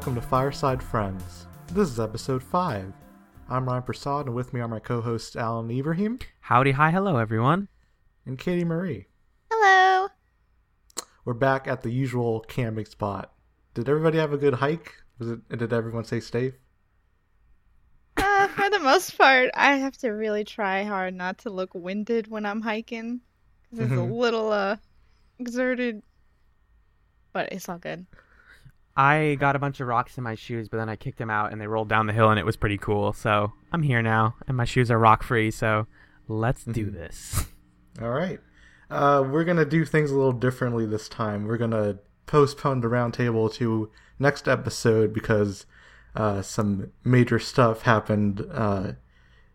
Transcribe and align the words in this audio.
everyone. 0.00 0.14
Welcome 0.16 0.22
to 0.22 0.28
Fireside 0.28 0.82
Friends. 0.82 1.46
This 1.72 1.88
is 1.90 2.00
episode 2.00 2.42
5. 2.42 2.92
I'm 3.48 3.66
Ryan 3.66 3.82
Prasad, 3.82 4.26
and 4.26 4.34
with 4.34 4.52
me 4.54 4.60
are 4.60 4.68
my 4.68 4.78
co 4.78 5.00
hosts 5.00 5.36
Alan 5.36 5.70
Ibrahim 5.70 6.18
Howdy, 6.40 6.72
hi, 6.72 6.90
hello, 6.90 7.16
everyone. 7.16 7.68
and 8.26 8.38
Katie 8.38 8.64
Marie. 8.64 9.06
Hello. 9.50 10.08
We're 11.24 11.34
back 11.34 11.66
at 11.68 11.82
the 11.82 11.90
usual 11.90 12.40
camping 12.40 12.86
spot. 12.86 13.32
Did 13.74 13.88
everybody 13.88 14.18
have 14.18 14.32
a 14.32 14.38
good 14.38 14.54
hike? 14.54 14.94
Was 15.18 15.28
it? 15.32 15.48
Did 15.50 15.72
everyone 15.72 16.04
stay 16.04 16.20
safe? 16.20 16.54
Uh, 18.16 18.48
for 18.48 18.70
the 18.70 18.78
most 18.80 19.16
part, 19.18 19.50
I 19.54 19.76
have 19.76 19.96
to 19.98 20.10
really 20.10 20.44
try 20.44 20.84
hard 20.84 21.14
not 21.14 21.38
to 21.38 21.50
look 21.50 21.74
winded 21.74 22.28
when 22.28 22.46
I'm 22.46 22.62
hiking 22.62 23.20
because 23.70 23.84
it's 23.86 23.92
a 23.92 23.96
Mhm. 23.96 24.16
little 24.18 24.50
uh 24.52 24.76
exerted, 25.38 26.02
but 27.32 27.52
it's 27.52 27.68
all 27.68 27.78
good. 27.78 28.06
I 28.96 29.36
got 29.40 29.56
a 29.56 29.58
bunch 29.58 29.80
of 29.80 29.86
rocks 29.88 30.18
in 30.18 30.24
my 30.24 30.34
shoes, 30.34 30.68
but 30.68 30.76
then 30.78 30.88
I 30.88 30.96
kicked 30.96 31.18
them 31.18 31.30
out 31.30 31.52
and 31.52 31.60
they 31.60 31.66
rolled 31.66 31.88
down 31.88 32.06
the 32.06 32.12
hill 32.12 32.30
and 32.30 32.38
it 32.38 32.44
was 32.46 32.56
pretty 32.56 32.76
cool. 32.78 33.12
So 33.12 33.52
I'm 33.72 33.82
here 33.82 34.02
now 34.02 34.34
and 34.46 34.56
my 34.56 34.64
shoes 34.64 34.90
are 34.90 34.98
rock 34.98 35.22
free. 35.22 35.50
So 35.50 35.86
let's 36.28 36.64
do 36.64 36.86
Mhm. 36.88 36.92
this. 36.94 37.46
All 38.02 38.10
right. 38.10 38.40
Uh, 38.90 39.24
we're 39.30 39.44
going 39.44 39.56
to 39.56 39.64
do 39.64 39.84
things 39.84 40.10
a 40.10 40.16
little 40.16 40.32
differently 40.32 40.84
this 40.86 41.08
time. 41.08 41.46
We're 41.46 41.56
going 41.56 41.70
to 41.70 41.98
postpone 42.26 42.80
the 42.80 42.88
roundtable 42.88 43.52
to 43.54 43.90
next 44.18 44.48
episode 44.48 45.12
because 45.14 45.64
uh, 46.16 46.42
some 46.42 46.90
major 47.04 47.38
stuff 47.38 47.82
happened 47.82 48.44
uh, 48.52 48.92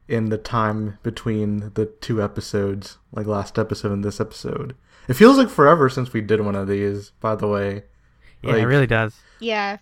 in 0.07 0.29
the 0.29 0.37
time 0.37 0.97
between 1.03 1.71
the 1.75 1.85
two 1.85 2.21
episodes, 2.23 2.97
like 3.11 3.25
last 3.27 3.59
episode 3.59 3.91
and 3.91 4.03
this 4.05 4.21
episode. 4.21 4.75
It 5.09 5.15
feels 5.15 5.37
like 5.37 5.49
forever 5.49 5.89
since 5.89 6.13
we 6.13 6.21
did 6.21 6.41
one 6.41 6.55
of 6.55 6.67
these, 6.69 7.11
by 7.19 7.35
the 7.35 7.47
way. 7.47 7.83
Yeah, 8.45 8.55
it 8.55 8.63
really 8.63 8.87
does. 8.87 9.25
Yeah, 9.39 9.77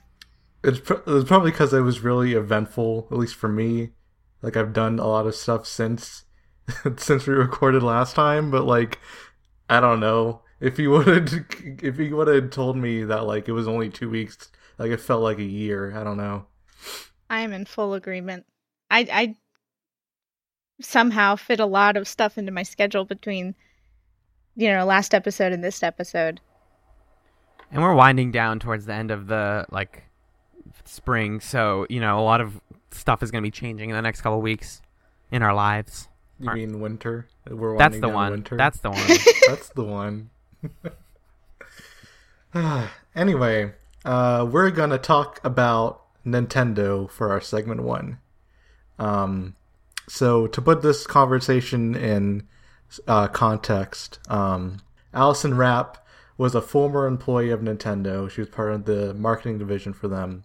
It's, 0.63 0.79
pr- 0.79 1.03
it's 1.05 1.27
probably 1.27 1.51
because 1.51 1.73
it 1.73 1.81
was 1.81 2.01
really 2.01 2.33
eventful, 2.33 3.07
at 3.11 3.17
least 3.17 3.35
for 3.35 3.49
me. 3.49 3.91
Like 4.41 4.57
I've 4.57 4.73
done 4.73 4.99
a 4.99 5.07
lot 5.07 5.27
of 5.27 5.35
stuff 5.35 5.65
since 5.67 6.25
since 6.97 7.27
we 7.27 7.33
recorded 7.33 7.83
last 7.83 8.15
time, 8.15 8.51
but 8.51 8.65
like 8.65 8.99
I 9.69 9.79
don't 9.79 9.99
know 9.99 10.41
if 10.59 10.79
you 10.79 10.91
would 10.91 11.07
have 11.07 11.45
if 11.83 11.97
you 11.99 12.15
would 12.17 12.27
have 12.27 12.49
told 12.51 12.77
me 12.77 13.03
that 13.03 13.25
like 13.25 13.47
it 13.47 13.53
was 13.53 13.67
only 13.67 13.89
two 13.89 14.09
weeks, 14.09 14.51
like 14.77 14.91
it 14.91 15.01
felt 15.01 15.23
like 15.23 15.39
a 15.39 15.43
year. 15.43 15.97
I 15.97 16.03
don't 16.03 16.17
know. 16.17 16.47
I 17.29 17.41
am 17.41 17.53
in 17.53 17.65
full 17.65 17.93
agreement. 17.93 18.45
I 18.91 19.07
I 19.11 19.35
somehow 20.81 21.35
fit 21.35 21.59
a 21.59 21.65
lot 21.65 21.97
of 21.97 22.07
stuff 22.07 22.37
into 22.37 22.51
my 22.51 22.63
schedule 22.63 23.05
between 23.05 23.55
you 24.55 24.69
know 24.69 24.85
last 24.85 25.13
episode 25.13 25.53
and 25.53 25.63
this 25.63 25.83
episode. 25.83 26.41
And 27.73 27.81
we're 27.81 27.95
winding 27.95 28.31
down 28.31 28.59
towards 28.59 28.85
the 28.85 28.93
end 28.93 29.09
of 29.09 29.27
the 29.27 29.65
like 29.71 30.03
spring. 30.85 31.39
So, 31.39 31.87
you 31.89 31.99
know, 31.99 32.19
a 32.19 32.21
lot 32.21 32.39
of 32.39 32.61
stuff 32.91 33.23
is 33.23 33.31
going 33.31 33.41
to 33.41 33.47
be 33.47 33.51
changing 33.51 33.89
in 33.89 33.95
the 33.95 34.01
next 34.01 34.21
couple 34.21 34.41
weeks 34.41 34.81
in 35.31 35.41
our 35.41 35.55
lives. 35.55 36.07
You 36.39 36.49
Alright. 36.49 36.69
mean 36.69 36.79
winter? 36.79 37.27
We're 37.49 37.77
That's 37.77 37.99
the 37.99 38.09
one. 38.09 38.31
Winter. 38.31 38.57
That's 38.57 38.79
the 38.79 38.91
one. 38.91 39.07
That's 39.47 39.69
the 39.69 39.83
one. 39.83 40.29
anyway, 43.15 43.73
uh, 44.05 44.47
we're 44.49 44.69
gonna 44.69 44.99
talk 44.99 45.39
about 45.43 46.03
Nintendo 46.25 47.09
for 47.09 47.31
our 47.31 47.41
segment 47.41 47.81
one. 47.81 48.19
Um, 48.99 49.55
so 50.07 50.47
to 50.47 50.61
put 50.61 50.81
this 50.81 51.07
conversation 51.07 51.95
in 51.95 52.47
uh, 53.07 53.27
context, 53.29 54.19
um, 54.29 54.81
Allison 55.13 55.55
Rapp 55.55 56.02
was 56.37 56.55
a 56.55 56.61
former 56.61 57.05
employee 57.05 57.51
of 57.51 57.61
Nintendo. 57.61 58.29
She 58.29 58.41
was 58.41 58.49
part 58.49 58.73
of 58.73 58.85
the 58.85 59.13
marketing 59.13 59.57
division 59.57 59.93
for 59.93 60.07
them, 60.07 60.43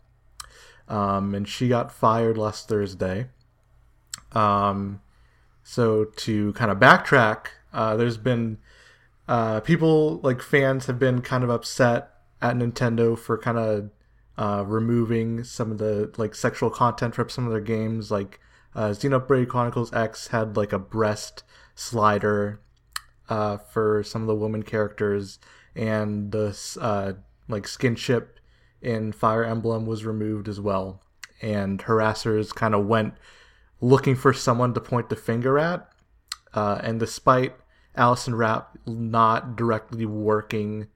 um, 0.89 1.35
and 1.35 1.49
she 1.49 1.69
got 1.69 1.93
fired 1.93 2.37
last 2.37 2.69
Thursday. 2.69 3.29
Um, 4.33 5.01
so 5.63 6.05
to 6.05 6.53
kind 6.55 6.71
of 6.71 6.79
backtrack, 6.79 7.47
uh, 7.73 7.97
there's 7.97 8.17
been 8.17 8.59
uh, 9.29 9.61
people 9.61 10.21
like 10.23 10.41
fans 10.41 10.87
have 10.87 10.99
been 10.99 11.21
kind 11.21 11.45
of 11.45 11.51
upset 11.51 12.11
at 12.41 12.57
Nintendo 12.57 13.19
for 13.19 13.37
kind 13.37 13.59
of 13.59 13.91
uh, 14.39 14.65
removing 14.65 15.45
some 15.45 15.71
of 15.71 15.79
the 15.79 16.13
like 16.17 16.35
sexual 16.35 16.71
content 16.71 17.15
from 17.15 17.29
some 17.29 17.45
of 17.45 17.51
their 17.51 17.61
games. 17.61 18.11
Like 18.11 18.41
uh, 18.75 18.91
Xenoblade 18.91 19.49
Chronicles 19.49 19.93
X 19.93 20.29
had 20.29 20.57
like 20.57 20.73
a 20.73 20.79
breast 20.79 21.43
slider 21.75 22.61
uh, 23.29 23.59
for 23.59 24.03
some 24.03 24.23
of 24.23 24.29
the 24.29 24.35
woman 24.35 24.63
characters, 24.63 25.39
and 25.79 26.33
the 26.33 26.59
uh, 26.81 27.13
like 27.49 27.63
skinship 27.63 28.27
in 28.83 29.13
Fire 29.13 29.45
Emblem 29.45 29.87
was 29.87 30.05
removed 30.05 30.49
as 30.49 30.61
well. 30.61 31.01
And 31.41 31.79
harassers 31.79 32.53
kind 32.53 32.75
of 32.75 32.87
went 32.87 33.15
looking 33.81 34.17
for 34.17 34.33
someone 34.33 34.75
to 34.75 34.81
point 34.81 35.09
the 35.09 35.17
finger 35.17 35.57
at. 35.57 35.89
Uh, 36.53 36.81
and 36.83 36.99
despite 36.99 37.55
Allison 37.95 38.35
Rapp 38.35 38.77
not 38.87 39.55
directly 39.55 40.05
working 40.05 40.89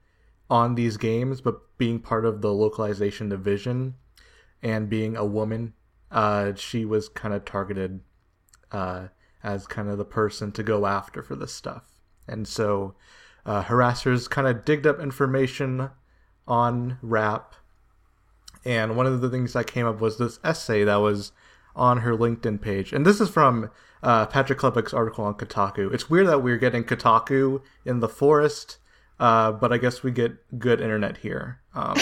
on 0.49 0.75
these 0.75 0.97
games, 0.97 1.39
but 1.39 1.61
being 1.77 1.99
part 1.99 2.25
of 2.25 2.41
the 2.41 2.53
localization 2.53 3.29
division 3.29 3.95
and 4.61 4.89
being 4.89 5.15
a 5.15 5.25
woman, 5.25 5.73
uh, 6.11 6.55
she 6.55 6.83
was 6.83 7.07
kind 7.07 7.33
of 7.33 7.45
targeted 7.45 8.01
uh, 8.73 9.07
as 9.43 9.65
kind 9.65 9.87
of 9.87 9.97
the 9.97 10.05
person 10.05 10.51
to 10.51 10.61
go 10.61 10.85
after 10.85 11.23
for 11.23 11.37
this 11.37 11.53
stuff. 11.53 11.85
And 12.27 12.45
so 12.45 12.95
uh, 13.45 13.63
harassers 13.63 14.29
kind 14.29 14.47
of 14.47 14.65
digged 14.65 14.87
up 14.87 14.99
information 14.99 15.89
on 16.47 16.97
Rapp. 17.01 17.55
And 18.65 18.95
one 18.95 19.05
of 19.05 19.21
the 19.21 19.29
things 19.29 19.53
that 19.53 19.67
came 19.67 19.85
up 19.85 19.99
was 19.99 20.17
this 20.17 20.39
essay 20.43 20.83
that 20.83 20.97
was 20.97 21.31
on 21.75 21.99
her 21.99 22.15
LinkedIn 22.15 22.61
page. 22.61 22.93
And 22.93 23.05
this 23.05 23.19
is 23.19 23.29
from 23.29 23.69
uh, 24.01 24.25
Patrick 24.27 24.59
Klepek's 24.59 24.93
article 24.93 25.25
on 25.25 25.33
Kotaku. 25.33 25.93
It's 25.93 26.09
weird 26.09 26.27
that 26.27 26.43
we're 26.43 26.57
getting 26.57 26.83
Kotaku 26.83 27.61
in 27.85 27.99
the 27.99 28.09
forest, 28.09 28.77
uh, 29.19 29.51
but 29.51 29.71
I 29.73 29.77
guess 29.77 30.03
we 30.03 30.11
get 30.11 30.59
good 30.59 30.81
internet 30.81 31.17
here. 31.17 31.59
Um, 31.73 31.97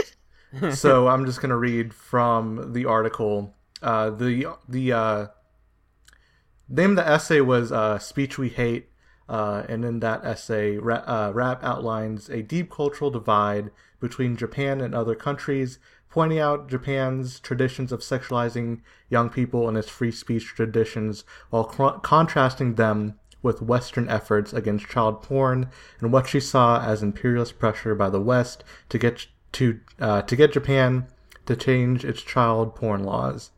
so 0.72 1.08
I'm 1.08 1.26
just 1.26 1.40
gonna 1.40 1.56
read 1.56 1.94
from 1.94 2.72
the 2.72 2.86
article. 2.86 3.54
Uh, 3.82 4.10
the 4.10 4.56
the 4.68 4.92
uh, 4.92 5.26
name 6.68 6.90
of 6.90 6.96
the 6.96 7.08
essay 7.08 7.40
was 7.40 7.70
uh, 7.70 7.98
"Speech 7.98 8.38
We 8.38 8.48
Hate," 8.48 8.88
uh, 9.28 9.64
and 9.68 9.84
in 9.84 10.00
that 10.00 10.24
essay, 10.24 10.76
Ra- 10.76 11.04
uh, 11.06 11.32
Rapp 11.34 11.62
outlines 11.64 12.28
a 12.28 12.42
deep 12.42 12.70
cultural 12.70 13.10
divide 13.10 13.70
between 14.00 14.36
Japan 14.36 14.80
and 14.80 14.94
other 14.94 15.14
countries, 15.14 15.78
pointing 16.10 16.38
out 16.38 16.68
Japan's 16.68 17.40
traditions 17.40 17.92
of 17.92 18.00
sexualizing 18.00 18.80
young 19.10 19.28
people 19.28 19.68
and 19.68 19.76
its 19.76 19.88
free 19.88 20.12
speech 20.12 20.46
traditions, 20.54 21.24
while 21.50 21.64
cr- 21.64 21.98
contrasting 22.02 22.74
them 22.74 23.18
with 23.42 23.62
Western 23.62 24.08
efforts 24.08 24.52
against 24.52 24.88
child 24.88 25.22
porn 25.22 25.68
and 26.00 26.12
what 26.12 26.26
she 26.26 26.40
saw 26.40 26.82
as 26.82 27.02
imperialist 27.02 27.58
pressure 27.58 27.94
by 27.94 28.10
the 28.10 28.20
West 28.20 28.64
to 28.88 28.98
get 28.98 29.26
to 29.52 29.80
uh, 30.00 30.22
to 30.22 30.36
get 30.36 30.52
Japan 30.52 31.06
to 31.46 31.56
change 31.56 32.04
its 32.04 32.22
child 32.22 32.74
porn 32.74 33.04
laws. 33.04 33.50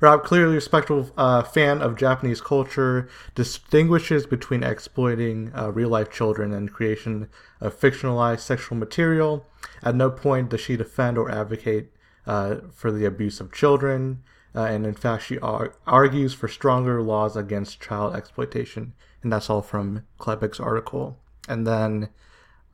Rapp, 0.00 0.24
clearly 0.24 0.54
respectful 0.54 1.10
uh, 1.16 1.42
fan 1.42 1.80
of 1.80 1.96
Japanese 1.96 2.40
culture, 2.40 3.08
distinguishes 3.34 4.26
between 4.26 4.62
exploiting 4.62 5.52
uh, 5.54 5.70
real 5.72 5.88
life 5.88 6.10
children 6.10 6.52
and 6.52 6.72
creation 6.72 7.28
of 7.60 7.78
fictionalized 7.78 8.40
sexual 8.40 8.78
material. 8.78 9.46
At 9.82 9.94
no 9.94 10.10
point 10.10 10.50
does 10.50 10.60
she 10.60 10.76
defend 10.76 11.18
or 11.18 11.30
advocate 11.30 11.92
uh, 12.26 12.56
for 12.72 12.90
the 12.90 13.04
abuse 13.04 13.40
of 13.40 13.52
children, 13.52 14.22
uh, 14.54 14.64
and 14.64 14.86
in 14.86 14.94
fact, 14.94 15.24
she 15.24 15.38
ar- 15.38 15.74
argues 15.86 16.32
for 16.34 16.48
stronger 16.48 17.02
laws 17.02 17.36
against 17.36 17.80
child 17.80 18.14
exploitation. 18.14 18.94
And 19.22 19.32
that's 19.32 19.50
all 19.50 19.62
from 19.62 20.04
Klepek's 20.18 20.60
article. 20.60 21.18
And 21.48 21.66
then, 21.66 22.08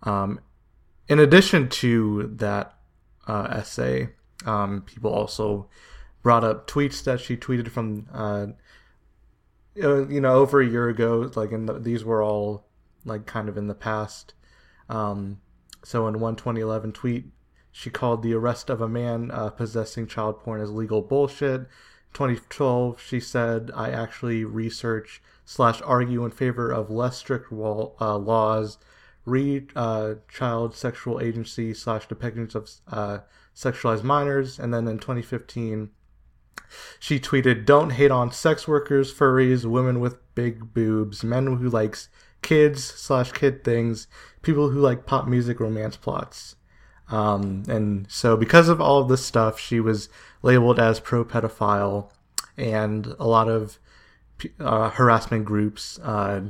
um, 0.03 0.41
in 1.09 1.19
addition 1.19 1.69
to 1.69 2.31
that 2.37 2.75
uh, 3.27 3.49
essay, 3.51 4.11
um, 4.47 4.83
people 4.83 5.13
also 5.13 5.69
brought 6.23 6.45
up 6.45 6.69
tweets 6.69 7.03
that 7.05 7.21
she 7.21 7.37
tweeted 7.37 7.69
from 7.69 8.07
uh, 8.13 8.47
you 9.75 10.21
know 10.21 10.35
over 10.35 10.61
a 10.61 10.69
year 10.69 10.89
ago 10.89 11.31
like 11.35 11.53
in 11.53 11.67
the, 11.67 11.79
these 11.79 12.05
were 12.05 12.23
all 12.23 12.67
like 13.05 13.27
kind 13.27 13.49
of 13.49 13.57
in 13.57 13.67
the 13.67 13.75
past. 13.75 14.35
Um, 14.89 15.41
so 15.85 16.07
in 16.07 16.21
one 16.21 16.37
2011 16.37 16.93
tweet 16.93 17.27
she 17.71 17.91
called 17.91 18.23
the 18.23 18.35
arrest 18.35 18.71
of 18.71 18.81
a 18.81 18.89
man 18.89 19.31
uh, 19.31 19.51
possessing 19.51 20.07
child 20.07 20.41
porn 20.41 20.61
as 20.61 20.71
legal 20.71 21.03
bullshit. 21.03 21.63
2012 22.13 23.01
she 23.01 23.19
said 23.19 23.71
i 23.75 23.89
actually 23.91 24.45
research 24.45 25.23
slash 25.45 25.81
argue 25.83 26.25
in 26.25 26.31
favor 26.31 26.71
of 26.71 26.91
less 26.91 27.17
strict 27.17 27.51
wall, 27.51 27.97
uh, 28.01 28.17
laws 28.17 28.79
read 29.25 29.71
uh, 29.77 30.15
child 30.29 30.75
sexual 30.75 31.21
agency 31.21 31.75
slash 31.75 32.09
depictions 32.09 32.55
of 32.55 32.71
uh, 32.89 33.19
sexualized 33.55 34.03
minors. 34.03 34.59
And 34.59 34.73
then 34.73 34.89
in 34.89 34.99
2015 34.99 35.91
she 36.99 37.19
tweeted, 37.19 37.65
"Don't 37.65 37.91
hate 37.91 38.11
on 38.11 38.33
sex 38.33 38.67
workers, 38.69 39.13
furries, 39.13 39.65
women 39.65 40.01
with 40.01 40.35
big 40.35 40.73
boobs, 40.75 41.23
men 41.25 41.47
who 41.47 41.69
likes 41.69 42.09
kids 42.43 42.85
slash 42.85 43.33
kid 43.33 43.65
things, 43.65 44.07
people 44.43 44.71
who 44.71 44.81
like 44.81 45.07
pop 45.07 45.27
music 45.27 45.61
romance 45.61 45.97
plots." 45.97 46.57
Um, 47.09 47.65
and 47.69 48.11
so, 48.11 48.37
because 48.37 48.69
of 48.69 48.81
all 48.81 49.01
of 49.01 49.09
this 49.09 49.25
stuff, 49.25 49.59
she 49.61 49.81
was 49.81 50.09
labeled 50.43 50.79
as 50.79 51.01
pro 51.01 51.25
pedophile, 51.25 52.11
and 52.57 53.15
a 53.19 53.27
lot 53.27 53.49
of 53.49 53.79
uh, 54.59 54.91
harassment 54.91 55.45
groups 55.45 55.99
uh, 56.01 56.41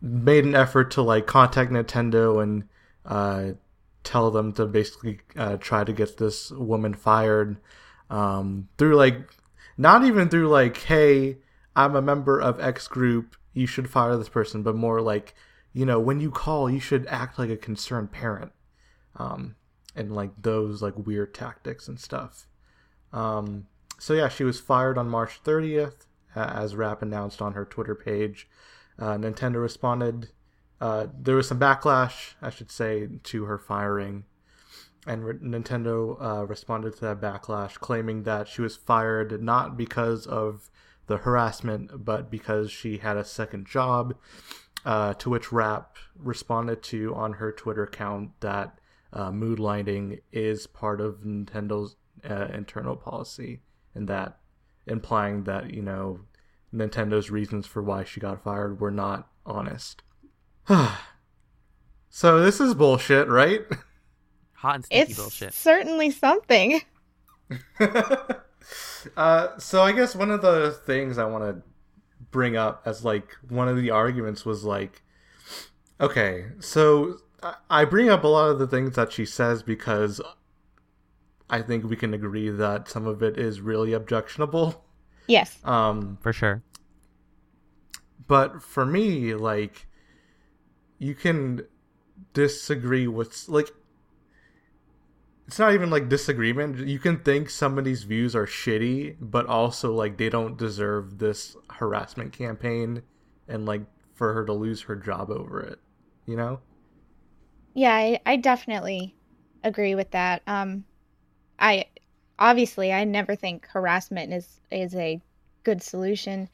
made 0.00 0.44
an 0.44 0.54
effort 0.54 0.90
to 0.92 1.02
like 1.02 1.26
contact 1.26 1.70
Nintendo 1.70 2.42
and 2.42 2.64
uh, 3.04 3.52
tell 4.04 4.30
them 4.30 4.52
to 4.54 4.66
basically 4.66 5.20
uh, 5.36 5.56
try 5.56 5.84
to 5.84 5.92
get 5.92 6.16
this 6.16 6.50
woman 6.50 6.94
fired 6.94 7.58
um, 8.10 8.68
through 8.78 8.96
like 8.96 9.30
not 9.76 10.04
even 10.04 10.28
through 10.28 10.48
like 10.48 10.76
hey 10.84 11.36
i'm 11.74 11.94
a 11.96 12.02
member 12.02 12.40
of 12.40 12.60
x 12.60 12.88
group 12.88 13.36
you 13.52 13.66
should 13.66 13.90
fire 13.90 14.16
this 14.16 14.28
person 14.28 14.62
but 14.62 14.74
more 14.74 15.00
like 15.00 15.34
you 15.72 15.84
know 15.84 15.98
when 15.98 16.20
you 16.20 16.30
call 16.30 16.70
you 16.70 16.80
should 16.80 17.06
act 17.08 17.38
like 17.38 17.50
a 17.50 17.56
concerned 17.56 18.12
parent 18.12 18.52
um, 19.16 19.56
and 19.94 20.14
like 20.14 20.30
those 20.40 20.82
like 20.82 20.94
weird 20.96 21.34
tactics 21.34 21.88
and 21.88 21.98
stuff. 21.98 22.46
Um, 23.12 23.66
so 23.98 24.12
yeah 24.12 24.28
she 24.28 24.44
was 24.44 24.60
fired 24.60 24.98
on 24.98 25.08
march 25.08 25.42
30th 25.42 26.06
as 26.34 26.76
Rapp 26.76 27.00
announced 27.00 27.40
on 27.40 27.54
her 27.54 27.64
twitter 27.64 27.94
page. 27.94 28.48
Uh, 28.98 29.16
nintendo 29.16 29.60
responded 29.60 30.28
uh, 30.80 31.06
there 31.18 31.36
was 31.36 31.48
some 31.48 31.58
backlash 31.58 32.34
i 32.42 32.50
should 32.50 32.70
say 32.70 33.08
to 33.22 33.44
her 33.44 33.58
firing 33.58 34.24
and 35.06 35.24
Re- 35.24 35.34
Nintendo 35.34 36.20
uh, 36.20 36.46
responded 36.46 36.94
to 36.96 37.00
that 37.02 37.20
backlash, 37.20 37.74
claiming 37.74 38.24
that 38.24 38.48
she 38.48 38.60
was 38.60 38.76
fired 38.76 39.42
not 39.42 39.76
because 39.76 40.26
of 40.26 40.70
the 41.06 41.18
harassment, 41.18 42.04
but 42.04 42.30
because 42.30 42.70
she 42.70 42.98
had 42.98 43.16
a 43.16 43.24
second 43.24 43.66
job. 43.66 44.16
Uh, 44.84 45.14
to 45.14 45.28
which 45.28 45.50
Rapp 45.50 45.96
responded 46.16 46.80
to 46.84 47.12
on 47.12 47.34
her 47.34 47.50
Twitter 47.50 47.82
account 47.82 48.30
that 48.38 48.78
uh, 49.12 49.32
moonlighting 49.32 50.20
is 50.30 50.68
part 50.68 51.00
of 51.00 51.24
Nintendo's 51.24 51.96
uh, 52.28 52.46
internal 52.52 52.94
policy, 52.94 53.62
and 53.96 54.06
that 54.08 54.38
implying 54.86 55.42
that 55.44 55.74
you 55.74 55.82
know 55.82 56.20
Nintendo's 56.72 57.30
reasons 57.30 57.66
for 57.66 57.82
why 57.82 58.04
she 58.04 58.20
got 58.20 58.44
fired 58.44 58.80
were 58.80 58.92
not 58.92 59.28
honest. 59.44 60.02
so 62.08 62.40
this 62.40 62.60
is 62.60 62.74
bullshit, 62.74 63.28
right? 63.28 63.62
Hot 64.56 64.74
and 64.76 64.84
sticky 64.84 65.00
It's 65.12 65.16
bullshit. 65.20 65.52
certainly 65.54 66.10
something. 66.10 66.80
uh, 69.16 69.58
so 69.58 69.82
I 69.82 69.92
guess 69.92 70.14
one 70.16 70.30
of 70.30 70.42
the 70.42 70.72
things 70.86 71.18
I 71.18 71.24
want 71.24 71.44
to 71.44 71.62
bring 72.30 72.56
up 72.56 72.82
as 72.84 73.04
like 73.04 73.28
one 73.48 73.68
of 73.68 73.76
the 73.76 73.90
arguments 73.90 74.44
was 74.44 74.64
like, 74.64 75.02
okay, 76.00 76.46
so 76.60 77.18
I- 77.42 77.54
I 77.70 77.84
bring 77.84 78.08
up 78.08 78.24
a 78.24 78.28
lot 78.28 78.50
of 78.50 78.58
the 78.58 78.66
things 78.66 78.96
that 78.96 79.12
she 79.12 79.24
says 79.24 79.62
because 79.62 80.20
I 81.48 81.62
think 81.62 81.84
we 81.84 81.96
can 81.96 82.12
agree 82.14 82.50
that 82.50 82.88
some 82.88 83.06
of 83.06 83.22
it 83.22 83.38
is 83.38 83.60
really 83.60 83.92
objectionable. 83.92 84.84
Yes. 85.28 85.58
Um, 85.64 86.18
For 86.20 86.32
sure. 86.32 86.62
but 88.26 88.62
for 88.62 88.84
me, 88.86 89.34
like, 89.34 89.86
you 90.98 91.14
can 91.14 91.62
disagree 92.32 93.06
with 93.06 93.48
like 93.48 93.70
it's 95.46 95.58
not 95.58 95.74
even 95.74 95.90
like 95.90 96.08
disagreement. 96.08 96.86
You 96.86 96.98
can 96.98 97.18
think 97.18 97.50
somebody's 97.50 98.02
views 98.02 98.34
are 98.34 98.46
shitty, 98.46 99.16
but 99.20 99.46
also 99.46 99.92
like 99.92 100.16
they 100.16 100.28
don't 100.28 100.56
deserve 100.56 101.18
this 101.18 101.56
harassment 101.70 102.32
campaign 102.32 103.02
and 103.46 103.64
like 103.64 103.82
for 104.14 104.32
her 104.32 104.44
to 104.44 104.52
lose 104.52 104.82
her 104.82 104.96
job 104.96 105.30
over 105.30 105.60
it. 105.60 105.78
You 106.26 106.36
know? 106.36 106.60
Yeah, 107.74 107.94
I, 107.94 108.20
I 108.26 108.36
definitely 108.36 109.14
agree 109.62 109.94
with 109.94 110.10
that. 110.12 110.42
Um, 110.46 110.84
I 111.58 111.86
obviously 112.38 112.92
I 112.92 113.04
never 113.04 113.36
think 113.36 113.66
harassment 113.66 114.32
is 114.32 114.60
is 114.70 114.94
a 114.94 115.20
good 115.62 115.82
solution 115.82 116.48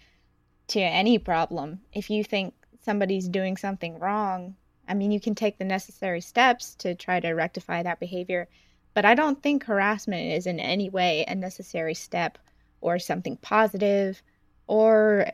to 0.69 0.81
any 0.81 1.19
problem. 1.19 1.81
If 1.93 2.11
you 2.11 2.25
think 2.25 2.55
somebody's 2.83 3.29
doing 3.29 3.57
something 3.57 3.99
wrong, 3.99 4.57
I 4.87 4.95
mean, 4.95 5.13
you 5.13 5.21
can 5.21 5.35
take 5.35 5.59
the 5.59 5.65
necessary 5.65 6.21
steps 6.21 6.75
to 6.77 6.95
try 6.95 7.21
to 7.21 7.31
rectify 7.31 7.83
that 7.83 8.01
behavior. 8.01 8.49
But 8.95 9.05
I 9.05 9.15
don't 9.15 9.43
think 9.43 9.65
harassment 9.65 10.33
is 10.33 10.47
in 10.47 10.61
any 10.61 10.91
way 10.91 11.25
a 11.27 11.35
necessary 11.35 11.95
step 11.95 12.39
or 12.81 12.99
something 12.99 13.37
positive 13.39 14.23
or 14.67 15.27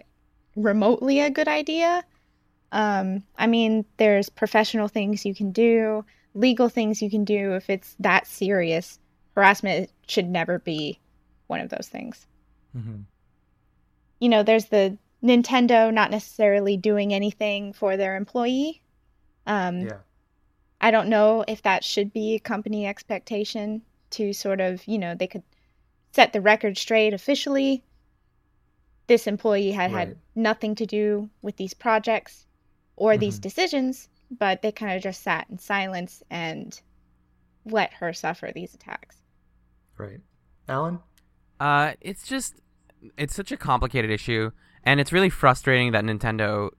remotely 0.54 1.20
a 1.20 1.30
good 1.30 1.48
idea. 1.48 2.04
Um, 2.70 3.22
I 3.36 3.46
mean, 3.46 3.84
there's 3.96 4.28
professional 4.28 4.88
things 4.88 5.24
you 5.24 5.34
can 5.34 5.52
do, 5.52 6.04
legal 6.34 6.68
things 6.68 7.02
you 7.02 7.10
can 7.10 7.24
do 7.24 7.54
if 7.54 7.70
it's 7.70 7.96
that 8.00 8.26
serious. 8.26 8.98
Harassment 9.34 9.90
should 10.06 10.28
never 10.28 10.58
be 10.58 11.00
one 11.46 11.60
of 11.60 11.70
those 11.70 11.88
things. 11.88 12.26
Mm-hmm. 12.76 13.02
You 14.20 14.28
know, 14.28 14.42
there's 14.42 14.66
the 14.66 14.98
Nintendo 15.22 15.92
not 15.92 16.10
necessarily 16.10 16.76
doing 16.76 17.14
anything 17.14 17.72
for 17.72 17.96
their 17.96 18.16
employee. 18.16 18.82
Um, 19.46 19.80
Yeah. 19.80 19.98
I 20.80 20.90
don't 20.90 21.08
know 21.08 21.44
if 21.48 21.62
that 21.62 21.84
should 21.84 22.12
be 22.12 22.34
a 22.34 22.40
company 22.40 22.86
expectation 22.86 23.82
to 24.10 24.32
sort 24.32 24.60
of, 24.60 24.86
you 24.86 24.98
know, 24.98 25.14
they 25.14 25.26
could 25.26 25.42
set 26.12 26.32
the 26.32 26.40
record 26.40 26.78
straight 26.78 27.12
officially. 27.12 27.84
This 29.06 29.26
employee 29.26 29.72
had 29.72 29.92
Right. 29.92 30.08
had 30.08 30.18
nothing 30.34 30.74
to 30.76 30.86
do 30.86 31.30
with 31.42 31.56
these 31.56 31.74
projects 31.74 32.46
or 32.96 33.16
these 33.16 33.38
Mhm. 33.38 33.42
decisions, 33.42 34.08
but 34.30 34.62
they 34.62 34.72
kind 34.72 34.94
of 34.96 35.02
just 35.02 35.22
sat 35.22 35.48
in 35.50 35.58
silence 35.58 36.22
and 36.30 36.80
let 37.64 37.94
her 37.94 38.12
suffer 38.12 38.50
these 38.54 38.74
attacks. 38.74 39.20
Right. 39.96 40.20
Alan? 40.68 41.00
Uh, 41.58 41.94
it's 42.00 42.26
just 42.26 42.60
it's 43.16 43.34
such 43.34 43.52
a 43.52 43.56
complicated 43.56 44.10
issue, 44.10 44.50
and 44.82 44.98
it's 45.00 45.12
really 45.12 45.30
frustrating 45.30 45.92
that 45.92 46.04
Nintendo 46.04 46.70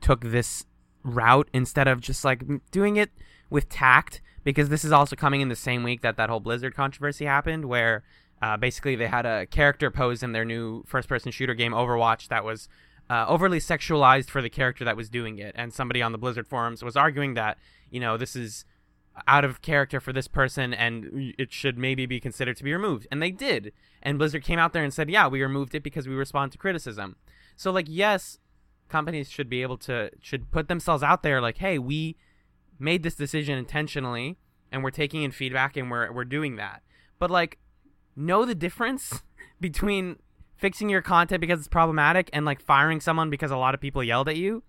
took 0.00 0.20
this 0.22 0.64
route 1.02 1.48
instead 1.52 1.88
of 1.88 2.00
just 2.00 2.24
like 2.24 2.42
doing 2.70 2.96
it 2.96 3.10
with 3.50 3.68
tact. 3.68 4.20
Because 4.44 4.68
this 4.68 4.84
is 4.84 4.92
also 4.92 5.16
coming 5.16 5.40
in 5.40 5.48
the 5.48 5.56
same 5.56 5.82
week 5.82 6.02
that 6.02 6.16
that 6.16 6.30
whole 6.30 6.38
Blizzard 6.38 6.74
controversy 6.74 7.24
happened, 7.24 7.64
where 7.64 8.04
uh, 8.40 8.56
basically 8.56 8.94
they 8.94 9.08
had 9.08 9.26
a 9.26 9.46
character 9.46 9.90
pose 9.90 10.22
in 10.22 10.30
their 10.32 10.44
new 10.44 10.84
first-person 10.84 11.32
shooter 11.32 11.54
game 11.54 11.72
Overwatch 11.72 12.28
that 12.28 12.44
was 12.44 12.68
uh, 13.10 13.24
overly 13.28 13.58
sexualized 13.58 14.30
for 14.30 14.40
the 14.40 14.50
character 14.50 14.84
that 14.84 14.96
was 14.96 15.08
doing 15.08 15.38
it, 15.38 15.52
and 15.58 15.74
somebody 15.74 16.00
on 16.00 16.12
the 16.12 16.18
Blizzard 16.18 16.46
forums 16.46 16.84
was 16.84 16.96
arguing 16.96 17.34
that 17.34 17.58
you 17.90 17.98
know 17.98 18.16
this 18.16 18.36
is 18.36 18.64
out 19.26 19.44
of 19.44 19.62
character 19.62 20.00
for 20.00 20.12
this 20.12 20.28
person 20.28 20.74
and 20.74 21.34
it 21.38 21.52
should 21.52 21.78
maybe 21.78 22.06
be 22.06 22.20
considered 22.20 22.56
to 22.56 22.64
be 22.64 22.72
removed. 22.72 23.06
And 23.10 23.22
they 23.22 23.30
did. 23.30 23.72
And 24.02 24.18
Blizzard 24.18 24.44
came 24.44 24.58
out 24.58 24.72
there 24.72 24.84
and 24.84 24.92
said, 24.92 25.08
yeah, 25.08 25.26
we 25.26 25.42
removed 25.42 25.74
it 25.74 25.82
because 25.82 26.06
we 26.06 26.14
respond 26.14 26.52
to 26.52 26.58
criticism. 26.58 27.16
So, 27.56 27.70
like, 27.70 27.86
yes, 27.88 28.38
companies 28.88 29.30
should 29.30 29.48
be 29.48 29.62
able 29.62 29.78
to, 29.78 30.10
should 30.20 30.50
put 30.50 30.68
themselves 30.68 31.02
out 31.02 31.22
there 31.22 31.40
like, 31.40 31.58
hey, 31.58 31.78
we 31.78 32.16
made 32.78 33.02
this 33.02 33.14
decision 33.14 33.58
intentionally 33.58 34.36
and 34.72 34.82
we're 34.82 34.90
taking 34.90 35.22
in 35.22 35.30
feedback 35.30 35.76
and 35.76 35.90
we're, 35.90 36.10
we're 36.12 36.24
doing 36.24 36.56
that. 36.56 36.82
But, 37.18 37.30
like, 37.30 37.58
know 38.14 38.44
the 38.44 38.54
difference 38.54 39.22
between 39.60 40.16
fixing 40.56 40.88
your 40.88 41.02
content 41.02 41.40
because 41.40 41.60
it's 41.60 41.68
problematic 41.68 42.30
and, 42.32 42.44
like, 42.44 42.60
firing 42.60 43.00
someone 43.00 43.30
because 43.30 43.50
a 43.50 43.56
lot 43.56 43.74
of 43.74 43.80
people 43.80 44.02
yelled 44.02 44.28
at 44.28 44.36
you. 44.36 44.62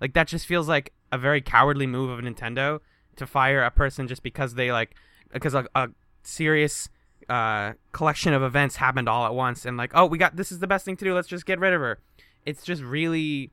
Like, 0.00 0.14
that 0.14 0.28
just 0.28 0.46
feels 0.46 0.68
like 0.68 0.92
a 1.12 1.18
very 1.18 1.40
cowardly 1.40 1.86
move 1.86 2.10
of 2.10 2.24
Nintendo 2.24 2.80
to 3.16 3.26
fire 3.26 3.62
a 3.62 3.70
person 3.70 4.08
just 4.08 4.22
because 4.22 4.54
they 4.54 4.72
like 4.72 4.94
because 5.32 5.54
a, 5.54 5.66
a 5.74 5.88
serious 6.22 6.88
uh, 7.28 7.72
collection 7.92 8.32
of 8.32 8.42
events 8.42 8.76
happened 8.76 9.08
all 9.08 9.26
at 9.26 9.34
once 9.34 9.64
and 9.64 9.76
like 9.76 9.92
oh 9.94 10.06
we 10.06 10.18
got 10.18 10.36
this 10.36 10.50
is 10.50 10.58
the 10.58 10.66
best 10.66 10.84
thing 10.84 10.96
to 10.96 11.04
do 11.04 11.14
let's 11.14 11.28
just 11.28 11.46
get 11.46 11.58
rid 11.60 11.72
of 11.72 11.80
her 11.80 12.00
it's 12.44 12.62
just 12.62 12.82
really 12.82 13.50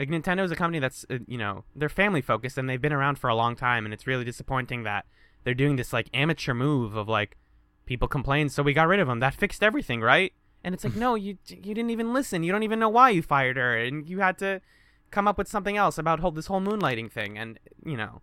like 0.00 0.08
nintendo 0.08 0.42
is 0.42 0.50
a 0.50 0.56
company 0.56 0.80
that's 0.80 1.04
uh, 1.10 1.18
you 1.28 1.38
know 1.38 1.64
they're 1.76 1.88
family 1.88 2.20
focused 2.22 2.58
and 2.58 2.68
they've 2.68 2.82
been 2.82 2.92
around 2.92 3.18
for 3.18 3.28
a 3.28 3.34
long 3.34 3.54
time 3.54 3.84
and 3.84 3.94
it's 3.94 4.06
really 4.06 4.24
disappointing 4.24 4.82
that 4.82 5.06
they're 5.44 5.54
doing 5.54 5.76
this 5.76 5.92
like 5.92 6.08
amateur 6.12 6.54
move 6.54 6.96
of 6.96 7.08
like 7.08 7.36
people 7.86 8.08
complained 8.08 8.50
so 8.50 8.62
we 8.62 8.72
got 8.72 8.88
rid 8.88 8.98
of 8.98 9.06
them 9.06 9.20
that 9.20 9.34
fixed 9.34 9.62
everything 9.62 10.00
right 10.00 10.32
and 10.64 10.74
it's 10.74 10.82
like 10.82 10.96
no 10.96 11.14
you 11.14 11.36
you 11.48 11.74
didn't 11.74 11.90
even 11.90 12.12
listen 12.12 12.42
you 12.42 12.50
don't 12.50 12.62
even 12.64 12.80
know 12.80 12.88
why 12.88 13.10
you 13.10 13.22
fired 13.22 13.56
her 13.56 13.76
and 13.76 14.08
you 14.08 14.20
had 14.20 14.38
to 14.38 14.60
come 15.10 15.28
up 15.28 15.36
with 15.36 15.48
something 15.48 15.76
else 15.76 15.98
about 15.98 16.20
whole, 16.20 16.30
this 16.30 16.46
whole 16.46 16.60
moonlighting 16.60 17.10
thing 17.12 17.38
and 17.38 17.58
you 17.84 17.96
know 17.96 18.22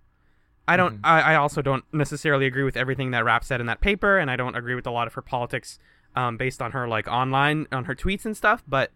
I 0.68 0.76
don't. 0.76 0.98
Mhm. 0.98 1.00
I, 1.06 1.22
I 1.22 1.36
also 1.36 1.62
don't 1.62 1.86
necessarily 1.94 2.46
agree 2.46 2.64
with 2.64 2.76
everything 2.76 3.12
that 3.12 3.24
Rapp 3.24 3.46
said 3.46 3.62
in 3.62 3.68
that 3.68 3.80
paper, 3.80 4.18
and 4.18 4.30
I 4.30 4.36
don't 4.36 4.54
agree 4.54 4.76
with 4.76 4.86
a 4.86 4.92
lot 4.92 5.08
of 5.08 5.14
her 5.14 5.22
politics, 5.22 5.80
um, 6.14 6.36
based 6.36 6.62
on 6.62 6.72
her 6.72 6.88
like 6.90 7.08
online 7.08 7.68
on 7.72 7.86
her 7.86 7.96
tweets 7.96 8.26
and 8.26 8.36
stuff. 8.36 8.64
But 8.68 8.92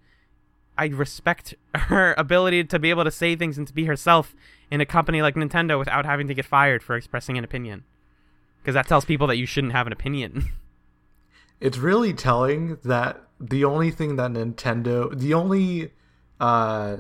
I 0.82 0.88
respect 0.88 1.54
her 1.76 2.14
ability 2.18 2.64
to 2.66 2.80
be 2.80 2.90
able 2.90 3.04
to 3.04 3.12
say 3.12 3.36
things 3.36 3.58
and 3.58 3.68
to 3.68 3.74
be 3.74 3.86
herself 3.86 4.36
in 4.70 4.82
a 4.82 4.86
company 4.86 5.22
like 5.22 5.36
Nintendo 5.36 5.78
without 5.78 6.06
having 6.06 6.28
to 6.28 6.34
get 6.34 6.46
fired 6.46 6.82
for 6.82 6.96
expressing 6.96 7.38
an 7.38 7.44
opinion, 7.44 7.84
because 8.62 8.74
that 8.74 8.88
tells 8.88 9.06
people 9.06 9.28
that 9.28 9.38
you 9.38 9.46
shouldn't 9.46 9.74
have 9.74 9.88
an 9.88 9.94
opinion. 9.94 10.50
It's 11.60 11.78
really 11.78 12.12
telling 12.12 12.80
that 12.84 13.22
the 13.40 13.66
only 13.66 13.92
thing 13.92 14.16
that 14.16 14.32
Nintendo, 14.32 15.16
the 15.16 15.36
only 15.36 15.92
uh, 16.40 16.98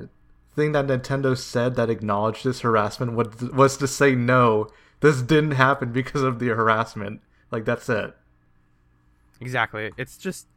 thing 0.55 0.73
that 0.73 0.85
Nintendo 0.85 1.35
said 1.35 1.73
that 1.77 1.89
acknowledged 1.89 2.43
this 2.43 2.59
harassment 2.59 3.13
was, 3.13 3.41
was 3.51 3.75
to 3.77 3.87
say 3.87 4.13
no 4.13 4.69
this 5.01 5.21
didn't 5.21 5.51
happen 5.51 5.91
because 5.91 6.23
of 6.23 6.39
the 6.39 6.49
harassment. 6.49 7.21
Like 7.51 7.65
that's 7.65 7.89
it. 7.89 8.15
Exactly. 9.41 9.91
It's 9.97 10.17
just 10.17 10.47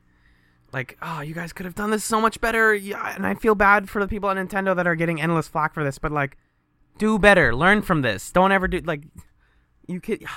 like, 0.74 0.98
oh, 1.00 1.20
you 1.20 1.34
guys 1.34 1.52
could 1.52 1.64
have 1.64 1.74
done 1.74 1.90
this 1.90 2.04
so 2.04 2.20
much 2.20 2.40
better. 2.40 2.74
Yeah, 2.74 3.14
and 3.14 3.26
I 3.26 3.34
feel 3.34 3.54
bad 3.54 3.88
for 3.88 4.02
the 4.02 4.08
people 4.08 4.28
at 4.28 4.36
Nintendo 4.36 4.76
that 4.76 4.86
are 4.86 4.96
getting 4.96 5.20
endless 5.20 5.48
flack 5.48 5.72
for 5.72 5.84
this, 5.84 5.98
but 5.98 6.12
like, 6.12 6.36
do 6.98 7.18
better. 7.18 7.54
Learn 7.54 7.80
from 7.80 8.02
this. 8.02 8.30
Don't 8.30 8.52
ever 8.52 8.68
do 8.68 8.80
like, 8.80 9.04
you 9.86 10.00
could. 10.00 10.24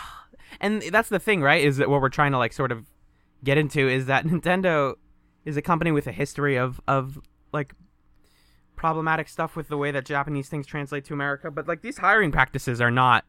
And 0.60 0.82
that's 0.82 1.10
the 1.10 1.20
thing, 1.20 1.42
right? 1.42 1.64
Is 1.64 1.78
that 1.78 1.88
what 1.88 2.02
we're 2.02 2.10
trying 2.10 2.32
to 2.32 2.40
like 2.40 2.52
sort 2.52 2.72
of 2.72 2.86
get 3.44 3.60
into 3.60 3.88
is 3.88 4.08
that 4.08 4.26
Nintendo 4.26 4.96
is 5.46 5.56
a 5.56 5.62
company 5.62 5.92
with 5.92 6.08
a 6.08 6.12
history 6.12 6.58
of 6.58 6.82
of 6.88 7.20
like 7.52 7.76
problematic 8.76 9.28
stuff 9.28 9.56
with 9.56 9.68
the 9.68 9.78
way 9.78 9.92
that 9.92 10.06
Japanese 10.06 10.50
things 10.50 10.66
translate 10.66 11.04
to 11.06 11.14
America, 11.14 11.52
but 11.52 11.68
like 11.68 11.82
these 11.82 11.98
hiring 11.98 12.32
practices 12.32 12.80
are 12.80 12.90
not. 12.90 13.26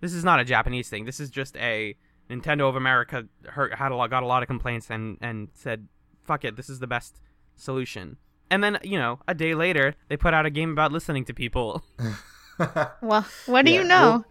This 0.00 0.12
is 0.12 0.24
not 0.24 0.40
a 0.40 0.44
Japanese 0.44 0.88
thing. 0.88 1.04
This 1.04 1.20
is 1.20 1.30
just 1.30 1.56
a 1.58 1.94
Nintendo 2.30 2.68
of 2.68 2.74
America 2.74 3.28
had 3.76 3.92
a 3.92 3.94
lot, 3.94 4.10
got 4.10 4.22
a 4.22 4.26
lot 4.26 4.42
of 4.42 4.48
complaints 4.48 4.90
and 4.90 5.18
and 5.20 5.48
said, 5.54 5.86
"Fuck 6.24 6.44
it, 6.44 6.56
this 6.56 6.68
is 6.68 6.78
the 6.78 6.86
best 6.86 7.20
solution." 7.56 8.16
And 8.50 8.62
then 8.62 8.78
you 8.82 8.98
know, 8.98 9.18
a 9.26 9.34
day 9.34 9.54
later, 9.54 9.94
they 10.08 10.16
put 10.16 10.34
out 10.34 10.44
a 10.46 10.50
game 10.50 10.70
about 10.72 10.92
listening 10.92 11.24
to 11.26 11.34
people. 11.34 11.82
well, 13.02 13.26
what 13.46 13.64
do 13.64 13.72
Yeah, 13.72 13.80
you 13.80 13.84
know? 13.88 14.10
we'll- 14.10 14.24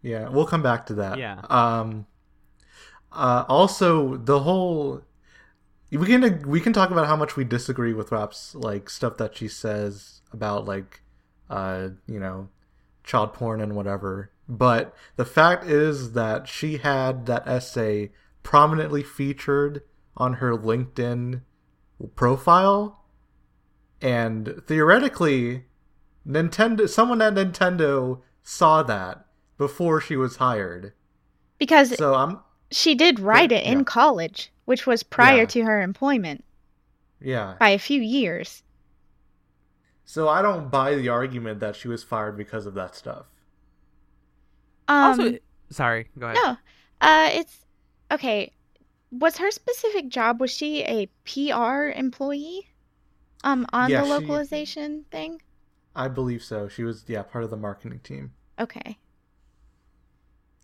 yeah, 0.00 0.28
we'll 0.28 0.46
come 0.46 0.62
back 0.62 0.86
to 0.86 0.94
that. 0.94 1.18
Yeah. 1.18 1.40
Um. 1.50 2.06
Uh. 3.12 3.44
Also, 3.48 4.16
the 4.16 4.40
whole 4.40 5.02
we 5.90 6.06
can 6.06 6.42
we 6.48 6.60
can 6.60 6.72
talk 6.72 6.90
about 6.90 7.06
how 7.06 7.16
much 7.16 7.34
we 7.36 7.44
disagree 7.44 7.92
with 7.92 8.12
Rapp's 8.12 8.54
like 8.54 8.88
stuff 8.90 9.16
that 9.16 9.36
she 9.36 9.48
says 9.48 10.20
about 10.32 10.66
like, 10.66 11.00
uh, 11.50 11.88
you 12.06 12.20
know, 12.20 12.48
child 13.02 13.32
porn 13.34 13.60
and 13.60 13.74
whatever. 13.74 14.30
But 14.48 14.94
the 15.16 15.24
fact 15.24 15.64
is 15.66 16.12
that 16.12 16.46
she 16.48 16.78
had 16.78 17.26
that 17.26 17.46
essay 17.48 18.12
prominently 18.42 19.02
featured 19.02 19.82
on 20.18 20.34
her 20.34 20.52
LinkedIn 20.56 21.40
profile, 22.14 23.04
and 24.02 24.62
theoretically, 24.66 25.64
Nintendo, 26.26 26.88
someone 26.88 27.22
at 27.22 27.34
Nintendo 27.34 28.20
saw 28.42 28.82
that 28.82 29.24
before 29.56 30.00
she 30.00 30.16
was 30.16 30.36
hired. 30.36 30.92
Because 31.58 31.96
So 31.96 32.14
I'm, 32.14 32.40
she 32.70 32.94
did 32.94 33.18
write 33.18 33.50
it 33.50 33.64
in 33.64 33.78
yeah. 33.78 33.84
college, 33.84 34.52
which 34.66 34.86
was 34.86 35.02
prior 35.02 35.38
Yeah. 35.38 35.46
to 35.46 35.62
her 35.64 35.80
employment 35.82 36.44
yeah. 37.20 37.56
by 37.58 37.70
a 37.70 37.78
few 37.78 38.00
years. 38.00 38.62
So 40.04 40.28
I 40.28 40.40
don't 40.42 40.70
buy 40.70 40.94
the 40.94 41.08
argument 41.08 41.60
that 41.60 41.76
she 41.76 41.88
was 41.88 42.02
fired 42.04 42.36
because 42.36 42.66
of 42.66 42.74
that 42.74 42.94
stuff. 42.94 43.26
Um, 44.86 45.04
also, 45.04 45.38
sorry, 45.70 46.08
go 46.18 46.26
ahead. 46.28 46.38
no, 46.42 46.56
uh, 47.00 47.30
it's 47.32 47.64
okay. 48.10 48.52
Was 49.10 49.38
her 49.38 49.50
specific 49.50 50.08
job 50.08 50.40
was 50.40 50.50
she 50.50 50.82
a 50.82 51.06
PR 51.24 51.90
employee? 51.98 52.68
Um, 53.44 53.66
on 53.72 53.90
Yeah, 53.90 54.00
the 54.00 54.06
she- 54.06 54.10
localization 54.12 55.04
thing. 55.10 55.40
I 55.96 56.08
believe 56.08 56.42
so. 56.44 56.68
She 56.68 56.84
was, 56.84 57.04
yeah, 57.08 57.22
part 57.22 57.44
of 57.44 57.50
the 57.50 57.56
marketing 57.56 58.00
team. 58.00 58.32
Okay. 58.58 58.98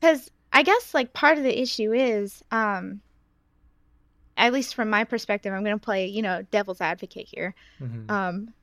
Because 0.00 0.30
I 0.52 0.62
guess 0.62 0.92
like 0.94 1.12
part 1.12 1.38
of 1.38 1.44
the 1.44 1.60
issue 1.60 1.92
is, 1.92 2.44
um, 2.50 3.00
at 4.36 4.52
least 4.52 4.74
from 4.74 4.90
my 4.90 5.04
perspective, 5.04 5.52
I'm 5.52 5.64
gonna 5.64 5.78
play 5.78 6.06
you 6.06 6.20
know 6.22 6.42
devil's 6.50 6.80
advocate 6.80 7.26
here. 7.28 7.54
Mhm. 7.80 8.10
Um, 8.10 8.54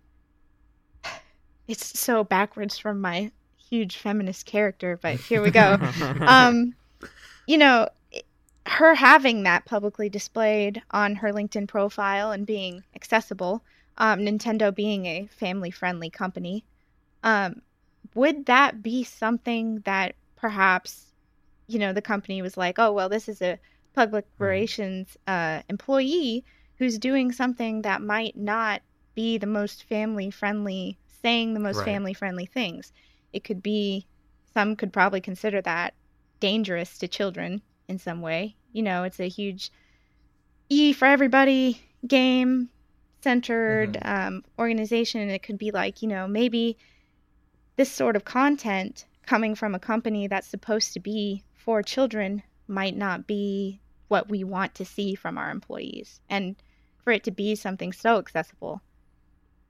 it's 1.67 1.97
so 1.99 2.23
backwards 2.23 2.77
from 2.77 3.01
my 3.01 3.31
huge 3.69 3.97
feminist 3.97 4.45
character, 4.45 4.99
but 5.01 5.15
here 5.15 5.41
we 5.41 5.51
go. 5.51 5.77
um, 6.21 6.75
you 7.47 7.57
know, 7.57 7.87
her 8.67 8.95
having 8.95 9.43
that 9.43 9.65
publicly 9.65 10.09
displayed 10.09 10.81
on 10.91 11.15
her 11.15 11.31
LinkedIn 11.33 11.67
profile 11.67 12.31
and 12.31 12.45
being 12.45 12.83
accessible, 12.95 13.63
um, 13.97 14.19
Nintendo 14.19 14.73
being 14.73 15.05
a 15.05 15.27
family 15.27 15.71
friendly 15.71 16.09
company, 16.09 16.65
um, 17.23 17.61
would 18.15 18.45
that 18.45 18.81
be 18.83 19.03
something 19.03 19.79
that 19.85 20.15
perhaps, 20.35 21.13
you 21.67 21.79
know, 21.79 21.93
the 21.93 22.01
company 22.01 22.41
was 22.41 22.57
like, 22.57 22.77
oh, 22.79 22.91
well, 22.91 23.09
this 23.09 23.27
is 23.29 23.41
a 23.41 23.59
public 23.95 24.25
relations 24.39 25.17
uh, 25.27 25.61
employee 25.69 26.45
who's 26.77 26.97
doing 26.99 27.31
something 27.31 27.81
that 27.83 28.01
might 28.01 28.35
not 28.37 28.81
be 29.15 29.37
the 29.37 29.47
most 29.47 29.83
family 29.83 30.31
friendly, 30.31 30.99
saying 31.21 31.53
the 31.53 31.59
most 31.59 31.77
Right. 31.77 31.85
family 31.85 32.13
friendly 32.13 32.45
things. 32.45 32.93
It 33.33 33.43
could 33.43 33.61
be, 33.61 34.07
some 34.53 34.75
could 34.75 34.93
probably 34.93 35.21
consider 35.21 35.61
that 35.61 35.93
dangerous 36.39 36.97
to 36.99 37.07
children 37.07 37.61
in 37.91 37.99
some 37.99 38.21
way. 38.21 38.55
You 38.73 38.81
know, 38.81 39.03
it's 39.03 39.19
a 39.19 39.27
huge 39.29 39.71
E 40.69 40.93
for 40.93 41.05
everybody 41.05 41.81
game 42.07 42.69
centered 43.21 43.97
um, 44.01 44.43
organization. 44.57 45.21
And 45.21 45.29
it 45.29 45.43
could 45.43 45.57
be 45.59 45.69
like, 45.71 46.01
you 46.01 46.07
know, 46.07 46.27
maybe 46.27 46.77
this 47.75 47.91
sort 47.91 48.15
of 48.15 48.25
content 48.25 49.05
coming 49.25 49.53
from 49.53 49.75
a 49.75 49.79
company 49.79 50.27
that's 50.27 50.47
supposed 50.47 50.93
to 50.93 50.99
be 50.99 51.43
for 51.53 51.83
children 51.83 52.41
might 52.67 52.97
not 52.97 53.27
be 53.27 53.79
what 54.07 54.29
we 54.29 54.43
want 54.43 54.73
to 54.75 54.85
see 54.85 55.13
from 55.13 55.37
our 55.37 55.51
employees. 55.51 56.19
And 56.29 56.55
for 57.03 57.13
it 57.13 57.23
to 57.25 57.31
be 57.31 57.55
something 57.55 57.93
so 57.93 58.17
accessible, 58.17 58.81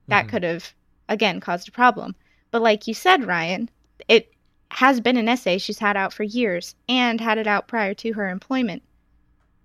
that 0.07 0.25
Mhm. 0.25 0.29
could 0.29 0.43
have, 0.43 0.73
again, 1.09 1.39
caused 1.39 1.67
a 1.67 1.71
problem. 1.71 2.15
But 2.51 2.61
like 2.61 2.87
you 2.87 2.93
said, 2.93 3.25
Ryan, 3.25 3.69
it 4.07 4.31
has 4.71 5.01
been 5.01 5.17
an 5.17 5.27
essay 5.27 5.57
she's 5.57 5.79
had 5.79 5.97
out 5.97 6.13
for 6.13 6.23
years 6.23 6.75
and 6.87 7.19
had 7.19 7.37
it 7.37 7.45
out 7.45 7.67
prior 7.67 7.93
to 7.93 8.13
her 8.13 8.29
employment. 8.29 8.81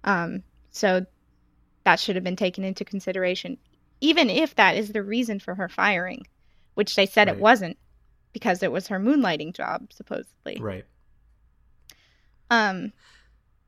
Um, 0.02 0.42
so 0.70 1.06
that 1.84 2.00
should 2.00 2.16
have 2.16 2.24
been 2.24 2.36
taken 2.36 2.64
into 2.64 2.84
consideration, 2.84 3.56
even 4.00 4.28
if 4.28 4.56
that 4.56 4.76
is 4.76 4.90
the 4.92 5.02
reason 5.04 5.38
for 5.38 5.54
her 5.54 5.68
firing, 5.68 6.26
which 6.74 6.96
they 6.96 7.06
said 7.06 7.28
it 7.28 7.38
wasn't 7.38 7.78
because 8.32 8.62
it 8.64 8.72
was 8.72 8.88
her 8.88 8.98
moonlighting 8.98 9.54
job, 9.54 9.92
supposedly. 9.92 10.58
Right. 10.60 10.84
Um, 12.50 12.92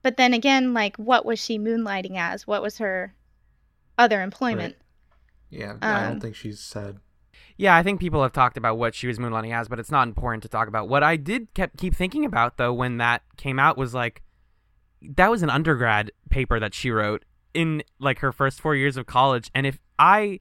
but 0.03 0.17
then 0.17 0.35
again, 0.35 0.75
like, 0.75 0.97
what 0.97 1.25
was 1.25 1.39
she 1.39 1.59
moonlighting 1.59 2.17
as? 2.17 2.47
What 2.47 2.63
was 2.63 2.79
her 2.79 3.15
other 3.97 4.23
employment? 4.23 4.77
Yeah, 5.51 5.77
I 5.81 6.05
Um, 6.05 6.13
don't 6.13 6.21
think 6.21 6.37
she's 6.37 6.61
said. 6.61 6.99
Yeah, 7.61 7.77
I 7.77 7.83
think 7.83 7.99
people 8.01 8.23
have 8.23 8.33
talked 8.33 8.57
about 8.57 8.79
what 8.79 8.95
she 8.95 9.09
was 9.09 9.19
moonlighting 9.19 9.53
as, 9.53 9.69
but 9.69 9.81
it's 9.81 9.91
not 9.91 10.07
important 10.07 10.43
to 10.45 10.49
talk 10.49 10.69
about. 10.69 10.89
What 10.89 11.03
I 11.03 11.17
did 11.17 11.53
kept 11.55 11.77
keep 11.77 11.95
thinking 11.95 12.25
about 12.25 12.57
though 12.57 12.73
when 12.73 12.99
that 12.99 13.23
came 13.37 13.59
out 13.59 13.77
was 13.77 13.93
like 13.93 14.23
that 15.03 15.31
was 15.31 15.43
an 15.43 15.51
undergrad 15.51 16.13
paper 16.31 16.59
that 16.61 16.73
she 16.73 16.91
wrote 16.91 17.25
in 17.55 17.83
like 17.99 18.21
her 18.21 18.33
first 18.33 18.61
4 18.61 18.75
years 18.77 18.97
of 18.97 19.07
college 19.07 19.51
and 19.55 19.67
if 19.67 19.79
I 19.99 20.41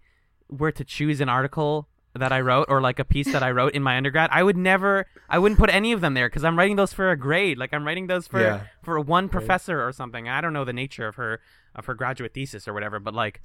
were 0.49 0.71
to 0.71 0.83
choose 0.83 1.19
an 1.19 1.27
article 1.29 1.87
that 2.13 2.31
I 2.31 2.39
wrote 2.41 2.65
or 2.69 2.81
like 2.81 2.99
a 2.99 3.05
piece 3.05 3.31
that 3.31 3.43
I 3.43 3.51
wrote 3.51 3.73
in 3.73 3.83
my 3.83 3.97
undergrad, 3.97 4.29
I 4.31 4.43
would 4.43 4.57
never 4.57 5.05
I 5.27 5.39
wouldn't 5.39 5.59
put 5.59 5.69
any 5.71 5.91
of 5.93 6.01
them 6.01 6.13
there 6.13 6.29
cuz 6.29 6.43
I'm 6.43 6.57
writing 6.57 6.75
those 6.75 6.93
for 6.93 7.09
a 7.11 7.17
grade. 7.17 7.57
Like 7.57 7.73
I'm 7.73 7.85
writing 7.85 8.07
those 8.07 8.27
for 8.27 8.41
Yeah. 8.41 8.61
for 8.83 8.99
one 8.99 9.27
professor 9.29 9.85
or 9.85 9.91
something. 9.91 10.29
I 10.29 10.39
don't 10.41 10.53
know 10.53 10.65
the 10.65 10.73
nature 10.73 11.07
of 11.07 11.15
her 11.15 11.39
of 11.75 11.85
her 11.85 11.95
graduate 11.95 12.33
thesis 12.35 12.67
or 12.67 12.73
whatever, 12.73 12.99
but 12.99 13.13
like 13.15 13.41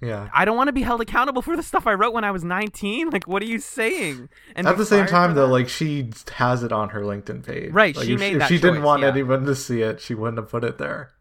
Yeah. 0.00 0.28
I 0.34 0.44
don't 0.44 0.56
want 0.56 0.68
to 0.68 0.72
be 0.72 0.82
held 0.82 1.00
accountable 1.00 1.40
for 1.40 1.56
the 1.56 1.62
stuff 1.62 1.86
I 1.86 1.94
wrote 1.94 2.12
when 2.12 2.24
I 2.24 2.30
was 2.30 2.44
19. 2.44 3.10
Like, 3.10 3.26
what 3.26 3.42
are 3.42 3.46
you 3.46 3.58
saying? 3.58 4.28
And 4.54 4.66
At 4.66 4.76
the 4.76 4.84
same 4.84 5.06
time, 5.06 5.34
though, 5.34 5.46
like 5.46 5.68
she 5.68 6.10
has 6.34 6.62
it 6.62 6.72
on 6.72 6.90
her 6.90 7.00
LinkedIn 7.00 7.46
page. 7.46 7.72
Right, 7.72 7.96
Like, 7.96 8.06
she 8.06 8.14
if 8.14 8.20
made 8.20 8.34
if 8.34 8.38
that 8.40 8.48
she 8.48 8.58
didn't 8.58 8.82
want 8.82 9.02
yeah. 9.02 9.08
anyone 9.08 9.44
to 9.44 9.54
see 9.54 9.82
it, 9.82 10.00
she 10.00 10.14
wouldn't 10.14 10.38
have 10.38 10.50
put 10.50 10.64
it 10.64 10.78
there. 10.78 11.12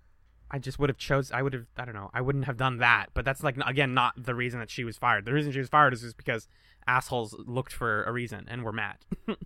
I 0.51 0.60
just 0.60 0.77
would 0.80 0.89
have 0.89 0.98
chose. 0.98 1.32
I 1.32 1.42
would 1.42 1.53
have. 1.53 1.65
I 1.77 1.86
don't 1.86 1.96
know. 1.96 2.12
I 2.13 2.22
wouldn't 2.22 2.46
have 2.46 2.58
done 2.58 2.77
that. 2.77 3.08
But 3.13 3.25
that's 3.25 3.42
like 3.42 3.58
again 3.65 3.94
not 3.94 4.13
the 4.18 4.36
reason 4.36 4.60
that 4.60 4.70
she 4.70 4.84
was 4.84 4.98
fired. 4.98 5.25
The 5.25 5.34
reason 5.34 5.51
she 5.51 5.60
was 5.60 5.70
fired 5.70 5.94
is 5.94 6.01
just 6.01 6.18
because 6.18 6.48
assholes 6.86 7.34
looked 7.48 7.72
for 7.74 8.03
a 8.03 8.12
reason 8.12 8.46
and 8.50 8.63
were 8.63 8.74
mad. 8.74 8.98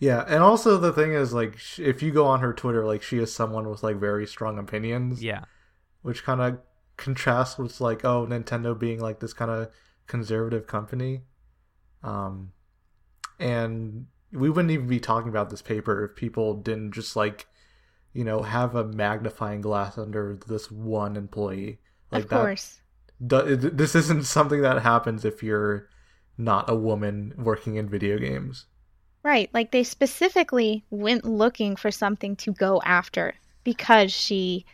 Yeah, 0.00 0.24
and 0.28 0.42
also 0.42 0.78
the 0.78 0.92
thing 0.92 1.12
is, 1.12 1.34
like, 1.34 1.58
if 1.76 2.02
you 2.02 2.12
go 2.12 2.24
on 2.26 2.40
her 2.40 2.52
Twitter, 2.52 2.86
like, 2.86 3.02
she 3.02 3.18
is 3.18 3.34
someone 3.34 3.68
with 3.68 3.82
like 3.82 3.96
very 3.96 4.26
strong 4.26 4.58
opinions. 4.58 5.22
yeah. 5.22 5.44
which 6.02 6.22
kind 6.24 6.40
of 6.40 6.58
contrasts 6.98 7.56
with 7.56 7.80
like 7.80 8.04
oh 8.04 8.26
Nintendo 8.26 8.78
being 8.78 9.00
like 9.00 9.20
this 9.20 9.32
kind 9.32 9.50
of 9.50 9.70
conservative 10.06 10.66
company 10.66 11.22
um 12.02 12.52
and 13.38 14.06
we 14.32 14.50
wouldn't 14.50 14.70
even 14.70 14.86
be 14.86 15.00
talking 15.00 15.30
about 15.30 15.48
this 15.48 15.62
paper 15.62 16.04
if 16.04 16.14
people 16.14 16.54
didn't 16.54 16.92
just 16.92 17.16
like 17.16 17.46
you 18.12 18.24
know 18.24 18.42
have 18.42 18.74
a 18.74 18.84
magnifying 18.84 19.62
glass 19.62 19.96
under 19.96 20.38
this 20.46 20.70
one 20.70 21.16
employee 21.16 21.78
like 22.10 22.24
of 22.24 22.30
course. 22.30 22.80
that 23.20 23.76
this 23.76 23.94
isn't 23.94 24.24
something 24.24 24.60
that 24.60 24.82
happens 24.82 25.24
if 25.24 25.42
you're 25.42 25.88
not 26.36 26.68
a 26.68 26.74
woman 26.74 27.32
working 27.38 27.76
in 27.76 27.88
video 27.88 28.18
games 28.18 28.66
Right. 29.22 29.50
Like 29.52 29.72
they 29.72 29.84
specifically 29.84 30.84
went 30.90 31.24
looking 31.24 31.76
for 31.76 31.90
something 31.90 32.36
to 32.36 32.52
go 32.52 32.80
after 32.84 33.34
because 33.64 34.12
she 34.12 34.64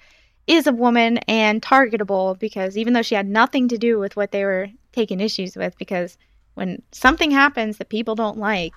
is 0.46 0.66
a 0.66 0.72
woman 0.72 1.18
and 1.28 1.62
targetable 1.62 2.38
because 2.38 2.76
even 2.76 2.92
though 2.92 3.02
she 3.02 3.14
had 3.14 3.28
nothing 3.28 3.68
to 3.68 3.78
do 3.78 3.98
with 3.98 4.16
what 4.16 4.30
they 4.30 4.44
were 4.44 4.68
taking 4.92 5.20
issues 5.20 5.56
with, 5.56 5.76
because 5.78 6.18
when 6.54 6.82
something 6.92 7.30
happens 7.30 7.78
that 7.78 7.88
people 7.88 8.14
don't 8.14 8.38
like, 8.38 8.74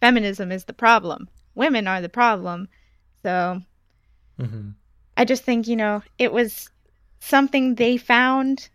feminism 0.00 0.52
is 0.52 0.64
the 0.64 0.72
problem. 0.72 1.28
Women 1.54 1.86
are 1.86 2.00
the 2.00 2.08
problem. 2.08 2.68
So 3.22 3.60
hmm 4.38 4.70
I 5.16 5.24
just 5.26 5.44
think, 5.44 5.68
you 5.68 5.76
know, 5.76 6.02
it 6.18 6.32
was 6.32 6.70
something 7.20 7.74
they 7.74 7.98
found 7.98 8.70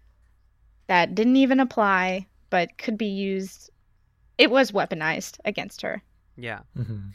that 0.85 1.15
didn't 1.15 1.37
even 1.37 1.59
apply, 1.59 2.27
but 2.49 2.77
could 2.77 2.97
be 2.97 3.07
used. 3.07 3.71
It 4.37 4.51
was 4.51 4.71
weaponized 4.71 5.39
against 5.45 5.81
her. 5.81 6.03
Yeah. 6.35 6.59
hmm 6.75 7.09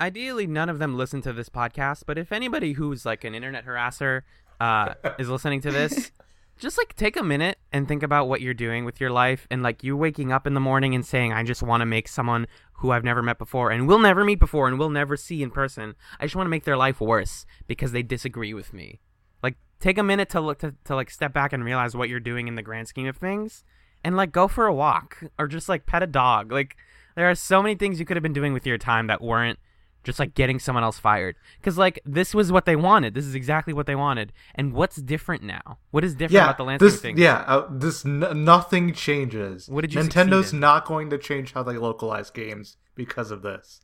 Ideally, 0.00 0.46
none 0.46 0.68
of 0.68 0.78
them 0.78 0.96
listen 0.96 1.22
to 1.22 1.32
this 1.32 1.48
podcast, 1.48 2.04
but 2.06 2.18
if 2.18 2.32
anybody 2.32 2.72
who's 2.72 3.06
like 3.06 3.24
an 3.24 3.34
internet 3.34 3.64
harasser 3.64 4.22
uh, 4.60 4.94
is 5.18 5.28
listening 5.28 5.60
to 5.60 5.70
this, 5.70 6.10
just 6.58 6.78
like 6.78 6.94
take 6.94 7.16
a 7.16 7.22
minute 7.22 7.58
and 7.72 7.88
think 7.88 8.02
about 8.02 8.28
what 8.28 8.40
you're 8.40 8.54
doing 8.54 8.84
with 8.84 9.00
your 9.00 9.10
life 9.10 9.46
and 9.50 9.62
like 9.62 9.82
you 9.82 9.96
waking 9.96 10.32
up 10.32 10.46
in 10.46 10.54
the 10.54 10.60
morning 10.60 10.94
and 10.94 11.04
saying, 11.04 11.32
I 11.32 11.42
just 11.42 11.62
want 11.62 11.80
to 11.80 11.86
make 11.86 12.08
someone 12.08 12.46
who 12.74 12.90
I've 12.90 13.04
never 13.04 13.22
met 13.22 13.38
before 13.38 13.70
and 13.70 13.88
will 13.88 13.98
never 13.98 14.24
meet 14.24 14.38
before 14.38 14.68
and 14.68 14.78
will 14.78 14.90
never 14.90 15.16
see 15.16 15.42
in 15.42 15.50
person. 15.50 15.94
I 16.20 16.24
just 16.24 16.36
want 16.36 16.46
to 16.46 16.50
make 16.50 16.64
their 16.64 16.76
life 16.76 17.00
worse 17.00 17.46
because 17.66 17.92
they 17.92 18.02
disagree 18.02 18.54
with 18.54 18.72
me. 18.72 19.00
Like, 19.42 19.56
take 19.80 19.98
a 19.98 20.02
minute 20.02 20.28
to 20.30 20.40
look 20.40 20.58
to, 20.60 20.74
to 20.84 20.94
like 20.94 21.10
step 21.10 21.32
back 21.32 21.52
and 21.52 21.64
realize 21.64 21.96
what 21.96 22.08
you're 22.08 22.20
doing 22.20 22.48
in 22.48 22.54
the 22.54 22.62
grand 22.62 22.88
scheme 22.88 23.06
of 23.06 23.16
things 23.16 23.64
and 24.04 24.16
like 24.16 24.32
go 24.32 24.48
for 24.48 24.66
a 24.66 24.74
walk 24.74 25.24
or 25.38 25.48
just 25.48 25.68
like 25.68 25.86
pet 25.86 26.02
a 26.02 26.06
dog. 26.06 26.52
Like, 26.52 26.76
there 27.16 27.28
are 27.28 27.34
so 27.34 27.62
many 27.62 27.74
things 27.74 27.98
you 27.98 28.06
could 28.06 28.16
have 28.16 28.22
been 28.22 28.32
doing 28.32 28.52
with 28.52 28.66
your 28.66 28.78
time 28.78 29.06
that 29.08 29.20
weren't 29.20 29.58
just 30.04 30.18
like 30.18 30.34
getting 30.34 30.58
someone 30.58 30.82
else 30.84 30.98
fired 30.98 31.36
because 31.58 31.78
like 31.78 32.00
this 32.04 32.34
was 32.34 32.50
what 32.50 32.64
they 32.66 32.76
wanted 32.76 33.14
this 33.14 33.24
is 33.24 33.34
exactly 33.34 33.72
what 33.72 33.86
they 33.86 33.94
wanted 33.94 34.32
and 34.54 34.72
what's 34.72 34.96
different 34.96 35.42
now 35.42 35.78
what 35.90 36.02
is 36.04 36.14
different 36.14 36.32
Yeah, 36.32 36.44
about 36.44 36.56
the 36.56 36.64
landscape 36.64 36.86
this 36.86 36.94
of 36.96 37.00
things 37.02 37.18
yeah, 37.20 37.44
uh, 37.46 37.66
this 37.70 38.04
n- 38.04 38.44
nothing 38.44 38.92
changes. 38.94 39.68
What 39.68 39.82
did 39.82 39.94
you 39.94 40.00
Nintendo's 40.00 40.52
not 40.52 40.84
going 40.86 41.10
to 41.10 41.18
change 41.18 41.52
how 41.52 41.62
they 41.62 41.76
localize 41.76 42.30
games 42.30 42.76
because 42.94 43.30
of 43.30 43.42
this. 43.42 43.80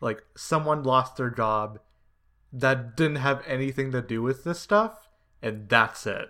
Like 0.00 0.22
someone 0.36 0.82
lost 0.84 1.16
their 1.16 1.30
job 1.30 1.80
that 2.52 2.96
didn't 2.96 3.16
have 3.16 3.42
anything 3.46 3.92
to 3.92 4.00
do 4.00 4.22
with 4.22 4.44
this 4.44 4.58
stuff, 4.58 5.08
and 5.42 5.68
that's 5.68 6.06
it. 6.06 6.28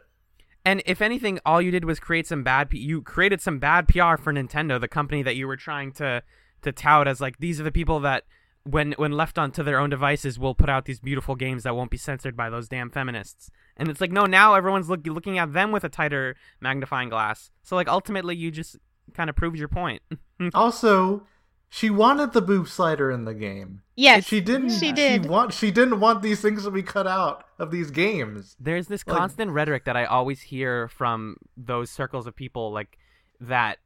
and 0.64 0.82
if 0.84 1.00
anything 1.00 1.38
all 1.46 1.62
you 1.62 1.70
did 1.70 1.84
was 1.84 2.00
create 2.00 2.26
some 2.26 2.42
bad 2.42 2.70
P- 2.70 2.78
you 2.78 3.00
created 3.02 3.40
some 3.40 3.58
bad 3.58 3.86
pr 3.88 4.16
for 4.16 4.32
nintendo 4.32 4.80
the 4.80 4.88
company 4.88 5.22
that 5.22 5.36
you 5.36 5.46
were 5.46 5.56
trying 5.56 5.92
to 5.92 6.22
to 6.62 6.72
tout 6.72 7.06
as 7.06 7.20
like 7.20 7.38
these 7.38 7.60
are 7.60 7.64
the 7.64 7.70
people 7.72 8.00
that 8.00 8.24
when 8.64 8.92
when 8.92 9.12
left 9.12 9.38
onto 9.38 9.62
their 9.62 9.78
own 9.78 9.90
devices 9.90 10.38
will 10.38 10.54
put 10.54 10.68
out 10.68 10.84
these 10.84 11.00
beautiful 11.00 11.34
games 11.34 11.62
that 11.62 11.74
won't 11.74 11.90
be 11.90 11.96
censored 11.96 12.36
by 12.36 12.50
those 12.50 12.68
damn 12.68 12.90
feminists 12.90 13.50
and 13.76 13.88
it's 13.88 14.00
like 14.00 14.12
no 14.12 14.24
now 14.26 14.54
everyone's 14.54 14.90
look, 14.90 15.06
looking 15.06 15.38
at 15.38 15.52
them 15.52 15.72
with 15.72 15.84
a 15.84 15.88
tighter 15.88 16.36
magnifying 16.60 17.08
glass 17.08 17.50
so 17.62 17.76
like 17.76 17.88
ultimately 17.88 18.36
you 18.36 18.50
just 18.50 18.76
kind 19.14 19.30
of 19.30 19.36
proved 19.36 19.58
your 19.58 19.68
point 19.68 20.02
Also, 20.54 21.26
she 21.68 21.90
wanted 21.90 22.32
the 22.32 22.40
boob 22.40 22.68
slider 22.68 23.10
in 23.10 23.24
the 23.24 23.34
game. 23.34 23.82
Yes, 23.96 24.24
She 24.24 24.40
didn't. 24.40 24.70
She 24.70 24.92
did. 24.92 25.24
She 25.24 25.28
want. 25.28 25.52
She 25.52 25.72
didn't 25.72 25.98
want 25.98 26.22
these 26.22 26.40
things 26.40 26.62
to 26.62 26.70
be 26.70 26.82
cut 26.84 27.08
out 27.08 27.44
of 27.58 27.72
these 27.72 27.90
games. 27.90 28.54
There's 28.60 28.86
this 28.86 29.04
Like- 29.04 29.16
constant 29.18 29.50
rhetoric 29.50 29.84
that 29.84 29.96
I 29.96 30.04
always 30.04 30.42
hear 30.42 30.86
from 30.86 31.36
those 31.56 31.90
circles 31.90 32.28
of 32.28 32.36
people, 32.36 32.70
like 32.70 32.98
that 33.40 33.78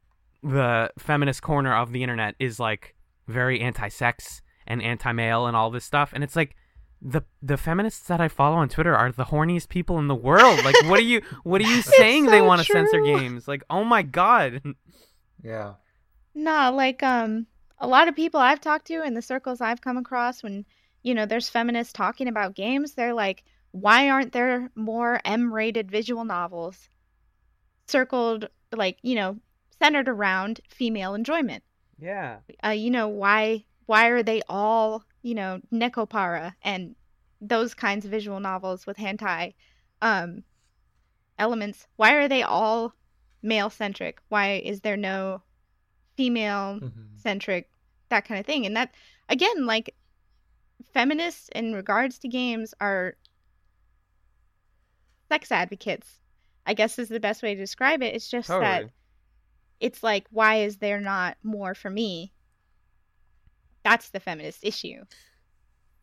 the 0.43 0.91
feminist 0.99 1.41
corner 1.41 1.75
of 1.75 1.91
the 1.91 2.03
internet 2.03 2.35
is 2.37 2.59
like 2.59 2.93
very 3.27 3.59
anti-sex 3.59 4.42
and 4.67 4.81
anti-male 4.81 5.45
and 5.47 5.55
all 5.55 5.69
this 5.71 5.85
stuff, 5.85 6.11
and 6.13 6.23
it's 6.23 6.35
like 6.35 6.55
the 7.01 7.21
the 7.41 7.57
feminists 7.57 8.07
that 8.07 8.21
I 8.21 8.27
follow 8.29 8.55
on 8.55 8.69
Twitter 8.69 8.95
are 8.95 9.11
the 9.11 9.25
horniest 9.25 9.67
people 9.69 9.99
in 9.99 10.07
the 10.07 10.15
world. 10.15 10.63
Like, 10.63 10.81
what 10.83 10.99
are 10.99 11.03
you 11.03 11.21
what 11.43 11.59
are 11.61 11.67
you 11.67 11.81
saying 11.99 12.25
they 12.25 12.41
want 12.41 12.61
to 12.61 12.65
censor 12.71 13.01
games? 13.01 13.47
Like, 13.47 13.63
oh 13.69 13.83
my 13.83 14.01
god, 14.03 14.61
Yeah. 15.43 15.73
No, 16.33 16.71
like 16.73 17.03
um 17.03 17.47
a 17.79 17.87
lot 17.87 18.07
of 18.07 18.15
people 18.15 18.39
I've 18.39 18.61
talked 18.61 18.87
to 18.87 19.03
in 19.03 19.13
the 19.13 19.21
circles 19.21 19.59
I've 19.59 19.81
come 19.81 19.97
across 19.97 20.41
when, 20.41 20.65
you 21.01 21.13
know, 21.13 21.25
there's 21.25 21.49
feminists 21.49 21.91
talking 21.91 22.29
about 22.29 22.55
games, 22.55 22.93
they're 22.93 23.13
like, 23.13 23.43
why 23.71 24.09
aren't 24.09 24.31
there 24.31 24.71
more 24.75 25.19
M-rated 25.25 25.91
visual 25.91 26.23
novels 26.23 26.87
circled 27.87 28.47
like, 28.71 28.97
you 29.01 29.15
know, 29.15 29.37
centered 29.79 30.07
around 30.07 30.61
female 30.69 31.13
enjoyment? 31.13 31.63
yeah, 31.99 32.37
Uh, 32.65 32.69
you 32.69 32.89
know, 32.89 33.07
why 33.09 33.65
why 33.85 34.07
are 34.07 34.23
they 34.23 34.41
all, 34.47 35.03
you 35.21 35.35
know, 35.35 35.59
Nekopara 35.71 36.53
and 36.63 36.95
those 37.41 37.73
kinds 37.73 38.05
of 38.05 38.11
visual 38.11 38.39
novels 38.39 38.85
with 38.85 38.97
hentai 38.97 39.53
um 40.01 40.43
elements? 41.37 41.87
Why 41.95 42.13
are 42.13 42.27
they 42.27 42.43
all 42.43 42.93
male 43.41 43.69
centric? 43.69 44.19
Why 44.29 44.61
is 44.63 44.81
there 44.81 44.97
no 44.97 45.41
female 46.15 46.79
centric 47.15 47.69
that 48.09 48.25
kind 48.25 48.39
of 48.39 48.45
thing? 48.45 48.65
And 48.65 48.75
that 48.75 48.93
again 49.29 49.65
like 49.65 49.95
feminists 50.93 51.49
in 51.55 51.73
regards 51.73 52.19
to 52.19 52.27
games 52.27 52.73
are 52.79 53.15
sex 55.29 55.51
advocates 55.51 56.19
i 56.65 56.73
guess 56.73 56.99
is 56.99 57.09
the 57.09 57.19
best 57.19 57.41
way 57.41 57.55
to 57.55 57.59
describe 57.61 58.03
it. 58.03 58.15
It's 58.15 58.29
just 58.29 58.47
that 58.47 58.85
it's 59.79 60.03
like 60.03 60.27
why 60.29 60.57
is 60.57 60.77
there 60.77 60.99
not 60.99 61.37
more 61.43 61.73
for 61.73 61.89
me 61.89 62.31
that's 63.83 64.09
the 64.09 64.19
feminist 64.19 64.59
issue 64.63 65.03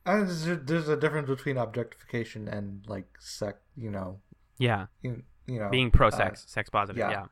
And 0.06 0.28
there's 0.66 0.88
a, 0.88 0.96
difference 0.96 1.28
between 1.28 1.56
objectification 1.56 2.48
and 2.48 2.84
like 2.88 3.06
sex. 3.20 3.58
You 3.76 3.90
know. 3.90 4.20
Yeah, 4.58 4.86
You, 5.02 5.22
you 5.46 5.58
know. 5.58 5.68
being 5.70 5.90
pro 5.90 6.08
uh, 6.08 6.10
sex, 6.10 6.44
sex 6.48 6.68
positive. 6.70 6.98
yeah. 6.98 7.10
Yeah. 7.10 7.24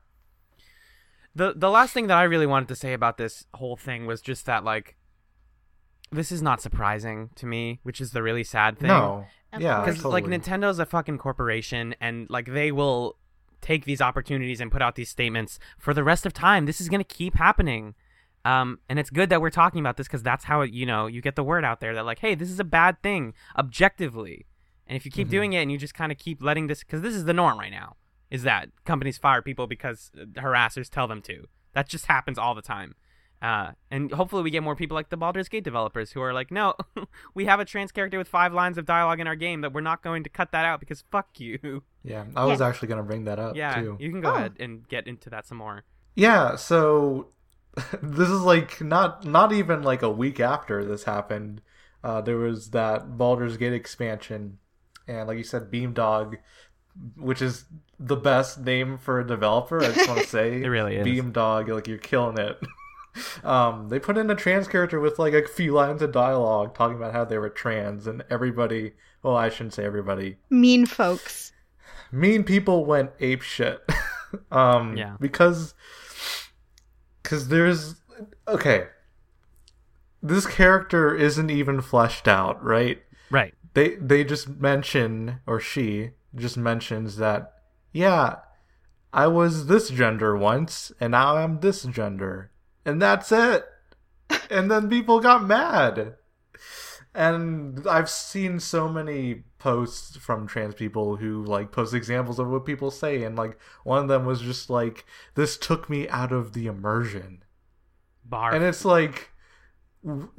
The 1.35 1.53
the 1.55 1.69
last 1.69 1.93
thing 1.93 2.07
that 2.07 2.17
I 2.17 2.23
really 2.23 2.47
wanted 2.47 2.67
to 2.69 2.75
say 2.75 2.93
about 2.93 3.17
this 3.17 3.45
whole 3.53 3.77
thing 3.77 4.05
was 4.05 4.21
just 4.21 4.45
that 4.47 4.63
like 4.63 4.95
this 6.11 6.31
is 6.31 6.41
not 6.41 6.59
surprising 6.61 7.29
to 7.35 7.45
me, 7.45 7.79
which 7.83 8.01
is 8.01 8.11
the 8.11 8.23
really 8.23 8.43
sad 8.43 8.79
thing. 8.79 8.87
no. 8.87 9.25
Of 9.53 9.61
Yeah. 9.61 9.75
course. 9.83 9.97
because 9.97 10.05
like 10.05 10.23
totally. 10.25 10.39
Nintendo's 10.39 10.79
a 10.79 10.85
fucking 10.85 11.17
corporation, 11.19 11.95
and 12.01 12.27
like 12.29 12.47
they 12.53 12.71
will 12.71 13.17
take 13.61 13.85
these 13.85 14.01
opportunities 14.01 14.59
and 14.61 14.71
put 14.71 14.81
out 14.81 14.95
these 14.95 15.09
statements 15.09 15.59
for 15.77 15.93
the 15.93 16.03
rest 16.03 16.25
of 16.25 16.33
time. 16.33 16.65
This 16.65 16.79
is 16.81 16.89
gonna 16.89 17.03
keep 17.03 17.35
happening. 17.35 17.93
Um, 18.45 18.79
and 18.87 18.97
it's 18.99 19.09
good 19.09 19.29
that 19.29 19.41
we're 19.41 19.49
talking 19.49 19.79
about 19.81 19.97
this 19.97 20.07
because 20.07 20.23
that's 20.23 20.45
how 20.45 20.61
you 20.61 20.85
know 20.85 21.07
you 21.07 21.21
get 21.21 21.35
the 21.35 21.43
word 21.43 21.65
out 21.65 21.81
there 21.81 21.93
that 21.95 22.05
like, 22.05 22.19
hey, 22.19 22.35
this 22.35 22.49
is 22.49 22.59
a 22.59 22.63
bad 22.63 23.01
thing 23.03 23.33
objectively. 23.57 24.45
And 24.87 24.95
if 24.95 25.05
you 25.05 25.11
keep 25.11 25.27
Mhm. 25.27 25.31
doing 25.31 25.53
it 25.53 25.57
and 25.61 25.71
you 25.71 25.77
just 25.77 25.93
kind 25.93 26.11
of 26.11 26.17
keep 26.17 26.41
letting 26.41 26.67
this, 26.67 26.79
because 26.83 27.01
this 27.01 27.13
is 27.13 27.25
the 27.25 27.33
norm 27.33 27.59
right 27.59 27.71
now, 27.71 27.95
is 28.31 28.43
that 28.43 28.69
companies 28.85 29.17
fire 29.17 29.41
people 29.41 29.67
because 29.67 30.11
uh, 30.19 30.25
harassers 30.41 30.89
tell 30.89 31.07
them 31.07 31.21
to. 31.23 31.47
That 31.73 31.87
just 31.87 32.07
happens 32.07 32.37
all 32.39 32.55
the 32.55 32.61
time. 32.61 32.95
Uh, 33.41 33.71
and 33.89 34.11
hopefully 34.11 34.43
we 34.43 34.49
get 34.49 34.63
more 34.63 34.75
people 34.75 34.95
like 34.95 35.09
the 35.09 35.15
Baldur's 35.15 35.47
Gate 35.47 35.63
developers 35.63 36.11
who 36.11 36.21
are 36.21 36.33
like, 36.33 36.51
no, 36.51 36.73
we 37.33 37.45
have 37.45 37.59
a 37.59 37.65
trans 37.65 37.91
character 37.91 38.17
with 38.17 38.27
five 38.27 38.53
lines 38.53 38.77
of 38.77 38.85
dialogue 38.85 39.19
in 39.21 39.27
our 39.27 39.35
game 39.35 39.61
that 39.61 39.71
we're 39.71 39.79
not 39.81 40.01
going 40.03 40.23
to 40.23 40.29
cut 40.29 40.51
that 40.51 40.65
out 40.65 40.79
because 40.79 41.03
fuck 41.11 41.39
you. 41.39 41.83
Yeah. 42.03 42.25
I 42.35 42.45
was 42.45 42.61
actually 42.61 42.87
gonna 42.87 43.03
bring 43.03 43.25
that 43.25 43.39
up 43.39 43.57
yeah, 43.57 43.75
too. 43.81 43.97
you 43.99 44.09
can 44.09 44.21
go 44.21 44.31
Oh. 44.31 44.35
ahead 44.35 44.55
and 44.59 44.87
get 44.87 45.05
into 45.05 45.29
that 45.31 45.45
some 45.45 45.57
more. 45.57 45.83
Yeah, 46.15 46.55
so 46.55 47.27
this 48.01 48.29
is 48.29 48.41
like 48.41 48.81
not 48.81 49.25
not 49.25 49.51
even 49.51 49.83
like 49.83 50.01
a 50.01 50.09
week 50.09 50.39
after 50.39 50.83
this 50.85 51.03
happened. 51.03 51.61
Uh, 52.03 52.21
there 52.21 52.37
was 52.37 52.69
that 52.71 53.17
Baldur's 53.17 53.57
Gate 53.57 53.73
expansion, 53.73 54.57
and 55.07 55.27
like 55.27 55.37
you 55.37 55.43
said, 55.43 55.71
Beamdog, 55.71 56.37
which 57.17 57.41
is 57.41 57.65
the 57.99 58.15
best 58.15 58.59
name 58.61 58.97
for 58.97 59.19
a 59.19 59.27
developer. 59.27 59.81
I 59.83 59.91
just 59.91 60.07
want 60.07 60.21
to 60.21 60.27
say 60.27 60.61
It 60.61 60.67
really 60.67 60.95
is. 60.95 61.05
Beamdog, 61.05 61.67
like 61.67 61.87
you're 61.87 61.97
killing 61.97 62.37
it. 62.37 62.59
um, 63.43 63.89
they 63.89 63.99
put 63.99 64.17
in 64.17 64.29
a 64.29 64.35
trans 64.35 64.67
character 64.67 64.99
with 64.99 65.19
like 65.19 65.33
a 65.33 65.47
few 65.47 65.73
lines 65.73 66.01
of 66.01 66.11
dialogue 66.11 66.73
talking 66.73 66.97
about 66.97 67.13
how 67.13 67.25
they 67.25 67.37
were 67.37 67.49
trans, 67.49 68.07
and 68.07 68.23
everybody. 68.29 68.93
Well, 69.21 69.35
I 69.35 69.49
shouldn't 69.49 69.73
say 69.73 69.83
everybody 69.83 70.37
mean 70.49 70.85
folks 70.85 71.51
mean 72.11 72.43
people 72.43 72.85
went 72.85 73.11
ape 73.19 73.41
shit. 73.41 73.81
um, 74.51 74.97
Yeah. 74.97 75.15
Because, 75.19 75.73
because 77.29 77.49
there's 77.49 77.95
okay. 78.47 78.87
This 80.21 80.47
character 80.47 81.15
isn't 81.15 81.51
even 81.51 81.79
fleshed 81.79 82.27
out, 82.27 82.63
right? 82.63 83.03
Right. 83.29 83.53
They 83.75 83.95
they 83.95 84.23
just 84.23 84.49
mention 84.49 85.39
or 85.45 85.59
she 85.59 86.11
just 86.33 86.57
mentions 86.57 87.17
that 87.17 87.53
yeah, 87.93 88.37
I 89.13 89.27
was 89.27 89.67
this 89.67 89.89
gender 89.89 90.35
once 90.35 90.91
and 90.99 91.11
now 91.11 91.37
I'm 91.37 91.59
this 91.59 91.83
gender. 91.83 92.51
And 92.83 92.99
that's 92.99 93.31
it. 93.31 93.65
and 94.49 94.71
then 94.71 94.89
people 94.89 95.19
got 95.19 95.45
mad. 95.45 96.15
And 97.13 97.87
I've 97.87 98.09
seen 98.09 98.59
so 98.59 98.89
many 98.89 99.43
posts 99.59 100.15
from 100.17 100.47
trans 100.47 100.73
people 100.73 101.17
who 101.17 101.43
like 101.43 101.71
post 101.71 101.93
examples 101.93 102.39
of 102.39 102.47
what 102.47 102.65
people 102.65 102.89
say 102.89 103.23
and 103.23 103.35
like 103.35 103.59
one 103.83 104.01
of 104.01 104.07
them 104.07 104.25
was 104.25 104.41
just 104.41 104.69
like 104.69 105.05
this 105.35 105.57
took 105.57 105.89
me 105.89 106.07
out 106.09 106.31
of 106.31 106.53
the 106.53 106.65
immersion. 106.65 107.43
Bar. 108.25 108.53
And 108.53 108.63
it's 108.63 108.85
like 108.85 109.31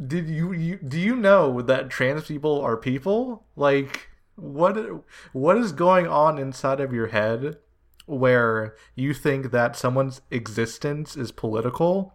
did 0.04 0.28
you, 0.28 0.52
you 0.52 0.76
do 0.76 0.98
you 0.98 1.14
know 1.14 1.60
that 1.60 1.90
trans 1.90 2.24
people 2.24 2.60
are 2.60 2.76
people? 2.76 3.44
Like 3.56 4.08
what 4.36 5.04
what 5.32 5.56
is 5.56 5.72
going 5.72 6.06
on 6.06 6.38
inside 6.38 6.80
of 6.80 6.92
your 6.92 7.08
head 7.08 7.58
where 8.06 8.74
you 8.94 9.14
think 9.14 9.50
that 9.50 9.76
someone's 9.76 10.22
existence 10.30 11.16
is 11.16 11.30
political 11.30 12.14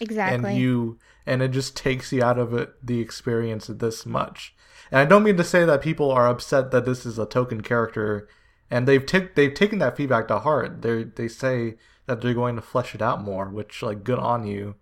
Exactly. 0.00 0.50
and 0.50 0.58
you 0.58 0.98
and 1.26 1.42
it 1.42 1.50
just 1.50 1.76
takes 1.76 2.12
you 2.12 2.22
out 2.22 2.38
of 2.38 2.54
it 2.54 2.74
the 2.84 3.00
experience 3.00 3.66
this 3.66 4.06
much. 4.06 4.54
And 4.90 5.00
i 5.00 5.04
don't 5.04 5.22
mean 5.22 5.36
to 5.36 5.44
say 5.44 5.64
that 5.64 5.82
people 5.82 6.10
are 6.10 6.26
upset 6.28 6.70
that 6.70 6.84
this 6.84 7.04
is 7.06 7.18
a 7.18 7.26
token 7.26 7.60
character 7.60 8.28
and 8.70 8.86
they've 8.86 9.04
t- 9.04 9.28
they've 9.34 9.54
taken 9.54 9.78
that 9.80 9.96
feedback 9.96 10.28
to 10.28 10.38
heart. 10.40 10.82
They 10.82 11.04
they 11.04 11.28
say 11.28 11.76
that 12.06 12.20
they're 12.20 12.34
going 12.34 12.56
to 12.56 12.62
flesh 12.62 12.94
it 12.94 13.02
out 13.02 13.22
more 13.22 13.48
which 13.48 13.82
like 13.82 14.02
good 14.04 14.18
on 14.18 14.46
you 14.46 14.74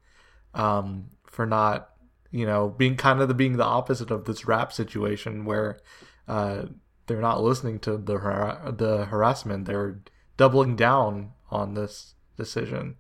um 0.55 1.11
for 1.27 1.45
not 1.47 1.91
you 2.31 2.47
know 2.47 2.69
being 2.69 2.97
kind 2.97 3.21
of 3.21 3.29
the 3.29 3.35
being 3.35 3.57
the 3.57 3.65
opposite 3.65 4.11
of 4.11 4.25
this 4.25 4.47
Rapp 4.47 4.73
situation 4.73 5.45
where 5.45 5.79
uh 6.27 6.63
they're 7.07 7.21
not 7.21 7.43
listening 7.43 7.79
to 7.81 7.97
the 7.97 8.19
har- 8.19 8.73
the 8.77 9.07
harassment. 9.07 9.65
They're 9.65 10.01
doubling 10.37 10.77
down 10.77 11.33
on 11.51 11.75
this 11.75 12.15
decision 12.37 12.97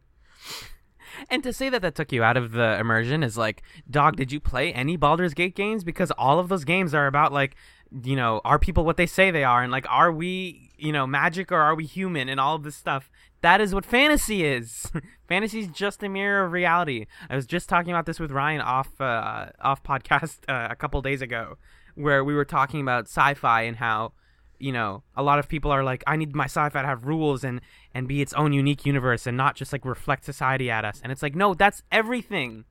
And 1.30 1.42
to 1.42 1.52
say 1.52 1.68
that 1.68 1.82
that 1.82 1.94
took 1.94 2.12
you 2.12 2.22
out 2.22 2.36
of 2.36 2.52
the 2.52 2.78
immersion 2.78 3.22
is 3.22 3.36
like, 3.36 3.62
dog, 3.90 4.16
did 4.16 4.32
you 4.32 4.40
play 4.40 4.72
any 4.72 4.96
Baldur's 4.96 5.34
Gate 5.34 5.54
games? 5.54 5.84
Because 5.84 6.10
all 6.12 6.38
of 6.38 6.48
those 6.48 6.64
games 6.64 6.94
are 6.94 7.06
about 7.06 7.32
like, 7.32 7.56
you 8.02 8.16
know, 8.16 8.40
are 8.44 8.58
people 8.58 8.84
what 8.84 8.96
they 8.96 9.06
say 9.06 9.30
they 9.30 9.44
are, 9.44 9.62
and 9.62 9.72
like, 9.72 9.86
are 9.88 10.12
we, 10.12 10.72
you 10.76 10.92
know, 10.92 11.06
magic 11.06 11.50
or 11.50 11.58
are 11.58 11.74
we 11.74 11.84
human, 11.84 12.28
and 12.28 12.38
all 12.38 12.54
of 12.54 12.62
this 12.62 12.76
stuff. 12.76 13.10
That 13.40 13.60
is 13.60 13.72
what 13.72 13.86
fantasy 13.86 14.44
is. 14.44 14.90
fantasy 15.28 15.60
is 15.60 15.68
just 15.68 16.02
a 16.02 16.08
mirror 16.08 16.44
of 16.44 16.52
reality. 16.52 17.06
I 17.30 17.36
was 17.36 17.46
just 17.46 17.68
talking 17.68 17.92
about 17.92 18.04
this 18.04 18.18
with 18.18 18.32
Ryan 18.32 18.60
off 18.60 19.00
uh, 19.00 19.46
off 19.60 19.82
podcast 19.82 20.38
uh, 20.48 20.68
a 20.70 20.76
couple 20.76 21.00
days 21.02 21.22
ago, 21.22 21.56
where 21.94 22.24
we 22.24 22.34
were 22.34 22.44
talking 22.44 22.80
about 22.80 23.04
sci-fi 23.04 23.62
and 23.62 23.76
how 23.76 24.12
you 24.58 24.72
know 24.72 25.02
a 25.16 25.22
lot 25.22 25.38
of 25.38 25.48
people 25.48 25.70
are 25.70 25.84
like 25.84 26.02
i 26.06 26.16
need 26.16 26.34
my 26.34 26.44
sci-fi 26.46 26.82
to 26.82 26.86
have 26.88 27.04
rules 27.06 27.44
and 27.44 27.60
and 27.94 28.08
be 28.08 28.20
its 28.20 28.32
own 28.34 28.52
unique 28.52 28.84
universe 28.84 29.26
and 29.26 29.36
not 29.36 29.54
just 29.54 29.72
like 29.72 29.84
reflect 29.84 30.24
society 30.24 30.70
at 30.70 30.84
us. 30.84 31.00
And 31.02 31.10
it's 31.12 31.22
like 31.22 31.34
no 31.34 31.54
that's 31.54 31.82
everything. 31.92 32.64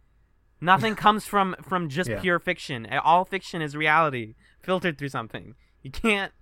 Nothing 0.59 0.95
comes 0.95 1.25
from 1.25 1.55
from 1.61 1.87
just 1.89 2.09
Yeah. 2.09 2.19
pure 2.19 2.39
fiction. 2.39 2.87
All 3.03 3.25
fiction 3.25 3.61
is 3.61 3.75
reality 3.75 4.35
filtered 4.61 4.97
through 4.97 5.09
something. 5.09 5.55
You 5.81 5.91
can't 5.91 6.33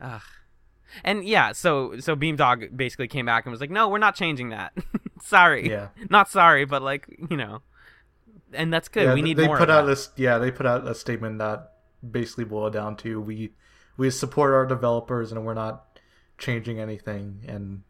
ugh. 0.00 0.22
and 1.04 1.24
yeah 1.24 1.52
so 1.52 1.98
so 2.00 2.14
beamdog 2.16 2.76
basically 2.76 3.08
came 3.08 3.26
back 3.26 3.44
and 3.46 3.50
was 3.52 3.60
like 3.60 3.70
no 3.70 3.88
we're 3.88 3.98
not 3.98 4.14
changing 4.16 4.50
that. 4.50 4.72
Sorry. 5.22 5.68
Yeah. 5.68 5.88
not 6.10 6.28
sorry 6.30 6.64
but 6.64 6.82
like 6.82 7.06
you 7.30 7.36
know. 7.36 7.62
And 8.52 8.72
that's 8.72 8.88
good. 8.88 9.04
Yeah, 9.04 9.14
we 9.14 9.22
need 9.22 9.36
they 9.36 9.46
more 9.46 9.56
put 9.58 9.70
out 9.70 9.86
this 9.86 10.10
yeah 10.16 10.38
they 10.38 10.50
put 10.50 10.66
out 10.66 10.86
a 10.86 10.94
statement 10.94 11.38
that 11.38 11.72
basically 12.08 12.44
boiled 12.44 12.72
down 12.72 12.96
to 12.96 13.20
we 13.20 13.52
we 13.96 14.10
support 14.10 14.52
our 14.52 14.66
developers 14.66 15.32
and 15.32 15.44
we're 15.44 15.54
not 15.54 15.98
changing 16.38 16.78
anything. 16.80 17.42
And 17.46 17.82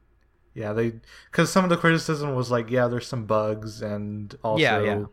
yeah 0.54 0.72
they 0.72 0.94
because 1.30 1.50
some 1.50 1.62
of 1.64 1.70
the 1.70 1.76
criticism 1.76 2.34
was 2.34 2.50
like 2.50 2.70
yeah 2.70 2.88
there's 2.88 3.06
some 3.06 3.24
bugs 3.24 3.80
and 3.82 4.34
also 4.42 4.60
Yeah, 4.62 4.80
yeah. 4.82 5.04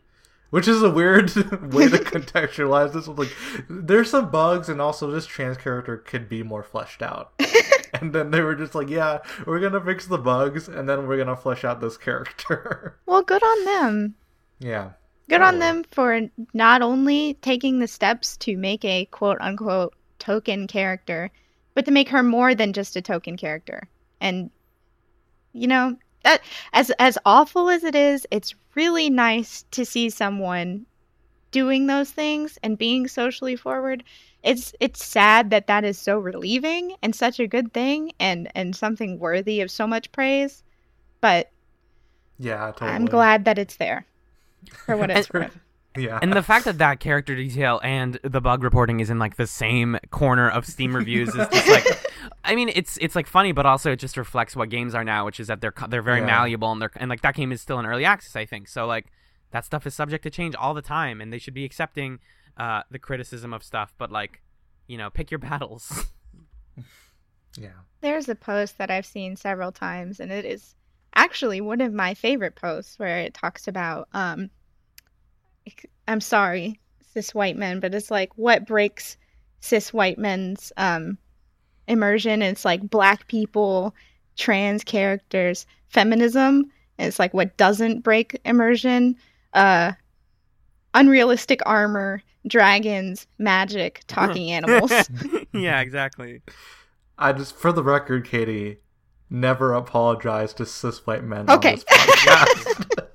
which 0.49 0.67
is 0.67 0.81
a 0.81 0.89
weird 0.89 1.33
way 1.73 1.87
to 1.89 1.97
contextualize 1.99 2.93
this. 2.93 3.07
Like 3.07 3.29
there's 3.69 4.09
some 4.09 4.31
bugs 4.31 4.67
and 4.69 4.81
also 4.81 5.11
this 5.11 5.25
trans 5.27 5.57
character 5.57 5.97
could 5.97 6.27
be 6.27 6.41
more 6.43 6.63
fleshed 6.63 7.01
out. 7.01 7.33
And 7.93 8.13
then 8.13 8.31
they 8.31 8.41
were 8.41 8.53
just 8.53 8.75
like 8.75 8.89
yeah 8.89 9.19
we're 9.45 9.59
gonna 9.61 9.83
fix 9.83 10.05
the 10.07 10.17
bugs 10.17 10.67
and 10.67 10.87
then 10.89 11.07
we're 11.07 11.17
gonna 11.17 11.37
flesh 11.37 11.63
out 11.63 11.79
this 11.81 11.97
character. 11.97 12.97
Well, 13.05 13.21
good 13.23 13.41
on 13.41 13.65
them. 13.65 14.15
yeah. 14.59 14.91
Good 15.29 15.41
on 15.41 15.59
them 15.59 15.83
for 15.91 16.21
not 16.53 16.81
only 16.81 17.35
taking 17.35 17.79
the 17.79 17.87
steps 17.87 18.37
to 18.37 18.55
make 18.57 18.83
a 18.85 19.05
quote 19.05 19.37
unquote 19.41 19.93
token 20.19 20.67
character, 20.67 21.31
but 21.73 21.85
to 21.85 21.91
make 21.91 22.09
her 22.09 22.23
more 22.23 22.55
than 22.55 22.73
just 22.73 22.95
a 22.95 23.01
token 23.01 23.37
character. 23.37 23.87
And 24.19 24.49
you 25.53 25.67
know, 25.67 25.97
that 26.23 26.41
as 26.73 26.91
as 26.99 27.17
awful 27.25 27.69
as 27.69 27.83
it 27.83 27.95
is, 27.95 28.27
it's 28.31 28.55
really 28.75 29.09
nice 29.09 29.63
to 29.71 29.85
see 29.85 30.09
someone 30.09 30.85
doing 31.51 31.87
those 31.87 32.11
things 32.11 32.57
and 32.63 32.77
being 32.77 33.07
socially 33.07 33.55
forward. 33.55 34.03
It's 34.43 34.73
it's 34.79 35.03
sad 35.03 35.49
that 35.49 35.67
that 35.67 35.83
is 35.83 35.97
so 35.97 36.19
relieving 36.19 36.95
and 37.01 37.15
such 37.15 37.39
a 37.39 37.47
good 37.47 37.73
thing 37.73 38.11
and 38.19 38.49
and 38.55 38.75
something 38.75 39.19
worthy 39.19 39.61
of 39.61 39.71
so 39.71 39.87
much 39.87 40.11
praise, 40.11 40.63
but 41.21 41.51
yeah 42.37 42.71
totally. 42.71 42.91
I'm 42.91 43.05
glad 43.05 43.45
that 43.45 43.57
it's 43.57 43.77
there 43.77 44.05
for 44.85 44.95
what 44.95 45.09
it's 45.11 45.31
worth. 45.31 45.57
Yeah 45.97 46.19
and 46.21 46.33
the 46.33 46.43
fact 46.43 46.65
that 46.65 46.77
that 46.85 46.99
character 46.99 47.35
detail 47.35 47.79
and 47.83 48.19
the 48.23 48.41
bug 48.41 48.63
reporting 48.63 48.99
is 48.99 49.09
in 49.09 49.19
like 49.19 49.35
the 49.37 49.47
same 49.47 49.97
corner 50.11 50.49
of 50.49 50.65
Steam 50.65 50.95
reviews 50.95 51.29
is 51.29 51.47
just 51.49 51.67
like, 51.69 51.85
I 52.43 52.55
mean, 52.55 52.69
it's 52.73 52.97
it's 53.01 53.15
like 53.15 53.27
funny, 53.27 53.51
but 53.51 53.65
also 53.65 53.91
it 53.91 53.97
just 53.97 54.17
reflects 54.17 54.55
what 54.55 54.69
games 54.69 54.93
are 54.95 55.03
now, 55.03 55.25
which 55.25 55.39
is 55.39 55.47
that 55.47 55.61
they're 55.61 55.73
they're 55.89 56.01
very 56.01 56.19
Yeah. 56.19 56.25
malleable 56.27 56.71
and 56.71 56.81
they're 56.81 56.91
and 56.95 57.09
like 57.09 57.21
that 57.21 57.35
game 57.35 57.51
is 57.51 57.61
still 57.61 57.79
in 57.79 57.85
early 57.85 58.05
access, 58.05 58.35
I 58.35 58.45
think. 58.45 58.67
So 58.67 58.85
like 58.85 59.07
that 59.51 59.65
stuff 59.65 59.85
is 59.87 59.93
subject 59.93 60.23
to 60.23 60.29
change 60.29 60.55
all 60.55 60.73
the 60.73 60.81
time, 60.81 61.21
and 61.21 61.31
they 61.31 61.37
should 61.39 61.53
be 61.53 61.63
accepting 61.65 62.19
uh, 62.57 62.83
the 62.91 62.99
criticism 62.99 63.53
of 63.53 63.63
stuff, 63.63 63.93
but 63.97 64.11
like, 64.11 64.41
you 64.87 64.97
know, 64.97 65.09
pick 65.09 65.31
your 65.31 65.37
battles. 65.39 66.07
yeah 67.57 67.69
There's 68.01 68.29
a 68.29 68.35
post 68.35 68.77
that 68.77 68.91
I've 68.91 69.05
seen 69.05 69.35
several 69.35 69.71
times, 69.71 70.19
and 70.19 70.31
it 70.31 70.45
is 70.45 70.75
actually 71.15 71.61
one 71.61 71.81
of 71.81 71.93
my 71.93 72.13
favorite 72.13 72.55
posts 72.55 72.99
where 72.99 73.19
it 73.19 73.33
talks 73.33 73.67
about, 73.67 74.07
um, 74.13 74.49
I'm 76.07 76.21
sorry, 76.21 76.79
cis 77.13 77.33
white 77.33 77.57
men, 77.57 77.79
but 77.79 77.93
it's 77.93 78.11
like 78.11 78.31
what 78.35 78.65
breaks 78.65 79.17
cis 79.59 79.93
white 79.93 80.17
men's 80.17 80.71
um, 80.77 81.17
immersion. 81.87 82.41
It's 82.41 82.65
like 82.65 82.89
black 82.89 83.27
people, 83.27 83.93
trans 84.35 84.83
characters, 84.83 85.65
feminism. 85.89 86.71
And 86.97 87.07
it's 87.07 87.19
like 87.19 87.33
what 87.33 87.57
doesn't 87.57 88.01
break 88.01 88.39
immersion, 88.45 89.15
uh, 89.53 89.93
unrealistic 90.93 91.61
armor, 91.65 92.23
dragons, 92.47 93.27
magic, 93.37 94.03
talking 94.07 94.51
animals. 94.51 94.91
yeah, 95.53 95.81
exactly. 95.81 96.41
I 97.17 97.33
just, 97.33 97.55
for 97.55 97.71
the 97.71 97.83
record, 97.83 98.25
Katie, 98.25 98.77
never 99.29 99.73
apologize 99.73 100.53
to 100.53 100.65
cis 100.65 101.05
white 101.05 101.23
men 101.23 101.49
Okay. 101.49 101.77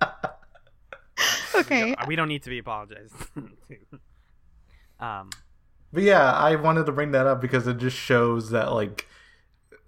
on 1.55 1.61
this 1.61 1.67
podcast. 1.67 1.93
okay. 1.93 1.95
We 2.07 2.17
don't 2.17 2.29
need 2.29 2.43
to 2.45 2.51
be 2.51 2.59
apologized. 2.59 3.15
um, 5.01 5.31
but 5.93 6.03
yeah, 6.03 6.33
I 6.33 6.57
wanted 6.57 6.87
to 6.87 6.93
bring 6.93 7.13
that 7.13 7.27
up 7.27 7.41
because 7.41 7.67
it 7.67 7.79
just 7.79 7.97
shows 7.97 8.51
that 8.51 8.73
like 8.73 9.07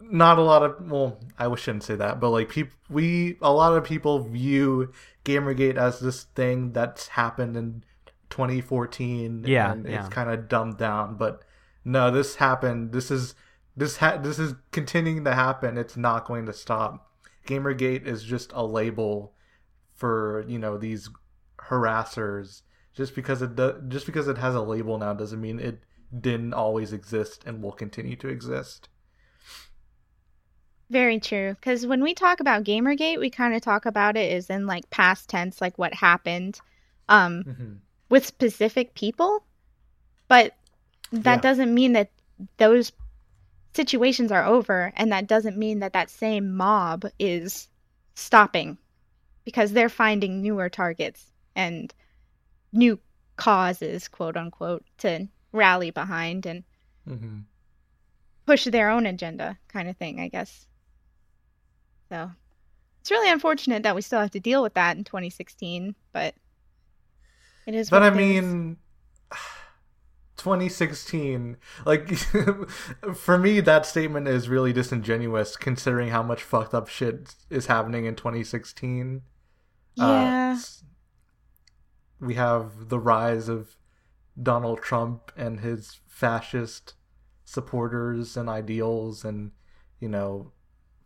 not 0.00 0.38
a 0.38 0.42
lot 0.42 0.62
of 0.62 0.90
well, 0.90 1.18
I 1.38 1.52
shouldn't 1.54 1.84
say 1.84 1.96
that, 1.96 2.20
but 2.20 2.30
like 2.30 2.48
people, 2.48 2.74
we 2.90 3.38
a 3.40 3.52
lot 3.52 3.76
of 3.76 3.84
people 3.84 4.20
view 4.20 4.92
GamerGate 5.24 5.76
as 5.76 6.00
this 6.00 6.24
thing 6.24 6.72
that's 6.72 7.08
happened 7.08 7.56
in 7.56 7.84
2014. 8.30 9.44
Yeah, 9.46 9.72
and 9.72 9.88
yeah. 9.88 10.00
it's 10.00 10.12
kind 10.12 10.30
of 10.30 10.48
dumbed 10.48 10.76
down, 10.76 11.16
but 11.16 11.42
no, 11.84 12.10
this 12.10 12.36
happened. 12.36 12.92
This 12.92 13.10
is 13.10 13.34
this 13.76 13.98
ha- 13.98 14.18
this 14.18 14.38
is 14.38 14.54
continuing 14.72 15.24
to 15.24 15.34
happen. 15.34 15.78
It's 15.78 15.96
not 15.96 16.26
going 16.26 16.46
to 16.46 16.52
stop. 16.52 17.10
GamerGate 17.46 18.06
is 18.06 18.24
just 18.24 18.52
a 18.54 18.64
label 18.64 19.32
for 19.94 20.44
you 20.48 20.58
know 20.58 20.76
these 20.76 21.08
harassers. 21.68 22.62
Just 22.94 23.14
because 23.14 23.42
it 23.42 23.56
do- 23.56 23.82
just 23.88 24.06
because 24.06 24.28
it 24.28 24.38
has 24.38 24.54
a 24.54 24.60
label 24.60 24.98
now 24.98 25.14
doesn't 25.14 25.40
mean 25.40 25.58
it 25.58 25.80
didn't 26.18 26.54
always 26.54 26.92
exist 26.92 27.42
and 27.44 27.62
will 27.62 27.72
continue 27.72 28.16
to 28.16 28.28
exist. 28.28 28.88
Very 30.90 31.18
true. 31.18 31.54
Because 31.54 31.86
when 31.86 32.02
we 32.02 32.14
talk 32.14 32.40
about 32.40 32.64
Gamergate, 32.64 33.18
we 33.18 33.30
kind 33.30 33.54
of 33.54 33.62
talk 33.62 33.86
about 33.86 34.16
it 34.16 34.32
as 34.32 34.50
in 34.50 34.66
like 34.66 34.88
past 34.90 35.28
tense, 35.28 35.60
like 35.60 35.78
what 35.78 35.94
happened 35.94 36.60
um, 37.08 37.44
Mm-hmm. 37.44 37.72
with 38.10 38.24
specific 38.26 38.94
people. 38.94 39.44
But 40.28 40.54
that 41.12 41.36
Yeah. 41.36 41.40
doesn't 41.40 41.74
mean 41.74 41.92
that 41.94 42.10
those 42.58 42.92
situations 43.74 44.30
are 44.30 44.44
over. 44.44 44.92
And 44.96 45.10
that 45.12 45.26
doesn't 45.26 45.56
mean 45.56 45.80
that 45.80 45.94
that 45.94 46.10
same 46.10 46.54
mob 46.54 47.06
is 47.18 47.68
stopping 48.14 48.78
because 49.44 49.72
they're 49.72 49.88
finding 49.88 50.42
newer 50.42 50.68
targets 50.68 51.30
and 51.56 51.94
new 52.72 53.00
causes, 53.36 54.08
quote 54.08 54.36
unquote, 54.36 54.84
to 54.98 55.28
rally 55.52 55.90
behind 55.90 56.46
and 56.46 56.64
Mm-hmm. 57.08 57.40
push 58.46 58.64
their 58.64 58.88
own 58.90 59.04
agenda 59.06 59.58
kind 59.68 59.88
of 59.88 59.96
thing, 59.98 60.18
I 60.20 60.28
guess. 60.28 60.66
So 62.10 62.30
it's 63.00 63.10
really 63.10 63.30
unfortunate 63.30 63.82
that 63.84 63.94
we 63.94 64.02
still 64.02 64.20
have 64.20 64.30
to 64.32 64.40
deal 64.40 64.62
with 64.62 64.74
that 64.74 64.96
in 64.96 65.04
2016, 65.04 65.94
but 66.12 66.34
it 67.66 67.74
is 67.74 67.90
But 67.90 68.02
what 68.02 68.02
I 68.02 68.10
mean, 68.10 68.78
2016, 70.36 71.56
like 71.86 72.08
for 73.14 73.38
me, 73.38 73.60
that 73.60 73.86
statement 73.86 74.28
is 74.28 74.48
really 74.48 74.72
disingenuous 74.72 75.56
considering 75.56 76.10
how 76.10 76.22
much 76.22 76.42
fucked 76.42 76.74
up 76.74 76.88
shit 76.88 77.34
is 77.50 77.66
happening 77.66 78.04
in 78.06 78.16
2016. 78.16 79.22
Uh, 79.98 80.32
yeah. 80.32 80.52
s- 80.56 80.84
we 82.24 82.34
have 82.34 82.88
the 82.88 82.98
rise 82.98 83.48
of 83.48 83.76
Donald 84.40 84.82
Trump 84.82 85.30
and 85.36 85.60
his 85.60 86.00
fascist 86.06 86.94
supporters 87.44 88.36
and 88.36 88.48
ideals, 88.48 89.24
and 89.24 89.52
you 90.00 90.08
know, 90.08 90.52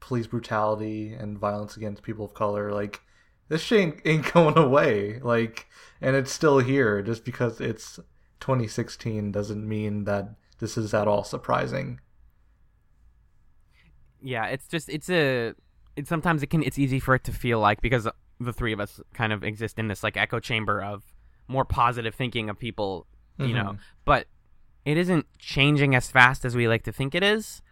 police 0.00 0.26
brutality 0.26 1.12
and 1.12 1.38
violence 1.38 1.76
against 1.76 2.02
people 2.02 2.24
of 2.24 2.34
color. 2.34 2.72
Like, 2.72 3.00
this 3.48 3.62
shit 3.62 4.00
ain't, 4.04 4.32
going 4.32 4.56
away. 4.56 5.20
Like, 5.20 5.66
and 6.00 6.16
it's 6.16 6.32
still 6.32 6.60
here. 6.60 7.02
Just 7.02 7.24
because 7.24 7.60
it's 7.60 7.96
2016 8.40 9.32
doesn't 9.32 9.68
mean 9.68 10.04
that 10.04 10.34
this 10.58 10.76
is 10.76 10.94
at 10.94 11.08
all 11.08 11.24
surprising. 11.24 12.00
Yeah, 14.20 14.46
it's 14.46 14.66
just 14.66 14.88
it's 14.88 15.08
a 15.10 15.54
it's 15.96 16.08
sometimes 16.08 16.42
it 16.42 16.48
can 16.48 16.62
it's 16.62 16.78
easy 16.78 16.98
for 16.98 17.14
it 17.14 17.24
to 17.24 17.32
feel 17.32 17.60
like 17.60 17.80
because 17.80 18.08
the 18.40 18.52
three 18.52 18.72
of 18.72 18.80
us 18.80 19.00
kind 19.14 19.32
of 19.32 19.42
exist 19.42 19.78
in 19.78 19.88
this 19.88 20.02
like 20.02 20.16
echo 20.16 20.40
chamber 20.40 20.82
of 20.82 21.04
more 21.48 21.64
positive 21.64 22.14
thinking 22.14 22.48
of 22.50 22.58
people, 22.58 23.06
you 23.38 23.46
mm-hmm. 23.46 23.54
know. 23.54 23.76
But 24.04 24.26
it 24.84 24.96
isn't 24.96 25.26
changing 25.38 25.94
as 25.94 26.10
fast 26.10 26.44
as 26.44 26.54
we 26.54 26.68
like 26.68 26.84
to 26.84 26.92
think 26.92 27.14
it 27.14 27.22
is. 27.22 27.62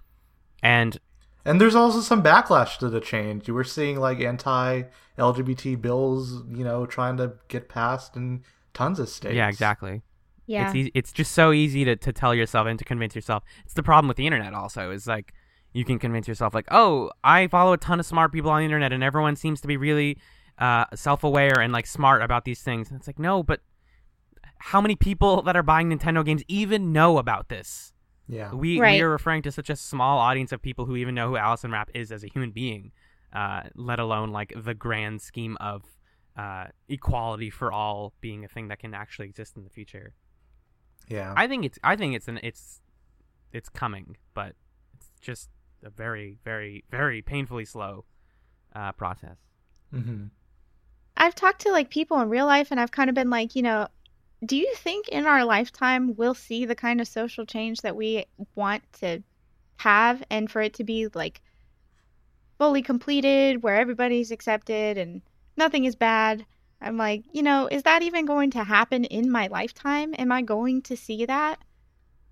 And 0.62 0.98
and 1.44 1.61
there's 1.61 1.76
also 1.76 2.00
some 2.00 2.22
backlash 2.22 2.76
to 2.79 2.88
the 2.88 3.00
change. 3.00 3.46
You 3.46 3.55
were 3.55 3.64
seeing 3.64 4.00
like 4.00 4.20
anti 4.20 4.83
LGBT 5.16 5.81
bills, 5.81 6.42
you 6.50 6.64
know, 6.64 6.87
trying 6.87 7.16
to 7.18 7.35
get 7.48 7.68
passed 7.68 8.16
in 8.16 8.42
tons 8.74 8.98
of 8.98 9.09
states. 9.09 9.37
Yeah, 9.37 9.48
exactly. 9.48 10.02
Yeah. 10.46 10.68
It's, 10.68 10.76
e- 10.76 10.92
it's 10.94 11.12
just 11.12 11.33
so 11.33 11.52
easy 11.52 11.85
to, 11.85 11.96
to 11.96 12.12
tell 12.12 12.35
yourself 12.35 12.66
and 12.66 12.79
to 12.79 12.85
convince 12.85 13.14
yourself. 13.14 13.44
It's 13.64 13.74
the 13.74 13.83
problem 13.83 14.09
with 14.09 14.16
the 14.16 14.26
internet 14.26 14.55
also 14.55 14.90
is 14.90 15.07
like 15.07 15.33
you 15.72 15.85
can 15.85 15.98
convince 15.98 16.26
yourself 16.26 16.55
like, 16.55 16.66
"Oh, 16.70 17.11
I 17.22 17.46
follow 17.46 17.72
a 17.72 17.79
ton 17.79 18.00
of 18.00 18.07
smart 18.07 18.33
people 18.33 18.50
on 18.50 18.59
the 18.59 18.64
internet 18.64 18.92
and 18.92 19.05
everyone 19.05 19.37
seems 19.37 19.61
to 19.61 19.68
be 19.68 19.76
really 19.76 20.18
uh, 20.58 20.84
self-aware 20.94 21.60
and 21.60 21.72
like 21.72 21.86
smart 21.86 22.22
about 22.22 22.44
these 22.44 22.62
things." 22.62 22.90
And 22.90 22.98
it's 22.98 23.06
like, 23.06 23.18
"No, 23.18 23.42
but 23.42 23.60
how 24.58 24.80
many 24.80 24.96
people 24.96 25.42
that 25.42 25.56
are 25.56 25.62
buying 25.62 25.90
Nintendo 25.90 26.24
games 26.24 26.42
even 26.48 26.92
know 26.92 27.18
about 27.18 27.48
this?" 27.48 27.92
Yeah. 28.28 28.52
We 28.52 28.80
right. 28.80 28.94
we 28.94 29.02
are 29.02 29.10
referring 29.10 29.42
to 29.42 29.52
such 29.52 29.70
a 29.70 29.76
small 29.76 30.18
audience 30.18 30.52
of 30.52 30.60
people 30.60 30.86
who 30.86 30.96
even 30.96 31.14
know 31.14 31.28
who 31.28 31.36
Allison 31.36 31.70
Rapp 31.70 31.90
is 31.94 32.10
as 32.10 32.24
a 32.24 32.28
human 32.28 32.50
being, 32.50 32.92
uh, 33.32 33.62
let 33.74 33.98
alone 33.98 34.30
like 34.30 34.52
the 34.56 34.74
grand 34.74 35.22
scheme 35.22 35.56
of 35.60 35.84
uh, 36.36 36.66
equality 36.88 37.50
for 37.50 37.72
all 37.72 38.12
being 38.20 38.44
a 38.44 38.48
thing 38.48 38.68
that 38.68 38.78
can 38.78 38.94
actually 38.94 39.28
exist 39.28 39.56
in 39.56 39.64
the 39.64 39.70
future. 39.70 40.14
Yeah. 41.08 41.32
I 41.36 41.46
think 41.46 41.64
it's 41.64 41.78
I 41.84 41.96
think 41.96 42.14
it's 42.14 42.28
an 42.28 42.40
it's 42.42 42.80
it's 43.52 43.68
coming, 43.68 44.16
but 44.34 44.54
it's 44.94 45.10
just 45.20 45.48
a 45.84 45.90
very 45.90 46.38
very 46.44 46.84
very 46.90 47.22
painfully 47.22 47.64
slow 47.64 48.04
uh, 48.74 48.92
process. 48.92 49.38
Mm-hmm. 49.94 50.26
I've 51.16 51.35
talked 51.35 51.62
to 51.62 51.72
like 51.72 51.90
people 51.90 52.20
in 52.20 52.29
real 52.29 52.46
life, 52.46 52.68
and 52.70 52.79
I've 52.79 52.90
kind 52.90 53.09
of 53.09 53.14
been 53.14 53.31
like, 53.31 53.57
you 53.57 53.62
know, 53.62 53.88
do 54.44 54.57
you 54.57 54.72
think 54.76 55.09
in 55.09 55.26
our 55.26 55.44
lifetime 55.44 56.14
we'll 56.16 56.35
see 56.35 56.64
the 56.64 56.74
kind 56.74 57.00
of 57.00 57.09
social 57.09 57.46
change 57.46 57.81
that 57.81 57.96
we 57.96 58.26
want 58.55 58.83
to 59.00 59.22
have, 59.79 60.22
and 60.31 60.50
for 60.50 60.61
it 60.61 60.74
to 60.74 60.85
be 60.85 61.09
like 61.14 61.40
fully 62.59 62.83
completed, 62.83 63.62
where 63.62 63.76
everybody's 63.76 64.31
accepted 64.31 64.98
and 64.98 65.22
nothing 65.57 65.85
is 65.85 65.96
bad? 65.96 66.44
I'm 66.81 66.98
like, 66.98 67.24
you 67.33 67.42
know, 67.42 67.68
is 67.70 67.85
that 67.85 68.02
even 68.02 68.26
going 68.26 68.50
to 68.52 68.64
happen 68.64 69.05
in 69.05 69.31
my 69.31 69.46
lifetime? 69.46 70.14
Am 70.18 70.31
I 70.31 70.42
going 70.42 70.83
to 70.83 70.96
see 70.96 71.24
that? 71.24 71.59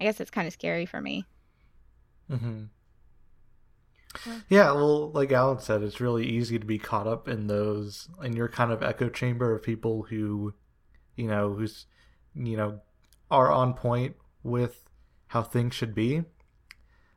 I 0.00 0.04
guess 0.04 0.20
it's 0.20 0.30
kind 0.30 0.46
of 0.46 0.52
scary 0.52 0.84
for 0.84 1.00
me. 1.00 1.24
Mm-hmm. 2.30 2.64
Yeah, 4.48 4.72
well, 4.72 5.10
like 5.10 5.32
Alan 5.32 5.58
said, 5.58 5.82
it's 5.82 6.00
really 6.00 6.26
easy 6.26 6.58
to 6.58 6.66
be 6.66 6.78
caught 6.78 7.06
up 7.06 7.28
in 7.28 7.46
those, 7.46 8.08
in 8.22 8.34
your 8.34 8.48
kind 8.48 8.72
of 8.72 8.82
echo 8.82 9.08
chamber 9.08 9.54
of 9.54 9.62
people 9.62 10.04
who, 10.04 10.54
you 11.16 11.26
know, 11.26 11.52
who's, 11.52 11.86
you 12.34 12.56
know, 12.56 12.80
are 13.30 13.50
on 13.50 13.74
point 13.74 14.16
with 14.42 14.84
how 15.28 15.42
things 15.42 15.74
should 15.74 15.94
be. 15.94 16.22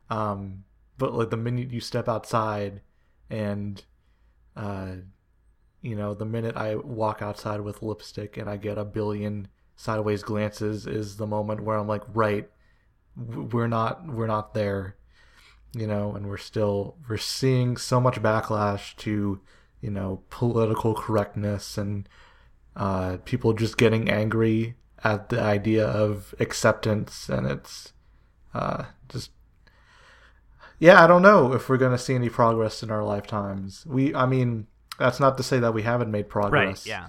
Um, 0.10 0.64
but 0.98 1.14
like 1.14 1.30
the 1.30 1.38
minute 1.38 1.72
you 1.72 1.80
step 1.80 2.08
outside 2.08 2.82
and, 3.30 3.84
uh, 4.56 4.96
you 5.82 5.96
know, 5.96 6.14
the 6.14 6.26
minute 6.26 6.56
I 6.58 6.76
walk 6.76 7.22
outside 7.22 7.62
with 7.62 7.84
lipstick 7.84 8.38
and 8.38 8.50
I 8.50 8.58
get 8.58 8.78
a 8.78 8.86
billion 8.86 9.48
sideways 9.76 10.24
glances 10.24 10.88
is 10.88 11.18
the 11.18 11.28
moment 11.28 11.64
where 11.64 11.78
I'm 11.78 11.88
like, 11.88 12.04
right, 12.14 12.50
we're 13.16 13.68
not, 13.68 14.08
we're 14.08 14.28
not 14.28 14.54
there 14.54 14.97
you 15.78 15.88
know, 15.88 16.14
and 16.16 16.28
we're 16.28 16.38
still 16.38 16.96
we're 17.08 17.18
seeing 17.18 17.78
so 17.78 18.02
much 18.02 18.22
backlash 18.22 18.96
to, 18.98 19.40
you 19.82 19.92
know, 19.92 20.24
political 20.30 20.94
correctness 20.96 21.78
and 21.78 22.10
uh, 22.76 23.18
people 23.26 23.54
just 23.54 23.78
getting 23.78 24.10
angry 24.10 24.76
at 25.04 25.30
the 25.30 25.40
idea 25.40 25.86
of 25.86 26.34
acceptance, 26.40 27.30
and 27.30 27.46
it's 27.46 27.94
uh, 28.54 28.86
just 29.10 29.32
yeah, 30.80 31.04
I 31.04 31.08
don't 31.08 31.22
know 31.22 31.54
if 31.54 31.70
we're 31.70 31.78
gonna 31.78 31.98
see 31.98 32.16
any 32.16 32.30
progress 32.30 32.84
in 32.84 32.92
our 32.92 33.04
lifetimes. 33.04 33.86
We, 33.86 34.14
I 34.14 34.26
mean, 34.26 34.68
that's 35.00 35.20
not 35.20 35.38
to 35.38 35.44
say 35.44 35.60
that 35.60 35.74
we 35.74 35.84
haven't 35.84 36.12
made 36.12 36.30
progress. 36.30 36.86
Right. 36.86 36.88
Yeah. 36.88 37.08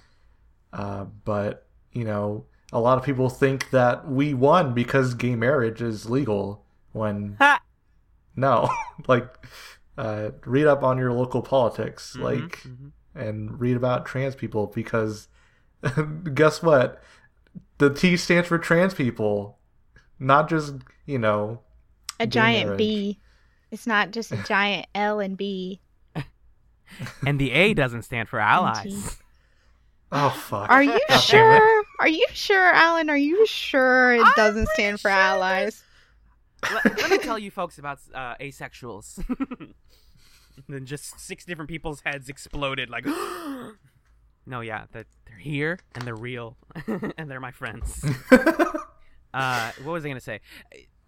Uh, 0.73 1.05
but 1.25 1.67
you 1.93 2.05
know, 2.05 2.45
a 2.73 2.81
lot 2.81 2.99
of 2.99 3.05
people 3.05 3.31
think 3.31 3.71
that 3.71 4.07
we 4.09 4.35
won 4.35 4.75
because 4.75 5.15
gay 5.15 5.35
marriage 5.35 5.81
is 5.81 6.09
legal 6.09 6.65
when 6.93 7.37
no, 8.39 8.71
like 9.09 9.29
uh, 9.99 10.31
read 10.47 10.67
up 10.67 10.83
on 10.83 10.97
your 10.97 11.13
local 11.13 11.43
politics, 11.43 12.13
mm-hmm, 12.13 12.25
like, 12.25 12.63
mm-hmm. 12.63 12.89
and 13.19 13.61
read 13.61 13.77
about 13.77 14.07
trans 14.07 14.35
people 14.35 14.69
because 14.69 15.29
guess 16.35 16.63
what? 16.63 17.03
The 17.79 17.93
T 17.93 18.17
stands 18.17 18.49
for 18.49 18.59
trans 18.59 18.95
people, 18.95 19.59
not 20.19 20.49
just 20.49 20.75
you 21.07 21.19
know 21.19 21.61
a 22.21 22.27
giant 22.27 22.67
marriage. 22.67 22.79
B. 22.79 23.19
It's 23.71 23.87
not 23.87 24.13
just 24.13 24.33
a 24.33 24.37
giant 24.49 24.87
L 24.95 25.21
and 25.21 25.37
B. 25.37 25.81
and 27.27 27.39
the 27.39 27.53
A 27.53 27.75
doesn't 27.75 28.03
stand 28.03 28.29
for 28.29 28.41
allies. 28.41 29.19
Oh 30.11 30.31
fuck! 30.31 30.71
Are 30.71 30.83
you 30.83 30.99
sure? 31.21 31.85
Are 32.01 32.09
you 32.09 32.27
sure, 32.33 32.73
Alan? 32.73 33.11
Are 33.11 33.17
you 33.17 33.47
sure 33.47 34.15
it 34.15 34.27
doesn't 34.37 34.69
stand 34.71 35.01
for 35.01 35.11
sure 35.11 35.19
allies? 35.19 35.83
Let, 36.63 36.99
let, 36.99 37.11
me 37.11 37.19
tell 37.19 37.39
you 37.39 37.51
folks 37.51 37.79
about 37.79 37.99
uh, 38.15 38.35
asexuals. 38.37 39.23
then 40.69 40.85
just 40.85 41.21
six 41.21 41.45
different 41.45 41.71
people's 41.71 42.03
heads 42.05 42.29
exploded 42.29 42.91
like 42.91 43.07
no 44.47 44.61
yeah 44.61 44.85
they're, 44.93 45.05
they're 45.27 45.39
here 45.39 45.79
and 45.95 46.05
they're 46.05 46.17
real 46.17 46.57
and 47.17 47.31
they're 47.31 47.41
my 47.41 47.53
friends 47.53 48.05
uh, 49.35 49.71
what 49.85 49.93
was 49.93 50.05
i 50.05 50.09
gonna 50.09 50.21
say 50.21 50.41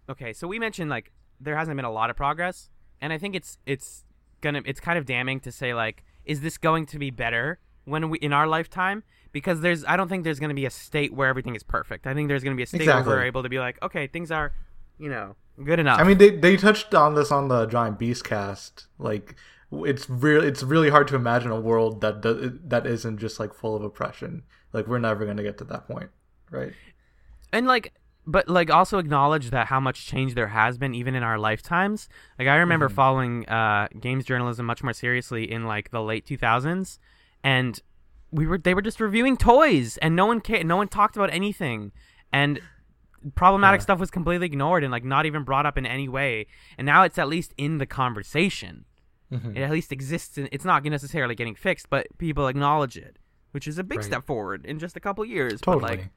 okay 0.09 0.31
so 0.31 0.47
we 0.47 0.59
mentioned 0.59 0.89
like 0.89 1.11
there 1.39 1.57
hasn't 1.57 1.75
been 1.75 1.85
a 1.85 1.91
lot 1.91 2.09
of 2.09 2.15
progress 2.15 2.69
and 3.01 3.11
i 3.11 3.17
think 3.17 3.35
it's 3.35 3.57
it's 3.65 4.05
gonna 4.41 4.61
it's 4.65 4.79
kind 4.79 4.97
of 4.97 5.05
damning 5.05 5.39
to 5.39 5.51
say 5.51 5.73
like 5.73 6.03
is 6.23 6.41
this 6.41 6.57
going 6.57 6.85
to 6.85 6.99
be 6.99 7.09
better 7.09 7.59
when 7.85 8.09
we 8.09 8.17
in 8.19 8.31
our 8.31 8.47
lifetime 8.47 9.03
because 9.31 9.61
there's 9.61 9.83
i 9.85 9.97
don't 9.97 10.07
think 10.07 10.23
there's 10.23 10.39
going 10.39 10.49
to 10.49 10.55
be 10.55 10.65
a 10.65 10.69
state 10.69 11.13
where 11.13 11.27
everything 11.27 11.55
is 11.55 11.63
perfect 11.63 12.05
i 12.07 12.13
think 12.13 12.27
there's 12.27 12.43
going 12.43 12.55
to 12.55 12.57
be 12.57 12.63
a 12.63 12.67
state 12.67 12.81
exactly. 12.81 13.09
where 13.09 13.17
we're 13.17 13.25
able 13.25 13.43
to 13.43 13.49
be 13.49 13.59
like 13.59 13.81
okay 13.81 14.07
things 14.07 14.31
are 14.31 14.53
you 15.01 15.09
know, 15.09 15.35
good 15.63 15.79
enough. 15.79 15.99
I 15.99 16.03
mean, 16.03 16.19
they 16.19 16.29
they 16.29 16.55
touched 16.55 16.93
on 16.93 17.15
this 17.15 17.31
on 17.31 17.47
the 17.47 17.65
Giant 17.65 17.97
Beast 17.97 18.23
cast. 18.23 18.85
Like, 18.99 19.35
it's 19.71 20.07
really 20.07 20.47
it's 20.47 20.61
really 20.61 20.89
hard 20.91 21.07
to 21.07 21.15
imagine 21.15 21.49
a 21.51 21.59
world 21.59 22.01
that 22.01 22.21
does, 22.21 22.51
that 22.63 22.85
isn't 22.85 23.17
just 23.17 23.39
like 23.39 23.53
full 23.53 23.75
of 23.75 23.83
oppression. 23.83 24.43
Like, 24.73 24.87
we're 24.87 24.99
never 24.99 25.25
gonna 25.25 25.43
get 25.43 25.57
to 25.57 25.63
that 25.65 25.87
point, 25.87 26.11
right? 26.51 26.73
And 27.51 27.65
like, 27.65 27.93
but 28.27 28.47
like 28.47 28.69
also 28.69 28.99
acknowledge 28.99 29.49
that 29.49 29.67
how 29.67 29.79
much 29.79 30.05
change 30.05 30.35
there 30.35 30.49
has 30.49 30.77
been 30.77 30.93
even 30.93 31.15
in 31.15 31.23
our 31.23 31.39
lifetimes. 31.39 32.07
Like, 32.37 32.47
I 32.47 32.57
remember 32.57 32.87
mm-hmm. 32.87 32.95
following 32.95 33.49
uh, 33.49 33.87
games 33.99 34.23
journalism 34.23 34.67
much 34.67 34.83
more 34.83 34.93
seriously 34.93 35.51
in 35.51 35.65
like 35.65 35.89
the 35.89 36.03
late 36.03 36.27
two 36.27 36.37
thousands, 36.37 36.99
and 37.43 37.81
we 38.29 38.45
were 38.45 38.59
they 38.59 38.75
were 38.75 38.83
just 38.83 38.99
reviewing 38.99 39.35
toys, 39.35 39.97
and 39.97 40.15
no 40.15 40.27
one 40.27 40.41
cared, 40.41 40.63
no 40.67 40.77
one 40.77 40.87
talked 40.87 41.15
about 41.15 41.33
anything, 41.33 41.91
and 42.31 42.61
problematic 43.35 43.79
yeah. 43.79 43.83
stuff 43.83 43.99
was 43.99 44.11
completely 44.11 44.45
ignored 44.45 44.83
and 44.83 44.91
like 44.91 45.03
not 45.03 45.25
even 45.25 45.43
brought 45.43 45.65
up 45.65 45.77
in 45.77 45.85
any 45.85 46.07
way 46.07 46.47
and 46.77 46.85
now 46.85 47.03
it's 47.03 47.17
at 47.17 47.27
least 47.27 47.53
in 47.57 47.77
the 47.77 47.85
conversation 47.85 48.85
mm-hmm. 49.31 49.55
it 49.55 49.61
at 49.61 49.71
least 49.71 49.91
exists 49.91 50.37
and 50.37 50.49
it's 50.51 50.65
not 50.65 50.83
necessarily 50.83 51.35
getting 51.35 51.55
fixed 51.55 51.89
but 51.89 52.07
people 52.17 52.47
acknowledge 52.47 52.97
it 52.97 53.17
which 53.51 53.67
is 53.67 53.77
a 53.77 53.83
big 53.83 53.99
right. 53.99 54.05
step 54.05 54.25
forward 54.25 54.65
in 54.65 54.79
just 54.79 54.95
a 54.95 54.99
couple 54.99 55.23
years 55.23 55.61
totally. 55.61 55.81
but 55.81 55.89
like 55.89 56.09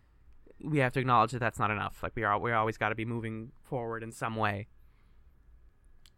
we 0.63 0.79
have 0.79 0.93
to 0.93 1.01
acknowledge 1.01 1.33
that 1.33 1.41
that's 1.41 1.59
not 1.59 1.71
enough 1.71 2.03
like 2.03 2.13
we 2.15 2.23
are 2.23 2.39
we 2.39 2.53
always 2.53 2.79
got 2.79 2.89
to 2.89 2.95
be 2.95 3.05
moving 3.05 3.51
forward 3.63 4.03
in 4.03 4.11
some 4.11 4.37
way 4.37 4.67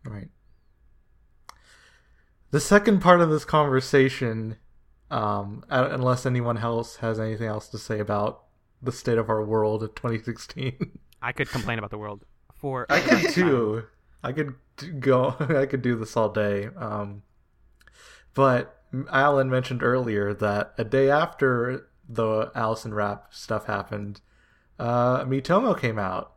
right 0.05 0.29
the 2.53 2.61
second 2.61 3.01
part 3.01 3.21
of 3.21 3.29
this 3.29 3.45
conversation 3.45 4.57
um, 5.11 5.65
unless 5.69 6.27
anyone 6.27 6.59
else 6.59 6.97
has 6.97 7.21
anything 7.21 7.47
else 7.47 7.69
to 7.69 7.79
say 7.79 8.01
about 8.01 8.46
the 8.83 8.93
state 8.93 9.19
of 9.19 9.29
our 9.29 9.45
world 9.45 9.83
in 9.83 9.89
2016. 9.91 10.99
I 11.23 11.33
could 11.33 11.49
complain 11.49 11.79
about 11.79 11.91
the 11.91 11.99
world 11.99 12.25
for. 12.55 12.87
I 12.89 13.01
could 13.01 13.31
too. 13.33 13.85
I 14.23 14.33
could 14.33 14.55
go. 15.01 15.37
I 15.41 15.67
could 15.67 15.83
do 15.83 15.97
this 15.97 16.17
all 16.17 16.29
day. 16.29 16.69
Um, 16.77 17.23
but 18.35 18.83
Alan 19.11 19.51
mentioned 19.51 19.83
earlier 19.83 20.35
that 20.35 20.75
a 20.79 20.85
day 20.85 21.11
after 21.11 21.89
the 22.09 22.51
Allison 22.55 22.95
Rapp 22.95 23.35
stuff 23.35 23.67
happened, 23.67 24.21
uh, 24.79 25.25
Miitomo 25.25 25.79
came 25.79 25.99
out, 25.99 26.35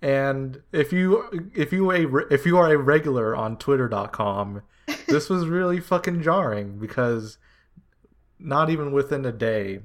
and 0.00 0.62
if 0.72 0.92
you 0.92 1.50
if 1.54 1.72
you 1.72 1.90
a 1.90 2.06
if 2.32 2.46
you 2.46 2.58
are 2.58 2.72
a 2.72 2.78
regular 2.78 3.34
on 3.34 3.56
Twitter.com, 3.56 4.62
this 5.06 5.28
was 5.28 5.46
really 5.46 5.80
fucking 5.80 6.22
jarring 6.22 6.78
because 6.78 7.38
not 8.38 8.70
even 8.70 8.92
within 8.92 9.24
a 9.24 9.32
day 9.32 9.80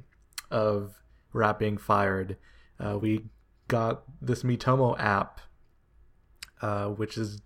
of 0.51 0.95
Rapp 1.33 1.59
being 1.59 1.77
fired, 1.77 2.37
uh, 2.79 2.97
we 2.99 3.25
got 3.67 4.03
this 4.21 4.43
Miitomo 4.43 4.99
app, 4.99 5.41
uh, 6.61 6.87
which 6.87 7.17
is, 7.17 7.41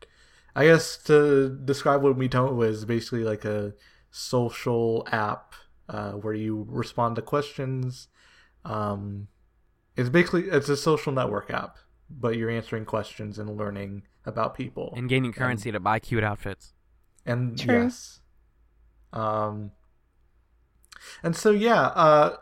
I 0.56 0.66
guess, 0.66 0.98
to 1.04 1.50
describe 1.50 2.02
what 2.02 2.18
Miitomo 2.18 2.66
is, 2.66 2.86
basically 2.86 3.24
like 3.24 3.46
a 3.46 3.74
social 4.12 5.08
app 5.12 5.56
uh, 5.90 6.12
where 6.12 6.34
you 6.34 6.66
respond 6.70 7.16
to 7.16 7.22
questions. 7.22 8.08
Um, 8.64 9.28
it's 9.96 10.10
basically 10.10 10.44
it's 10.44 10.70
a 10.70 10.78
social 10.78 11.12
network 11.12 11.50
app, 11.52 11.78
but 12.10 12.38
you're 12.38 12.50
answering 12.50 12.86
questions 12.86 13.40
and 13.40 13.58
learning 13.58 14.04
about 14.26 14.56
people 14.56 14.94
and 14.96 15.10
gaining 15.10 15.34
currency 15.34 15.70
and, 15.70 15.76
to 15.76 15.80
buy 15.80 16.00
cute 16.00 16.24
outfits. 16.24 16.74
And 17.26 17.58
True. 17.60 17.84
yes, 17.84 18.20
um, 19.12 19.72
and 21.24 21.36
so 21.36 21.52
yeah, 21.52 21.88
uh, 21.88 22.38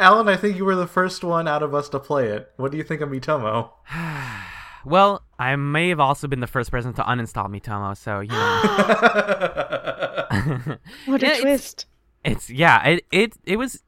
Alan, 0.00 0.28
I 0.28 0.36
think 0.36 0.56
you 0.56 0.64
were 0.64 0.74
the 0.74 0.86
first 0.86 1.22
one 1.22 1.46
out 1.46 1.62
of 1.62 1.74
us 1.74 1.90
to 1.90 2.00
play 2.00 2.28
it. 2.28 2.50
What 2.56 2.72
do 2.72 2.78
you 2.78 2.84
think 2.84 3.02
of 3.02 3.10
Miitomo? 3.10 3.70
well, 4.84 5.22
I 5.38 5.54
may 5.56 5.90
have 5.90 6.00
also 6.00 6.26
been 6.26 6.40
the 6.40 6.46
first 6.46 6.70
person 6.70 6.94
to 6.94 7.02
uninstall 7.02 7.48
Miitomo, 7.48 7.94
so 7.96 8.20
you 8.20 8.30
know. 8.30 8.38
what 11.06 11.22
a 11.22 11.26
yeah, 11.26 11.40
twist! 11.40 11.86
It's, 12.24 12.48
it's 12.48 12.50
yeah, 12.50 12.86
it 12.86 13.04
it 13.12 13.34
it 13.44 13.56
was 13.56 13.82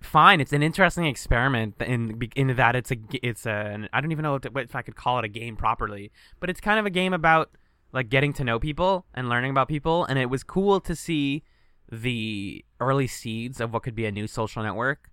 fine. 0.00 0.40
It's 0.40 0.52
an 0.52 0.62
interesting 0.62 1.06
experiment 1.06 1.74
in 1.80 2.20
in 2.36 2.54
that 2.56 2.76
it's 2.76 2.92
a 2.92 2.96
it's 3.22 3.44
a 3.44 3.88
I 3.92 4.00
don't 4.00 4.12
even 4.12 4.22
know 4.22 4.36
if, 4.36 4.44
if 4.54 4.76
I 4.76 4.82
could 4.82 4.96
call 4.96 5.18
it 5.18 5.24
a 5.24 5.28
game 5.28 5.56
properly, 5.56 6.12
but 6.38 6.50
it's 6.50 6.60
kind 6.60 6.78
of 6.78 6.86
a 6.86 6.90
game 6.90 7.12
about 7.12 7.50
like 7.92 8.08
getting 8.08 8.32
to 8.34 8.44
know 8.44 8.60
people 8.60 9.06
and 9.12 9.28
learning 9.28 9.50
about 9.50 9.66
people, 9.66 10.04
and 10.04 10.20
it 10.20 10.30
was 10.30 10.44
cool 10.44 10.80
to 10.82 10.94
see 10.94 11.42
the 11.90 12.64
early 12.80 13.06
seeds 13.06 13.60
of 13.60 13.72
what 13.72 13.82
could 13.82 13.94
be 13.96 14.06
a 14.06 14.12
new 14.12 14.26
social 14.26 14.62
network 14.62 15.08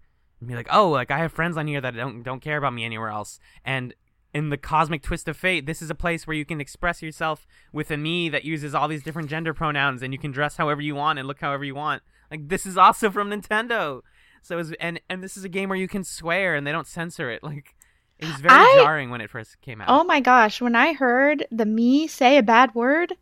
and 0.45 0.51
be 0.51 0.55
like, 0.55 0.67
oh, 0.71 0.89
like 0.89 1.09
I 1.09 1.17
have 1.17 1.33
friends 1.33 1.57
on 1.57 1.65
here 1.65 1.81
that 1.81 1.95
don't 1.95 2.21
don't 2.23 2.39
care 2.39 2.57
about 2.57 2.73
me 2.73 2.85
anywhere 2.85 3.09
else, 3.09 3.39
and 3.63 3.93
in 4.33 4.49
the 4.49 4.57
cosmic 4.57 5.01
twist 5.01 5.27
of 5.27 5.37
fate, 5.37 5.65
this 5.65 5.81
is 5.81 5.89
a 5.89 5.95
place 5.95 6.27
where 6.27 6.35
you 6.35 6.45
can 6.45 6.59
express 6.59 7.01
yourself 7.01 7.47
with 7.71 7.89
a 7.89 7.95
Mii 7.95 8.29
that 8.31 8.43
uses 8.43 8.75
all 8.75 8.87
these 8.87 9.01
different 9.01 9.29
gender 9.29 9.53
pronouns, 9.53 10.03
and 10.03 10.13
you 10.13 10.19
can 10.19 10.31
dress 10.31 10.57
however 10.57 10.81
you 10.81 10.93
want 10.93 11.17
and 11.17 11.27
look 11.27 11.39
however 11.39 11.63
you 11.63 11.73
want. 11.73 12.03
Like 12.29 12.47
this 12.47 12.65
is 12.65 12.77
also 12.77 13.09
from 13.09 13.29
Nintendo. 13.29 14.01
So 14.43 14.57
was, 14.57 14.73
and 14.73 15.01
and 15.09 15.23
this 15.23 15.37
is 15.37 15.43
a 15.43 15.49
game 15.49 15.69
where 15.69 15.77
you 15.77 15.87
can 15.87 16.03
swear 16.03 16.53
and 16.53 16.67
they 16.67 16.71
don't 16.71 16.87
censor 16.87 17.31
it. 17.31 17.41
Like 17.43 17.75
it 18.19 18.27
was 18.27 18.35
very 18.35 18.55
I, 18.55 18.81
jarring 18.83 19.09
when 19.09 19.19
it 19.19 19.29
first 19.29 19.59
came 19.61 19.81
out. 19.81 19.87
Oh 19.89 20.03
my 20.03 20.21
gosh, 20.21 20.61
when 20.61 20.75
I 20.75 20.93
heard 20.93 21.45
the 21.51 21.65
Mii 21.65 22.09
say 22.09 22.37
a 22.37 22.43
bad 22.43 22.73
word, 22.75 23.13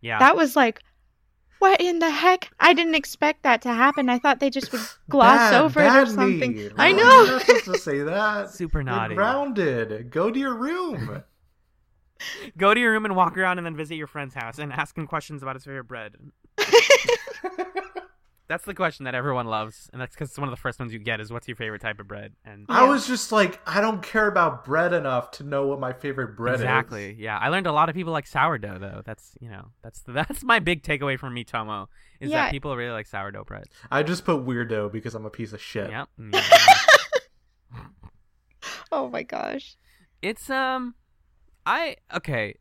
yeah, 0.00 0.18
that 0.18 0.36
was 0.36 0.56
like, 0.56 0.82
what 1.58 1.80
in 1.80 1.98
the 1.98 2.10
heck? 2.10 2.50
I 2.60 2.74
didn't 2.74 2.94
expect 2.94 3.42
that 3.42 3.62
to 3.62 3.68
happen. 3.72 4.08
I 4.08 4.18
thought 4.18 4.40
they 4.40 4.50
just 4.50 4.72
would 4.72 4.82
gloss 5.08 5.50
bad, 5.50 5.62
over 5.62 5.80
bad 5.80 5.96
it 5.96 6.02
or 6.02 6.12
something. 6.12 6.54
Me. 6.54 6.70
I 6.76 6.92
know. 6.92 7.24
You're 7.24 7.32
not 7.32 7.42
supposed 7.42 7.64
to 7.64 7.78
say 7.78 8.02
that. 8.02 8.50
Super 8.52 8.82
naughty. 8.82 9.14
You're 9.14 9.22
grounded. 9.22 10.10
Go 10.10 10.30
to 10.30 10.38
your 10.38 10.54
room. 10.54 11.22
Go 12.56 12.72
to 12.72 12.80
your 12.80 12.92
room 12.92 13.04
and 13.04 13.16
walk 13.16 13.36
around 13.36 13.58
and 13.58 13.66
then 13.66 13.76
visit 13.76 13.96
your 13.96 14.06
friend's 14.06 14.34
house 14.34 14.58
and 14.58 14.72
ask 14.72 14.96
him 14.96 15.06
questions 15.06 15.42
about 15.42 15.56
his 15.56 15.64
favorite 15.64 15.84
bread. 15.84 16.14
That's 18.46 18.64
the 18.66 18.74
question 18.74 19.04
that 19.04 19.14
everyone 19.14 19.46
loves, 19.46 19.88
and 19.92 20.02
that's 20.02 20.14
because 20.14 20.28
it's 20.28 20.38
one 20.38 20.48
of 20.48 20.52
the 20.52 20.60
first 20.60 20.78
ones 20.78 20.92
you 20.92 20.98
get 20.98 21.18
is 21.18 21.32
what's 21.32 21.48
your 21.48 21.56
favorite 21.56 21.80
type 21.80 21.98
of 21.98 22.06
bread? 22.06 22.34
And 22.44 22.66
I 22.68 22.86
was 22.86 23.06
just 23.06 23.32
like, 23.32 23.58
I 23.66 23.80
don't 23.80 24.02
care 24.02 24.26
about 24.26 24.66
bread 24.66 24.92
enough 24.92 25.30
to 25.32 25.44
know 25.44 25.66
what 25.66 25.80
my 25.80 25.94
favorite 25.94 26.36
bread 26.36 26.56
exactly. 26.56 27.04
is. 27.04 27.08
Exactly. 27.10 27.24
Yeah, 27.24 27.38
I 27.38 27.48
learned 27.48 27.66
a 27.66 27.72
lot 27.72 27.88
of 27.88 27.94
people 27.94 28.12
like 28.12 28.26
sourdough 28.26 28.78
though. 28.80 29.00
That's 29.02 29.34
you 29.40 29.48
know 29.48 29.68
that's 29.82 30.02
that's 30.06 30.44
my 30.44 30.58
big 30.58 30.82
takeaway 30.82 31.18
from 31.18 31.34
Miitomo 31.34 31.86
is 32.20 32.30
yeah. 32.30 32.44
that 32.44 32.50
people 32.50 32.76
really 32.76 32.92
like 32.92 33.06
sourdough 33.06 33.44
bread. 33.44 33.64
I 33.90 34.02
just 34.02 34.26
put 34.26 34.44
weirdo 34.44 34.92
because 34.92 35.14
I'm 35.14 35.24
a 35.24 35.30
piece 35.30 35.54
of 35.54 35.62
shit. 35.62 35.88
Yep. 35.88 36.08
oh 38.92 39.08
my 39.08 39.22
gosh. 39.22 39.76
It's 40.20 40.50
um, 40.50 40.94
I 41.64 41.96
okay. 42.14 42.56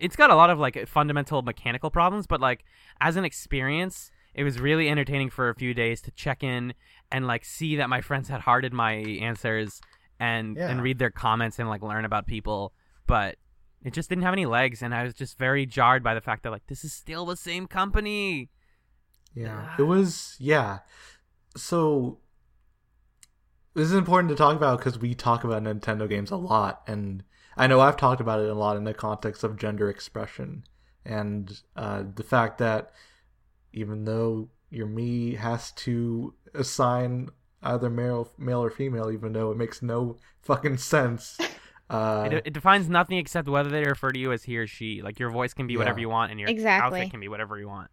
It's 0.00 0.16
got 0.16 0.30
a 0.30 0.34
lot 0.34 0.50
of 0.50 0.58
like 0.58 0.88
fundamental 0.88 1.42
mechanical 1.42 1.90
problems, 1.90 2.26
but 2.26 2.40
like 2.40 2.64
as 3.00 3.14
an 3.14 3.24
experience 3.24 4.10
it 4.38 4.44
was 4.44 4.60
really 4.60 4.88
entertaining 4.88 5.30
for 5.30 5.48
a 5.48 5.54
few 5.56 5.74
days 5.74 6.00
to 6.00 6.12
check 6.12 6.44
in 6.44 6.72
and 7.10 7.26
like 7.26 7.44
see 7.44 7.74
that 7.74 7.88
my 7.88 8.00
friends 8.00 8.28
had 8.28 8.40
hearted 8.40 8.72
my 8.72 8.92
answers 8.92 9.80
and 10.20 10.56
yeah. 10.56 10.68
and 10.70 10.80
read 10.80 11.00
their 11.00 11.10
comments 11.10 11.58
and 11.58 11.68
like 11.68 11.82
learn 11.82 12.04
about 12.04 12.28
people. 12.28 12.72
But 13.08 13.34
it 13.82 13.92
just 13.92 14.08
didn't 14.08 14.22
have 14.22 14.32
any 14.32 14.46
legs 14.46 14.80
and 14.80 14.92
i 14.94 15.04
was 15.04 15.14
just 15.14 15.38
very 15.38 15.64
jarred 15.64 16.02
by 16.02 16.12
the 16.12 16.20
fact 16.20 16.42
that 16.42 16.50
like 16.50 16.66
this 16.68 16.84
is 16.84 16.92
still 16.92 17.26
the 17.26 17.36
same 17.36 17.66
company. 17.66 18.48
Yeah. 19.34 19.74
It 19.76 19.82
was 19.82 20.36
yeah. 20.38 20.78
So 21.56 22.18
this 23.74 23.88
is 23.88 23.94
important 23.94 24.28
to 24.28 24.36
talk 24.36 24.54
about 24.54 24.78
because 24.78 25.00
we 25.00 25.16
talk 25.16 25.42
about 25.42 25.64
nintendo 25.64 26.08
games 26.08 26.32
a 26.32 26.36
lot 26.36 26.82
and 26.88 27.22
i 27.56 27.66
know 27.66 27.80
i've 27.80 27.96
talked 27.96 28.20
about 28.20 28.40
it 28.40 28.48
a 28.48 28.54
lot 28.54 28.76
in 28.76 28.82
the 28.82 28.92
context 28.92 29.44
of 29.44 29.56
gender 29.56 29.88
expression 29.88 30.64
and 31.04 31.60
uh, 31.76 32.02
the 32.16 32.24
fact 32.24 32.58
that 32.58 32.90
even 33.78 34.04
though 34.04 34.48
your 34.70 34.86
Mii 34.86 35.36
has 35.36 35.72
to 35.72 36.34
assign 36.54 37.30
either 37.62 37.90
male 37.90 38.30
male 38.38 38.62
or 38.62 38.70
female 38.70 39.10
even 39.10 39.32
though 39.32 39.50
it 39.50 39.56
makes 39.56 39.82
no 39.82 40.16
fucking 40.42 40.76
sense 40.76 41.38
uh, 41.90 42.28
it, 42.30 42.46
it, 42.46 42.52
defines 42.52 42.88
nothing 42.88 43.18
except 43.18 43.48
whether 43.48 43.68
they 43.68 43.82
refer 43.82 44.10
to 44.10 44.18
you 44.18 44.32
as 44.32 44.44
he 44.44 44.56
or 44.56 44.66
she 44.66 45.02
like 45.02 45.18
your 45.18 45.30
voice 45.30 45.54
can 45.54 45.66
be 45.66 45.74
yeah. 45.74 45.78
whatever 45.78 45.98
you 45.98 46.08
want 46.08 46.30
and 46.30 46.38
your 46.38 46.48
exactly. 46.48 47.00
outfit 47.00 47.10
can 47.10 47.20
be 47.20 47.28
whatever 47.28 47.58
you 47.58 47.66
want 47.66 47.90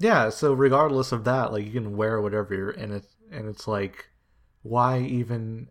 yeah 0.00 0.28
so 0.28 0.52
regardless 0.52 1.12
of 1.12 1.24
that 1.24 1.52
like 1.52 1.64
you 1.64 1.70
can 1.70 1.96
wear 1.96 2.20
whatever 2.20 2.54
you're 2.54 2.70
and 2.70 2.92
it 2.92 3.06
and 3.30 3.48
it's 3.48 3.68
like 3.68 4.06
why 4.62 4.98
even 4.98 5.68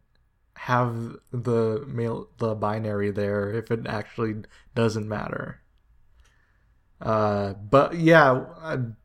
have 0.56 1.16
the 1.32 1.84
male 1.88 2.30
the 2.38 2.56
binary 2.56 3.12
there 3.12 3.52
if 3.52 3.72
it 3.72 3.86
actually 3.88 4.36
doesn't 4.76 5.10
matter 5.10 5.63
uh 7.04 7.54
but 7.54 7.94
yeah 7.96 8.46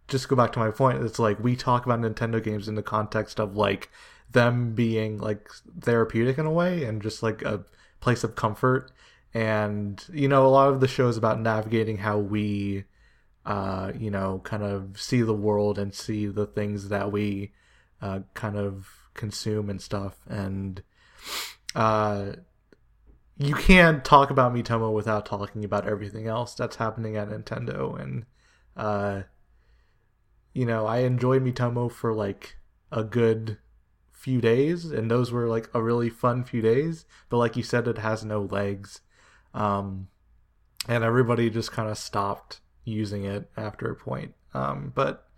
just 0.09 0.29
go 0.29 0.37
back 0.37 0.53
to 0.53 0.59
my 0.59 0.71
point 0.71 1.03
it's 1.03 1.19
like 1.19 1.39
we 1.41 1.55
talk 1.55 1.85
about 1.85 2.01
nintendo 2.01 2.43
games 2.43 2.67
in 2.69 2.75
the 2.75 2.83
context 2.83 3.39
of 3.39 3.57
like 3.57 3.91
them 4.31 4.75
being 4.75 5.19
like 5.19 5.49
therapeutic 5.81 6.39
in 6.39 6.47
a 6.47 6.51
way 6.51 6.85
and 6.85 7.03
just 7.03 7.23
like 7.23 7.43
a 7.43 7.65
place 8.01 8.25
of 8.25 8.35
comfort. 8.35 8.91
And 9.35 10.03
you 10.13 10.29
know 10.29 10.47
a 10.47 10.49
lot 10.49 10.71
of 10.71 10.81
the 10.81 10.89
show 10.89 11.09
is 11.09 11.17
about 11.17 11.41
navigating 11.41 11.99
how 11.99 12.19
we 12.19 12.85
uh 13.47 13.93
you 13.99 14.11
know 14.11 14.41
kind 14.45 14.63
of 14.63 15.01
see 15.01 15.23
the 15.23 15.35
world 15.35 15.79
and 15.79 15.95
see 15.95 16.27
the 16.27 16.47
things 16.47 16.89
that 16.89 17.13
we 17.13 17.53
uh 18.03 18.21
kind 18.35 18.57
of 18.57 18.89
consume 19.15 19.71
and 19.71 19.81
stuff. 19.81 20.17
And 20.29 20.83
uh 21.75 22.33
you 23.38 23.55
can't 23.55 24.05
talk 24.05 24.31
about 24.31 24.53
Miitomo 24.53 24.92
without 24.92 25.24
talking 25.27 25.64
about 25.64 25.87
everything 25.87 26.27
else 26.27 26.54
that's 26.54 26.77
happening 26.77 27.17
at 27.17 27.29
Nintendo 27.29 28.00
and 28.00 28.27
uh 28.77 29.23
you 30.58 30.67
know, 30.67 30.87
I 30.87 30.98
enjoyed 30.98 31.44
Miitomo 31.44 31.90
for 31.90 32.13
like 32.13 32.56
a 32.90 33.04
good 33.04 33.58
few 34.10 34.40
days, 34.40 34.87
and 34.87 35.08
those 35.08 35.31
were 35.31 35.46
like 35.46 35.71
a 35.73 35.81
really 35.81 36.10
fun 36.10 36.42
few 36.42 36.60
days. 36.60 37.04
But 37.29 37.37
like 37.37 37.56
you 37.56 37.63
said, 37.63 37.87
it 37.87 37.98
has 37.98 38.25
no 38.25 38.42
legs, 38.42 39.00
um, 39.54 40.08
and 40.88 41.04
everybody 41.04 41.48
just 41.48 41.71
kind 41.71 41.88
of 41.88 41.96
stopped 41.96 42.60
using 42.85 43.25
it 43.25 43.48
after 43.56 43.90
a 43.90 43.94
point. 43.94 44.35
Um, 44.52 44.92
but 44.94 45.29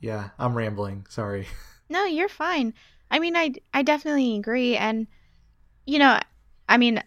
yeah, 0.00 0.30
I'm 0.38 0.54
rambling. 0.54 1.06
Sorry. 1.08 1.46
No, 1.90 2.06
you're 2.06 2.30
fine. 2.30 2.72
I 3.10 3.18
mean, 3.18 3.36
I 3.36 3.52
I 3.74 3.82
definitely 3.82 4.36
agree, 4.36 4.74
and 4.74 5.06
you 5.84 5.98
know, 5.98 6.18
I 6.68 6.76
mean, 6.76 7.02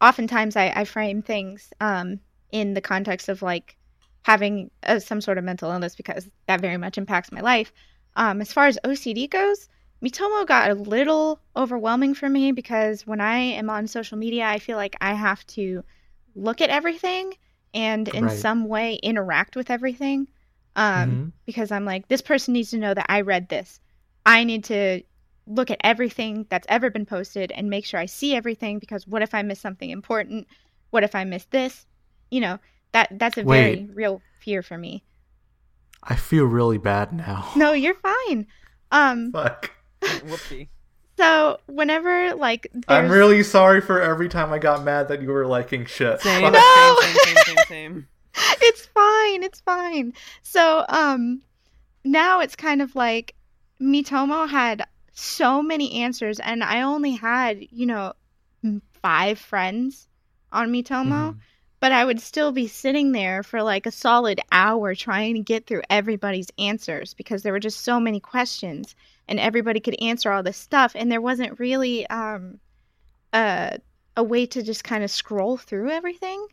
oftentimes 0.00 0.56
I 0.56 0.72
I 0.74 0.84
frame 0.84 1.22
things 1.22 1.72
um 1.80 2.20
in 2.52 2.74
the 2.74 2.80
context 2.80 3.28
of 3.28 3.42
like 3.42 3.76
having 4.22 4.70
uh, 4.82 4.98
some 4.98 5.20
sort 5.20 5.38
of 5.38 5.44
mental 5.44 5.70
illness 5.70 5.94
because 5.94 6.28
that 6.48 6.60
very 6.60 6.76
much 6.76 6.98
impacts 6.98 7.30
my 7.30 7.40
life. 7.40 7.72
Um, 8.16 8.40
as 8.40 8.52
far 8.52 8.66
as 8.66 8.78
OCD 8.82 9.30
goes, 9.30 9.68
Miitomo 10.02 10.46
got 10.46 10.70
a 10.70 10.74
little 10.74 11.40
overwhelming 11.56 12.14
for 12.14 12.28
me 12.28 12.52
because 12.52 13.06
when 13.06 13.20
I 13.20 13.36
am 13.36 13.70
on 13.70 13.86
social 13.86 14.18
media, 14.18 14.44
I 14.46 14.58
feel 14.58 14.76
like 14.76 14.96
I 15.00 15.14
have 15.14 15.46
to 15.48 15.84
look 16.34 16.60
at 16.60 16.70
everything 16.70 17.34
and 17.72 18.08
in 18.08 18.24
right. 18.26 18.38
some 18.38 18.66
way 18.66 18.94
interact 18.94 19.54
with 19.54 19.70
everything. 19.70 20.28
Um, 20.74 21.10
mm-hmm. 21.10 21.28
Because 21.46 21.70
I'm 21.70 21.84
like, 21.84 22.08
this 22.08 22.22
person 22.22 22.54
needs 22.54 22.70
to 22.70 22.78
know 22.78 22.92
that 22.92 23.06
I 23.08 23.20
read 23.20 23.48
this. 23.48 23.80
I 24.24 24.44
need 24.44 24.64
to 24.64 25.02
look 25.46 25.70
at 25.70 25.80
everything 25.82 26.46
that's 26.48 26.66
ever 26.68 26.90
been 26.90 27.06
posted 27.06 27.52
and 27.52 27.70
make 27.70 27.84
sure 27.84 28.00
I 28.00 28.06
see 28.06 28.34
everything 28.34 28.78
because 28.78 29.06
what 29.06 29.22
if 29.22 29.34
I 29.34 29.42
miss 29.42 29.60
something 29.60 29.90
important? 29.90 30.46
What 30.90 31.04
if 31.04 31.14
I 31.14 31.24
miss 31.24 31.44
this? 31.46 31.86
You 32.30 32.40
know, 32.40 32.58
that 32.92 33.18
that's 33.18 33.38
a 33.38 33.44
Wait. 33.44 33.60
very 33.60 33.90
real 33.94 34.22
fear 34.40 34.62
for 34.62 34.76
me. 34.76 35.04
I 36.02 36.16
feel 36.16 36.44
really 36.44 36.78
bad 36.78 37.12
now. 37.12 37.50
No, 37.56 37.72
you're 37.72 37.94
fine. 37.94 38.46
Um 38.90 39.32
Fuck. 39.32 39.72
Whoopsie. 40.02 40.68
So 41.18 41.58
whenever 41.64 42.34
like 42.34 42.68
there's... 42.74 42.84
I'm 42.88 43.10
really 43.10 43.42
sorry 43.42 43.80
for 43.80 44.02
every 44.02 44.28
time 44.28 44.52
I 44.52 44.58
got 44.58 44.84
mad 44.84 45.08
that 45.08 45.22
you 45.22 45.30
were 45.30 45.46
liking 45.46 45.86
shit. 45.86 46.20
Same, 46.20 46.52
no! 46.52 46.96
same, 47.00 47.16
same, 47.16 47.36
same, 47.46 47.56
same, 47.68 48.08
it's 48.60 48.84
fine. 48.84 49.42
It's 49.42 49.60
fine. 49.60 50.12
So 50.42 50.84
um 50.90 51.40
now 52.04 52.40
it's 52.40 52.54
kind 52.54 52.82
of 52.82 52.94
like 52.94 53.34
Miitomo 53.80 54.46
had 54.46 54.86
so 55.16 55.62
many 55.62 56.02
answers, 56.02 56.38
and 56.40 56.62
I 56.62 56.82
only 56.82 57.12
had, 57.12 57.66
you 57.70 57.86
know, 57.86 58.12
five 59.02 59.38
friends 59.38 60.08
on 60.52 60.70
Miitomo, 60.70 61.32
Mhm. 61.32 61.36
but 61.80 61.90
I 61.92 62.04
would 62.04 62.20
still 62.20 62.52
be 62.52 62.66
sitting 62.68 63.12
there 63.12 63.42
for 63.42 63.62
like 63.62 63.86
a 63.86 63.90
solid 63.90 64.40
hour 64.52 64.94
trying 64.94 65.34
to 65.34 65.40
get 65.40 65.66
through 65.66 65.82
everybody's 65.88 66.50
answers 66.58 67.14
because 67.14 67.42
there 67.42 67.52
were 67.52 67.60
just 67.60 67.80
so 67.80 67.98
many 67.98 68.20
questions, 68.20 68.94
and 69.26 69.40
everybody 69.40 69.80
could 69.80 70.00
answer 70.02 70.30
all 70.30 70.42
this 70.42 70.56
stuff, 70.58 70.92
and 70.94 71.10
there 71.10 71.20
wasn't 71.22 71.58
really 71.58 72.06
um 72.08 72.60
a 73.32 73.78
a 74.16 74.22
way 74.22 74.46
to 74.46 74.62
just 74.62 74.84
kind 74.84 75.02
of 75.04 75.10
scroll 75.10 75.56
through 75.56 75.90
everything. 75.90 76.46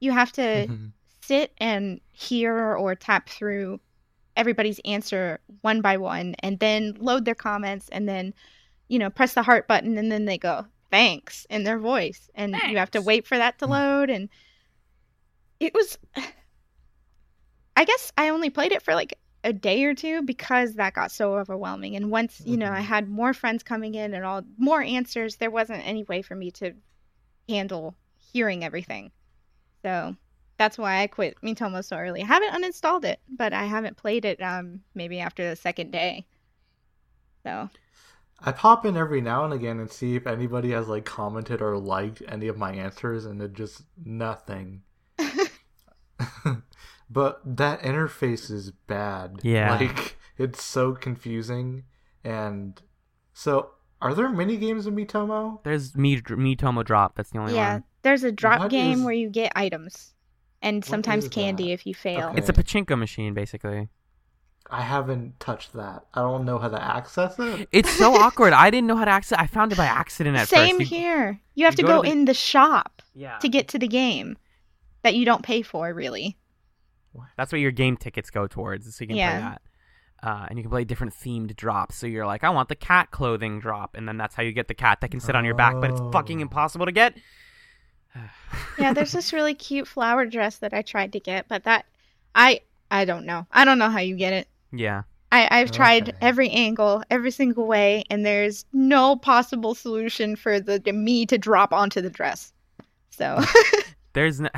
You 0.00 0.12
have 0.12 0.32
to 0.32 0.66
Mhm. 0.68 0.92
sit 1.22 1.52
and 1.58 2.00
hear 2.12 2.76
or 2.76 2.94
tap 2.96 3.28
through 3.28 3.80
everybody's 4.36 4.80
answer 4.84 5.40
one 5.60 5.80
by 5.80 5.96
one 5.96 6.34
and 6.40 6.58
then 6.58 6.94
load 6.98 7.24
their 7.24 7.34
comments 7.34 7.88
and 7.90 8.08
then 8.08 8.32
you 8.88 8.98
know 8.98 9.10
press 9.10 9.34
the 9.34 9.42
heart 9.42 9.68
button 9.68 9.98
and 9.98 10.10
then 10.10 10.24
they 10.24 10.38
go 10.38 10.64
thanks 10.90 11.46
in 11.48 11.64
their 11.64 11.78
voice. 11.78 12.28
And 12.34 12.54
you 12.68 12.76
have 12.76 12.90
to 12.92 13.00
wait 13.02 13.26
for 13.26 13.38
that 13.38 13.58
to 13.60 13.66
load. 13.66 14.10
And 14.10 14.28
it 15.60 15.72
was 15.74 15.98
i 17.76 17.84
guess 17.84 18.12
i 18.18 18.28
only 18.28 18.50
played 18.50 18.72
it 18.72 18.82
for 18.82 18.94
like 18.94 19.18
a 19.44 19.52
day 19.52 19.82
or 19.84 19.94
two 19.94 20.22
because 20.22 20.74
that 20.74 20.94
got 20.94 21.10
so 21.10 21.34
overwhelming. 21.36 21.96
And 21.96 22.10
once 22.10 22.40
you 22.44 22.56
know 22.56 22.70
i 22.70 22.80
Mhm. 22.80 22.84
had 22.84 23.08
more 23.08 23.34
friends 23.34 23.62
coming 23.62 23.94
in 23.94 24.14
and 24.14 24.24
all 24.24 24.42
more 24.56 24.82
answers 24.82 25.36
there 25.36 25.50
wasn't 25.50 25.86
any 25.86 26.04
way 26.04 26.22
for 26.22 26.34
me 26.36 26.50
to 26.52 26.74
handle 27.48 27.96
hearing 28.32 28.64
everything. 28.64 29.10
So 29.82 30.16
that's 30.58 30.78
why 30.78 31.02
I 31.02 31.06
quit 31.06 31.36
Miitomo 31.42 31.84
so 31.84 31.96
early. 31.96 32.22
I 32.22 32.26
haven't 32.26 32.52
uninstalled 32.52 33.04
it, 33.04 33.20
but 33.28 33.52
I 33.52 33.64
haven't 33.64 33.96
played 33.96 34.24
it 34.24 34.40
um 34.42 34.80
maybe 34.94 35.20
after 35.20 35.48
the 35.48 35.56
second 35.56 35.90
day. 35.90 36.26
So 37.44 37.68
I 38.40 38.52
pop 38.52 38.84
in 38.84 38.96
every 38.96 39.20
now 39.20 39.44
and 39.44 39.52
again 39.52 39.78
and 39.78 39.90
see 39.90 40.16
if 40.16 40.26
anybody 40.26 40.72
has 40.72 40.88
like 40.88 41.04
commented 41.04 41.62
or 41.62 41.78
liked 41.78 42.22
any 42.28 42.48
of 42.48 42.58
my 42.58 42.72
answers, 42.72 43.24
and 43.24 43.40
it 43.40 43.52
just 43.54 43.82
nothing. 44.04 44.82
but 47.10 47.40
that 47.44 47.80
interface 47.82 48.50
is 48.50 48.70
bad. 48.70 49.40
Yeah. 49.42 49.76
like 49.78 50.16
it's 50.38 50.62
so 50.64 50.92
confusing. 50.92 51.84
And 52.24 52.80
so, 53.32 53.70
are 54.00 54.14
there 54.14 54.28
mini 54.28 54.56
games 54.56 54.86
in 54.86 54.94
Miitomo? 54.94 55.62
There's 55.64 55.96
me 55.96 56.20
Miitomo 56.20 56.84
drop. 56.84 57.16
That's 57.16 57.30
the 57.30 57.38
only 57.38 57.54
yeah, 57.54 57.72
one. 57.72 57.80
Yeah, 57.80 57.86
there's 58.02 58.24
a 58.24 58.32
drop 58.32 58.60
What 58.60 58.70
game 58.70 59.00
is- 59.00 59.04
where 59.04 59.14
you 59.14 59.28
get 59.28 59.52
items 59.54 60.14
and 60.62 60.84
sometimes 60.84 61.28
candy 61.28 61.66
that? 61.66 61.72
if 61.72 61.86
you 61.86 61.94
fail. 61.94 62.28
Okay. 62.28 62.38
It's 62.38 62.48
a 62.48 62.52
pachinko 62.52 62.98
machine, 62.98 63.34
basically. 63.34 63.88
I 64.70 64.80
haven't 64.80 65.38
touched 65.40 65.74
that. 65.74 66.06
I 66.14 66.20
don't 66.20 66.44
know 66.46 66.56
how 66.58 66.68
to 66.68 66.82
access 66.82 67.38
it. 67.38 67.68
It's 67.72 67.90
so 67.90 68.14
awkward. 68.22 68.52
I 68.54 68.70
didn't 68.70 68.86
know 68.86 68.96
how 68.96 69.04
to 69.04 69.10
access. 69.10 69.38
I 69.38 69.46
found 69.46 69.72
it 69.72 69.76
by 69.76 69.84
accident 69.86 70.36
at 70.36 70.48
Same 70.48 70.78
first. 70.78 70.90
You- 70.92 70.98
here. 70.98 71.40
You 71.54 71.64
have 71.66 71.74
you 71.74 71.78
to 71.78 71.82
go 71.82 71.88
go, 71.96 72.02
to 72.02 72.08
the- 72.08 72.12
in 72.12 72.24
the 72.24 72.32
shop 72.34 73.02
Yeah. 73.14 73.36
to 73.38 73.48
get 73.48 73.68
to 73.68 73.78
the 73.78 73.88
game 73.88 74.38
that 75.02 75.14
you 75.14 75.24
don't 75.26 75.42
pay 75.42 75.60
for 75.62 75.92
really. 75.92 76.38
That's 77.36 77.52
what 77.52 77.60
your 77.60 77.72
game 77.72 77.96
tickets 77.98 78.30
go 78.30 78.46
towards, 78.46 78.94
so 78.96 79.02
you 79.02 79.08
can 79.08 79.16
Yeah. 79.16 79.30
play 79.32 79.40
that. 79.50 79.62
Uh, 80.22 80.46
and 80.48 80.56
you 80.58 80.62
can 80.62 80.70
play 80.70 80.84
different 80.84 81.12
themed 81.12 81.54
drops. 81.56 81.96
So 81.96 82.06
you're 82.06 82.24
like, 82.24 82.44
I 82.44 82.48
want 82.50 82.68
the 82.68 82.76
cat 82.76 83.10
clothing 83.10 83.58
drop, 83.60 83.96
and 83.96 84.08
then 84.08 84.16
that's 84.16 84.34
how 84.36 84.42
you 84.44 84.52
get 84.52 84.68
the 84.68 84.74
cat 84.74 85.00
that 85.00 85.10
can 85.10 85.18
sit 85.20 85.34
on 85.34 85.44
your 85.44 85.54
back, 85.56 85.74
but 85.80 85.90
it's 85.90 86.00
fucking 86.12 86.38
Oh. 86.38 86.42
impossible 86.42 86.86
to 86.86 86.92
get. 86.92 87.14
Yeah, 88.78 88.92
there's 88.92 89.12
this 89.12 89.32
really 89.32 89.54
cute 89.54 89.88
flower 89.88 90.26
dress 90.26 90.56
that 90.58 90.74
I 90.74 90.82
tried 90.82 91.12
to 91.12 91.20
get, 91.20 91.48
but 91.48 91.64
that 91.64 91.86
I 92.34 92.60
I 92.90 93.04
don't 93.04 93.24
know. 93.26 93.46
I 93.50 93.64
don't 93.64 93.78
know 93.78 93.90
how 93.90 94.00
you 94.00 94.16
get 94.16 94.32
it. 94.32 94.48
yeah. 94.72 95.02
I, 95.30 95.48
I've 95.50 95.70
tried 95.70 96.14
every 96.20 96.50
angle, 96.50 97.02
every 97.10 97.30
single 97.30 97.66
way, 97.66 98.04
and 98.10 98.26
there's 98.26 98.66
no 98.74 99.16
possible 99.16 99.74
solution 99.74 100.36
for 100.36 100.60
the, 100.60 100.78
the 100.78 100.90
Mii 100.90 101.26
to 101.28 101.38
drop 101.38 101.72
onto 101.72 102.02
the 102.02 102.10
dress. 102.10 102.52
So 103.08 103.40
There's 104.12 104.40
no. 104.40 104.50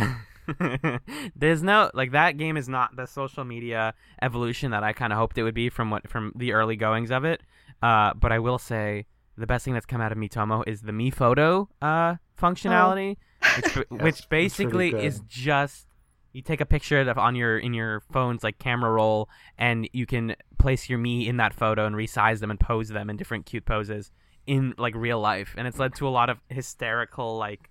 There's 1.37 1.63
no 1.63 1.91
like 1.95 2.11
that 2.11 2.37
game 2.37 2.57
is 2.57 2.69
not 2.69 2.97
the 2.97 3.07
social 3.07 3.45
media 3.45 3.95
evolution 4.21 4.73
that 4.73 4.83
I 4.83 4.93
kind 4.93 5.13
of 5.13 5.19
hoped 5.19 5.39
it 5.39 5.43
would 5.45 5.55
be 5.55 5.69
from 5.69 5.91
what 5.91 6.11
from 6.11 6.33
the 6.35 6.53
early 6.53 6.77
goings 6.77 7.11
of 7.11 7.25
it. 7.25 7.41
Uh, 7.81 8.13
but 8.15 8.33
I 8.33 8.41
will 8.41 8.59
say 8.59 9.07
the 9.39 9.47
best 9.47 9.65
thing 9.65 9.75
that's 9.75 9.87
come 9.87 10.01
out 10.01 10.13
of 10.13 10.19
Miitomo 10.19 10.65
is 10.67 10.83
the 10.83 10.93
Mi 10.93 11.11
Photo 11.11 11.69
uh, 11.81 12.17
functionality, 12.39 13.17
which, 13.57 13.77
Yes, 13.77 14.03
which 14.03 14.29
basically 14.29 14.91
is 14.91 15.21
just 15.29 15.87
you 16.33 16.43
take 16.43 16.61
a 16.61 16.67
picture 16.67 17.01
of 17.01 17.17
on 17.17 17.35
your 17.35 17.59
in 17.59 17.75
your 17.75 18.01
phone's 18.13 18.43
like 18.43 18.59
camera 18.59 18.91
roll, 18.91 19.29
and 19.57 19.89
you 19.93 20.07
can 20.07 20.35
place 20.59 20.89
your 20.89 20.99
Mii 20.99 21.27
in 21.27 21.37
that 21.39 21.55
photo 21.55 21.87
and 21.87 21.95
resize 21.95 22.41
them 22.41 22.51
and 22.51 22.59
pose 22.59 22.89
them 22.89 23.09
in 23.09 23.17
different 23.17 23.47
cute 23.47 23.65
poses 23.65 24.11
in 24.47 24.75
like 24.77 24.95
real 24.95 25.21
life, 25.21 25.55
and 25.57 25.67
it's 25.67 25.79
led 25.79 25.95
to 25.97 26.09
a 26.09 26.11
lot 26.11 26.29
of 26.29 26.39
hysterical 26.49 27.39
like 27.39 27.71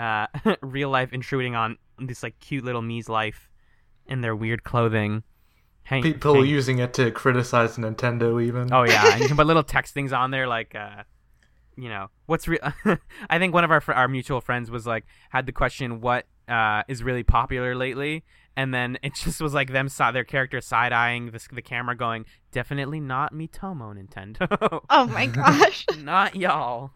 uh, 0.00 0.26
real 0.62 0.90
life 0.90 1.12
intruding 1.12 1.54
on 1.54 1.76
this 1.98 2.22
like 2.22 2.38
cute 2.40 2.64
little 2.64 2.82
Mii's 2.82 3.08
life 3.08 3.50
in 4.06 4.20
their 4.20 4.34
weird 4.34 4.64
clothing. 4.64 5.22
Hang, 5.82 6.02
People 6.02 6.34
hang- 6.34 6.46
using 6.46 6.78
it 6.80 6.94
to 6.94 7.10
criticize 7.10 7.76
Nintendo, 7.76 8.42
even. 8.42 8.72
Oh 8.72 8.84
yeah, 8.84 9.12
and 9.12 9.20
you 9.20 9.28
can 9.28 9.36
put 9.36 9.46
little 9.52 9.62
text 9.62 9.94
things 9.94 10.12
on 10.12 10.30
there 10.30 10.46
like, 10.46 10.74
uh, 10.74 11.02
you 11.78 11.88
know, 11.88 12.08
what's 12.26 12.48
real. 12.48 12.60
I 13.30 13.38
think 13.38 13.54
one 13.54 13.64
of 13.64 13.70
our 13.70 13.80
fr- 13.80 13.92
our 13.92 14.08
mutual 14.08 14.40
friends 14.40 14.70
was 14.70 14.86
like 14.86 15.04
had 15.30 15.46
the 15.46 15.52
question, 15.52 16.00
"What 16.00 16.26
uh, 16.48 16.82
is 16.88 17.02
really 17.02 17.22
popular 17.22 17.74
lately?" 17.76 18.24
And 18.56 18.74
then 18.74 18.98
it 19.02 19.14
just 19.24 19.40
was 19.40 19.54
like 19.54 19.70
them 19.72 19.88
saw 19.88 20.10
their 20.10 20.24
character 20.24 20.60
side 20.60 20.92
eyeing 20.92 21.30
the, 21.30 21.40
the 21.52 21.62
camera, 21.62 21.96
going, 21.96 22.26
"Definitely 22.52 23.00
not 23.00 23.32
Miitomo 23.32 23.94
Nintendo. 23.94 24.80
Oh 24.90 25.06
my 25.06 25.26
gosh. 25.26 25.86
not 25.98 26.34
y'all." 26.34 26.90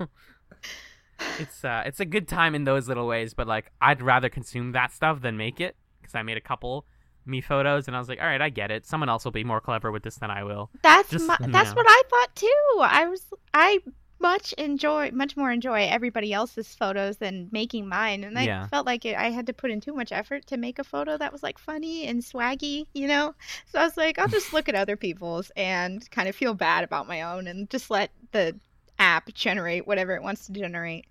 it's 1.39 1.65
uh, 1.65 1.85
it's 1.87 2.01
a 2.01 2.05
good 2.05 2.27
time 2.27 2.55
in 2.55 2.65
those 2.65 2.89
little 2.89 3.07
ways, 3.07 3.35
but 3.35 3.47
like 3.47 3.71
I'd 3.81 4.03
rather 4.03 4.29
consume 4.29 4.73
that 4.73 4.93
stuff 4.93 5.23
than 5.23 5.37
make 5.37 5.61
it 5.61 5.77
because 6.01 6.15
I 6.15 6.23
made 6.23 6.37
a 6.37 6.41
couple 6.41 6.87
me 7.25 7.41
photos 7.41 7.87
and 7.87 7.97
I 7.97 8.01
was 8.01 8.09
like, 8.09 8.21
all 8.21 8.27
right, 8.27 8.41
I 8.41 8.49
get 8.51 8.73
it. 8.73 8.85
Someone 8.85 9.09
else 9.09 9.25
will 9.25 9.31
be 9.31 9.45
more 9.45 9.61
clever 9.61 9.93
with 9.93 10.03
this 10.03 10.17
than 10.17 10.31
I 10.31 10.43
will. 10.43 10.71
That's 10.83 11.09
Just, 11.09 11.27
my, 11.27 11.37
you 11.41 11.53
that's 11.53 11.71
know. 11.71 11.77
what 11.77 11.87
I 11.89 12.03
thought 12.11 12.35
too. 12.35 12.81
I 12.81 13.07
was 13.07 13.25
I 13.55 13.79
much 14.23 14.53
enjoy 14.55 15.11
much 15.11 15.37
more 15.37 15.51
enjoy 15.53 15.87
everybody 15.89 16.33
else's 16.33 16.75
photos 16.75 17.19
than 17.19 17.49
making 17.53 17.87
mine, 17.89 18.25
and 18.25 18.39
I 18.39 18.45
Yeah. 18.45 18.67
felt 18.69 18.87
like 18.87 19.05
it, 19.05 19.17
I 19.17 19.31
had 19.31 19.47
to 19.49 19.53
put 19.53 19.71
in 19.71 19.81
too 19.81 19.93
much 19.93 20.13
effort 20.13 20.47
to 20.47 20.57
make 20.57 20.79
a 20.79 20.85
photo 20.85 21.19
that 21.19 21.33
was 21.33 21.43
like 21.43 21.59
funny 21.59 22.07
and 22.07 22.23
swaggy, 22.23 22.87
you 22.95 23.07
know. 23.09 23.35
So 23.67 23.79
I 23.81 23.85
was 23.85 23.97
like, 23.99 24.19
I'll 24.19 24.29
just 24.29 24.53
look 24.55 24.69
at 24.71 24.75
other 24.75 24.97
people's 25.07 25.51
and 25.57 26.09
kind 26.11 26.29
of 26.29 26.35
feel 26.37 26.55
bad 26.55 26.85
about 26.85 27.07
my 27.09 27.23
own, 27.23 27.47
and 27.47 27.69
just 27.69 27.91
let 27.91 28.11
the 28.31 28.57
app 28.99 29.35
generate 29.35 29.87
whatever 29.87 30.15
it 30.15 30.23
wants 30.23 30.47
to 30.47 30.53
generate. 30.53 31.05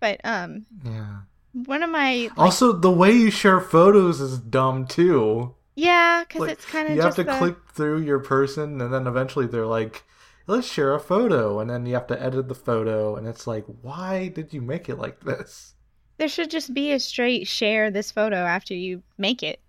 But 0.00 0.20
um, 0.24 0.64
Yeah. 0.84 1.16
one 1.52 1.82
of 1.82 1.90
my 1.90 2.28
like, 2.36 2.38
Also, 2.38 2.72
the 2.72 2.90
way 2.90 3.12
you 3.12 3.30
share 3.30 3.60
photos 3.60 4.20
is 4.20 4.38
dumb 4.38 4.86
too. 4.86 5.54
yeah, 5.74 6.24
because 6.26 6.40
Like, 6.42 6.50
it's 6.52 6.64
kind 6.66 6.88
of 6.88 6.94
you 6.96 7.02
have 7.02 7.14
to 7.16 7.24
the- 7.24 7.36
click 7.38 7.56
through 7.72 8.02
your 8.02 8.18
person, 8.20 8.80
and 8.80 8.92
then 8.92 9.06
eventually 9.06 9.46
they're 9.46 9.66
like, 9.66 10.04
"Let's 10.46 10.66
share 10.66 10.94
a 10.94 11.00
photo," 11.00 11.60
and 11.60 11.70
then 11.70 11.86
you 11.86 11.94
have 11.94 12.06
to 12.08 12.20
edit 12.22 12.48
the 12.48 12.54
photo, 12.54 13.16
and 13.16 13.26
it's 13.26 13.46
like, 13.46 13.64
why 13.82 14.28
did 14.28 14.52
you 14.52 14.60
make 14.60 14.88
it 14.88 14.96
like 14.98 15.20
this? 15.20 15.74
There 16.18 16.28
should 16.28 16.50
just 16.50 16.72
be 16.74 16.92
a 16.92 17.00
straight 17.00 17.46
share 17.48 17.90
this 17.90 18.10
photo 18.10 18.36
after 18.36 18.74
you 18.74 19.02
make 19.18 19.42
it. 19.42 19.60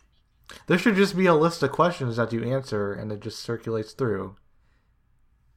There 0.67 0.77
should 0.77 0.95
just 0.95 1.15
be 1.15 1.25
a 1.25 1.33
list 1.33 1.63
of 1.63 1.71
questions 1.71 2.17
that 2.17 2.33
you 2.33 2.43
answer, 2.43 2.93
and 2.93 3.11
it 3.11 3.21
just 3.21 3.39
circulates 3.39 3.93
through. 3.93 4.35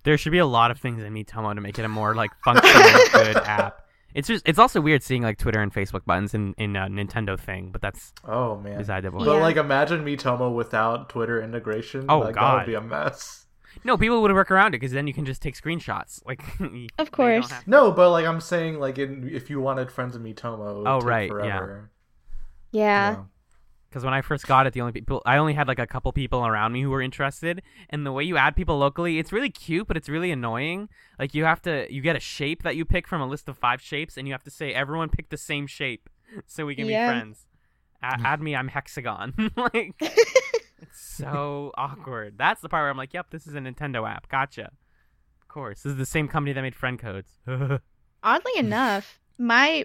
There 0.05 0.17
should 0.17 0.33
be 0.33 0.39
a 0.39 0.47
lot 0.47 0.71
of 0.71 0.79
things 0.79 1.03
in 1.03 1.13
Miitomo 1.13 1.55
to 1.55 1.61
make 1.61 1.79
it 1.79 1.85
a 1.85 1.89
more 1.89 2.15
like 2.15 2.31
functional, 2.45 2.73
good 3.13 3.37
app. 3.37 3.83
It's 4.15 4.29
just 4.29 4.49
it's 4.49 4.59
also 4.59 4.81
weird 4.81 5.03
seeing 5.03 5.23
like 5.23 5.37
Twitter 5.37 5.61
and 5.61 5.75
Facebook 5.75 6.05
buttons 6.07 6.33
in 6.33 6.55
in 6.57 6.77
a 6.77 6.87
Nintendo 6.87 7.39
thing, 7.39 7.71
but 7.73 7.83
that's 7.83 8.13
Oh 8.25 8.57
man! 8.57 8.79
beside 8.79 9.03
the 9.03 9.11
point. 9.11 9.25
But 9.27 9.35
Yeah. 9.37 9.43
like, 9.43 9.57
imagine 9.57 10.05
Miitomo 10.05 10.55
without 10.55 11.09
Twitter 11.09 11.43
integration. 11.43 12.07
Oh, 12.09 12.21
like, 12.21 12.37
that 12.37 12.55
would 12.55 12.67
be 12.67 12.75
a 12.75 12.81
mess. 12.81 13.46
No, 13.85 13.97
people 13.97 14.23
would 14.23 14.33
work 14.33 14.51
around 14.51 14.69
it 14.75 14.81
because 14.81 14.93
then 14.93 15.07
you 15.07 15.15
can 15.15 15.25
just 15.25 15.41
take 15.43 15.55
screenshots. 15.61 16.21
Like, 16.27 16.43
Of 16.99 17.11
course. 17.13 17.51
have- 17.51 17.67
No, 17.69 17.93
but 17.93 18.11
like 18.11 18.27
I'm 18.27 18.41
saying, 18.41 18.79
like 18.81 18.99
in, 18.99 19.29
if 19.33 19.49
you 19.51 19.61
wanted 19.61 19.91
friends 19.91 20.17
of 20.17 20.23
Miitomo, 20.23 20.35
it 20.35 20.39
oh, 20.43 20.79
would 20.79 20.87
Oh, 20.89 21.01
right, 21.01 21.25
yeah. 21.29 21.29
forever. 21.33 21.91
Yeah. 22.73 23.11
Yeah. 23.11 23.17
Because 23.89 24.05
when 24.05 24.13
I 24.13 24.21
first 24.21 24.47
got 24.47 24.67
it, 24.67 24.73
the 24.75 24.81
only 24.83 24.93
people 24.93 25.23
I 25.25 25.39
only 25.39 25.55
had 25.55 25.69
like 25.69 25.79
a 25.79 25.87
couple 25.87 26.13
people 26.13 26.47
around 26.47 26.73
me 26.73 26.83
who 26.83 26.91
were 26.91 27.01
interested, 27.01 27.63
and 27.89 28.05
the 28.05 28.13
way 28.13 28.25
you 28.25 28.37
add 28.37 28.55
people 28.55 28.77
locally, 28.77 29.19
it's 29.19 29.33
really 29.33 29.49
cute, 29.49 29.87
but 29.87 29.97
it's 29.97 30.09
really 30.09 30.31
annoying. 30.31 30.89
Like 31.19 31.35
you 31.35 31.45
have 31.45 31.63
to, 31.63 31.87
you 31.91 32.03
get 32.03 32.15
a 32.17 32.21
shape 32.21 32.63
that 32.65 32.77
you 32.77 32.85
pick 32.85 33.07
from 33.09 33.23
a 33.23 33.27
list 33.27 33.49
of 33.49 33.57
five 33.57 33.81
shapes, 33.81 34.19
and 34.19 34.27
you 34.27 34.35
have 34.35 34.43
to 34.43 34.51
say 34.51 34.75
everyone 34.75 35.09
pick 35.09 35.31
the 35.31 35.39
same 35.39 35.67
shape 35.67 36.11
so 36.47 36.67
we 36.67 36.75
can 36.75 36.87
Yeah. 36.89 37.07
be 37.13 37.19
friends. 37.21 37.47
A- 38.03 38.19
hmm. 38.19 38.27
add 38.27 38.43
me, 38.43 38.55
I'm 38.55 38.69
hexagon. 38.69 39.33
like 39.57 39.95
it's 40.81 41.01
so 41.01 41.73
awkward. 41.77 42.37
That's 42.39 42.61
the 42.61 42.69
part 42.69 42.83
where 42.83 42.91
I'm 42.91 42.97
like, 42.97 43.15
yep, 43.15 43.31
this 43.31 43.47
is 43.47 43.55
a 43.55 43.59
Nintendo 43.59 44.09
app. 44.09 44.29
Gotcha. 44.29 44.71
Of 45.43 45.49
course, 45.49 45.83
this 45.83 45.93
is 45.93 45.97
the 45.99 46.07
same 46.07 46.29
company 46.29 46.53
that 46.53 46.63
made 46.63 46.75
friend 46.75 46.99
codes. 46.99 47.31
Oddly 48.23 48.53
enough, 48.57 49.19
my 49.39 49.85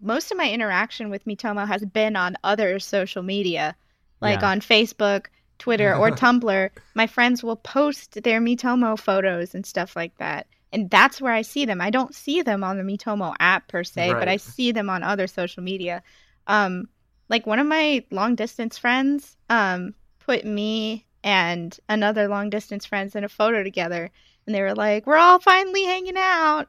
most 0.00 0.30
of 0.30 0.38
my 0.38 0.50
interaction 0.50 1.10
with 1.10 1.24
Miitomo 1.24 1.66
has 1.66 1.84
been 1.84 2.16
on 2.16 2.36
other 2.44 2.78
social 2.78 3.22
media, 3.22 3.76
like 4.20 4.40
Yeah. 4.40 4.50
on 4.50 4.60
Facebook, 4.60 5.26
Twitter 5.58 5.94
or 5.94 6.10
Tumblr, 6.12 6.70
my 6.94 7.06
friends 7.06 7.42
will 7.42 7.56
post 7.56 8.22
their 8.22 8.40
Miitomo 8.40 8.98
photos 8.98 9.54
and 9.54 9.64
stuff 9.64 9.96
like 9.96 10.16
that. 10.18 10.46
And 10.72 10.90
that's 10.90 11.20
where 11.20 11.32
I 11.32 11.42
see 11.42 11.64
them. 11.64 11.80
I 11.80 11.90
don't 11.90 12.14
see 12.14 12.42
them 12.42 12.62
on 12.64 12.76
the 12.76 12.82
Miitomo 12.82 13.34
app 13.40 13.68
per 13.68 13.84
se, 13.84 14.12
but 14.12 14.28
I 14.28 14.36
see 14.36 14.72
them 14.72 14.90
on 14.90 15.02
other 15.02 15.26
social 15.26 15.62
media. 15.62 16.02
Um, 16.46 16.88
like 17.28 17.46
one 17.46 17.58
of 17.58 17.66
my 17.66 18.04
long 18.10 18.34
distance 18.34 18.76
friends 18.76 19.36
um, 19.48 19.94
put 20.26 20.44
me 20.44 21.06
and 21.24 21.78
another 21.88 22.28
long 22.28 22.50
distance 22.50 22.84
friends 22.84 23.14
in 23.16 23.24
a 23.24 23.28
photo 23.28 23.62
together, 23.62 24.10
and 24.44 24.54
they 24.54 24.60
were 24.62 24.74
like, 24.74 25.06
"We're 25.06 25.16
all 25.16 25.38
finally 25.38 25.84
hanging 25.84 26.16
out." 26.16 26.66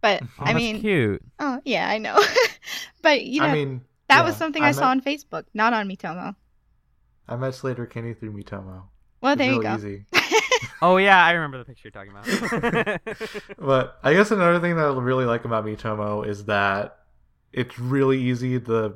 But 0.00 0.22
Oh, 0.24 0.28
I 0.38 0.44
that's 0.46 0.56
mean, 0.56 0.80
cute. 0.80 1.22
oh 1.38 1.60
yeah, 1.64 1.88
I 1.88 1.98
know. 1.98 2.18
but 3.02 3.24
you 3.24 3.40
know, 3.40 3.46
I 3.46 3.52
mean, 3.52 3.82
that 4.08 4.24
was 4.24 4.36
something 4.36 4.62
I, 4.62 4.72
saw 4.72 4.80
met, 4.82 4.90
on 4.90 5.00
Facebook, 5.02 5.44
not 5.54 5.72
on 5.72 5.88
Miitomo. 5.88 6.34
I 7.28 7.36
met 7.36 7.54
Slater 7.54 7.86
Kenny 7.86 8.14
through 8.14 8.32
Miitomo. 8.32 8.84
Well, 9.20 9.34
It's 9.34 9.38
there 9.38 9.52
you 9.52 9.62
go. 9.62 9.74
Easy. 9.76 10.06
Oh 10.82 10.96
yeah, 10.96 11.22
I 11.22 11.32
remember 11.32 11.58
the 11.58 11.64
picture 11.66 11.90
you're 11.90 11.92
talking 11.92 12.12
about. 12.12 13.00
But 13.58 13.98
I 14.02 14.14
guess 14.14 14.30
another 14.30 14.60
thing 14.60 14.76
that 14.76 14.86
I 14.86 14.98
really 14.98 15.26
like 15.26 15.44
about 15.44 15.66
Miitomo 15.66 16.26
is 16.26 16.46
that 16.46 16.96
it's 17.52 17.78
really 17.78 18.18
easy 18.18 18.58
to 18.60 18.94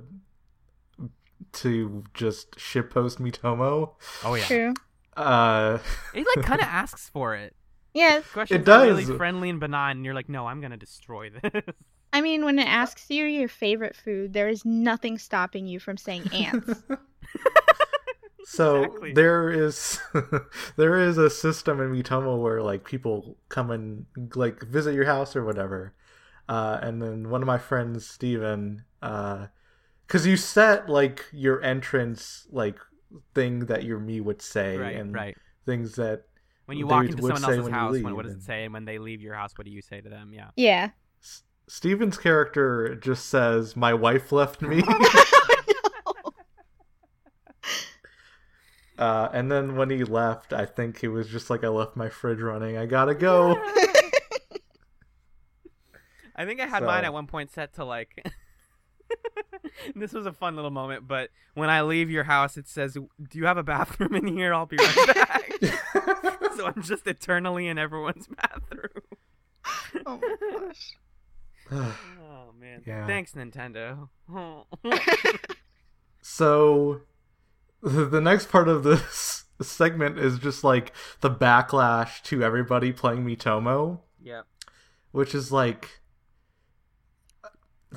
to 1.55 2.05
just 2.15 2.53
shitpost 2.57 3.19
Miitomo. 3.19 3.93
oh 4.25 4.35
yeah. 4.35 4.45
True. 4.45 4.75
Uh, 5.17 5.79
It 6.13 6.27
like 6.37 6.45
kind 6.47 6.61
of 6.61 6.67
asks 6.67 7.09
for 7.09 7.35
it. 7.35 7.55
Yeah, 7.93 8.21
Questions 8.33 8.67
It 8.67 8.69
are 8.71 8.83
really 8.87 9.05
does. 9.05 9.17
friendly 9.17 9.51
and 9.51 9.61
benign, 9.61 9.97
and 9.99 10.05
you're 10.05 10.15
like, 10.15 10.29
no, 10.29 10.47
I'm 10.49 10.61
gonna 10.61 10.77
destroy 10.77 11.31
this. 11.31 11.63
I 12.13 12.21
mean, 12.21 12.45
when 12.45 12.59
it 12.59 12.67
asks 12.69 13.09
you 13.11 13.25
your 13.25 13.49
favorite 13.49 13.95
food, 13.97 14.33
there 14.33 14.49
is 14.49 14.65
nothing 14.65 15.19
stopping 15.19 15.67
you 15.67 15.79
from 15.81 15.97
saying 15.97 16.29
ants. 16.33 16.83
so 18.47 18.83
Exactly. 18.85 19.13
there 19.15 19.51
is 19.51 20.01
there 20.77 20.99
is 20.99 21.19
a 21.19 21.31
system 21.31 21.81
in 21.81 21.91
Miitomo 21.93 22.41
where 22.41 22.63
like 22.63 22.85
people 22.85 23.37
come 23.49 23.71
and 23.71 24.07
like 24.35 24.63
visit 24.63 24.95
your 24.95 25.07
house 25.07 25.35
or 25.35 25.45
whatever. 25.45 25.95
Uh, 26.49 26.79
and 26.83 27.01
then 27.01 27.31
one 27.31 27.41
of 27.43 27.47
my 27.47 27.57
friends, 27.59 28.07
Steven, 28.07 28.85
uh, 29.01 29.47
cause 30.09 30.27
you 30.27 30.37
set 30.37 30.89
like 30.89 31.25
your 31.33 31.63
entrance 31.63 32.47
like 32.51 32.79
thing 33.35 33.67
that 33.67 33.85
your 33.85 34.01
Mii 34.01 34.23
would 34.23 34.43
say 34.43 34.77
right, 34.77 34.97
and 34.97 35.15
right. 35.15 35.37
things 35.67 35.95
that 35.97 36.25
When 36.67 36.79
you 36.79 36.87
walk 36.87 37.07
into 37.07 37.23
someone 37.23 37.45
else's 37.45 37.65
when 37.65 37.67
you 37.67 37.73
house, 37.73 37.93
when, 37.93 38.05
leave, 38.05 38.15
what 38.17 38.25
does 38.25 38.35
it 38.35 38.43
say? 38.43 38.65
And 38.65 38.73
when 38.73 38.85
they 38.85 38.99
leave 38.99 39.21
your 39.21 39.35
house, 39.35 39.53
what 39.57 39.65
do 39.67 39.71
you 39.71 39.83
say 39.83 40.01
to 40.01 40.09
them? 40.09 40.33
Yeah. 40.33 40.49
yeah. 40.57 40.91
S- 41.23 41.43
Steven's 41.69 42.19
character 42.19 42.95
just 42.97 43.27
says, 43.27 43.77
"My 43.77 43.95
wife 43.95 44.33
left 44.33 44.63
me," 44.63 44.83
uh, 48.99 49.29
and 49.33 49.51
then 49.51 49.77
when 49.77 49.91
he 49.91 50.05
left, 50.05 50.53
I 50.53 50.67
think 50.67 51.01
he 51.01 51.09
was 51.09 51.29
just 51.29 51.51
like, 51.51 51.65
"I 51.65 51.69
left 51.69 51.97
my 51.97 52.09
fridge 52.09 52.41
running. 52.41 52.77
I 52.77 52.87
gotta 52.87 53.15
go." 53.15 53.53
I 56.37 56.45
think 56.45 56.61
I 56.61 56.67
had 56.67 56.83
mine 56.83 57.05
at 57.05 57.13
one 57.13 57.29
point 57.29 57.53
set 57.53 57.75
to 57.75 57.85
like. 57.85 58.27
this 59.95 60.13
was 60.13 60.27
a 60.27 60.33
fun 60.33 60.57
little 60.57 60.71
moment, 60.71 61.07
but 61.09 61.31
when 61.55 61.71
I 61.71 61.83
leave 61.83 62.11
your 62.11 62.25
house, 62.25 62.57
it 62.57 62.69
says, 62.69 62.95
"Do 62.95 63.39
you 63.39 63.47
have 63.47 63.59
a 63.59 63.63
bathroom 63.63 64.15
in 64.15 64.27
here? 64.27 64.55
I'll 64.55 64.67
be 64.67 64.77
right 64.77 65.15
back." 65.15 65.53
so 66.57 66.67
I'm 66.67 66.83
just 66.83 67.07
eternally 67.07 67.67
in 67.69 67.79
everyone's 67.79 68.27
bathroom. 68.43 69.03
Oh 70.07 70.21
my 70.21 70.37
gosh. 70.67 70.93
Oh 71.73 72.53
man! 72.59 72.83
Yeah. 72.87 73.07
Thanks, 73.07 73.33
Nintendo. 73.33 74.09
so, 76.21 77.01
the 77.83 78.21
next 78.21 78.51
part 78.51 78.69
of 78.69 78.83
this 78.83 79.45
segment 79.63 80.19
is 80.19 80.39
just 80.39 80.65
like 80.65 80.93
the 81.21 81.31
backlash 81.31 82.23
to 82.25 82.43
everybody 82.43 82.93
playing 82.93 83.25
Miitomo. 83.25 84.01
yep. 84.23 84.47
which 85.13 85.35
is 85.35 85.53
like 85.53 86.01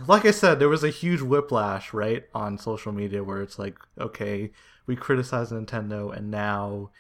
like 0.06 0.26
I 0.26 0.32
said, 0.32 0.60
there 0.60 0.70
was 0.70 0.84
a 0.84 0.90
huge 0.90 1.22
whiplash, 1.22 1.94
right, 1.94 2.24
on 2.34 2.58
social 2.58 2.92
media 2.92 3.24
where 3.24 3.42
it's 3.42 3.58
like, 3.58 3.78
okay, 4.00 4.52
we 4.86 4.96
criticize 4.96 5.52
Nintendo 5.52 6.16
and 6.16 6.30
now 6.32 6.92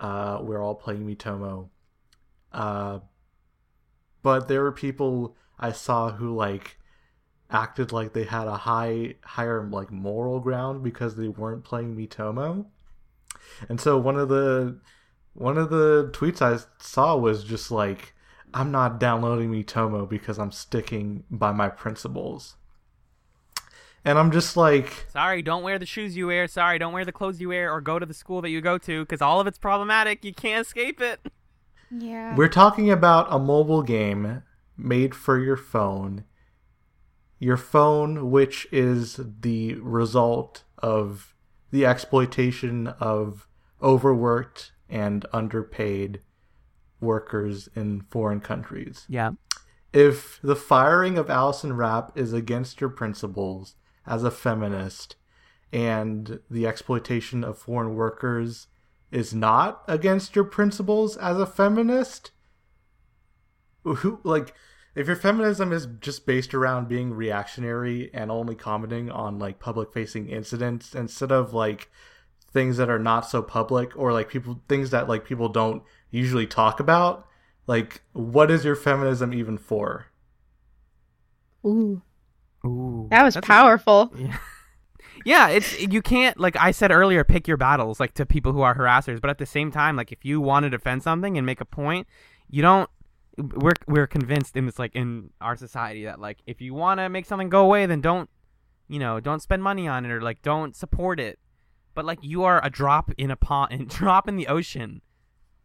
uh, 0.00 0.38
we're 0.42 0.62
all 0.62 0.74
playing 0.74 1.06
Miitomo. 1.06 1.68
Uh, 2.52 3.00
but 4.22 4.48
there 4.48 4.62
were 4.62 4.72
people 4.72 5.36
I 5.58 5.72
saw 5.72 6.10
who 6.10 6.34
like 6.34 6.78
acted 7.50 7.92
like 7.92 8.12
they 8.12 8.24
had 8.24 8.46
a 8.46 8.56
high 8.56 9.16
higher 9.22 9.66
like 9.70 9.90
moral 9.90 10.40
ground 10.40 10.82
because 10.82 11.16
they 11.16 11.28
weren't 11.28 11.64
playing 11.64 11.96
Miitomo. 11.96 12.66
And 13.68 13.80
so 13.80 13.98
one 13.98 14.16
of 14.16 14.28
the 14.28 14.78
one 15.34 15.58
of 15.58 15.70
the 15.70 16.10
tweets 16.12 16.42
I 16.42 16.62
saw 16.78 17.16
was 17.16 17.44
just 17.44 17.70
like 17.70 18.14
I'm 18.54 18.70
not 18.70 18.98
downloading 18.98 19.50
Miitomo 19.50 20.08
because 20.08 20.38
I'm 20.38 20.52
sticking 20.52 21.24
by 21.30 21.52
my 21.52 21.68
principles. 21.68 22.56
And 24.04 24.18
I'm 24.18 24.30
just 24.30 24.56
like, 24.56 25.06
Sorry, 25.12 25.42
don't 25.42 25.62
wear 25.62 25.78
the 25.78 25.86
shoes 25.86 26.16
you 26.16 26.28
wear. 26.28 26.48
Sorry, 26.48 26.78
don't 26.78 26.92
wear 26.92 27.04
the 27.04 27.12
clothes 27.12 27.40
you 27.40 27.48
wear, 27.48 27.70
or 27.70 27.80
go 27.80 27.98
to 27.98 28.06
the 28.06 28.14
school 28.14 28.40
that 28.42 28.48
you 28.48 28.60
go 28.60 28.78
to, 28.78 29.02
because 29.02 29.20
all 29.20 29.40
of 29.40 29.46
it's 29.46 29.58
problematic. 29.58 30.24
You 30.24 30.32
can't 30.32 30.66
escape 30.66 31.00
it. 31.00 31.20
Yeah. 31.90 32.36
we're 32.36 32.48
talking 32.48 32.88
about 32.88 33.26
a 33.30 33.38
mobile 33.38 33.82
game 33.82 34.44
made 34.76 35.14
for 35.14 35.38
your 35.38 35.56
phone. 35.56 36.24
Your 37.40 37.56
phone, 37.56 38.30
which 38.30 38.68
is 38.70 39.18
the 39.40 39.74
result 39.74 40.62
of 40.78 41.34
the 41.70 41.84
exploitation 41.84 42.86
of 42.86 43.48
overworked 43.82 44.72
and 44.88 45.26
underpaid 45.32 46.20
workers 47.00 47.68
in 47.74 48.02
foreign 48.10 48.40
countries. 48.40 49.06
Yeah. 49.08 49.32
if 49.92 50.38
the 50.42 50.56
firing 50.56 51.18
of 51.18 51.28
Allison 51.30 51.72
Rapp 51.74 52.16
is 52.16 52.32
against 52.32 52.80
your 52.80 52.90
principles 52.90 53.74
as 54.06 54.24
a 54.24 54.30
feminist 54.30 55.16
and 55.72 56.40
the 56.50 56.66
exploitation 56.66 57.44
of 57.44 57.58
foreign 57.58 57.94
workers 57.94 58.66
is 59.10 59.34
not 59.34 59.82
against 59.88 60.34
your 60.36 60.44
principles 60.44 61.16
as 61.16 61.38
a 61.38 61.46
feminist 61.46 62.30
who 63.82 64.20
like 64.24 64.54
if 64.94 65.06
your 65.06 65.16
feminism 65.16 65.72
is 65.72 65.86
just 66.00 66.26
based 66.26 66.54
around 66.54 66.88
being 66.88 67.12
reactionary 67.12 68.10
and 68.12 68.30
only 68.30 68.54
commenting 68.54 69.10
on 69.10 69.38
like 69.38 69.58
public 69.58 69.92
facing 69.92 70.28
incidents 70.28 70.94
instead 70.94 71.32
of 71.32 71.54
like 71.54 71.88
things 72.52 72.76
that 72.76 72.90
are 72.90 72.98
not 72.98 73.20
so 73.20 73.42
public 73.42 73.96
or 73.96 74.12
like 74.12 74.28
people 74.28 74.60
things 74.68 74.90
that 74.90 75.08
like 75.08 75.24
people 75.24 75.48
don't 75.48 75.82
usually 76.10 76.46
talk 76.46 76.80
about 76.80 77.26
like 77.66 78.02
what 78.12 78.50
is 78.50 78.64
your 78.64 78.76
feminism 78.76 79.32
even 79.32 79.56
for 79.58 80.06
Ooh. 81.64 82.02
Ooh. 82.64 83.08
That 83.10 83.22
was 83.22 83.34
that's 83.34 83.46
a- 83.46 83.48
powerful. 83.48 84.12
Yeah. 84.18 84.36
Yeah, 85.22 85.48
it's 85.48 85.78
you 85.78 86.00
can't 86.00 86.40
like 86.40 86.56
I 86.56 86.70
said 86.70 86.90
earlier 86.90 87.24
pick 87.24 87.46
your 87.46 87.58
battles 87.58 88.00
like 88.00 88.14
to 88.14 88.24
people 88.24 88.52
who 88.52 88.62
are 88.62 88.74
harassers, 88.74 89.20
but 89.20 89.28
at 89.28 89.36
the 89.36 89.44
same 89.44 89.70
time 89.70 89.94
like 89.94 90.12
if 90.12 90.24
you 90.24 90.40
want 90.40 90.64
to 90.64 90.70
defend 90.70 91.02
something 91.02 91.36
and 91.36 91.44
make 91.44 91.60
a 91.60 91.66
point, 91.66 92.06
you 92.48 92.62
don't 92.62 92.88
we're 93.36 93.72
we're 93.86 94.06
convinced 94.06 94.56
in 94.56 94.64
this 94.64 94.78
like 94.78 94.94
in 94.94 95.28
our 95.42 95.56
society 95.56 96.04
that 96.04 96.20
like 96.20 96.38
if 96.46 96.62
you 96.62 96.72
want 96.72 97.00
to 97.00 97.08
make 97.10 97.26
something 97.26 97.50
go 97.50 97.62
away 97.62 97.84
then 97.84 98.00
don't 98.00 98.30
you 98.88 98.98
know, 98.98 99.20
don't 99.20 99.40
spend 99.40 99.62
money 99.62 99.86
on 99.86 100.06
it 100.06 100.10
or 100.10 100.22
like 100.22 100.40
don't 100.42 100.74
support 100.74 101.20
it. 101.20 101.38
But 101.94 102.06
like 102.06 102.20
you 102.22 102.44
are 102.44 102.64
a 102.64 102.70
drop 102.70 103.10
in 103.18 103.30
a 103.30 103.36
pond 103.36 103.72
and 103.72 103.88
drop 103.90 104.26
in 104.26 104.36
the 104.36 104.46
ocean 104.46 105.02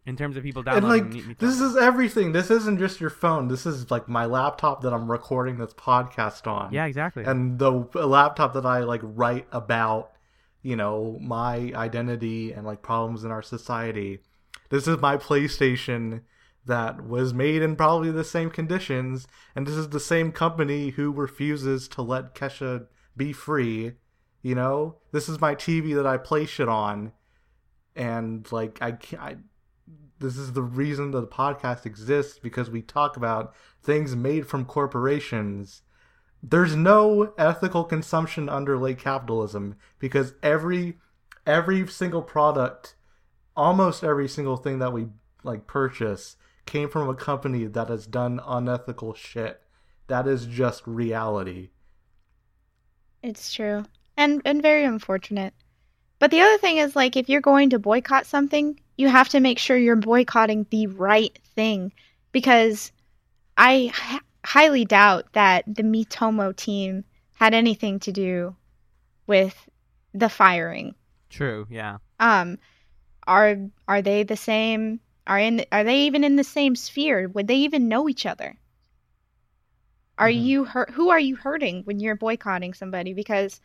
in 0.06 0.16
terms 0.16 0.38
of 0.38 0.43
people 0.43 0.62
and 0.62 0.82
downloading 0.82 1.06
like 1.06 1.14
Me- 1.14 1.22
Me 1.24 1.36
this 1.38 1.60
is 1.60 1.76
everything. 1.76 2.32
This 2.32 2.51
isn't 2.51 2.80
just 2.80 3.01
your 3.01 3.10
phone. 3.10 3.47
This 3.47 3.66
is 3.66 3.89
like 3.89 4.08
my 4.08 4.26
laptop 4.26 4.82
that 4.82 4.93
i'm 4.93 5.10
recording 5.10 5.58
this 5.58 5.74
podcast 5.74 6.47
on. 6.47 6.72
Yeah, 6.74 6.86
exactly. 6.86 7.24
and 7.24 7.60
the 7.60 7.72
laptop 7.72 8.53
that 8.53 8.66
i 8.66 8.80
like 8.80 9.01
write 9.03 9.47
about 9.51 10.12
you 10.62 10.76
know 10.76 11.18
my 11.22 11.72
identity 11.76 12.51
and 12.51 12.66
like 12.66 12.82
problems 12.82 13.24
in 13.24 13.32
our 13.32 13.41
society. 13.41 14.20
This 14.70 14.88
is 14.88 14.97
my 14.97 15.18
playstation 15.18 16.22
that 16.66 17.08
was 17.08 17.34
made 17.34 17.62
in 17.62 17.76
probably 17.76 18.10
the 18.10 18.24
same 18.24 18.49
conditions. 18.49 19.28
And 19.56 19.68
this 19.68 19.76
is 19.76 19.89
the 19.89 19.99
same 19.99 20.32
company 20.32 20.89
who 20.89 21.12
refuses 21.12 21.88
to 21.89 22.01
let 22.01 22.34
kesha 22.34 22.88
be 23.16 23.32
free 23.32 23.93
you 24.45 24.53
know? 24.53 24.97
This 25.12 25.28
is 25.28 25.41
my 25.41 25.56
tv 25.56 25.95
that 25.95 26.06
i 26.06 26.18
play 26.18 26.45
shit 26.45 26.70
on. 26.70 27.14
And 27.95 28.49
like 28.51 28.78
i 28.80 28.91
can't 28.91 29.22
I, 29.22 29.38
this 30.26 30.38
is 30.38 30.53
the 30.53 30.61
reason 30.61 31.11
that 31.11 31.21
the 31.21 31.28
podcast 31.28 31.86
exists 31.86 32.39
because 32.39 32.69
we 32.69 32.82
talk 32.82 33.15
about 33.15 33.53
things 33.82 34.15
made 34.15 34.47
from 34.47 34.65
corporations 34.65 35.84
there's 36.41 36.76
no 36.76 37.34
ethical 37.38 37.84
consumption 37.84 38.49
under 38.49 38.78
late 38.78 38.99
capitalism 38.99 39.76
because 39.99 40.34
every 40.43 40.97
every 41.45 41.88
single 41.88 42.21
product 42.21 42.95
almost 43.55 44.03
every 44.03 44.28
single 44.28 44.57
thing 44.57 44.80
that 44.80 44.93
we 44.93 45.07
like 45.43 45.67
purchase 45.67 46.38
came 46.65 46.89
from 46.89 47.07
a 47.07 47.15
company 47.15 47.65
that 47.65 47.89
has 47.89 48.07
done 48.07 48.39
unethical 48.45 49.13
shit 49.13 49.61
that 50.07 50.28
is 50.28 50.45
just 50.45 50.86
reality 50.86 51.69
It's 53.23 53.53
true. 53.53 53.86
And 54.17 54.41
and 54.45 54.61
very 54.61 54.86
unfortunate. 54.86 55.53
But 56.19 56.30
the 56.32 56.41
other 56.41 56.59
thing 56.59 56.78
is 56.78 56.95
like 56.95 57.15
if 57.15 57.28
you're 57.28 57.41
going 57.41 57.71
to 57.71 57.80
boycott 57.80 58.28
something, 58.28 58.80
you 58.97 59.09
have 59.09 59.29
to 59.29 59.39
make 59.39 59.59
sure 59.59 59.77
you're 59.77 59.95
boycotting 59.95 60.65
the 60.69 60.87
right 60.87 61.37
thing 61.55 61.93
because 62.31 62.91
I 63.57 63.91
h- 63.93 64.21
highly 64.45 64.85
doubt 64.85 65.33
that 65.33 65.65
the 65.67 65.83
Miitomo 65.83 66.55
team 66.55 67.05
had 67.35 67.53
anything 67.53 67.99
to 68.01 68.11
do 68.11 68.55
with 69.27 69.69
the 70.13 70.29
firing. 70.29 70.95
True. 71.29 71.67
Yeah. 71.69 71.97
Um, 72.19 72.57
are 73.27 73.57
are 73.87 74.01
they 74.01 74.23
the 74.23 74.37
same? 74.37 74.99
Are 75.27 75.39
in 75.39 75.65
are 75.71 75.83
they 75.83 76.01
even 76.01 76.23
in 76.23 76.35
the 76.35 76.43
same 76.43 76.75
sphere? 76.75 77.27
Would 77.29 77.47
they 77.47 77.57
even 77.57 77.87
know 77.89 78.07
each 78.07 78.25
other? 78.25 78.57
Are 80.17 80.29
Mhm. 80.29 80.43
you 80.43 80.65
hurt? 80.65 80.91
Who 80.91 81.09
are 81.09 81.19
you 81.19 81.35
hurting 81.35 81.83
when 81.83 81.99
you're 81.99 82.15
boycotting 82.15 82.73
somebody? 82.73 83.13
Because, 83.13 83.59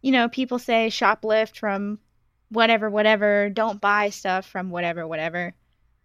you 0.00 0.12
know, 0.12 0.28
people 0.28 0.58
say 0.58 0.88
shoplift 0.88 1.56
from 1.58 1.98
whatever, 2.52 2.90
whatever. 2.90 3.50
Don't 3.50 3.80
buy 3.80 4.10
stuff 4.10 4.46
from 4.46 4.70
whatever, 4.70 5.06
whatever. 5.06 5.54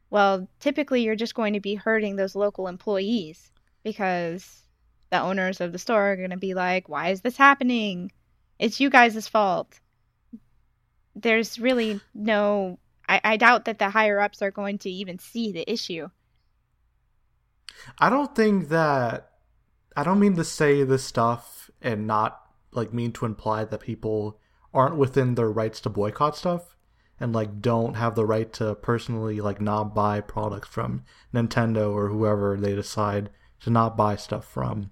Well, 0.10 0.48
typically 0.60 1.04
you're 1.04 1.16
just 1.16 1.36
going 1.36 1.54
to 1.54 1.60
be 1.60 1.76
hurting 1.76 2.16
those 2.16 2.36
local 2.36 2.68
employees 2.68 3.52
because 3.84 4.64
the 5.12 5.20
owners 5.20 5.60
of 5.62 5.72
the 5.72 5.80
store 5.80 6.12
are 6.14 6.16
going 6.16 6.32
to 6.32 6.38
be 6.38 6.54
like, 6.54 6.88
"Why 6.88 7.10
is 7.10 7.22
this 7.22 7.38
happening? 7.38 8.12
It's 8.60 8.80
you 8.80 8.89
guys' 8.89 9.28
fault." 9.28 9.80
There's 11.16 11.60
really 11.60 12.00
no. 12.14 12.80
I, 13.10 13.22
I 13.24 13.38
doubt 13.38 13.66
that 13.66 13.80
the 13.80 13.89
higher 13.89 14.20
ups 14.20 14.41
are 14.41 14.52
going 14.52 14.80
to 14.80 14.89
even 14.89 15.20
see 15.20 15.52
the 15.52 15.70
issue. 15.70 16.10
I 18.00 18.10
don't 18.10 18.36
think 18.36 18.70
that 18.70 19.32
I 19.95 20.04
don't 20.04 20.20
mean 20.20 20.36
to 20.36 20.43
say 20.43 20.84
this 20.84 21.04
stuff 21.04 21.70
and 21.82 22.08
not 22.08 22.41
like 22.72 22.93
mean 22.93 23.12
to 23.14 23.26
imply 23.26 23.66
that 23.66 23.82
people 23.82 24.39
aren't 24.78 24.95
within 24.95 25.34
their 25.36 25.51
rights 25.51 25.82
to 25.82 25.89
boycott 25.89 26.38
stuff 26.38 26.78
and 27.19 27.34
like 27.34 27.61
don't 27.61 27.95
have 27.95 28.13
the 28.13 28.25
right 28.25 28.53
to 28.53 28.75
personally 28.75 29.41
like 29.41 29.59
not 29.59 29.95
buy 29.95 30.21
products 30.21 30.67
from 30.69 31.03
Nintendo 31.34 31.91
or 31.91 32.09
whoever 32.09 32.55
they 32.55 32.75
decide 32.75 33.32
to 33.61 33.71
not 33.71 33.97
buy 33.97 34.15
stuff 34.15 34.45
from. 34.45 34.91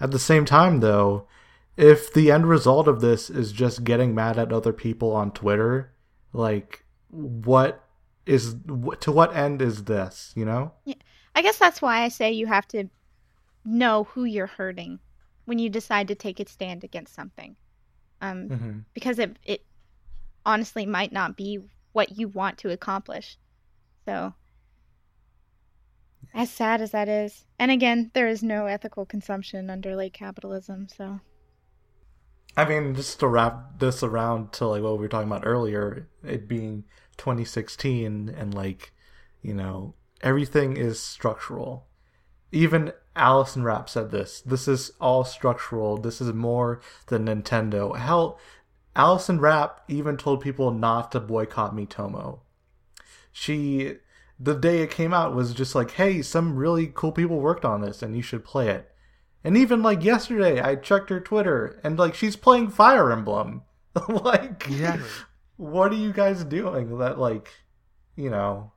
At 0.00 0.10
the 0.10 0.18
same 0.18 0.44
time 0.44 0.80
though, 0.80 1.28
if 1.76 2.12
the 2.12 2.32
end 2.32 2.48
result 2.48 2.88
of 2.88 3.00
this 3.00 3.30
is 3.30 3.52
just 3.52 3.84
getting 3.84 4.14
mad 4.14 4.36
at 4.36 4.52
other 4.52 4.72
people 4.72 5.12
on 5.12 5.30
Twitter, 5.30 5.92
like 6.32 6.84
what 7.10 7.84
is 8.26 8.56
to 9.00 9.12
what 9.12 9.36
end 9.36 9.62
is 9.62 9.84
this, 9.84 10.32
you 10.34 10.44
know? 10.44 10.72
Yeah. 10.84 10.94
I 11.36 11.42
guess 11.42 11.58
that's 11.58 11.80
why 11.80 12.02
I 12.02 12.08
say 12.08 12.32
you 12.32 12.46
have 12.46 12.66
to 12.68 12.88
know 13.64 14.04
who 14.04 14.24
you're 14.24 14.46
hurting 14.46 14.98
when 15.44 15.58
you 15.58 15.68
decide 15.68 16.08
to 16.08 16.14
take 16.14 16.40
a 16.40 16.48
stand 16.48 16.82
against 16.84 17.14
something. 17.14 17.56
Um, 18.20 18.48
Mm-hmm. 18.48 18.78
because 18.94 19.18
it 19.18 19.36
it 19.44 19.64
honestly 20.46 20.86
might 20.86 21.12
not 21.12 21.36
be 21.36 21.60
what 21.92 22.16
you 22.18 22.28
want 22.28 22.58
to 22.58 22.70
accomplish. 22.70 23.38
So 24.06 24.34
as 26.32 26.50
sad 26.50 26.80
as 26.80 26.90
that 26.90 27.08
is. 27.08 27.44
And 27.58 27.70
again, 27.70 28.10
there 28.14 28.28
is 28.28 28.42
no 28.42 28.66
ethical 28.66 29.06
consumption 29.06 29.70
under 29.70 29.94
late 29.94 30.12
capitalism, 30.12 30.88
so 30.88 31.20
I 32.56 32.64
mean, 32.64 32.94
just 32.94 33.18
to 33.20 33.28
wrap 33.28 33.78
this 33.78 34.02
around 34.02 34.52
to 34.54 34.66
like 34.66 34.82
what 34.82 34.92
we 34.92 34.98
were 34.98 35.08
talking 35.08 35.28
about 35.28 35.46
earlier, 35.46 36.08
it 36.22 36.46
being 36.46 36.84
2016 37.16 38.28
and 38.28 38.54
like, 38.54 38.92
you 39.42 39.54
know, 39.54 39.94
everything 40.22 40.76
is 40.76 41.00
structural. 41.00 41.86
Even 42.52 42.92
Allison 43.16 43.62
Rapp 43.62 43.88
said 43.88 44.10
this. 44.10 44.40
This 44.40 44.66
is 44.66 44.92
all 45.00 45.24
structural. 45.24 45.96
This 45.96 46.20
is 46.20 46.32
more 46.32 46.80
than 47.06 47.26
Nintendo. 47.26 47.96
Hell, 47.96 48.38
Allison 48.96 49.40
Rapp 49.40 49.82
even 49.88 50.16
told 50.16 50.40
people 50.40 50.70
not 50.70 51.12
to 51.12 51.20
boycott 51.20 51.74
Miitomo. 51.74 52.40
She, 53.32 53.94
the 54.38 54.54
day 54.54 54.82
it 54.82 54.90
came 54.90 55.14
out, 55.14 55.34
was 55.34 55.54
just 55.54 55.74
like, 55.74 55.92
hey, 55.92 56.22
some 56.22 56.56
really 56.56 56.90
cool 56.92 57.12
people 57.12 57.40
worked 57.40 57.64
on 57.64 57.80
this 57.80 58.02
and 58.02 58.16
you 58.16 58.22
should 58.22 58.44
play 58.44 58.68
it. 58.68 58.90
And 59.42 59.56
even 59.56 59.82
like 59.82 60.02
yesterday, 60.02 60.60
I 60.60 60.74
checked 60.76 61.10
her 61.10 61.20
Twitter 61.20 61.80
and 61.84 61.98
like 61.98 62.14
she's 62.14 62.36
playing 62.36 62.70
Fire 62.70 63.12
Emblem. 63.12 63.62
like, 64.08 64.66
Exactly. 64.66 65.08
what 65.56 65.92
are 65.92 65.96
you 65.96 66.12
guys 66.12 66.44
doing? 66.44 66.98
That 66.98 67.18
like, 67.18 67.48
you 68.16 68.30
know, 68.30 68.72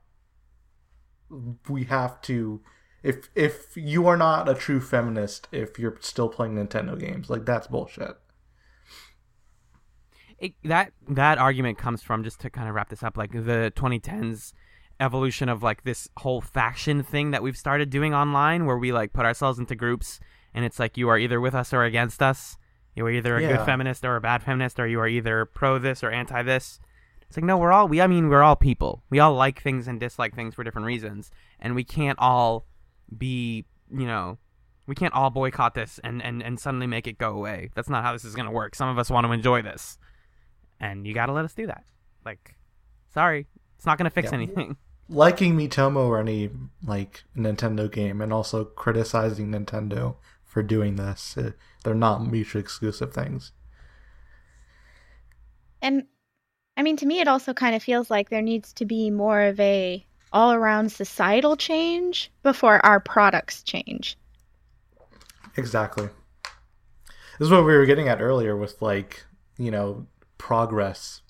we 1.68 1.84
have 1.84 2.20
to. 2.22 2.60
If 3.02 3.28
if 3.34 3.76
you 3.76 4.06
are 4.08 4.16
not 4.16 4.48
a 4.48 4.54
true 4.54 4.80
feminist, 4.80 5.48
if 5.52 5.78
you're 5.78 5.96
still 6.00 6.28
playing 6.28 6.54
Nintendo 6.56 6.98
games, 6.98 7.30
like 7.30 7.44
that's 7.44 7.66
bullshit. 7.68 8.16
it, 10.38 10.54
that 10.64 10.92
that 11.08 11.38
argument 11.38 11.78
comes 11.78 12.02
from 12.02 12.22
just 12.24 12.40
to 12.40 12.50
kind 12.50 12.68
of 12.68 12.74
wrap 12.74 12.88
this 12.88 13.02
up 13.02 13.16
like 13.16 13.32
the 13.32 13.72
2010s 13.76 14.52
evolution 15.00 15.48
of 15.48 15.62
like 15.62 15.84
this 15.84 16.08
whole 16.18 16.40
faction 16.40 17.02
thing 17.02 17.30
that 17.30 17.42
we've 17.42 17.56
started 17.56 17.90
doing 17.90 18.14
online 18.14 18.66
where 18.66 18.78
we 18.78 18.92
like 18.92 19.12
put 19.12 19.24
ourselves 19.24 19.58
into 19.58 19.74
groups 19.76 20.18
and 20.54 20.64
it's 20.64 20.78
like 20.78 20.96
you 20.96 21.08
are 21.08 21.18
either 21.18 21.40
with 21.40 21.54
us 21.54 21.72
or 21.72 21.84
against 21.84 22.20
us 22.22 22.56
you 22.96 23.04
are 23.06 23.10
either 23.10 23.36
a 23.36 23.42
Yeah. 23.42 23.56
good 23.56 23.66
feminist 23.66 24.04
or 24.04 24.16
a 24.16 24.20
bad 24.20 24.42
feminist 24.42 24.78
or 24.80 24.86
you 24.88 24.98
are 25.00 25.06
either 25.08 25.44
pro 25.44 25.78
this 25.78 26.02
or 26.02 26.10
anti 26.10 26.42
this 26.42 26.80
it's 27.28 27.36
like 27.36 27.44
no 27.44 27.56
we're 27.56 27.70
all 27.72 27.86
we 27.86 28.00
i 28.00 28.06
mean 28.08 28.28
we're 28.28 28.42
all 28.42 28.56
people 28.56 29.02
we 29.10 29.20
all 29.20 29.34
like 29.34 29.60
things 29.62 29.86
and 29.86 30.00
dislike 30.00 30.34
things 30.34 30.54
for 30.54 30.64
different 30.64 30.86
reasons 30.86 31.30
and 31.60 31.74
we 31.76 31.84
can't 31.84 32.18
all 32.18 32.66
be 33.16 33.64
you 33.90 34.06
know 34.06 34.38
we 34.86 34.94
can't 34.94 35.14
all 35.14 35.30
boycott 35.30 35.74
this 35.74 35.98
and 36.04 36.22
and, 36.22 36.42
and 36.42 36.58
suddenly 36.60 36.86
make 36.86 37.06
it 37.06 37.18
go 37.18 37.30
away 37.30 37.70
that's 37.74 37.88
not 37.88 38.04
how 38.04 38.12
this 38.12 38.24
is 38.24 38.34
going 38.34 38.46
to 38.46 38.52
work 38.52 38.74
some 38.74 38.88
of 38.88 38.98
us 38.98 39.10
want 39.10 39.26
to 39.26 39.32
enjoy 39.32 39.62
this 39.62 39.98
and 40.80 41.06
you 41.06 41.14
gotta 41.14 41.32
let 41.32 41.44
us 41.44 41.54
do 41.54 41.66
that. 41.66 41.84
Like, 42.24 42.54
sorry, 43.12 43.46
it's 43.76 43.86
not 43.86 43.98
gonna 43.98 44.10
fix 44.10 44.26
Yeah. 44.30 44.34
anything. 44.38 44.76
Liking 45.08 45.56
Miitomo 45.56 46.06
or 46.06 46.20
any 46.20 46.50
like 46.86 47.24
Nintendo 47.36 47.90
game, 47.90 48.20
and 48.20 48.32
also 48.32 48.64
criticizing 48.64 49.48
Nintendo 49.50 50.16
for 50.44 50.62
doing 50.62 50.96
this, 50.96 51.36
uh, 51.36 51.52
they're 51.82 51.94
not 51.94 52.30
mutually 52.30 52.60
exclusive 52.62 53.12
things. 53.12 53.52
And 55.80 56.06
I 56.76 56.82
mean, 56.82 56.96
to 56.98 57.06
me, 57.06 57.20
it 57.20 57.28
also 57.28 57.54
kind 57.54 57.74
of 57.74 57.82
feels 57.82 58.10
like 58.10 58.28
there 58.30 58.42
needs 58.42 58.72
to 58.74 58.84
be 58.84 59.10
more 59.10 59.40
of 59.42 59.58
a 59.58 60.06
all 60.32 60.52
around 60.52 60.90
societal 60.90 61.56
change 61.56 62.30
before 62.42 62.84
our 62.84 63.00
products 63.00 63.62
change. 63.62 64.16
Exactly. 65.56 66.08
This 67.38 67.46
is 67.46 67.50
what 67.50 67.64
we 67.64 67.76
were 67.76 67.86
getting 67.86 68.08
at 68.08 68.20
earlier 68.20 68.56
with 68.56 68.80
like, 68.82 69.24
you 69.56 69.70
know, 69.70 70.06
progress. 70.38 71.22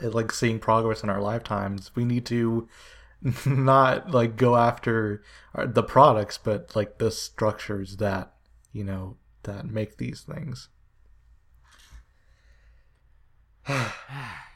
Like 0.00 0.32
seeing 0.32 0.58
progress 0.58 1.02
in 1.02 1.10
our 1.10 1.20
lifetimes. 1.20 1.90
We 1.94 2.04
need 2.04 2.24
to 2.26 2.68
not 3.46 4.10
like 4.10 4.36
go 4.36 4.56
after 4.56 5.22
the 5.54 5.82
products, 5.82 6.38
but 6.38 6.74
like 6.74 6.98
the 6.98 7.10
structures 7.10 7.96
that, 7.96 8.32
you 8.72 8.84
know, 8.84 9.16
that 9.42 9.66
make 9.66 9.98
these 9.98 10.22
things. 10.22 10.68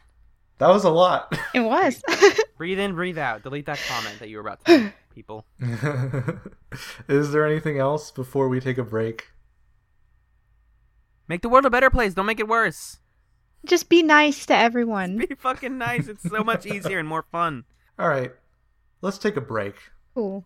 that 0.59 0.68
was 0.68 0.84
a 0.84 0.90
lot. 0.90 1.36
It 1.55 1.61
was. 1.64 2.02
breathe 2.57 2.78
in, 2.78 2.94
breathe 2.94 3.18
out. 3.18 3.42
Delete 3.42 3.66
that 3.66 3.80
comment 3.88 4.18
that 4.18 4.28
you 4.28 4.36
were 4.36 4.42
about 4.42 4.64
to 4.64 4.78
make, 4.78 4.92
people. 5.14 5.44
is 7.09 7.32
there 7.32 7.46
anything 7.46 7.78
else 7.78 8.11
before 8.11 8.48
we 8.48 8.61
take 8.61 8.78
a 8.78 8.84
break? 8.84 9.28
Make 11.28 11.42
the 11.42 11.48
world 11.48 11.64
a 11.64 11.70
better 11.70 11.90
place. 11.90 12.14
Don't 12.14 12.26
make 12.26 12.40
it 12.40 12.48
worse. 12.48 12.98
Just 13.64 13.88
be 13.88 14.02
nice 14.02 14.44
to 14.46 14.57
everyone. 14.57 15.16
Be 15.16 15.34
fucking 15.38 15.78
nice. 15.78 16.07
It's 16.07 16.28
so 16.28 16.44
much 16.44 16.66
easier 16.66 16.98
and 16.98 17.09
more 17.09 17.24
fun. 17.32 17.64
All 17.98 18.09
right. 18.09 18.32
Let's 19.00 19.18
take 19.18 19.36
a 19.36 19.40
break. 19.40 19.74
Cool. 20.14 20.44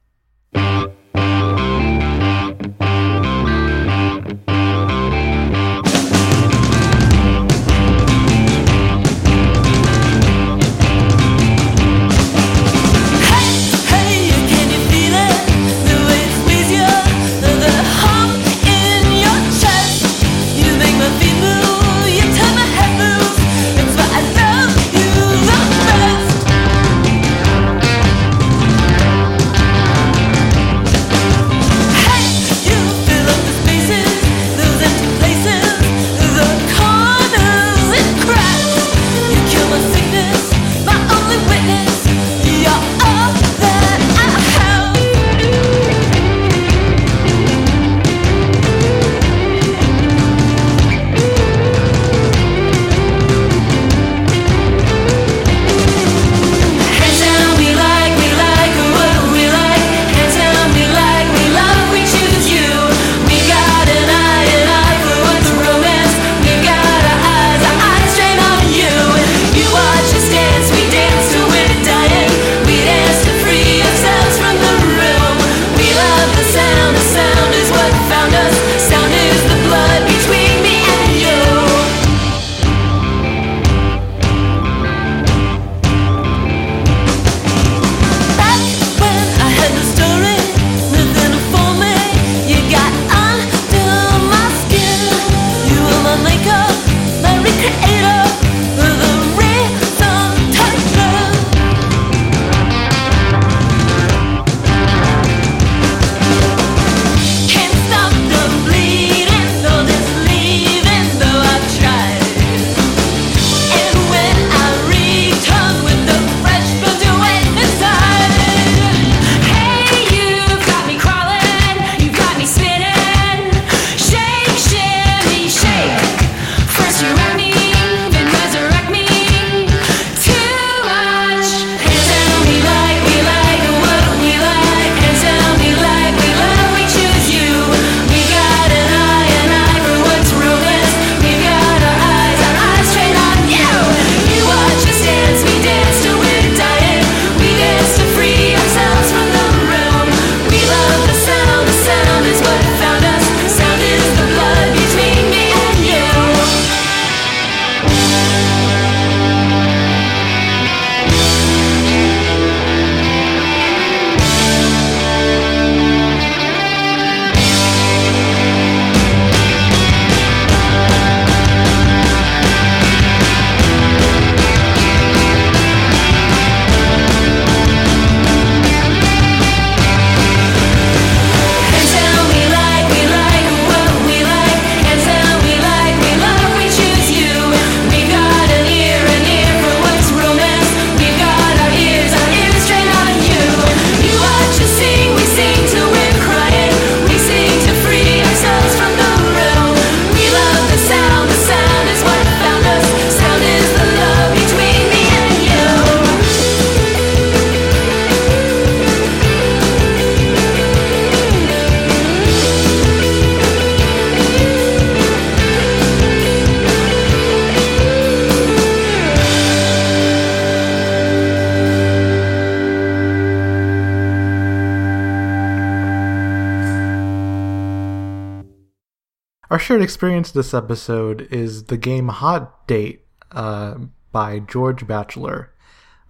Shared 229.69 229.83
experience 229.83 230.31
this 230.31 230.55
episode 230.55 231.29
is 231.31 231.65
the 231.65 231.77
game 231.77 232.09
Hot 232.09 232.67
Date 232.67 233.05
uh, 233.33 233.75
by 234.11 234.39
George 234.39 234.87
Batchelor. 234.87 235.53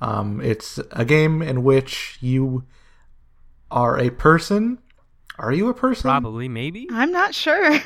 Um, 0.00 0.40
it's 0.40 0.78
a 0.92 1.04
game 1.04 1.42
in 1.42 1.64
which 1.64 2.18
you 2.20 2.62
are 3.68 3.98
a 3.98 4.10
person. 4.10 4.78
Are 5.40 5.50
you 5.50 5.68
a 5.68 5.74
person? 5.74 6.02
Probably, 6.02 6.48
maybe. 6.48 6.86
I'm 6.92 7.10
not 7.10 7.34
sure. 7.34 7.80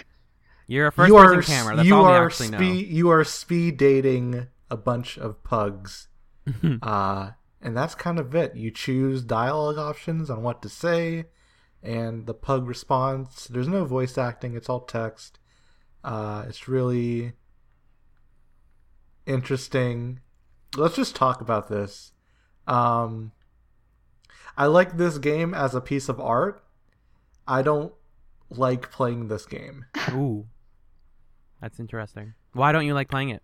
You're 0.66 0.88
a 0.88 0.92
first 0.92 1.08
you 1.08 1.16
are 1.16 1.40
camera. 1.40 1.76
That's 1.76 1.88
you 1.88 1.96
all 1.96 2.04
are 2.04 2.20
they 2.20 2.26
actually 2.26 2.48
know. 2.50 2.58
speed 2.58 2.88
you 2.88 3.08
are 3.08 3.24
speed 3.24 3.78
dating 3.78 4.48
a 4.70 4.76
bunch 4.76 5.16
of 5.16 5.42
pugs. 5.42 6.08
uh, 6.82 7.30
and 7.62 7.74
that's 7.74 7.94
kind 7.94 8.18
of 8.18 8.34
it. 8.34 8.54
You 8.54 8.70
choose 8.72 9.22
dialogue 9.22 9.78
options 9.78 10.28
on 10.28 10.42
what 10.42 10.60
to 10.60 10.68
say, 10.68 11.24
and 11.82 12.26
the 12.26 12.34
pug 12.34 12.68
responds. 12.68 13.46
There's 13.48 13.68
no 13.68 13.86
voice 13.86 14.18
acting; 14.18 14.54
it's 14.54 14.68
all 14.68 14.80
text. 14.80 15.38
Uh, 16.05 16.44
it's 16.48 16.68
really 16.68 17.32
interesting. 19.26 20.20
Let's 20.76 20.96
just 20.96 21.14
talk 21.14 21.40
about 21.40 21.68
this. 21.68 22.12
Um, 22.66 23.32
I 24.57 24.66
like 24.66 24.96
this 24.96 25.18
game 25.18 25.55
as 25.55 25.74
a 25.74 25.80
piece 25.80 26.09
of 26.09 26.20
art. 26.20 26.64
I 27.46 27.62
don't 27.62 27.92
like 28.50 28.90
playing 28.90 29.28
this 29.28 29.46
game 29.46 29.86
Ooh, 30.12 30.46
that's 31.61 31.80
interesting. 31.80 32.34
Why 32.53 32.70
don't 32.70 32.86
you 32.86 32.94
like 32.94 33.09
playing 33.09 33.30
it? 33.30 33.42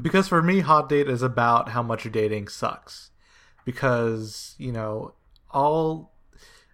because 0.00 0.28
for 0.28 0.42
me, 0.42 0.60
hot 0.60 0.88
date 0.88 1.08
is 1.08 1.22
about 1.22 1.70
how 1.70 1.82
much 1.82 2.10
dating 2.10 2.48
sucks. 2.48 3.10
Because 3.64 4.54
you 4.58 4.72
know, 4.72 5.14
all 5.50 6.12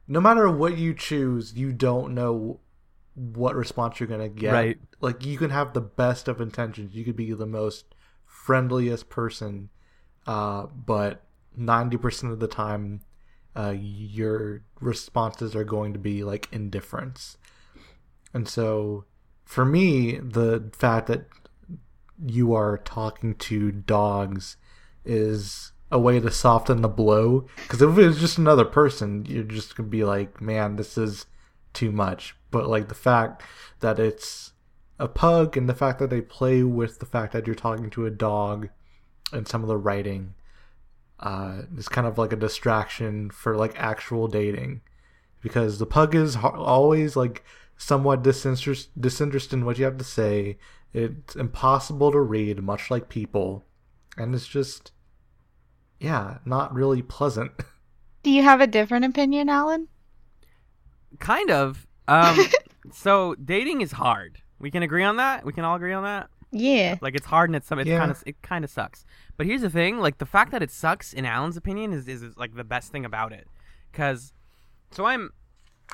no 0.07 0.20
matter 0.20 0.51
what 0.51 0.78
you 0.78 0.95
choose, 0.95 1.55
you 1.55 1.72
don't 1.72 2.14
know 2.14 2.61
what 3.14 3.54
response 3.54 4.00
you're 4.00 4.08
gonna 4.08 4.28
get. 4.28 4.52
Right. 4.52 4.78
Like 5.00 5.24
you 5.24 5.38
can 5.38 5.50
have 5.50 5.72
the 5.72 5.80
best 5.80 6.28
of 6.28 6.40
intentions. 6.40 6.94
You 6.94 7.04
could 7.04 7.16
be 7.16 7.32
the 7.32 7.46
most 7.46 7.94
friendliest 8.26 9.08
person, 9.08 9.70
uh, 10.26 10.66
but 10.66 11.24
ninety 11.56 11.96
percent 11.96 12.32
of 12.32 12.40
the 12.40 12.48
time, 12.48 13.00
uh, 13.56 13.74
your 13.76 14.62
responses 14.80 15.54
are 15.54 15.64
going 15.64 15.92
to 15.92 15.98
be 15.98 16.24
like 16.24 16.48
indifference. 16.52 17.36
And 18.32 18.48
so, 18.48 19.04
for 19.44 19.64
me, 19.64 20.18
the 20.18 20.70
fact 20.72 21.06
that 21.06 21.26
you 22.24 22.52
are 22.54 22.78
talking 22.78 23.34
to 23.34 23.70
dogs 23.70 24.56
is 25.04 25.72
a 25.90 25.98
way 25.98 26.18
to 26.18 26.30
soften 26.30 26.82
the 26.82 26.88
blow. 26.88 27.46
Because 27.56 27.80
if 27.80 27.96
it 27.96 28.06
was 28.06 28.20
just 28.20 28.38
another 28.38 28.64
person, 28.64 29.24
you're 29.26 29.44
just 29.44 29.76
gonna 29.76 29.88
be 29.88 30.04
like, 30.04 30.40
man, 30.40 30.76
this 30.76 30.98
is 30.98 31.26
too 31.72 31.92
much. 31.92 32.34
But 32.55 32.68
like 32.68 32.86
the 32.86 32.94
fact 32.94 33.42
that 33.80 33.98
it's 33.98 34.52
a 35.00 35.09
pug 35.09 35.57
and 35.57 35.68
the 35.68 35.74
fact 35.74 35.98
that 35.98 36.09
they 36.09 36.20
play 36.20 36.62
with 36.62 37.00
the 37.00 37.07
fact 37.07 37.32
that 37.32 37.48
you're 37.48 37.57
talking 37.57 37.90
to 37.90 38.07
a 38.07 38.12
dog 38.12 38.68
and 39.32 39.48
some 39.48 39.62
of 39.62 39.68
the 39.68 39.76
writing 39.76 40.34
uh, 41.18 41.62
is 41.76 41.88
kind 41.88 42.07
of 42.07 42.16
like 42.16 42.32
a 42.32 42.36
distraction 42.36 43.28
for 43.28 43.57
like 43.57 43.74
actual 43.76 44.28
dating 44.28 44.82
because 45.40 45.80
the 45.80 45.84
pug 45.84 46.14
is 46.14 46.36
always 46.36 47.16
like 47.16 47.44
somewhat 47.76 48.22
disinterest- 48.22 48.90
disinterested 49.00 49.55
in 49.55 49.64
what 49.64 49.76
you 49.76 49.84
have 49.84 49.98
to 49.98 50.05
say. 50.05 50.57
It's 50.92 51.34
impossible 51.34 52.12
to 52.12 52.20
read, 52.20 52.62
much 52.62 52.88
like 52.88 53.09
people, 53.09 53.64
and 54.16 54.32
it's 54.32 54.46
just, 54.46 54.92
yeah, 55.98 56.38
not 56.44 56.72
really 56.72 57.02
pleasant. 57.02 57.50
Do 58.22 58.30
you 58.30 58.44
have 58.44 58.61
a 58.61 58.68
different 58.68 59.07
opinion, 59.07 59.48
Alan? 59.48 59.88
Kind 61.18 61.50
of. 61.50 61.88
Um, 62.09 62.38
so 62.92 63.34
dating 63.34 63.80
is 63.80 63.92
hard. 63.92 64.38
We 64.59 64.70
can 64.70 64.82
agree 64.82 65.05
on 65.05 65.16
that. 65.16 65.44
We 65.44 65.52
can 65.52 65.64
all 65.64 65.76
agree 65.76 65.92
on 65.92 66.05
that. 66.05 66.28
Yeah. 66.50 66.96
Like 67.00 67.14
it's 67.16 67.26
hard 67.26 67.50
and 67.50 67.57
it's 67.57 67.66
some. 67.66 67.78
It's 67.78 67.88
Yeah. 67.88 67.98
kind 67.98 68.11
of 68.11 68.22
it 68.26 68.40
kind 68.42 68.64
of 68.64 68.70
sucks. 68.70 69.05
But 69.36 69.46
here's 69.46 69.62
the 69.62 69.70
thing: 69.70 69.98
like 69.98 70.18
the 70.18 70.26
fact 70.26 70.52
that 70.52 70.62
it 70.62 70.70
sucks, 70.70 71.12
in 71.12 71.26
Alan's 71.26 71.57
opinion, 71.57 71.92
is 71.92 72.07
is, 72.07 72.22
is 72.22 72.36
like 72.36 72.55
the 72.55 72.64
best 72.64 72.92
thing 72.92 73.05
about 73.05 73.32
it. 73.32 73.48
Because, 73.90 74.32
so 74.92 75.05
I'm 75.05 75.32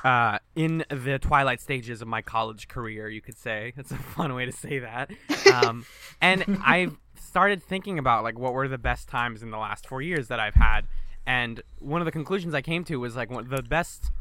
uh, 0.03 0.37
in 0.55 0.83
the 0.89 1.17
twilight 1.19 1.59
stages 1.61 2.01
of 2.01 2.07
my 2.07 2.21
college 2.21 2.67
career, 2.67 3.09
you 3.09 3.21
could 3.21 3.37
say. 3.37 3.73
That's 3.75 3.91
a 3.91 3.95
fun 3.97 4.33
way 4.35 4.45
to 4.45 4.51
say 4.51 4.79
that. 4.79 5.09
Um, 5.53 5.85
and 6.21 6.59
I've 6.63 6.95
started 7.19 7.63
thinking 7.63 7.97
about 7.97 8.23
like 8.23 8.37
what 8.37 8.53
were 8.53 8.67
the 8.67 8.77
best 8.77 9.07
times 9.09 9.41
in 9.41 9.49
the 9.51 9.57
last 9.57 9.87
four 9.87 10.01
years 10.01 10.27
that 10.27 10.39
I've 10.39 10.55
had, 10.55 10.81
and 11.25 11.61
one 11.79 12.01
of 12.01 12.05
the 12.05 12.11
conclusions 12.11 12.53
I 12.53 12.61
came 12.61 12.83
to 12.85 12.97
was 12.97 13.15
like 13.15 13.31
one, 13.31 13.49
the 13.49 13.63
best, 13.63 14.11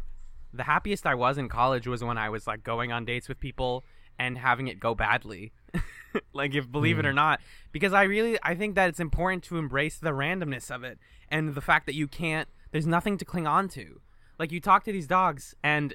the 0.53 0.65
happiest 0.65 1.07
I 1.07 1.15
was 1.15 1.39
in 1.39 1.49
college 1.49 1.87
was 1.87 2.03
when 2.03 2.19
I 2.19 2.29
was 2.29 2.47
like 2.47 2.63
going 2.63 2.93
on 2.93 3.05
dates 3.05 3.29
with 3.29 3.41
people 3.41 3.85
and 4.19 4.39
having 4.39 4.69
it 4.69 4.81
go 4.81 4.95
badly. 4.95 5.53
like 6.33 6.55
if 6.55 6.71
believe 6.71 6.99
it 6.99 7.07
or 7.07 7.11
hmm. 7.11 7.17
not 7.17 7.41
because 7.71 7.93
i 7.93 8.03
really 8.03 8.37
i 8.43 8.53
think 8.53 8.75
that 8.75 8.89
it's 8.89 8.99
important 8.99 9.45
to 9.45 9.57
embrace 9.57 9.97
the 9.97 10.11
randomness 10.11 10.69
of 10.69 10.83
it 10.83 10.99
and 11.31 11.55
the 11.55 11.61
fact 11.61 11.87
that 11.87 11.95
you 11.95 12.09
can't 12.09 12.49
there's 12.73 12.87
nothing 12.87 13.19
to 13.19 13.25
cling 13.25 13.47
on 13.47 13.69
to. 13.71 14.01
Like 14.39 14.53
you 14.53 14.61
talk 14.61 14.85
to 14.85 14.93
these 14.93 15.07
dogs 15.07 15.55
and 15.63 15.95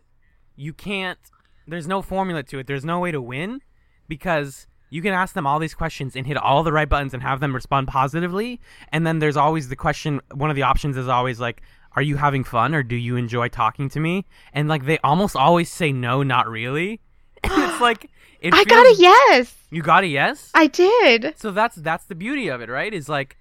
you 0.56 0.74
can't 0.74 1.20
there's 1.68 1.88
no 1.88 2.02
formula 2.02 2.44
to 2.44 2.60
it. 2.60 2.68
There's 2.68 2.86
no 2.86 3.00
way 3.00 3.12
to 3.12 3.22
win 3.22 3.62
because 4.08 4.68
you 4.92 5.02
can 5.02 5.14
ask 5.14 5.34
them 5.34 5.48
all 5.48 5.58
these 5.58 5.74
questions 5.74 6.16
and 6.16 6.28
hit 6.28 6.38
all 6.38 6.62
the 6.62 6.72
right 6.72 6.88
buttons 6.88 7.14
and 7.14 7.24
have 7.24 7.40
them 7.40 7.56
respond 7.56 7.88
positively. 7.88 8.62
And 8.92 9.06
then 9.06 9.18
there's 9.18 9.36
always 9.36 9.70
the 9.70 9.76
question 9.76 10.22
one 10.34 10.52
of 10.52 10.56
the 10.56 10.62
options 10.62 10.96
is 10.96 11.08
always 11.08 11.40
like 11.40 11.64
are 11.96 12.02
you 12.02 12.18
having 12.18 12.44
fun 12.44 12.76
or 12.76 12.84
do 12.84 12.96
you 12.96 13.16
enjoy 13.16 13.48
talking 13.48 13.90
to 13.90 14.00
me 14.00 14.26
and 14.54 14.68
like 14.68 14.86
they 14.86 14.98
almost 15.00 15.36
always 15.36 15.72
say 15.72 15.92
no 15.92 16.24
not 16.24 16.48
really 16.48 17.02
and 17.44 17.64
it's 17.64 17.82
like 17.82 18.10
it 18.42 18.54
I 18.54 18.64
got 18.64 18.86
a 18.86 18.96
yes. 18.98 19.56
you 19.72 19.82
got 19.82 20.04
a 20.04 20.08
yes 20.08 20.52
I 20.54 20.68
did. 20.68 21.34
so 21.38 21.52
that's 21.52 21.76
that's 21.78 22.06
the 22.06 22.16
beauty 22.16 22.48
of 22.48 22.62
it, 22.62 22.70
right? 22.70 22.94
Is 22.94 23.10
like 23.10 23.38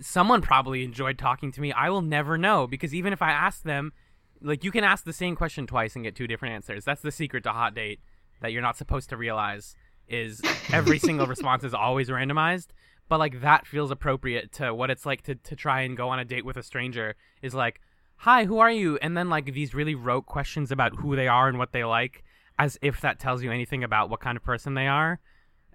someone 0.00 0.42
probably 0.42 0.84
enjoyed 0.84 1.18
talking 1.18 1.52
to 1.52 1.60
me. 1.60 1.72
I 1.72 1.90
will 1.90 2.02
never 2.02 2.38
know 2.38 2.66
because 2.66 2.94
even 2.94 3.12
if 3.12 3.22
I 3.22 3.30
ask 3.30 3.62
them, 3.62 3.92
like 4.40 4.64
you 4.64 4.70
can 4.70 4.84
ask 4.84 5.04
the 5.04 5.12
same 5.12 5.36
question 5.36 5.66
twice 5.66 5.94
and 5.94 6.04
get 6.04 6.14
two 6.14 6.26
different 6.26 6.54
answers. 6.54 6.84
That's 6.84 7.02
the 7.02 7.12
secret 7.12 7.44
to 7.44 7.50
hot 7.50 7.74
date 7.74 8.00
that 8.40 8.52
you're 8.52 8.62
not 8.62 8.76
supposed 8.76 9.08
to 9.10 9.16
realize 9.16 9.74
is 10.08 10.40
every 10.72 10.98
single 11.00 11.26
response 11.26 11.64
is 11.64 11.74
always 11.74 12.08
randomized. 12.08 12.68
But 13.08 13.18
like 13.18 13.40
that 13.40 13.66
feels 13.66 13.90
appropriate 13.90 14.52
to 14.52 14.74
what 14.74 14.90
it's 14.90 15.06
like 15.06 15.22
to 15.22 15.34
to 15.34 15.56
try 15.56 15.82
and 15.82 15.96
go 15.96 16.08
on 16.08 16.18
a 16.18 16.24
date 16.24 16.44
with 16.44 16.56
a 16.56 16.62
stranger 16.62 17.16
is 17.42 17.54
like, 17.54 17.80
"Hi, 18.24 18.44
who 18.44 18.58
are 18.58 18.70
you?" 18.70 18.98
and 18.98 19.16
then 19.16 19.30
like 19.30 19.52
these 19.52 19.74
really 19.74 19.94
rote 19.94 20.26
questions 20.26 20.70
about 20.70 20.96
who 20.96 21.16
they 21.16 21.28
are 21.28 21.48
and 21.48 21.58
what 21.58 21.72
they 21.72 21.84
like 21.84 22.24
as 22.58 22.78
if 22.82 23.00
that 23.00 23.18
tells 23.18 23.42
you 23.42 23.50
anything 23.50 23.82
about 23.82 24.10
what 24.10 24.20
kind 24.20 24.36
of 24.36 24.44
person 24.44 24.74
they 24.74 24.86
are 24.86 25.20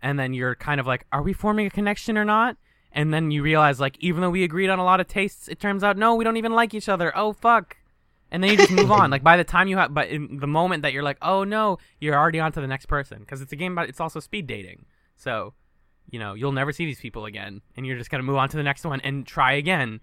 and 0.01 0.19
then 0.19 0.33
you're 0.33 0.55
kind 0.55 0.79
of 0.79 0.87
like, 0.87 1.05
are 1.11 1.21
we 1.21 1.33
forming 1.33 1.67
a 1.67 1.69
connection 1.69 2.17
or 2.17 2.25
not? 2.25 2.57
And 2.91 3.13
then 3.13 3.31
you 3.31 3.43
realize, 3.43 3.79
like, 3.79 3.97
even 3.99 4.21
though 4.21 4.29
we 4.29 4.43
agreed 4.43 4.69
on 4.69 4.79
a 4.79 4.83
lot 4.83 4.99
of 4.99 5.07
tastes, 5.07 5.47
it 5.47 5.59
turns 5.59 5.83
out 5.83 5.97
no, 5.97 6.15
we 6.15 6.23
don't 6.23 6.37
even 6.37 6.53
like 6.53 6.73
each 6.73 6.89
other. 6.89 7.15
Oh 7.15 7.33
fuck! 7.33 7.77
And 8.31 8.43
then 8.43 8.51
you 8.51 8.57
just 8.57 8.71
move 8.71 8.91
on. 9.01 9.11
Like 9.11 9.23
by 9.23 9.37
the 9.37 9.43
time 9.43 9.67
you 9.67 9.77
have, 9.77 9.93
but 9.93 10.07
in 10.07 10.39
the 10.39 10.47
moment 10.47 10.81
that 10.81 10.93
you're 10.93 11.03
like, 11.03 11.17
oh 11.21 11.43
no, 11.43 11.77
you're 11.99 12.15
already 12.15 12.39
on 12.39 12.51
to 12.53 12.61
the 12.61 12.67
next 12.67 12.87
person 12.87 13.19
because 13.19 13.41
it's 13.41 13.51
a 13.51 13.55
game 13.55 13.73
about. 13.73 13.89
It's 13.89 13.99
also 13.99 14.19
speed 14.19 14.47
dating, 14.47 14.85
so 15.15 15.53
you 16.09 16.17
know 16.17 16.33
you'll 16.33 16.51
never 16.51 16.71
see 16.71 16.85
these 16.85 16.99
people 16.99 17.25
again, 17.25 17.61
and 17.77 17.85
you're 17.85 17.97
just 17.97 18.09
gonna 18.09 18.23
move 18.23 18.37
on 18.37 18.49
to 18.49 18.57
the 18.57 18.63
next 18.63 18.83
one 18.85 19.01
and 19.01 19.25
try 19.25 19.53
again. 19.53 19.99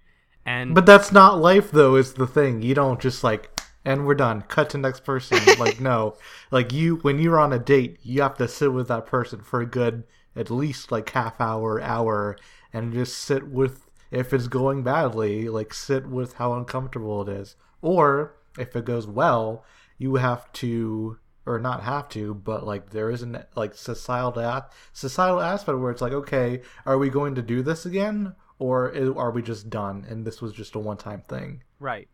And 0.47 0.77
But 0.77 0.87
that's 0.87 1.11
not 1.11 1.41
life, 1.41 1.73
though. 1.73 1.97
Is 1.97 2.15
the 2.15 2.27
thing 2.27 2.63
you 2.63 2.73
don't 2.75 3.01
just 3.01 3.25
like, 3.25 3.51
and 3.85 4.07
we're 4.07 4.15
done. 4.15 4.43
Cut 4.43 4.71
to 4.71 4.79
next 4.79 5.05
person. 5.05 5.39
like 5.59 5.81
no, 5.81 6.17
like 6.53 6.73
you 6.73 6.97
when 6.97 7.19
you're 7.19 7.39
on 7.39 7.53
a 7.53 7.59
date, 7.59 7.99
you 8.03 8.23
have 8.23 8.37
to 8.39 8.47
sit 8.47 8.73
with 8.73 8.87
that 8.89 9.07
person 9.07 9.41
for 9.41 9.61
a 9.61 9.67
good 9.67 10.05
at 10.37 10.51
least 10.51 10.93
like 10.93 11.11
half 11.11 11.41
hour, 11.41 11.81
hour, 11.83 12.39
and 12.73 12.93
just 12.93 13.19
sit 13.19 13.49
with. 13.49 13.83
If 14.13 14.33
it's 14.33 14.47
going 14.47 14.85
badly, 14.85 15.49
like 15.49 15.75
sit 15.75 16.07
with 16.07 16.35
how 16.35 16.55
uncomfortable 16.55 17.23
it 17.23 17.29
is, 17.29 17.57
or 17.83 18.37
if 18.57 18.77
it 18.77 18.85
goes 18.85 19.09
well, 19.09 19.65
you 19.99 20.15
have 20.15 20.51
to 20.53 21.19
or 21.45 21.59
not 21.59 21.83
have 21.83 22.09
to, 22.11 22.35
but 22.35 22.65
like 22.65 22.91
there 22.91 23.11
isn't 23.11 23.37
like 23.57 23.75
societal 23.75 24.65
societal 24.93 25.41
aspect 25.41 25.79
where 25.79 25.91
it's 25.91 26.01
like, 26.01 26.13
okay, 26.13 26.61
are 26.85 26.99
we 26.99 27.09
going 27.09 27.35
to 27.35 27.43
do 27.43 27.63
this 27.63 27.85
again, 27.85 28.35
or 28.59 28.95
are 29.19 29.31
we 29.31 29.43
just 29.43 29.69
done 29.69 30.07
and 30.09 30.25
this 30.25 30.41
was 30.41 30.53
just 30.53 30.75
a 30.75 30.79
one 30.79 30.97
time 30.97 31.23
thing? 31.29 31.63
right, 31.79 32.09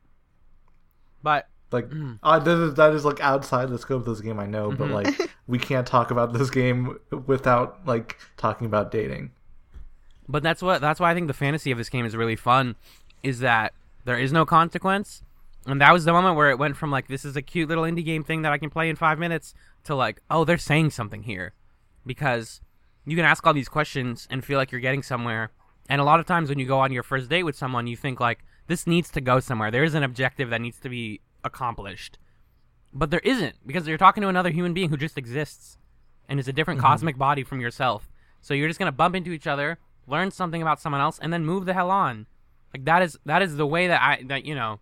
but 1.23 1.49
Like 1.71 1.91
uh, 2.23 2.39
that, 2.39 2.59
is, 2.59 2.75
that 2.75 2.93
is 2.93 3.05
like 3.05 3.21
outside 3.21 3.69
the 3.71 3.79
scope 3.79 4.01
of 4.01 4.07
this 4.07 4.21
game, 4.21 4.39
I 4.39 4.47
know, 4.47 4.71
but 4.71 4.91
like 4.91 5.15
we 5.47 5.59
can't 5.59 5.87
talk 5.87 6.11
about 6.11 6.33
this 6.33 6.51
game 6.51 6.99
without 7.27 7.87
like 7.87 8.19
talking 8.37 8.67
about 8.67 8.91
dating. 8.91 9.33
But 10.29 10.43
that's 10.43 10.63
what 10.63 10.81
that's 10.81 11.01
why 11.01 11.11
I 11.11 11.15
think 11.15 11.27
the 11.27 11.35
fantasy 11.35 11.71
of 11.71 11.79
this 11.79 11.89
game 11.89 12.07
is 12.07 12.17
really 12.17 12.37
fun, 12.37 12.77
is 13.23 13.41
that 13.41 13.73
there 14.05 14.19
is 14.19 14.33
no 14.33 14.45
consequence, 14.45 15.23
and 15.67 15.81
that 15.81 15.93
was 15.93 16.05
the 16.05 16.13
moment 16.13 16.37
where 16.37 16.51
it 16.51 16.59
went 16.59 16.77
from 16.77 16.91
like 16.91 17.09
this 17.09 17.25
is 17.25 17.37
a 17.37 17.43
cute 17.43 17.69
little 17.69 17.85
indie 17.85 18.05
game 18.05 18.23
thing 18.23 18.43
that 18.43 18.53
I 18.53 18.59
can 18.59 18.71
play 18.71 18.89
in 18.89 18.97
five 18.97 19.19
minutes 19.19 19.55
to 19.85 19.95
like 19.95 20.23
oh 20.31 20.45
they're 20.45 20.59
saying 20.59 20.91
something 20.91 21.25
here, 21.25 21.55
because 22.07 22.61
you 23.05 23.17
can 23.17 23.25
ask 23.25 23.47
all 23.47 23.55
these 23.55 23.69
questions 23.69 24.29
and 24.31 24.45
feel 24.45 24.59
like 24.59 24.71
you're 24.71 24.81
getting 24.81 25.03
somewhere, 25.03 25.51
and 25.93 26.01
a 26.01 26.05
lot 26.11 26.21
of 26.21 26.27
times 26.27 26.49
when 26.49 26.59
you 26.59 26.67
go 26.75 26.81
on 26.85 26.91
your 26.93 27.03
first 27.03 27.29
date 27.29 27.43
with 27.49 27.57
someone 27.63 27.87
you 27.87 27.97
think 27.97 28.19
like 28.29 28.41
this 28.67 28.87
needs 28.87 29.11
to 29.11 29.21
go 29.21 29.41
somewhere 29.41 29.71
there 29.71 29.85
is 29.85 29.95
an 29.95 30.03
objective 30.03 30.49
that 30.51 30.61
needs 30.61 30.79
to 30.81 30.89
be 30.89 31.21
accomplished, 31.45 32.19
but 32.93 33.11
there 33.11 33.21
isn't 33.33 33.57
because 33.67 33.87
you're 33.89 33.99
talking 34.07 34.23
to 34.23 34.29
another 34.29 34.51
human 34.51 34.73
being 34.75 34.91
who 34.91 34.97
just 34.97 35.19
exists, 35.19 35.79
and 36.29 36.39
is 36.41 36.49
a 36.49 36.53
different 36.53 36.81
Mhm. 36.81 36.85
cosmic 36.85 37.19
body 37.19 37.43
from 37.43 37.61
yourself. 37.61 38.09
So 38.41 38.55
you're 38.55 38.69
just 38.69 38.79
gonna 38.79 38.93
bump 39.03 39.15
into 39.15 39.33
each 39.33 39.47
other, 39.47 39.79
learn 40.07 40.31
something 40.31 40.63
about 40.63 40.81
someone 40.81 41.01
else, 41.01 41.19
and 41.19 41.33
then 41.33 41.45
move 41.45 41.65
the 41.67 41.75
hell 41.75 41.91
on. 41.91 42.27
Like 42.73 42.85
that 42.85 43.03
is 43.03 43.19
that 43.27 43.43
is 43.43 43.57
the 43.57 43.67
way 43.67 43.87
that 43.89 44.01
I 44.01 44.23
that 44.25 44.45
you 44.45 44.55
know 44.55 44.81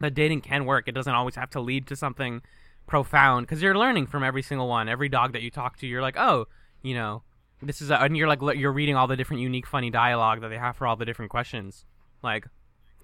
that 0.00 0.14
dating 0.14 0.40
can 0.42 0.64
work. 0.66 0.88
It 0.88 0.92
doesn't 0.92 1.14
always 1.14 1.36
have 1.36 1.50
to 1.50 1.60
lead 1.60 1.86
to 1.86 1.96
something 1.96 2.42
profound 2.86 3.46
because 3.46 3.62
you're 3.62 3.78
learning 3.78 4.06
from 4.08 4.22
every 4.24 4.42
single 4.42 4.68
one. 4.68 4.88
Every 4.88 5.08
dog 5.08 5.32
that 5.32 5.42
you 5.42 5.50
talk 5.50 5.76
to, 5.78 5.86
you're 5.86 6.02
like, 6.02 6.16
oh, 6.18 6.46
you 6.82 6.94
know, 6.94 7.22
this 7.62 7.80
is, 7.80 7.90
a, 7.90 7.96
and 8.02 8.16
you're 8.16 8.28
like, 8.28 8.40
you're 8.58 8.72
reading 8.72 8.96
all 8.96 9.06
the 9.06 9.16
different 9.16 9.42
unique, 9.42 9.66
funny 9.66 9.90
dialogue 9.90 10.40
that 10.40 10.48
they 10.48 10.58
have 10.58 10.76
for 10.76 10.86
all 10.86 10.96
the 10.96 11.04
different 11.04 11.30
questions. 11.30 11.84
Like, 12.22 12.46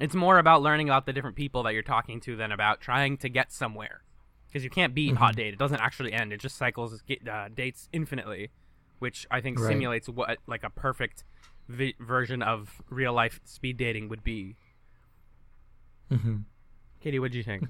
it's 0.00 0.14
more 0.14 0.38
about 0.38 0.62
learning 0.62 0.88
about 0.88 1.06
the 1.06 1.12
different 1.12 1.36
people 1.36 1.62
that 1.64 1.72
you're 1.74 1.82
talking 1.82 2.20
to 2.22 2.36
than 2.36 2.52
about 2.52 2.80
trying 2.80 3.16
to 3.18 3.28
get 3.28 3.52
somewhere. 3.52 4.02
Because 4.46 4.64
you 4.64 4.70
can't 4.70 4.94
beat 4.94 5.14
hot 5.16 5.36
date; 5.36 5.52
it 5.52 5.58
doesn't 5.58 5.80
actually 5.80 6.12
end. 6.12 6.32
It 6.32 6.40
just 6.40 6.56
cycles 6.56 7.02
uh, 7.30 7.48
dates 7.54 7.88
infinitely, 7.92 8.50
which 8.98 9.26
I 9.30 9.42
think 9.42 9.58
Right. 9.60 9.68
simulates 9.68 10.08
what 10.08 10.38
like 10.46 10.64
a 10.64 10.70
perfect 10.70 11.24
vi- 11.68 11.94
version 12.00 12.40
of 12.42 12.80
real 12.88 13.12
life 13.12 13.40
speed 13.44 13.76
dating 13.76 14.08
would 14.08 14.24
be. 14.24 14.56
Mm-hmm. 16.10 16.36
Katie, 17.00 17.18
what 17.18 17.30
do 17.32 17.36
you 17.38 17.44
think? 17.44 17.64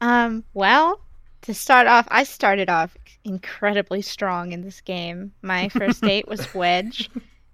Um, 0.00 0.44
well, 0.54 1.00
to 1.42 1.54
start 1.54 1.86
off, 1.86 2.06
I 2.10 2.24
started 2.24 2.68
off 2.68 2.96
incredibly 3.24 4.02
strong 4.02 4.52
in 4.52 4.62
this 4.62 4.80
game. 4.80 5.32
My 5.42 5.68
first 5.68 6.02
date 6.02 6.26
was 6.28 6.52
Wedge, 6.54 7.10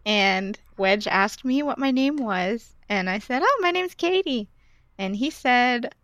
and 0.06 0.58
Wedge 0.76 1.06
asked 1.06 1.44
me 1.44 1.62
what 1.62 1.78
my 1.78 1.90
name 1.90 2.16
was, 2.16 2.74
and 2.88 3.08
I 3.10 3.18
said, 3.18 3.42
"Oh, 3.44 3.58
my 3.60 3.70
name's 3.70 3.94
Katie." 3.94 4.48
And 4.98 5.16
he 5.16 5.30
said, 5.30 5.94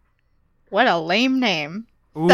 "What 0.71 0.87
a 0.87 0.99
lame 0.99 1.41
name." 1.41 1.87
Ooh, 2.17 2.27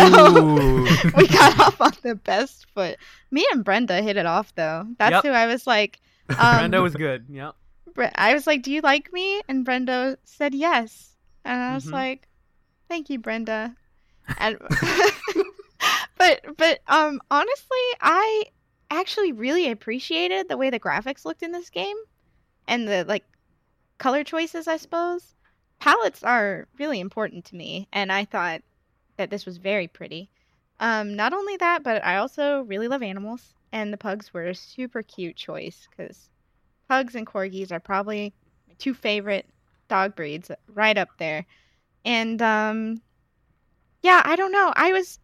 we 1.17 1.27
got 1.29 1.61
off 1.61 1.81
on 1.83 1.93
the 2.03 2.15
best 2.15 2.67
foot. 2.73 2.97
Me 3.31 3.47
and 3.53 3.63
Brenda 3.63 4.01
hit 4.01 4.17
it 4.17 4.25
off 4.25 4.55
though. 4.55 4.87
That's 4.99 5.13
Yep. 5.13 5.25
who 5.25 5.31
I 5.31 5.47
was 5.47 5.67
like. 5.67 6.01
Um, 6.31 6.57
Brenda 6.59 6.83
was 6.83 6.95
good. 6.97 7.27
Yep. 7.29 7.55
I 8.17 8.35
was 8.35 8.47
like, 8.49 8.63
"Do 8.63 8.73
you 8.73 8.81
like 8.81 9.13
me?" 9.13 9.43
And 9.49 9.65
Brenda 9.65 10.19
said 10.25 10.55
yes, 10.55 11.13
and 11.45 11.61
I 11.63 11.75
was 11.75 11.87
Mhm. 11.87 11.93
like, 11.93 12.29
"Thank 12.89 13.11
you, 13.11 13.19
Brenda." 13.21 13.77
And 14.39 14.59
but 16.19 16.41
but 16.57 16.81
um 16.89 17.21
honestly, 17.31 17.87
I 18.01 18.45
actually 18.91 19.33
really 19.33 19.71
appreciated 19.71 20.49
the 20.49 20.57
way 20.57 20.71
the 20.71 20.81
graphics 20.81 21.25
looked 21.25 21.43
in 21.43 21.53
this 21.53 21.71
game, 21.71 21.97
and 22.69 22.87
the 22.89 23.05
like 23.07 23.25
color 23.99 24.25
choices. 24.25 24.69
I 24.69 24.77
suppose 24.77 25.35
palettes 25.79 26.23
are 26.23 26.69
really 26.79 27.01
important 27.01 27.45
to 27.47 27.57
me, 27.57 27.89
and 27.93 28.11
I 28.13 28.25
thought 28.25 28.63
that 29.17 29.31
this 29.31 29.47
was 29.47 29.59
very 29.59 29.89
pretty. 29.89 30.31
Um, 30.79 31.17
not 31.17 31.33
only 31.33 31.57
that, 31.57 31.83
but 31.83 32.05
I 32.05 32.17
also 32.17 32.63
really 32.63 32.89
love 32.89 33.03
animals, 33.03 33.55
and 33.73 33.93
the 33.93 33.99
pugs 33.99 34.33
were 34.33 34.47
a 34.47 34.55
super 34.55 35.03
cute 35.03 35.37
choice 35.37 35.89
because 35.91 36.29
pugs 36.89 37.15
and 37.15 37.27
corgis 37.27 37.73
are 37.73 37.81
probably 37.81 38.33
my 38.69 38.75
two 38.79 38.95
favorite 38.95 39.47
dog 39.89 40.15
breeds, 40.15 40.51
right 40.69 40.99
up 40.99 41.09
there. 41.19 41.47
And 42.05 42.41
um, 42.43 43.01
yeah, 44.07 44.23
I 44.25 44.37
don't 44.37 44.53
know. 44.53 44.73
I 44.77 44.93
was 44.93 45.19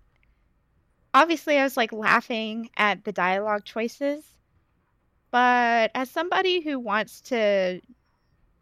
obviously 1.15 1.59
I 1.59 1.65
was 1.65 1.77
like 1.77 1.93
laughing 1.93 2.71
at 2.77 3.05
the 3.05 3.13
dialogue 3.13 3.65
choices, 3.65 4.25
but 5.31 5.91
as 5.95 6.11
somebody 6.11 6.61
who 6.61 6.79
wants 6.79 7.21
to 7.23 7.81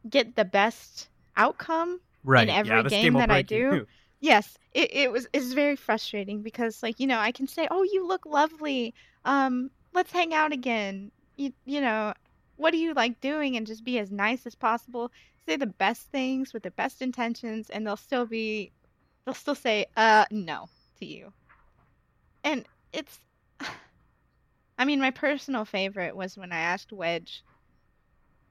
get 0.09 0.37
the 0.37 0.45
best 0.45 1.09
outcome 1.37 2.01
Right. 2.25 2.49
every 2.49 2.85
yeah, 2.85 2.85
game 2.85 3.17
that 3.17 3.31
I 3.31 3.43
you. 3.51 3.81
do, 3.81 3.87
Yes, 4.21 4.57
it, 4.73 4.91
it 4.95 5.13
was 5.13 5.27
it's 5.33 5.53
very 5.53 5.77
frustrating 5.77 6.43
because 6.43 6.83
like 6.83 7.01
you 7.01 7.07
know 7.07 7.19
I 7.19 7.33
can 7.33 7.47
say 7.47 7.69
oh 7.71 7.83
you 7.83 8.07
look 8.07 8.27
lovely 8.27 8.95
um 9.25 9.71
let's 9.93 10.13
hang 10.13 10.35
out 10.35 10.53
again 10.53 11.11
you 11.37 11.53
you 11.65 11.81
know 11.81 12.15
what 12.57 12.73
do 12.73 12.79
you 12.79 12.95
like 12.95 13.21
doing 13.21 13.57
and 13.57 13.67
just 13.67 13.85
be 13.85 13.99
as 13.99 14.11
nice 14.11 14.47
as 14.47 14.55
possible 14.55 15.11
say 15.47 15.57
the 15.57 15.67
best 15.67 16.11
things 16.11 16.53
with 16.53 16.63
the 16.63 16.71
best 16.71 17.03
intentions 17.03 17.71
and 17.71 17.87
they'll 17.87 17.97
still 17.97 18.27
be 18.27 18.73
they'll 19.25 19.35
still 19.35 19.55
say 19.55 19.87
uh 19.97 20.25
no 20.31 20.69
to 20.99 21.07
you 21.07 21.33
and 22.45 22.65
it's 22.93 23.21
I 24.79 24.85
mean 24.85 25.01
my 25.01 25.11
personal 25.11 25.65
favorite 25.65 26.17
was 26.17 26.37
when 26.37 26.53
I 26.53 26.59
asked 26.61 26.93
Wedge 26.93 27.43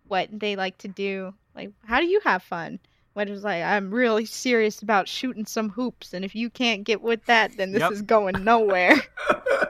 what 0.08 0.30
they 0.32 0.56
like 0.56 0.78
to 0.80 0.88
do 0.88 1.34
like 1.56 1.72
how 1.86 2.00
do 2.00 2.06
you 2.06 2.20
have 2.24 2.44
fun 2.44 2.80
Wedge 3.16 3.32
was 3.32 3.44
like, 3.44 3.64
I'm 3.64 3.92
really 3.92 4.26
serious 4.26 4.82
about 4.82 5.08
shooting 5.10 5.46
some 5.46 5.70
hoops, 5.70 6.14
and 6.14 6.24
if 6.24 6.36
you 6.36 6.50
can't 6.50 6.84
get 6.84 7.02
with 7.02 7.26
that, 7.26 7.58
then 7.58 7.72
this 7.74 7.82
Yep. 7.82 7.92
is 7.92 8.02
going 8.02 8.44
nowhere. 8.44 8.96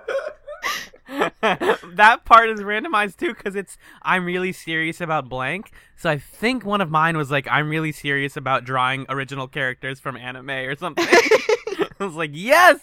that 1.41 2.25
part 2.25 2.49
is 2.49 2.59
randomized 2.61 3.17
too 3.17 3.33
because 3.33 3.55
it's 3.55 3.77
I'm 4.01 4.25
really 4.25 4.51
serious 4.51 5.01
about 5.01 5.29
blank. 5.29 5.71
So 5.97 6.09
I 6.09 6.17
think 6.17 6.65
one 6.65 6.81
of 6.81 6.89
mine 6.89 7.17
was 7.17 7.31
like 7.31 7.47
I'm 7.49 7.69
really 7.69 7.91
serious 7.91 8.37
about 8.37 8.63
drawing 8.65 9.05
original 9.09 9.47
characters 9.47 9.99
from 9.99 10.17
anime 10.17 10.49
or 10.49 10.75
something. 10.75 11.05
I 11.09 11.87
was 11.99 12.15
like, 12.15 12.31
yes, 12.33 12.79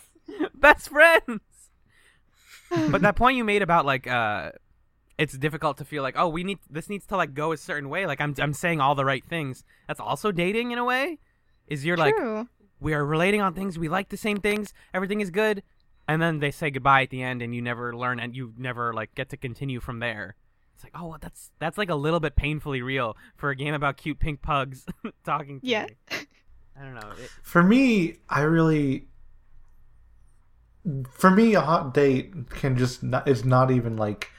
best 0.55 0.89
friends. 0.89 1.41
But 2.71 3.03
that 3.03 3.17
point 3.17 3.37
you 3.37 3.45
made 3.45 3.63
about 3.63 3.87
like 3.87 4.07
uh 4.07 4.53
it's 5.19 5.37
difficult 5.39 5.79
to 5.79 5.85
feel 5.85 6.03
like 6.03 6.15
oh 6.19 6.29
we 6.29 6.45
need 6.45 6.59
this 6.69 6.89
needs 6.89 7.07
to 7.07 7.17
like 7.17 7.33
go 7.33 7.53
a 7.53 7.57
certain 7.57 7.89
way 7.89 8.07
like 8.07 8.21
I'm 8.21 8.35
I'm 8.39 8.53
saying 8.53 8.81
all 8.81 8.95
the 8.95 9.05
right 9.05 9.25
things. 9.25 9.65
That's 9.87 10.01
also 10.01 10.33
dating 10.33 10.73
in 10.73 10.79
a 10.79 10.85
way. 10.85 11.19
Is 11.67 11.85
you're 11.85 11.97
like 11.97 12.15
we 12.81 12.95
are 12.95 13.05
relating 13.05 13.41
on 13.41 13.55
things 13.55 13.79
we 13.79 13.89
like 13.89 14.09
the 14.09 14.17
same 14.17 14.39
things 14.39 14.73
everything 14.93 15.21
is 15.21 15.31
good 15.31 15.63
and 16.09 16.21
then 16.23 16.39
they 16.39 16.51
say 16.51 16.71
goodbye 16.71 17.03
at 17.03 17.11
the 17.11 17.23
end 17.23 17.43
and 17.43 17.55
you 17.55 17.63
never 17.63 17.95
learn 17.97 18.21
and 18.21 18.35
you 18.37 18.53
never 18.57 18.93
like 18.93 19.15
get 19.15 19.29
to 19.31 19.37
continue 19.37 19.81
from 19.81 19.99
there 19.99 20.35
it's 20.75 20.85
like 20.85 20.93
oh 20.95 21.17
that's 21.21 21.51
that's 21.59 21.79
like 21.79 21.91
a 21.91 21.95
little 21.95 22.21
bit 22.21 22.37
painfully 22.37 22.83
real 22.83 23.17
for 23.37 23.51
a 23.51 23.57
game 23.57 23.75
about 23.75 23.97
cute 23.97 24.19
pink 24.19 24.43
pugs 24.43 24.85
talking 25.25 25.61
to 25.61 25.67
Yeah. 25.67 25.87
me. 25.87 26.19
i 26.79 26.83
don't 26.83 26.95
know 26.95 27.11
it, 27.19 27.31
For 27.43 27.63
me, 27.63 28.17
I 28.29 28.43
really. 28.43 29.07
For 31.11 31.31
me, 31.31 31.55
a 31.55 31.61
hot 31.63 31.95
date 31.95 32.49
can 32.51 32.77
just 32.77 33.03
not, 33.03 33.27
it's 33.27 33.45
not 33.45 33.73
even 33.73 33.97
like 33.97 34.31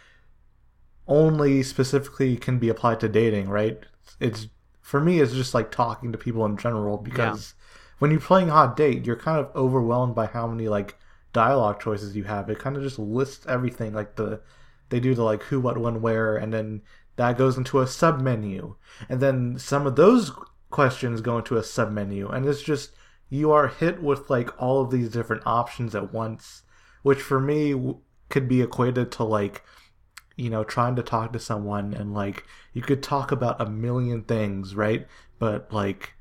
only 1.08 1.64
specifically 1.64 2.38
can 2.38 2.58
be 2.60 2.70
applied 2.70 3.00
to 3.02 3.10
dating, 3.10 3.50
right? 3.50 3.80
It's 4.20 4.48
for 4.82 5.02
me, 5.02 5.20
it's 5.20 5.34
just 5.34 5.54
like 5.54 5.72
talking 5.72 6.12
to 6.14 6.18
people 6.18 6.46
in 6.46 6.56
general 6.58 6.98
because 6.98 7.54
when 8.00 8.12
you're 8.12 8.20
playing 8.22 8.48
hot 8.48 8.78
date, 8.78 9.06
you're 9.06 9.18
kind 9.18 9.40
of 9.40 9.54
overwhelmed 9.56 10.16
by 10.16 10.28
how 10.28 10.48
many 10.48 10.70
like 10.70 10.96
dialogue 11.34 11.80
choices 11.80 12.16
you 12.16 12.24
have. 12.26 12.50
It 12.50 12.60
kind 12.60 12.76
of 12.76 12.84
just 12.84 13.00
lists 13.00 13.46
everything 13.48 13.94
like 13.94 14.16
the 14.16 14.42
they 14.90 15.00
do 15.00 15.14
the 15.16 15.24
like 15.24 15.44
who, 15.44 15.60
what, 15.60 15.78
when, 15.78 16.02
where, 16.02 16.38
and 16.38 16.54
then 16.54 16.82
that 17.18 17.38
goes 17.38 17.58
into 17.58 17.80
a 17.80 17.88
sub 17.88 18.22
menu, 18.22 18.76
and 19.10 19.20
then 19.20 19.58
some 19.60 19.86
of 19.86 19.96
those 19.96 20.32
questions 20.70 21.22
go 21.22 21.38
into 21.38 21.58
a 21.58 21.64
sub 21.64 21.92
menu, 21.92 22.30
and 22.30 22.46
it's 22.46 22.62
just 22.62 22.92
you 23.30 23.52
are 23.52 23.68
hit 23.68 24.02
with 24.02 24.30
like 24.30 24.50
all 24.62 24.82
of 24.82 24.92
these 24.92 25.10
different 25.10 25.44
options 25.46 25.94
at 25.96 26.14
once, 26.14 26.64
which 27.04 27.22
for 27.22 27.40
me 27.40 27.96
could 28.30 28.48
be 28.48 28.62
equated 28.62 29.12
to 29.12 29.24
like 29.24 29.64
you 30.36 30.50
know 30.50 30.64
trying 30.64 30.96
to 30.96 31.04
talk 31.04 31.34
to 31.34 31.40
someone 31.40 31.94
and 31.94 32.14
like 32.14 32.44
you 32.74 32.82
could 32.82 33.02
talk 33.04 33.32
about 33.32 33.60
a 33.60 33.70
million 33.70 34.24
things, 34.24 34.76
right? 34.76 35.08
But 35.40 35.74
like 35.74 36.14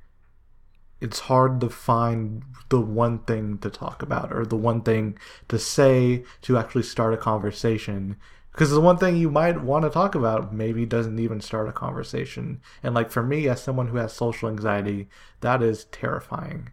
it's 1.01 1.21
hard 1.21 1.61
to 1.61 1.69
find 1.71 2.43
the 2.69 2.81
one 2.81 3.21
thing 3.21 3.59
to 3.59 3.71
talk 3.71 4.03
about 4.03 4.33
or 4.33 4.45
the 4.47 4.57
one 4.57 4.83
thing 4.83 5.19
to 5.49 5.59
say 5.59 6.25
to 6.43 6.57
actually 6.59 6.83
start 6.83 7.15
a 7.15 7.19
conversation. 7.19 8.17
Because 8.53 8.71
the 8.71 8.81
one 8.81 8.97
thing 8.97 9.17
you 9.17 9.31
might 9.31 9.61
want 9.63 9.85
to 9.85 9.91
talk 9.91 10.15
about 10.15 10.55
maybe 10.55 10.87
doesn't 10.87 11.19
even 11.19 11.41
start 11.43 11.69
a 11.69 11.73
conversation. 11.73 12.61
And 12.83 12.95
like 12.95 13.11
for 13.11 13.23
me 13.23 13.49
as 13.49 13.63
someone 13.63 13.89
who 13.89 13.99
has 13.99 14.15
social 14.15 14.49
anxiety 14.49 15.09
that 15.41 15.63
is 15.63 15.85
terrifying. 15.87 16.71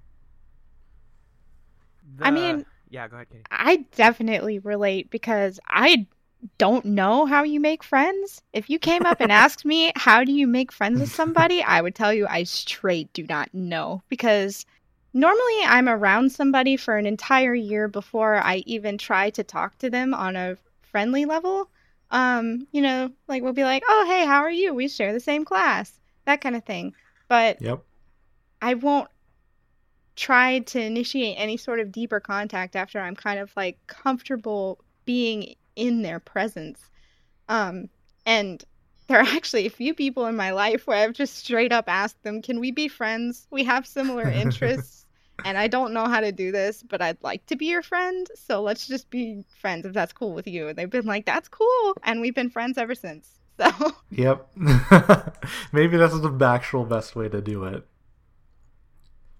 I 2.21 2.31
mean- 2.31 2.65
yeah 2.89 3.07
go 3.07 3.15
ahead 3.17 3.29
Katie. 3.29 3.43
I 3.51 3.85
definitely 3.95 4.59
relate 4.59 5.09
because 5.09 5.59
I 5.67 6.07
don't 6.57 6.85
know 6.85 7.25
how 7.25 7.43
you 7.43 7.59
make 7.59 7.83
friends. 7.83 8.41
If 8.53 8.69
you 8.69 8.79
came 8.79 9.05
up 9.05 9.21
and 9.21 9.31
asked 9.43 9.65
me, 9.65 9.91
how 9.95 10.23
do 10.23 10.31
you 10.31 10.47
make 10.47 10.71
friends 10.71 10.99
with 10.99 11.13
somebody? 11.13 11.61
I 11.61 11.81
would 11.81 11.95
tell 11.95 12.13
you 12.13 12.27
I 12.27 12.43
straight 12.43 13.11
do 13.13 13.25
not 13.27 13.53
know 13.53 14.01
because 14.09 14.65
normally 15.13 15.59
I'm 15.65 15.89
around 15.89 16.31
somebody 16.31 16.77
for 16.77 16.97
an 16.97 17.05
entire 17.05 17.55
year 17.55 17.87
before 17.87 18.35
I 18.37 18.57
even 18.65 18.97
try 18.97 19.29
to 19.31 19.43
talk 19.43 19.77
to 19.79 19.89
them 19.89 20.13
on 20.13 20.35
a 20.35 20.57
friendly 20.81 21.25
level. 21.25 21.69
Um, 22.11 22.67
you 22.71 22.81
know, 22.81 23.11
like 23.27 23.41
we'll 23.41 23.53
be 23.53 23.63
like, 23.63 23.83
"Oh, 23.87 24.05
hey, 24.07 24.25
how 24.25 24.41
are 24.41 24.51
you? 24.51 24.73
We 24.73 24.87
share 24.87 25.13
the 25.13 25.19
same 25.19 25.45
class." 25.45 25.99
That 26.25 26.41
kind 26.41 26.55
of 26.55 26.63
thing. 26.63 26.93
But 27.27 27.59
yep 27.61 27.83
I 28.63 28.75
won't 28.75 29.09
try 30.15 30.59
to 30.59 30.79
initiate 30.79 31.35
any 31.37 31.57
sort 31.57 31.81
of 31.81 31.91
deeper 31.91 32.21
contact 32.21 32.77
after 32.77 32.97
I'm 32.97 33.15
kind 33.15 33.37
of 33.37 33.51
like 33.57 33.77
comfortable 33.87 34.79
being 35.03 35.55
in 35.75 36.01
their 36.01 36.19
presence. 36.19 36.79
Um, 37.49 37.89
and 38.25 38.63
there 39.07 39.19
are 39.19 39.35
actually 39.35 39.65
a 39.65 39.71
few 39.71 39.93
people 39.93 40.25
in 40.27 40.35
my 40.35 40.51
life 40.51 40.87
where 40.87 40.97
I've 40.97 41.13
just 41.13 41.35
straight 41.35 41.71
up 41.71 41.85
asked 41.87 42.23
them, 42.23 42.41
"Can 42.41 42.59
we 42.59 42.71
be 42.71 42.87
friends? 42.87 43.47
We 43.51 43.63
have 43.65 43.85
similar 43.85 44.29
interests." 44.29 45.05
and 45.45 45.57
I 45.57 45.67
don't 45.67 45.93
know 45.93 46.05
how 46.05 46.21
to 46.21 46.31
do 46.31 46.51
this, 46.51 46.83
but 46.83 47.01
I'd 47.01 47.21
like 47.21 47.45
to 47.47 47.55
be 47.55 47.65
your 47.65 47.81
friend. 47.81 48.27
So 48.35 48.61
let's 48.61 48.87
just 48.87 49.09
be 49.09 49.43
friends 49.59 49.85
if 49.85 49.93
that's 49.93 50.13
cool 50.13 50.33
with 50.33 50.47
you. 50.47 50.69
And 50.69 50.77
they've 50.77 50.89
been 50.89 51.05
like, 51.05 51.25
that's 51.25 51.49
cool. 51.49 51.97
And 52.03 52.21
we've 52.21 52.35
been 52.35 52.49
friends 52.49 52.77
ever 52.77 52.95
since. 52.95 53.29
So 53.59 53.91
Yep. 54.09 54.49
Maybe 55.71 55.95
that's 55.95 56.19
the 56.19 56.39
actual 56.43 56.85
best 56.85 57.15
way 57.15 57.29
to 57.29 57.39
do 57.39 57.65
it. 57.65 57.85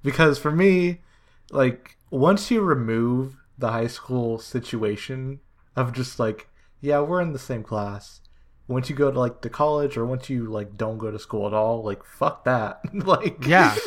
Because 0.04 0.38
for 0.38 0.52
me, 0.52 1.02
like, 1.50 1.98
once 2.12 2.52
you 2.52 2.62
remove 2.62 3.38
the 3.58 3.72
high 3.72 3.88
school 3.88 4.38
situation 4.38 5.40
of 5.76 5.94
just 5.94 6.20
like, 6.20 6.48
yeah, 6.82 7.00
we're 7.00 7.22
in 7.22 7.34
the 7.34 7.40
same 7.40 7.64
class. 7.64 8.22
Once 8.68 8.90
you 8.90 8.96
go 8.96 9.12
to 9.12 9.20
like 9.20 9.42
the 9.42 9.50
college 9.50 9.98
or 9.98 10.06
once 10.06 10.30
you 10.30 10.46
like 10.46 10.78
don't 10.78 10.98
go 10.98 11.12
to 11.12 11.20
school 11.20 11.48
at 11.48 11.54
all, 11.54 11.84
like 11.84 12.04
fuck 12.04 12.46
that. 12.46 12.82
like 12.94 13.46
Yeah. 13.46 13.76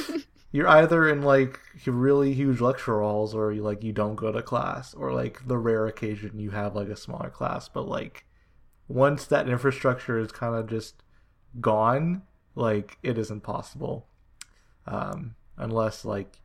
you're 0.56 0.68
either 0.68 1.06
in 1.06 1.20
like 1.20 1.60
really 1.84 2.32
huge 2.32 2.62
lecture 2.62 3.02
halls 3.02 3.34
or 3.34 3.52
you 3.52 3.62
like 3.62 3.84
you 3.84 3.92
don't 3.92 4.14
go 4.14 4.32
to 4.32 4.40
class 4.40 4.94
or 4.94 5.12
like 5.12 5.46
the 5.46 5.58
rare 5.58 5.86
occasion 5.86 6.38
you 6.38 6.50
have 6.50 6.74
like 6.74 6.88
a 6.88 6.96
smaller 6.96 7.28
class 7.28 7.68
but 7.68 7.86
like 7.86 8.24
once 8.88 9.26
that 9.26 9.50
infrastructure 9.50 10.18
is 10.18 10.32
kind 10.32 10.54
of 10.54 10.66
just 10.66 11.02
gone 11.60 12.22
like 12.54 12.96
it 13.02 13.18
isn't 13.18 13.42
possible 13.42 14.06
um 14.86 15.34
unless 15.58 16.06
like 16.06 16.40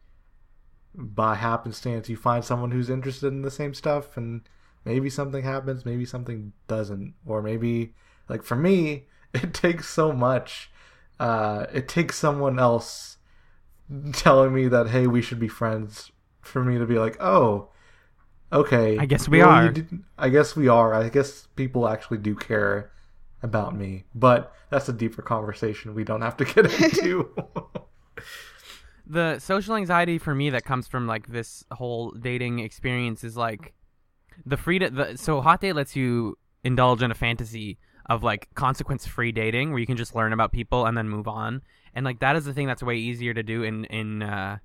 by 0.93 1.35
happenstance 1.35 2.09
you 2.09 2.17
find 2.17 2.43
someone 2.43 2.71
who's 2.71 2.89
interested 2.89 3.27
in 3.27 3.43
the 3.43 3.51
same 3.51 3.73
stuff 3.73 4.17
and 4.17 4.41
maybe 4.85 5.09
something 5.09 5.43
happens 5.43 5.85
maybe 5.85 6.05
something 6.05 6.53
doesn't 6.67 7.13
or 7.25 7.41
maybe 7.41 7.93
like 8.29 8.43
for 8.43 8.55
me 8.55 9.05
it 9.33 9.53
takes 9.53 9.87
so 9.87 10.11
much 10.11 10.71
uh 11.19 11.65
it 11.73 11.87
takes 11.87 12.17
someone 12.17 12.59
else 12.59 13.17
telling 14.13 14.53
me 14.53 14.67
that 14.67 14.89
hey 14.89 15.07
we 15.07 15.21
should 15.21 15.39
be 15.39 15.47
friends 15.47 16.11
for 16.41 16.63
me 16.63 16.77
to 16.77 16.85
be 16.85 16.97
like 16.97 17.21
oh 17.21 17.69
okay. 18.53 18.97
I 18.97 19.05
guess 19.05 19.27
we 19.27 19.39
well, 19.39 19.49
are. 19.49 19.69
did- 19.71 20.03
i 20.17 20.29
guess 20.29 20.55
we 20.55 20.67
are. 20.67 20.93
I 20.93 21.09
guess 21.09 21.47
people 21.55 21.87
actually 21.87 22.17
do 22.17 22.35
care 22.35 22.91
about 23.43 23.75
me. 23.75 24.05
But 24.13 24.53
that's 24.69 24.89
a 24.89 24.93
deeper 24.93 25.21
conversation 25.21 25.95
we 25.95 26.03
don't 26.03 26.21
have 26.21 26.37
to 26.37 26.45
get 26.45 26.65
into. 26.81 27.29
The 29.05 29.39
social 29.39 29.75
anxiety 29.75 30.17
for 30.17 30.33
me 30.35 30.49
that 30.51 30.63
comes 30.63 30.87
from 30.87 31.07
like 31.07 31.27
this 31.27 31.63
whole 31.71 32.11
dating 32.11 32.59
experience 32.59 33.23
is 33.23 33.35
like 33.35 33.73
the 34.45 34.57
freedom. 34.57 34.95
The, 34.95 35.17
so 35.17 35.41
hot 35.41 35.61
date 35.61 35.73
lets 35.73 35.95
you 35.95 36.37
indulge 36.63 37.01
in 37.01 37.11
a 37.11 37.15
fantasy 37.15 37.77
of 38.07 38.23
like 38.23 38.53
consequence 38.55 39.05
free 39.05 39.31
dating 39.31 39.71
where 39.71 39.79
you 39.79 39.85
can 39.85 39.97
just 39.97 40.15
learn 40.15 40.33
about 40.33 40.51
people 40.51 40.85
and 40.85 40.97
then 40.97 41.07
move 41.07 41.27
on. 41.27 41.61
And 41.93 42.05
like 42.05 42.19
that 42.19 42.35
is 42.35 42.45
the 42.45 42.53
thing 42.53 42.67
that's 42.67 42.83
way 42.83 42.97
easier 42.97 43.33
to 43.33 43.43
do 43.43 43.63
in 43.63 43.85
in 43.85 44.23
uh, 44.23 44.57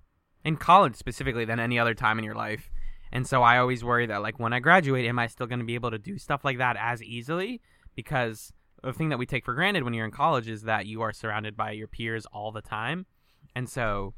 in 0.44 0.56
college 0.56 0.96
specifically 0.96 1.44
than 1.44 1.60
any 1.60 1.78
other 1.78 1.94
time 1.94 2.18
in 2.18 2.24
your 2.24 2.34
life. 2.34 2.70
And 3.12 3.26
so 3.26 3.42
I 3.42 3.58
always 3.58 3.84
worry 3.84 4.06
that 4.06 4.22
like 4.22 4.38
when 4.38 4.52
I 4.52 4.60
graduate, 4.60 5.06
am 5.06 5.18
I 5.18 5.26
still 5.26 5.46
going 5.46 5.60
to 5.60 5.64
be 5.64 5.74
able 5.74 5.90
to 5.90 5.98
do 5.98 6.18
stuff 6.18 6.44
like 6.44 6.58
that 6.58 6.76
as 6.78 7.02
easily? 7.02 7.60
Because 7.94 8.52
the 8.82 8.92
thing 8.92 9.08
that 9.08 9.18
we 9.18 9.26
take 9.26 9.44
for 9.44 9.54
granted 9.54 9.84
when 9.84 9.94
you're 9.94 10.04
in 10.04 10.10
college 10.10 10.48
is 10.48 10.62
that 10.62 10.86
you 10.86 11.02
are 11.02 11.12
surrounded 11.12 11.56
by 11.56 11.70
your 11.72 11.88
peers 11.88 12.26
all 12.26 12.52
the 12.52 12.62
time, 12.62 13.06
and 13.54 13.68
so 13.68 14.14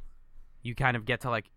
you 0.63 0.75
kind 0.75 0.97
of 0.97 1.05
get 1.05 1.21
to 1.21 1.31
like 1.31 1.51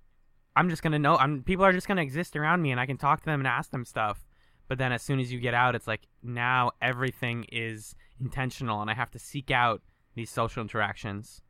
I'm 0.56 0.70
just 0.70 0.84
gonna 0.84 1.00
know 1.00 1.18
I'm 1.18 1.44
people 1.44 1.66
are 1.66 1.74
just 1.74 1.88
gonna 1.88 2.02
exist 2.02 2.36
around 2.36 2.62
me 2.62 2.72
and 2.72 2.80
I 2.80 2.86
can 2.86 2.98
talk 2.98 3.20
to 3.22 3.26
them 3.26 3.40
and 3.40 3.48
ask 3.48 3.72
them 3.72 3.86
stuff. 3.86 4.26
But 4.68 4.78
then 4.78 4.92
as 4.92 5.02
soon 5.02 5.20
as 5.20 5.32
you 5.32 5.40
get 5.40 5.54
out, 5.54 5.76
it's 5.76 5.88
like 5.88 6.08
now 6.24 6.72
everything 6.82 7.46
is 7.52 7.96
intentional 8.20 8.82
and 8.82 8.90
I 8.90 8.94
have 8.94 9.12
to 9.12 9.20
seek 9.20 9.52
out 9.52 9.82
these 10.16 10.30
social 10.30 10.62
interactions. 10.62 11.42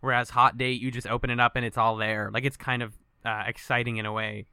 Whereas 0.00 0.30
hot 0.30 0.58
date, 0.58 0.80
you 0.80 0.90
just 0.90 1.06
open 1.06 1.30
it 1.30 1.40
up 1.40 1.54
and 1.54 1.64
it's 1.64 1.78
all 1.78 1.96
there. 1.96 2.30
Like 2.32 2.44
it's 2.44 2.56
kind 2.56 2.82
of 2.82 2.94
uh, 3.24 3.44
exciting 3.46 3.98
in 3.98 4.06
a 4.06 4.12
way 4.12 4.46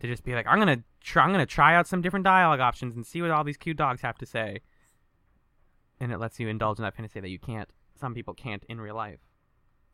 to 0.00 0.06
just 0.06 0.24
be 0.24 0.34
like, 0.34 0.46
I'm 0.46 0.58
gonna 0.58 0.82
try, 1.00 1.24
I'm 1.24 1.32
gonna 1.32 1.46
try 1.46 1.74
out 1.74 1.86
some 1.86 2.02
different 2.02 2.24
dialogue 2.24 2.60
options 2.60 2.96
and 2.96 3.06
see 3.06 3.22
what 3.22 3.30
all 3.30 3.44
these 3.44 3.56
cute 3.56 3.76
dogs 3.76 4.00
have 4.02 4.18
to 4.18 4.26
say. 4.26 4.60
And 6.00 6.12
it 6.12 6.18
lets 6.18 6.38
you 6.38 6.48
indulge 6.48 6.78
in 6.78 6.82
that 6.84 6.94
fantasy 6.94 7.20
that 7.20 7.28
you 7.28 7.38
can't. 7.38 7.68
Some 7.98 8.14
people 8.14 8.34
can't 8.34 8.64
in 8.68 8.80
real 8.80 8.96
life. 8.96 9.20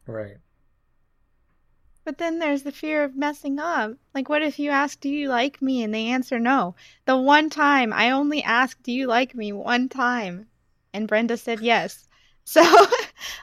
right 0.07 0.37
But 2.05 2.19
then 2.19 2.41
there's 2.41 2.65
the 2.65 2.73
fear 2.73 3.05
of 3.05 3.15
messing 3.15 3.59
up. 3.59 3.93
Like, 4.13 4.29
what 4.29 4.43
if 4.43 4.59
you 4.59 4.71
ask, 4.71 4.99
Do 4.99 5.09
you 5.09 5.29
like 5.29 5.63
me? 5.63 5.83
and 5.83 5.95
they 5.95 6.07
answer 6.09 6.39
no? 6.39 6.75
The 7.05 7.17
one 7.17 7.49
time, 7.49 7.93
I 7.93 8.11
only 8.11 8.43
asked, 8.43 8.83
Do 8.83 8.93
you 8.93 9.07
like 9.07 9.35
me? 9.35 9.53
one 9.53 9.89
time. 9.89 10.49
And 10.93 11.07
Brenda 11.07 11.37
said 11.37 11.61
yes. 11.61 12.09
So, 12.45 12.61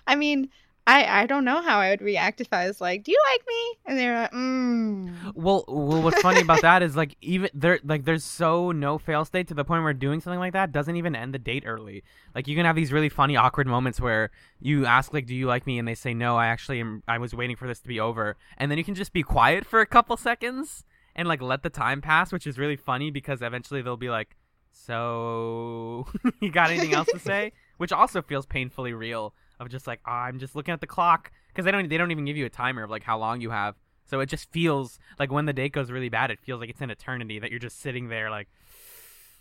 I 0.05 0.17
mean, 0.17 0.49
I, 0.89 1.21
I 1.21 1.25
don't 1.27 1.45
know 1.45 1.61
how 1.61 1.77
I 1.77 1.91
would 1.91 2.01
react 2.01 2.41
if 2.41 2.51
I 2.51 2.65
was 2.67 2.81
like, 2.81 3.03
Do 3.03 3.11
you 3.11 3.21
like 3.31 3.41
me? 3.47 3.77
And 3.85 3.99
they're 3.99 4.21
like, 4.21 4.31
Mm. 4.31 5.33
Well, 5.35 5.63
well, 5.67 6.01
what's 6.01 6.21
funny 6.21 6.41
about 6.41 6.61
that 6.61 6.81
is 6.87 6.95
like 6.95 7.15
even 7.21 7.51
there, 7.53 7.79
like 7.83 8.05
there's 8.05 8.23
so 8.23 8.71
no 8.71 8.97
fail 8.97 9.23
state 9.23 9.47
to 9.49 9.53
the 9.53 9.63
point 9.63 9.83
where 9.83 9.93
doing 9.93 10.19
something 10.19 10.39
like 10.39 10.53
that 10.53 10.71
doesn't 10.71 10.95
even 10.95 11.15
end 11.15 11.33
the 11.33 11.39
date 11.39 11.63
early. 11.67 12.03
Like 12.33 12.47
you 12.47 12.55
can 12.55 12.65
have 12.65 12.75
these 12.75 12.91
really 12.91 13.09
funny, 13.09 13.35
awkward 13.35 13.67
moments 13.67 14.01
where 14.01 14.31
you 14.59 14.87
ask 14.87 15.13
like, 15.13 15.27
"Do 15.27 15.35
you 15.35 15.45
like 15.45 15.67
me?" 15.67 15.77
and 15.77 15.87
they 15.87 15.93
say, 15.93 16.15
"No, 16.15 16.37
I 16.37 16.47
actually 16.47 16.79
am. 16.79 17.03
I 17.07 17.19
was 17.19 17.35
waiting 17.35 17.55
for 17.55 17.67
this 17.67 17.79
to 17.81 17.87
be 17.87 17.99
over," 17.99 18.35
and 18.57 18.71
then 18.71 18.79
you 18.79 18.83
can 18.83 18.95
just 18.95 19.13
be 19.13 19.21
quiet 19.21 19.67
for 19.67 19.81
a 19.81 19.85
couple 19.85 20.17
seconds 20.17 20.85
and 21.15 21.27
like 21.27 21.41
let 21.41 21.61
the 21.61 21.69
time 21.69 22.01
pass, 22.01 22.31
which 22.31 22.47
is 22.47 22.57
really 22.57 22.75
funny 22.75 23.11
because 23.11 23.43
eventually 23.43 23.83
they'll 23.83 23.95
be 23.95 24.09
like, 24.09 24.35
"So, 24.71 26.07
you 26.41 26.51
got 26.51 26.71
anything 26.71 26.93
else 26.93 27.09
to 27.11 27.19
say?" 27.31 27.51
Which 27.77 27.91
also 27.91 28.23
feels 28.23 28.47
painfully 28.47 28.93
real. 28.93 29.35
Of 29.59 29.69
just 29.69 29.87
like, 29.87 29.99
oh, 30.07 30.11
I'm 30.11 30.39
just 30.39 30.55
looking 30.55 30.73
at 30.73 30.81
the 30.81 30.87
clock 30.87 31.31
because 31.49 31.65
they 31.65 31.71
don't 31.71 31.89
they 31.89 31.97
don't 31.97 32.11
even 32.11 32.25
give 32.25 32.37
you 32.37 32.45
a 32.45 32.49
timer 32.49 32.83
of 32.83 32.89
like 32.89 33.03
how 33.03 33.17
long 33.17 33.41
you 33.41 33.49
have. 33.49 33.75
So 34.05 34.21
it 34.21 34.27
just 34.27 34.51
feels 34.51 34.97
like 35.19 35.31
when 35.31 35.45
the 35.45 35.53
date 35.53 35.73
goes 35.73 35.91
really 35.91 36.09
bad, 36.09 36.31
it 36.31 36.39
feels 36.39 36.59
like 36.59 36.69
it's 36.69 36.81
an 36.81 36.89
eternity 36.89 37.39
that 37.39 37.51
you're 37.51 37.59
just 37.59 37.79
sitting 37.79 38.07
there 38.09 38.31
like, 38.31 38.47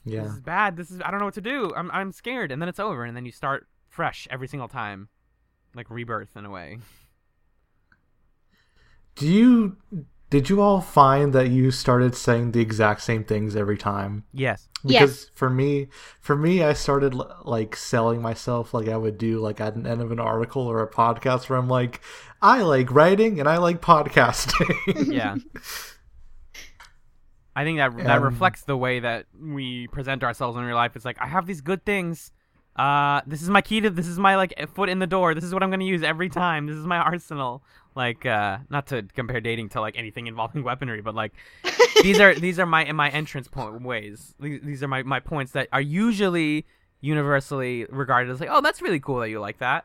yeah 0.05 0.23
this 0.23 0.33
is 0.33 0.41
bad. 0.41 0.77
This 0.77 0.91
is 0.91 1.01
I 1.03 1.11
don't 1.11 1.21
know 1.21 1.27
what 1.27 1.35
to 1.35 1.41
do. 1.41 1.73
I'm 1.77 1.91
I'm 1.91 2.13
scared, 2.13 2.51
and 2.51 2.61
then 2.61 2.69
it's 2.69 2.81
over, 2.81 3.05
and 3.05 3.17
then 3.17 3.25
you 3.25 3.33
start 3.33 3.67
fresh 3.89 4.27
every 4.31 4.49
single 4.49 4.69
time, 4.69 5.09
like 5.75 5.89
rebirth 5.91 6.37
in 6.37 6.45
a 6.45 6.51
way. 6.51 6.79
do 9.15 9.27
you 9.27 9.77
did 10.31 10.51
you 10.51 10.61
all 10.61 10.81
find 10.81 11.33
that 11.33 11.49
you 11.51 11.71
started 11.71 12.15
saying 12.15 12.53
the 12.53 12.61
exact 12.61 13.01
same 13.01 13.25
things 13.25 13.57
every 13.57 13.79
time 13.79 14.25
Yes. 14.33 14.69
because 14.85 15.31
for 15.35 15.49
me 15.51 15.89
for 16.21 16.37
me 16.37 16.63
i 16.63 16.73
started 16.75 17.15
like 17.45 17.75
selling 17.77 18.21
myself 18.23 18.75
like 18.75 18.89
i 18.89 18.97
would 18.97 19.17
do 19.19 19.39
like 19.41 19.61
at 19.61 19.75
the 19.83 19.89
end 19.89 20.01
of 20.03 20.13
an 20.13 20.21
article 20.21 20.63
or 20.63 20.83
a 20.83 20.91
podcast 20.91 21.49
where 21.49 21.59
i'm 21.59 21.69
like 21.69 22.01
i 22.43 22.61
like 22.63 22.91
writing 22.93 23.41
and 23.41 23.49
i 23.49 23.57
like 23.57 23.81
podcasting 23.81 25.11
Yeah. 25.13 25.37
I 27.57 27.65
think 27.65 27.79
that 27.79 27.97
that 28.05 28.19
Um, 28.19 28.23
reflects 28.23 28.63
the 28.63 28.77
way 28.77 29.01
that 29.01 29.27
we 29.41 29.89
present 29.89 30.23
ourselves 30.23 30.57
in 30.57 30.63
real 30.63 30.77
life. 30.77 30.95
It's 30.95 31.05
like 31.05 31.21
I 31.21 31.27
have 31.27 31.47
these 31.47 31.61
good 31.61 31.85
things. 31.85 32.31
Uh, 32.77 33.21
this 33.27 33.43
is 33.43 33.51
my 33.51 33.61
key 33.61 33.81
to. 33.81 33.91
This 33.91 34.07
is 34.07 34.17
my 34.17 34.37
like 34.37 34.55
foot 34.75 34.89
in 34.89 35.01
the 35.01 35.09
door. 35.09 35.35
This 35.35 35.43
is 35.43 35.53
what 35.53 35.65
I'm 35.65 35.71
gonna 35.71 35.83
use 35.85 36.05
every 36.05 36.29
time. 36.29 36.67
This 36.67 36.77
is 36.77 36.87
my 36.87 36.99
arsenal. 36.99 37.65
Like, 37.95 38.25
uh, 38.27 38.59
not 38.71 38.87
to 38.89 39.03
compare 39.15 39.41
dating 39.41 39.71
to 39.71 39.81
like 39.81 39.99
anything 39.99 40.27
involving 40.29 40.63
weaponry, 40.71 41.01
but 41.03 41.15
like 41.15 41.33
these 42.03 42.21
are 42.21 42.35
these 42.35 42.59
are 42.61 42.67
my 42.67 42.91
my 42.93 43.11
entrance 43.11 43.49
point 43.49 43.83
ways. 43.83 44.35
These, 44.39 44.61
these 44.63 44.83
are 44.83 44.89
my 44.89 45.03
my 45.03 45.21
points 45.21 45.53
that 45.53 45.69
are 45.73 45.81
usually 45.81 46.65
universally 47.01 47.87
regarded 47.91 48.31
as 48.31 48.41
like, 48.41 48.51
oh, 48.53 48.61
that's 48.61 48.83
really 48.83 49.01
cool 49.01 49.21
that 49.21 49.31
you 49.31 49.41
like 49.41 49.59
that. 49.59 49.85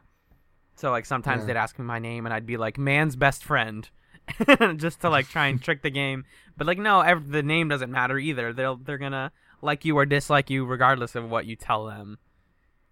So 0.76 0.92
like 0.92 1.06
sometimes 1.06 1.42
Yeah. 1.42 1.48
they'd 1.48 1.58
ask 1.60 1.78
me 1.80 1.86
my 1.86 2.00
name 2.00 2.26
and 2.26 2.34
I'd 2.34 2.46
be 2.46 2.58
like 2.58 2.78
man's 2.78 3.16
best 3.16 3.44
friend, 3.44 3.90
just 4.78 5.02
to 5.02 5.10
like 5.10 5.28
try 5.28 5.48
and 5.48 5.62
trick 5.62 5.82
the 5.82 5.90
game. 5.92 6.26
But 6.58 6.68
like 6.68 6.78
no, 6.80 7.02
ev- 7.02 7.30
the 7.32 7.44
name 7.44 7.68
doesn't 7.70 7.92
matter 7.92 8.18
either. 8.20 8.54
They'll 8.54 8.78
they're 8.78 8.98
gonna 8.98 9.32
like 9.62 9.86
you 9.86 9.98
or 9.98 10.06
dislike 10.06 10.50
you 10.50 10.66
regardless 10.66 11.16
of 11.16 11.30
what 11.30 11.46
you 11.46 11.56
tell 11.56 11.86
them, 11.86 12.18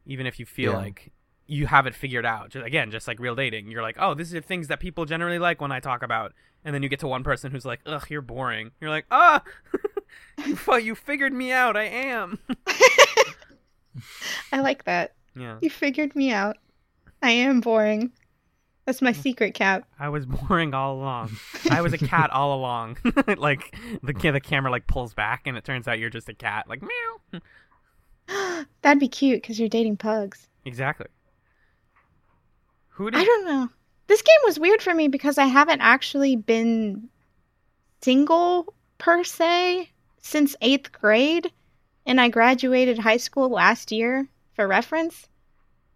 even 0.06 0.26
if 0.26 0.40
you 0.40 0.46
feel 0.46 0.72
Yeah. 0.72 0.78
like 0.78 1.12
you 1.52 1.68
have 1.68 1.86
it 1.86 1.94
figured 1.94 2.26
out. 2.26 2.50
Just, 2.50 2.66
again, 2.66 2.92
just 2.92 3.08
like 3.10 3.20
real 3.20 3.36
dating, 3.36 3.70
you're 3.70 3.82
like, 3.82 3.98
oh, 4.00 4.14
these 4.14 4.34
are 4.34 4.40
things 4.40 4.70
that 4.70 4.80
people 4.80 5.06
generally 5.06 5.38
like 5.38 5.60
when 5.60 5.72
I 5.72 5.82
talk 5.82 6.02
about, 6.02 6.34
and 6.64 6.74
then 6.74 6.82
you 6.82 6.88
get 6.88 7.00
to 7.00 7.08
one 7.08 7.24
person 7.24 7.52
who's 7.52 7.66
like, 7.66 7.82
ugh, 7.86 8.06
you're 8.10 8.22
boring. 8.22 8.72
You're 8.80 8.90
like, 8.90 9.06
ah, 9.12 9.44
you 10.46 10.56
fu- 10.56 10.78
you 10.78 10.96
figured 10.96 11.34
me 11.34 11.52
out. 11.52 11.76
I 11.76 11.84
am. 11.84 12.40
I 14.54 14.62
like 14.62 14.86
that. 14.86 15.14
yeah. 15.36 15.58
You 15.62 15.70
figured 15.70 16.16
me 16.16 16.32
out. 16.32 16.58
I 17.22 17.32
am 17.32 17.60
boring. 17.60 18.12
That's 18.86 19.02
my 19.02 19.12
secret 19.12 19.54
cat. 19.54 19.84
I 20.00 20.08
was 20.08 20.26
boring 20.26 20.74
all 20.74 20.96
along. 20.96 21.32
I 21.70 21.82
was 21.82 21.94
a 21.94 21.98
cat 21.98 22.30
all 22.32 22.58
along. 22.58 22.98
like 23.38 23.76
the 24.02 24.14
the 24.14 24.40
camera 24.40 24.72
like 24.72 24.88
pulls 24.88 25.14
back 25.14 25.42
and 25.46 25.58
it 25.58 25.66
turns 25.66 25.88
out 25.88 26.00
you're 26.00 26.10
just 26.10 26.30
a 26.30 26.34
cat. 26.34 26.70
Like 26.70 26.82
meow. 26.82 28.64
That'd 28.82 29.00
be 29.00 29.10
cute 29.10 29.42
because 29.42 29.60
you're 29.60 29.70
dating 29.70 29.98
pugs. 29.98 30.48
Exactly. 30.66 31.08
Who 32.92 33.10
I 33.14 33.24
don't 33.24 33.46
know. 33.46 33.70
This 34.08 34.22
game 34.22 34.42
was 34.44 34.60
weird 34.60 34.82
for 34.82 34.94
me 34.94 35.08
because 35.08 35.38
I 35.38 35.46
haven't 35.46 35.82
actually 35.82 36.36
been 36.36 37.10
single 38.02 38.74
per 38.98 39.24
se 39.24 39.90
since 40.20 40.56
eighth 40.62 40.92
grade, 40.92 41.52
and 42.06 42.20
I 42.20 42.30
graduated 42.30 43.00
high 43.00 43.18
school 43.18 43.50
last 43.50 43.92
year. 43.92 44.28
For 44.54 44.68
reference, 44.68 45.30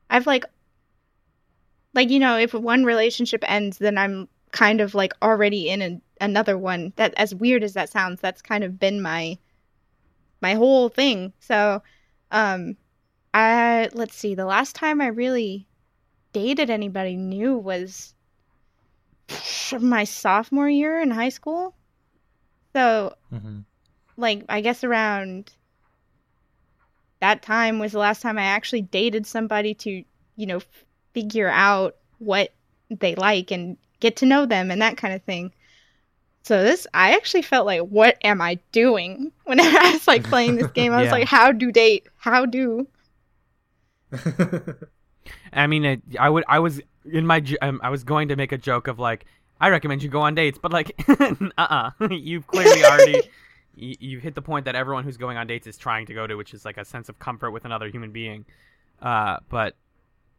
I've 0.10 0.26
like, 0.26 0.46
like 1.94 2.10
you 2.10 2.20
know, 2.20 2.38
if 2.38 2.54
one 2.54 2.86
relationship 2.86 3.44
ends, 3.46 3.78
then 3.78 3.98
I'm 3.98 4.30
kind 4.52 4.80
of 4.80 4.96
like 4.96 5.12
already 5.22 5.70
in 5.70 5.82
a 5.82 6.02
another 6.22 6.58
one. 6.58 6.94
That 6.96 7.14
as 7.18 7.36
weird 7.36 7.64
as 7.64 7.74
that 7.74 7.90
sounds, 7.90 8.22
that's 8.22 8.42
kind 8.42 8.64
of 8.64 8.80
been 8.80 9.02
my 9.02 9.38
my 10.42 10.54
whole 10.54 10.88
thing. 10.88 11.34
So, 11.40 11.84
um, 12.32 12.78
I 13.34 13.90
let's 13.94 14.16
see. 14.16 14.36
The 14.36 14.46
last 14.46 14.74
time 14.76 15.02
I 15.02 15.08
really 15.08 15.68
dated 16.36 16.70
anybody 16.70 17.16
new 17.16 17.58
was 17.58 18.14
my 19.80 20.04
sophomore 20.04 20.70
year 20.70 21.00
in 21.00 21.10
high 21.12 21.30
school. 21.30 21.76
So, 22.74 23.16
hmm 23.32 23.60
like, 24.18 24.44
I 24.50 24.62
guess 24.62 24.84
around 24.84 25.52
that 27.22 27.42
time 27.42 27.80
was 27.80 27.92
the 27.92 28.00
last 28.00 28.22
time 28.22 28.38
I 28.38 28.44
actually 28.44 28.82
dated 28.82 29.26
somebody 29.26 29.74
to, 29.76 30.04
you 30.36 30.46
know, 30.46 30.62
figure 31.14 31.50
out 31.50 31.96
what 32.20 32.54
they 32.90 33.16
like 33.16 33.52
and 33.52 33.78
get 34.00 34.18
to 34.18 34.26
know 34.26 34.46
them 34.46 34.72
and 34.72 34.82
that 34.82 34.98
kind 34.98 35.14
of 35.14 35.24
thing. 35.24 35.54
So 36.44 36.64
this, 36.64 36.88
I 36.94 37.16
actually 37.16 37.44
felt 37.44 37.66
like, 37.66 37.82
what 37.82 38.18
am 38.24 38.42
I 38.42 38.60
doing? 38.72 39.32
Whenever 39.46 39.78
I 39.78 39.94
was 39.94 40.08
like 40.08 40.30
playing 40.30 40.56
this 40.58 40.72
game, 40.72 40.94
I 40.94 41.02
was 41.02 41.12
Yeah. 41.12 41.20
like, 41.20 41.28
how 41.28 41.52
do 41.52 41.72
date? 41.72 42.08
How 42.18 42.46
do? 42.46 42.88
I 45.54 45.68
mean, 45.68 45.86
I, 45.86 45.98
I 46.20 46.30
would, 46.30 46.44
I 46.48 46.60
was 46.60 46.82
in 47.06 47.26
my, 47.26 47.44
um, 47.62 47.80
I 47.84 47.90
was 47.90 48.04
going 48.04 48.30
to 48.30 48.36
make 48.36 48.52
a 48.52 48.58
joke 48.58 48.88
of 48.88 49.00
like, 49.00 49.26
I 49.60 49.70
recommend 49.70 50.04
you 50.04 50.10
go 50.10 50.22
on 50.22 50.36
dates, 50.36 50.58
but 50.62 50.74
like, 50.74 51.00
uh-uh, 51.58 51.92
you've 52.12 52.48
clearly 52.48 52.84
already, 52.84 53.22
you, 53.76 53.96
you've 54.00 54.24
hit 54.24 54.36
the 54.36 54.42
point 54.42 54.66
that 54.66 54.76
everyone 54.76 55.04
who's 55.04 55.18
going 55.18 55.38
on 55.38 55.48
dates 55.48 55.68
is 55.68 55.78
trying 55.78 56.06
to 56.08 56.14
go 56.14 56.28
to, 56.28 56.36
which 56.36 56.54
is 56.54 56.66
like 56.66 56.78
a 56.78 56.86
sense 56.86 57.10
of 57.10 57.20
comfort 57.20 57.52
with 57.52 57.66
another 57.66 57.88
human 57.88 58.12
being. 58.12 58.46
Uh, 59.02 59.38
but 59.50 59.76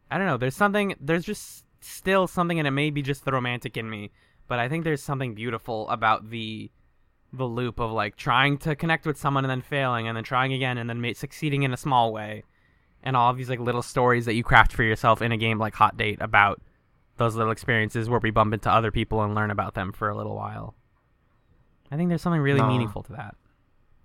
I 0.09 0.17
don't 0.17 0.27
know. 0.27 0.37
There's 0.37 0.55
something. 0.55 0.95
There's 0.99 1.25
just 1.25 1.63
still 1.81 2.27
something, 2.27 2.59
and 2.59 2.67
it 2.67 2.71
may 2.71 2.89
be 2.89 3.01
just 3.01 3.25
the 3.25 3.31
romantic 3.31 3.77
in 3.77 3.89
me, 3.89 4.11
but 4.47 4.59
I 4.59 4.69
think 4.69 4.83
there's 4.83 5.03
something 5.03 5.35
beautiful 5.35 5.87
about 5.89 6.29
the 6.29 6.71
the 7.33 7.45
loop 7.45 7.79
of 7.79 7.91
like 7.91 8.15
trying 8.15 8.57
to 8.59 8.75
connect 8.75 9.05
with 9.05 9.17
someone 9.17 9.43
and 9.43 9.51
then 9.51 9.61
failing, 9.61 10.07
and 10.07 10.15
then 10.15 10.23
trying 10.23 10.53
again, 10.53 10.77
and 10.77 10.89
then 10.89 11.01
ma- 11.01 11.13
succeeding 11.13 11.63
in 11.63 11.73
a 11.73 11.77
small 11.77 12.13
way, 12.13 12.43
and 13.03 13.15
all 13.15 13.29
of 13.31 13.37
these 13.37 13.49
like 13.49 13.59
little 13.59 13.81
stories 13.81 14.25
that 14.25 14.33
you 14.35 14.43
craft 14.43 14.73
for 14.73 14.83
yourself 14.83 15.21
in 15.21 15.31
a 15.31 15.37
game 15.37 15.59
like 15.59 15.73
Hot 15.75 15.97
Date 15.97 16.17
about 16.21 16.61
those 17.17 17.35
little 17.35 17.51
experiences 17.51 18.09
where 18.09 18.19
we 18.19 18.29
bump 18.31 18.53
into 18.53 18.69
other 18.71 18.91
people 18.91 19.21
and 19.23 19.33
learn 19.33 19.49
about 19.51 19.73
them 19.73 19.91
for 19.91 20.09
a 20.09 20.15
little 20.15 20.35
while. 20.35 20.75
I 21.91 21.95
think 21.97 22.09
there's 22.09 22.21
something 22.21 22.41
really 22.41 22.59
Nah. 22.59 22.67
meaningful 22.67 23.03
to 23.03 23.13
that. 23.13 23.35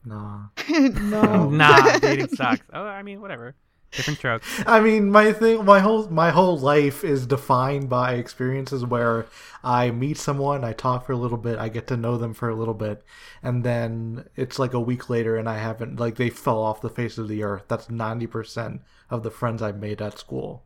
nah. 0.05 0.45
no. 0.71 1.49
nah, 1.51 1.99
dating 1.99 2.29
sucks. 2.29 2.63
Oh, 2.73 2.83
I 2.85 3.03
mean, 3.03 3.21
whatever. 3.21 3.55
Different 3.95 4.19
strokes. 4.19 4.63
I 4.67 4.81
mean, 4.81 5.11
my 5.11 5.33
thing, 5.33 5.65
my 5.65 5.81
whole 5.81 6.09
my 6.09 6.31
whole 6.31 6.59
life 6.59 7.05
is 7.05 7.27
defined 7.27 7.89
by 7.89 8.15
experiences 8.15 8.85
where 8.87 9.27
I 9.63 9.91
meet 9.91 10.17
someone, 10.19 10.65
I 10.65 10.73
talk 10.73 11.07
for 11.07 11.13
a 11.13 11.17
little 11.17 11.39
bit, 11.39 11.59
I 11.59 11.69
get 11.69 11.87
to 11.89 11.97
know 11.97 12.17
them 12.17 12.33
for 12.35 12.49
a 12.49 12.55
little 12.55 12.75
bit, 12.75 13.05
and 13.43 13.65
then 13.65 14.29
it's 14.35 14.59
like 14.59 14.73
a 14.75 14.81
week 14.81 15.11
later, 15.11 15.37
and 15.37 15.49
I 15.49 15.59
haven't 15.59 16.01
like 16.01 16.17
they 16.17 16.31
fell 16.31 16.59
off 16.63 16.81
the 16.81 16.89
face 16.89 17.19
of 17.19 17.29
the 17.29 17.43
earth. 17.43 17.65
That's 17.69 17.91
ninety 17.91 18.27
percent 18.27 18.81
of 19.11 19.23
the 19.23 19.31
friends 19.31 19.61
I've 19.63 19.79
made 19.79 20.01
at 20.03 20.19
school. 20.19 20.65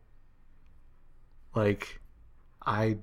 Like, 1.55 1.99
I. 2.65 2.97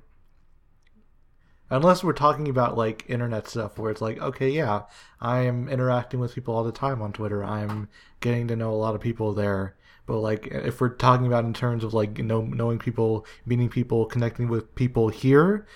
Unless 1.71 2.05
we're 2.05 2.13
talking 2.13 2.49
about 2.49 2.77
like 2.79 3.05
internet 3.09 3.49
stuff 3.49 3.79
where 3.79 3.91
it's 3.91 4.01
like, 4.01 4.21
okay, 4.21 4.49
yeah, 4.51 4.83
I 5.21 5.41
am 5.41 5.69
interacting 5.69 6.21
with 6.21 6.35
people 6.35 6.55
all 6.55 6.63
the 6.65 6.73
time 6.73 7.03
on 7.03 7.13
Twitter. 7.13 7.43
I'm 7.43 7.89
getting 8.21 8.47
to 8.49 8.57
know 8.57 8.71
a 8.71 8.77
lot 8.77 8.95
of 8.95 9.01
people 9.01 9.33
there. 9.35 9.75
But 10.07 10.19
like, 10.19 10.49
if 10.49 10.81
we're 10.81 10.91
talking 10.91 11.27
about 11.27 11.45
in 11.45 11.55
terms 11.55 11.85
of 11.85 11.95
like 11.95 12.19
you 12.19 12.25
know 12.25 12.43
knowing 12.43 12.79
people, 12.79 13.27
meeting 13.47 13.69
people, 13.69 14.07
connecting 14.07 14.49
with 14.49 14.75
people 14.75 15.09
here, 15.09 15.67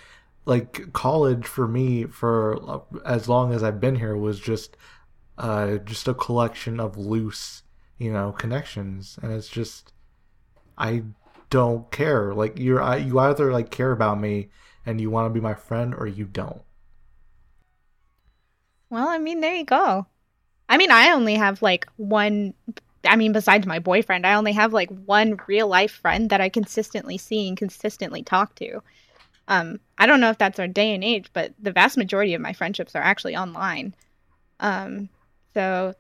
like 0.45 0.93
college 0.93 1.47
for 1.47 1.67
me 1.67 2.05
for 2.05 2.83
as 3.05 3.29
long 3.29 3.53
as 3.53 3.63
I've 3.63 3.81
been 3.81 3.97
here 3.97 4.17
was 4.17 4.41
just 4.41 4.77
uh 5.39 5.77
just 5.79 6.09
a 6.09 6.15
collection 6.15 6.81
of 6.81 6.97
loose 6.97 7.63
you 7.99 8.13
know 8.13 8.33
connections, 8.33 9.19
and 9.23 9.33
it's 9.33 9.49
just 9.49 9.93
I 10.77 11.03
don't 11.51 11.91
care. 11.91 12.35
Like 12.35 12.59
you're 12.59 12.83
I, 12.83 12.97
you 12.97 13.19
either 13.19 13.53
like 13.53 13.71
care 13.71 13.93
about 13.93 14.21
me 14.21 14.49
and 14.87 15.01
you 15.01 15.11
want 15.11 15.27
to 15.27 15.35
be 15.35 15.41
my 15.41 15.55
friend 15.55 15.95
or 15.95 16.07
you 16.07 16.25
don't. 16.25 16.63
Well, 18.91 19.09
I 19.09 19.19
mean, 19.19 19.41
there 19.41 19.55
you 19.55 19.65
go. 19.65 20.07
I 20.69 20.77
mean, 20.77 20.91
I 20.91 21.13
only 21.13 21.35
have 21.35 21.63
like 21.63 21.87
one. 21.97 22.55
I 23.05 23.17
mean, 23.17 23.33
besides 23.33 23.67
my 23.67 23.79
boyfriend, 23.79 24.27
I 24.27 24.35
only 24.35 24.53
have 24.53 24.73
like 24.73 24.91
one 24.91 25.39
real 25.47 25.69
life 25.69 25.93
friend 25.93 26.31
that 26.31 26.41
I 26.41 26.49
consistently 26.49 27.19
see 27.19 27.49
and 27.49 27.57
consistently 27.57 28.23
talk 28.23 28.55
to. 28.57 28.83
Um, 29.47 29.81
I 29.97 30.07
don't 30.07 30.21
know 30.21 30.31
if 30.31 30.39
that's 30.39 30.59
our 30.59 30.69
day 30.69 30.95
and 30.95 31.03
age, 31.03 31.31
but 31.33 31.55
the 31.59 31.73
vast 31.73 31.97
majority 31.97 32.35
of 32.35 32.41
my 32.41 32.53
friendships 32.53 32.95
are 32.95 33.03
actually 33.03 33.37
online. 33.37 33.95
Um, 34.61 35.09
so, 35.55 35.95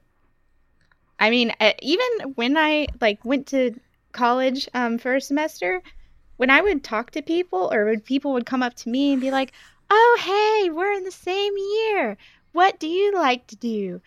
I 1.18 1.30
mean, 1.30 1.52
even 1.80 2.06
when 2.34 2.56
I 2.56 2.88
like 3.00 3.24
went 3.24 3.46
to 3.48 3.78
college 4.12 4.68
um, 4.74 4.98
for 4.98 5.14
a 5.14 5.20
semester, 5.20 5.82
when 6.36 6.50
I 6.50 6.60
would 6.60 6.84
talk 6.84 7.10
to 7.12 7.22
people 7.22 7.72
or 7.72 7.86
when 7.86 8.00
people 8.00 8.32
would 8.32 8.46
come 8.46 8.62
up 8.62 8.74
to 8.74 8.88
me 8.88 9.12
and 9.12 9.20
be 9.20 9.30
like, 9.30 9.52
"Oh, 9.90 10.18
hey, 10.20 10.70
we're 10.70 10.92
in 10.92 11.04
the 11.04 11.10
same 11.10 11.54
year. 11.56 12.16
What 12.52 12.78
do 12.78 12.86
you 12.86 13.14
like 13.14 13.46
to 13.48 13.56
do?" 13.56 14.00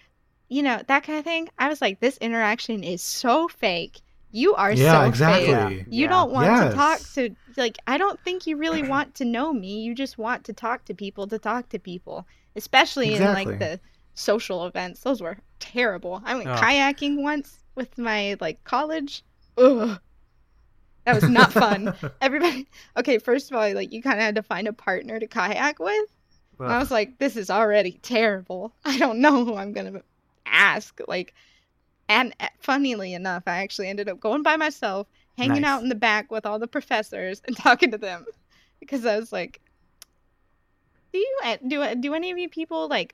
You 0.51 0.63
know, 0.63 0.81
that 0.87 1.03
kind 1.03 1.17
of 1.17 1.25
thing. 1.25 1.47
I 1.57 1.69
was 1.69 1.81
like, 1.81 1.99
this 1.99 2.17
interaction 2.17 2.83
is 2.83 3.01
so 3.01 3.47
fake. 3.47 4.01
You 4.31 4.53
are 4.55 4.73
Yeah, 4.73 4.91
so 4.93 5.07
exactly. 5.07 5.47
fake. 5.47 5.85
You 5.89 6.03
Yeah. 6.03 6.09
don't 6.09 6.31
want 6.31 6.57
to 6.57 6.65
talk 6.65 6.99
Yes. 6.99 7.13
to 7.15 7.35
like 7.57 7.77
I 7.87 7.97
don't 7.97 8.19
think 8.23 8.45
you 8.47 8.57
really 8.57 8.83
want 8.93 9.15
to 9.15 9.25
know 9.25 9.53
me. 9.53 9.81
You 9.81 9.95
just 9.95 10.17
want 10.17 10.43
to 10.45 10.53
talk 10.53 10.85
to 10.85 10.93
people 10.93 11.27
to 11.27 11.39
talk 11.39 11.69
to 11.69 11.79
people. 11.79 12.27
Especially 12.55 13.15
in 13.15 13.31
like 13.31 13.57
the 13.59 13.79
social 14.13 14.65
events. 14.67 15.01
Those 15.01 15.21
were 15.21 15.37
terrible. 15.59 16.21
I 16.25 16.35
went 16.35 16.49
Ugh. 16.49 16.59
kayaking 16.59 17.21
once 17.21 17.63
with 17.75 17.97
my 17.97 18.35
like 18.41 18.63
college. 18.65 19.23
Ugh. 19.57 19.99
That 21.05 21.13
was 21.15 21.27
not 21.29 21.53
fun. 21.53 21.93
Everybody 22.21 22.67
Okay, 22.97 23.17
first 23.19 23.51
of 23.51 23.57
all, 23.57 23.73
like 23.73 23.91
you 23.93 24.01
kind 24.01 24.19
of 24.19 24.25
had 24.25 24.35
to 24.35 24.43
find 24.43 24.67
a 24.67 24.73
partner 24.73 25.19
to 25.19 25.27
kayak 25.27 25.79
with. 25.79 26.09
And 26.65 26.71
I 26.71 26.77
was 26.79 26.91
like, 26.91 27.17
this 27.17 27.35
is 27.37 27.49
already 27.49 27.93
terrible. 28.03 28.73
I 28.85 28.97
don't 28.97 29.19
know 29.19 29.43
who 29.45 29.55
I'm 29.55 29.73
gonna 29.73 30.03
ask. 30.51 30.99
Like, 31.07 31.33
and 32.09 32.33
uh, 32.39 32.47
funnily 32.59 33.13
enough, 33.13 33.43
I 33.47 33.57
actually 33.63 33.87
ended 33.87 34.09
up 34.09 34.19
going 34.19 34.43
by 34.43 34.57
myself, 34.57 35.07
hanging 35.37 35.61
Nice. 35.61 35.69
out 35.69 35.83
in 35.83 35.89
the 35.89 35.95
back 35.95 36.31
with 36.31 36.45
all 36.45 36.59
the 36.59 36.67
professors 36.67 37.41
and 37.45 37.55
talking 37.57 37.91
to 37.91 37.97
them, 37.97 38.25
because 38.79 39.05
I 39.05 39.17
was 39.17 39.31
like, 39.31 39.61
do 41.13 41.19
you 41.19 41.39
uh, 41.43 41.57
do 41.67 41.81
uh, 41.81 41.95
do 41.95 42.13
any 42.13 42.31
of 42.31 42.37
you 42.37 42.49
people 42.49 42.87
like? 42.87 43.13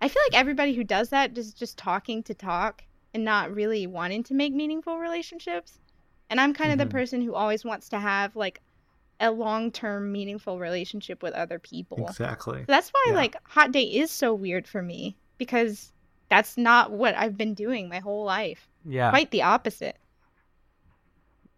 I 0.00 0.08
feel 0.08 0.22
like 0.30 0.38
everybody 0.38 0.74
who 0.74 0.84
does 0.84 1.08
that 1.08 1.36
is 1.36 1.52
just 1.52 1.76
talking 1.76 2.22
to 2.24 2.34
talk 2.34 2.84
and 3.14 3.24
not 3.24 3.52
really 3.52 3.86
wanting 3.88 4.22
to 4.24 4.34
make 4.34 4.52
meaningful 4.54 4.98
relationships. 4.98 5.80
And 6.30 6.40
I'm 6.40 6.54
kind 6.54 6.70
of 6.70 6.76
Mhm. 6.78 6.82
the 6.82 6.90
person 6.92 7.20
who 7.20 7.34
always 7.34 7.64
wants 7.64 7.88
to 7.88 7.98
have 7.98 8.36
like 8.36 8.60
a 9.18 9.32
long-term 9.32 10.12
meaningful 10.12 10.60
relationship 10.60 11.20
with 11.20 11.34
other 11.34 11.58
people. 11.58 11.98
Exactly. 12.06 12.60
So 12.60 12.64
that's 12.68 12.90
why 12.90 13.06
Yeah. 13.08 13.16
like 13.16 13.34
hot 13.48 13.72
date 13.72 13.92
is 13.92 14.12
so 14.12 14.32
weird 14.34 14.68
for 14.68 14.80
me 14.82 15.16
because 15.36 15.92
that's 16.28 16.56
not 16.56 16.90
what 16.92 17.14
I've 17.16 17.36
been 17.36 17.54
doing 17.54 17.88
my 17.88 17.98
whole 18.00 18.24
life. 18.24 18.68
yeah. 18.84 19.10
Quite 19.10 19.30
the 19.30 19.42
opposite. 19.42 19.96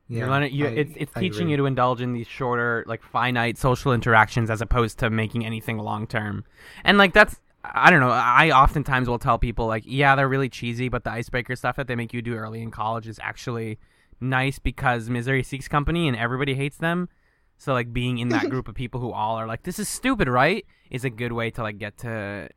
You're 0.09 0.29
learning, 0.29 0.53
you, 0.53 0.67
I- 0.67 0.71
it's 0.71 0.93
it's 0.97 1.13
I 1.15 1.21
teaching 1.21 1.43
agree. 1.43 1.51
you 1.53 1.57
to 1.59 1.67
indulge 1.67 2.01
in 2.01 2.13
these 2.13 2.27
shorter, 2.27 2.85
like 2.89 3.03
finite 3.03 3.57
social 3.59 3.93
interactions 3.93 4.51
as 4.51 4.61
opposed 4.61 4.99
to 4.99 5.11
making 5.11 5.47
anything 5.47 5.79
long 5.79 6.07
term. 6.09 6.45
And 6.83 6.99
like 6.99 7.13
that's, 7.13 7.37
I 7.65 7.91
don't 7.91 8.01
know. 8.01 8.11
I 8.11 8.51
oftentimes 8.51 9.09
will 9.09 9.21
tell 9.21 9.39
people 9.39 9.67
like, 9.67 9.85
yeah, 9.87 10.17
they're 10.17 10.29
really 10.29 10.49
cheesy, 10.49 10.89
but 10.89 11.05
the 11.05 11.11
icebreaker 11.13 11.55
stuff 11.55 11.77
that 11.77 11.87
they 11.87 11.95
make 11.95 12.13
you 12.13 12.23
do 12.23 12.35
early 12.35 12.61
in 12.61 12.73
college 12.73 13.07
is 13.07 13.21
actually 13.23 13.79
nice 14.21 14.59
because 14.59 15.09
misery 15.09 15.45
seeks 15.45 15.69
company 15.69 16.09
and 16.09 16.17
everybody 16.17 16.55
hates 16.55 16.79
them. 16.79 17.09
So 17.59 17.73
like 17.73 17.93
being 17.93 18.19
in 18.19 18.31
that 18.31 18.49
group 18.51 18.67
of 18.67 18.75
people 18.75 19.01
who 19.01 19.13
all 19.13 19.37
are 19.37 19.47
like, 19.47 19.63
this 19.63 19.79
is 19.79 19.89
stupid, 19.89 20.27
right? 20.27 20.67
Is 20.91 21.05
a 21.05 21.11
good 21.11 21.31
way 21.33 21.51
to 21.53 21.63
like 21.63 21.79
get 21.79 21.99
to 21.99 22.49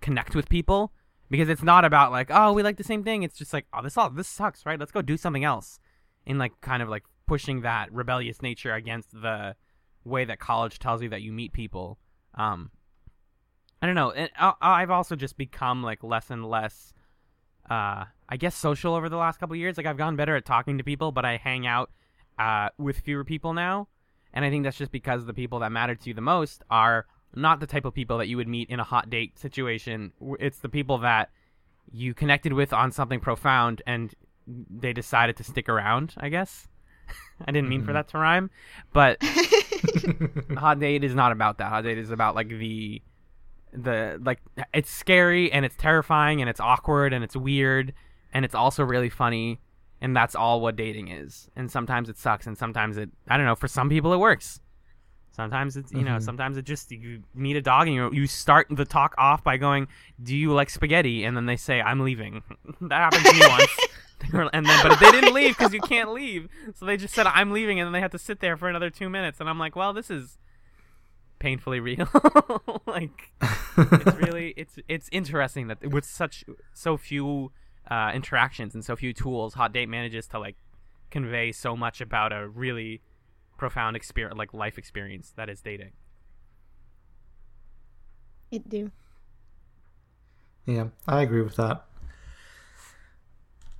connect 0.00 0.36
with 0.36 0.48
people 0.48 0.92
because 1.30 1.48
it's 1.48 1.62
not 1.62 1.84
about 1.84 2.10
like, 2.10 2.28
oh, 2.30 2.52
we 2.52 2.62
like 2.62 2.76
the 2.76 2.84
same 2.84 3.04
thing. 3.04 3.22
It's 3.22 3.38
just 3.38 3.52
like, 3.52 3.66
oh, 3.72 3.82
this 3.82 3.96
all 3.96 4.10
this 4.10 4.28
sucks, 4.28 4.66
right? 4.66 4.78
Let's 4.78 4.92
go 4.92 5.02
do 5.02 5.16
something 5.16 5.44
else 5.44 5.78
in 6.26 6.38
like 6.38 6.60
kind 6.60 6.82
of 6.82 6.88
like 6.88 7.04
pushing 7.26 7.62
that 7.62 7.92
rebellious 7.92 8.42
nature 8.42 8.74
against 8.74 9.12
the 9.12 9.54
way 10.04 10.24
that 10.24 10.40
college 10.40 10.78
tells 10.78 11.02
you 11.02 11.08
that 11.10 11.22
you 11.22 11.32
meet 11.32 11.52
people. 11.52 11.98
Um, 12.34 12.70
I 13.80 13.86
don't 13.86 13.94
know. 13.94 14.10
And 14.10 14.30
I- 14.38 14.54
I've 14.60 14.90
also 14.90 15.16
just 15.16 15.36
become 15.36 15.82
like 15.82 16.02
less 16.02 16.30
and 16.30 16.44
less, 16.44 16.92
uh, 17.70 18.04
I 18.28 18.36
guess, 18.36 18.56
social 18.56 18.94
over 18.94 19.08
the 19.08 19.16
last 19.16 19.38
couple 19.38 19.54
years. 19.56 19.76
Like 19.76 19.86
I've 19.86 19.96
gotten 19.96 20.16
better 20.16 20.36
at 20.36 20.44
talking 20.44 20.78
to 20.78 20.84
people, 20.84 21.12
but 21.12 21.24
I 21.24 21.36
hang 21.36 21.66
out 21.66 21.90
uh, 22.38 22.70
with 22.78 22.98
fewer 23.00 23.24
people 23.24 23.52
now, 23.52 23.88
and 24.32 24.44
I 24.44 24.50
think 24.50 24.64
that's 24.64 24.78
just 24.78 24.92
because 24.92 25.26
the 25.26 25.34
people 25.34 25.58
that 25.60 25.70
matter 25.70 25.94
to 25.94 26.08
you 26.08 26.14
the 26.14 26.20
most 26.22 26.62
are 26.70 27.06
not 27.34 27.60
the 27.60 27.66
type 27.66 27.84
of 27.84 27.94
people 27.94 28.18
that 28.18 28.28
you 28.28 28.36
would 28.36 28.48
meet 28.48 28.68
in 28.70 28.80
a 28.80 28.84
hot 28.84 29.08
date 29.10 29.38
situation. 29.38 30.12
It's 30.38 30.58
the 30.58 30.68
people 30.68 30.98
that 30.98 31.30
you 31.92 32.14
connected 32.14 32.52
with 32.52 32.72
on 32.72 32.92
something 32.92 33.20
profound 33.20 33.82
and 33.86 34.14
they 34.46 34.92
decided 34.92 35.36
to 35.36 35.44
stick 35.44 35.68
around, 35.68 36.14
I 36.16 36.28
guess. 36.28 36.68
I 37.46 37.52
didn't 37.52 37.68
mean 37.68 37.82
for 37.84 37.90
Mhm. 37.90 37.94
that 37.94 38.08
to 38.08 38.18
rhyme, 38.18 38.50
but 38.92 39.18
hot 40.58 40.78
date 40.80 41.04
is 41.04 41.14
not 41.14 41.32
about 41.32 41.58
that. 41.58 41.68
Hot 41.68 41.82
date 41.84 41.98
is 41.98 42.10
about 42.10 42.34
like 42.34 42.48
the 42.48 43.02
the 43.72 44.18
like 44.24 44.40
it's 44.74 44.90
scary 44.90 45.52
and 45.52 45.64
it's 45.64 45.76
terrifying 45.76 46.40
and 46.40 46.50
it's 46.50 46.58
awkward 46.60 47.12
and 47.12 47.22
it's 47.22 47.36
weird 47.36 47.92
and 48.32 48.44
it's 48.44 48.54
also 48.54 48.82
really 48.84 49.08
funny 49.08 49.60
and 50.00 50.16
that's 50.16 50.34
all 50.34 50.60
what 50.60 50.76
dating 50.76 51.08
is. 51.08 51.48
And 51.56 51.70
sometimes 51.70 52.08
it 52.08 52.16
sucks 52.18 52.46
and 52.46 52.58
sometimes 52.58 52.96
it 52.96 53.10
I 53.28 53.36
don't 53.36 53.46
know, 53.46 53.54
for 53.54 53.68
some 53.68 53.88
people 53.88 54.12
it 54.12 54.18
works. 54.18 54.60
Sometimes 55.44 55.76
it's 55.76 55.92
you 55.92 56.02
know, 56.02 56.16
Mhm. 56.16 56.22
sometimes 56.22 56.56
it 56.56 56.64
just 56.64 56.90
you 56.92 57.22
meet 57.34 57.56
a 57.56 57.62
dog 57.62 57.86
and 57.86 57.94
you 57.96 58.10
you 58.12 58.26
start 58.26 58.66
the 58.70 58.84
talk 58.84 59.14
off 59.18 59.42
by 59.42 59.56
going, 59.56 59.88
"Do 60.22 60.36
you 60.36 60.52
like 60.52 60.68
spaghetti?" 60.70 61.24
and 61.24 61.36
then 61.36 61.46
they 61.46 61.56
say, 61.56 61.80
"I'm 61.80 62.00
leaving." 62.00 62.42
that 62.82 62.98
happened 62.98 63.24
to 63.24 63.32
me 63.32 63.40
once. 63.48 63.76
Were- 64.32 64.50
and 64.52 64.66
then 64.66 64.78
but 64.86 65.00
they 65.00 65.10
didn't 65.12 65.32
leave 65.34 65.56
because 65.56 65.72
you 65.72 65.80
can't 65.80 66.12
leave. 66.12 66.48
So 66.74 66.84
they 66.84 66.96
just 66.98 67.14
said, 67.14 67.26
"I'm 67.26 67.50
leaving," 67.52 67.80
and 67.80 67.86
then 67.86 67.92
they 67.92 68.00
had 68.00 68.12
to 68.12 68.18
sit 68.18 68.40
there 68.40 68.56
for 68.56 68.68
another 68.68 68.90
2 68.90 69.08
minutes 69.08 69.40
and 69.40 69.48
I'm 69.48 69.58
like, 69.58 69.74
"Well, 69.76 69.92
this 69.94 70.10
is 70.10 70.38
painfully 71.38 71.80
real." 71.80 72.08
like 72.86 73.32
it's 73.78 74.16
really 74.16 74.52
it's 74.56 74.78
it's 74.88 75.08
interesting 75.12 75.68
that 75.68 75.84
with 75.90 76.04
such 76.04 76.44
so 76.74 76.96
few 76.96 77.52
uh, 77.90 78.12
interactions 78.14 78.74
and 78.74 78.84
so 78.84 78.94
few 78.94 79.12
tools, 79.12 79.54
Hot 79.54 79.72
Date 79.72 79.88
manages 79.88 80.26
to 80.28 80.38
like 80.38 80.56
convey 81.10 81.50
so 81.50 81.76
much 81.76 82.00
about 82.00 82.32
a 82.32 82.46
really 82.48 83.00
profound 83.60 83.94
experience, 83.96 84.36
like 84.38 84.54
life 84.54 84.78
experience 84.78 85.32
that 85.36 85.48
is 85.50 85.60
dating. 85.60 85.92
It 88.50 88.68
do. 88.68 88.90
Yeah, 90.66 90.88
I 91.06 91.20
agree 91.22 91.42
with 91.42 91.56
that. 91.56 91.84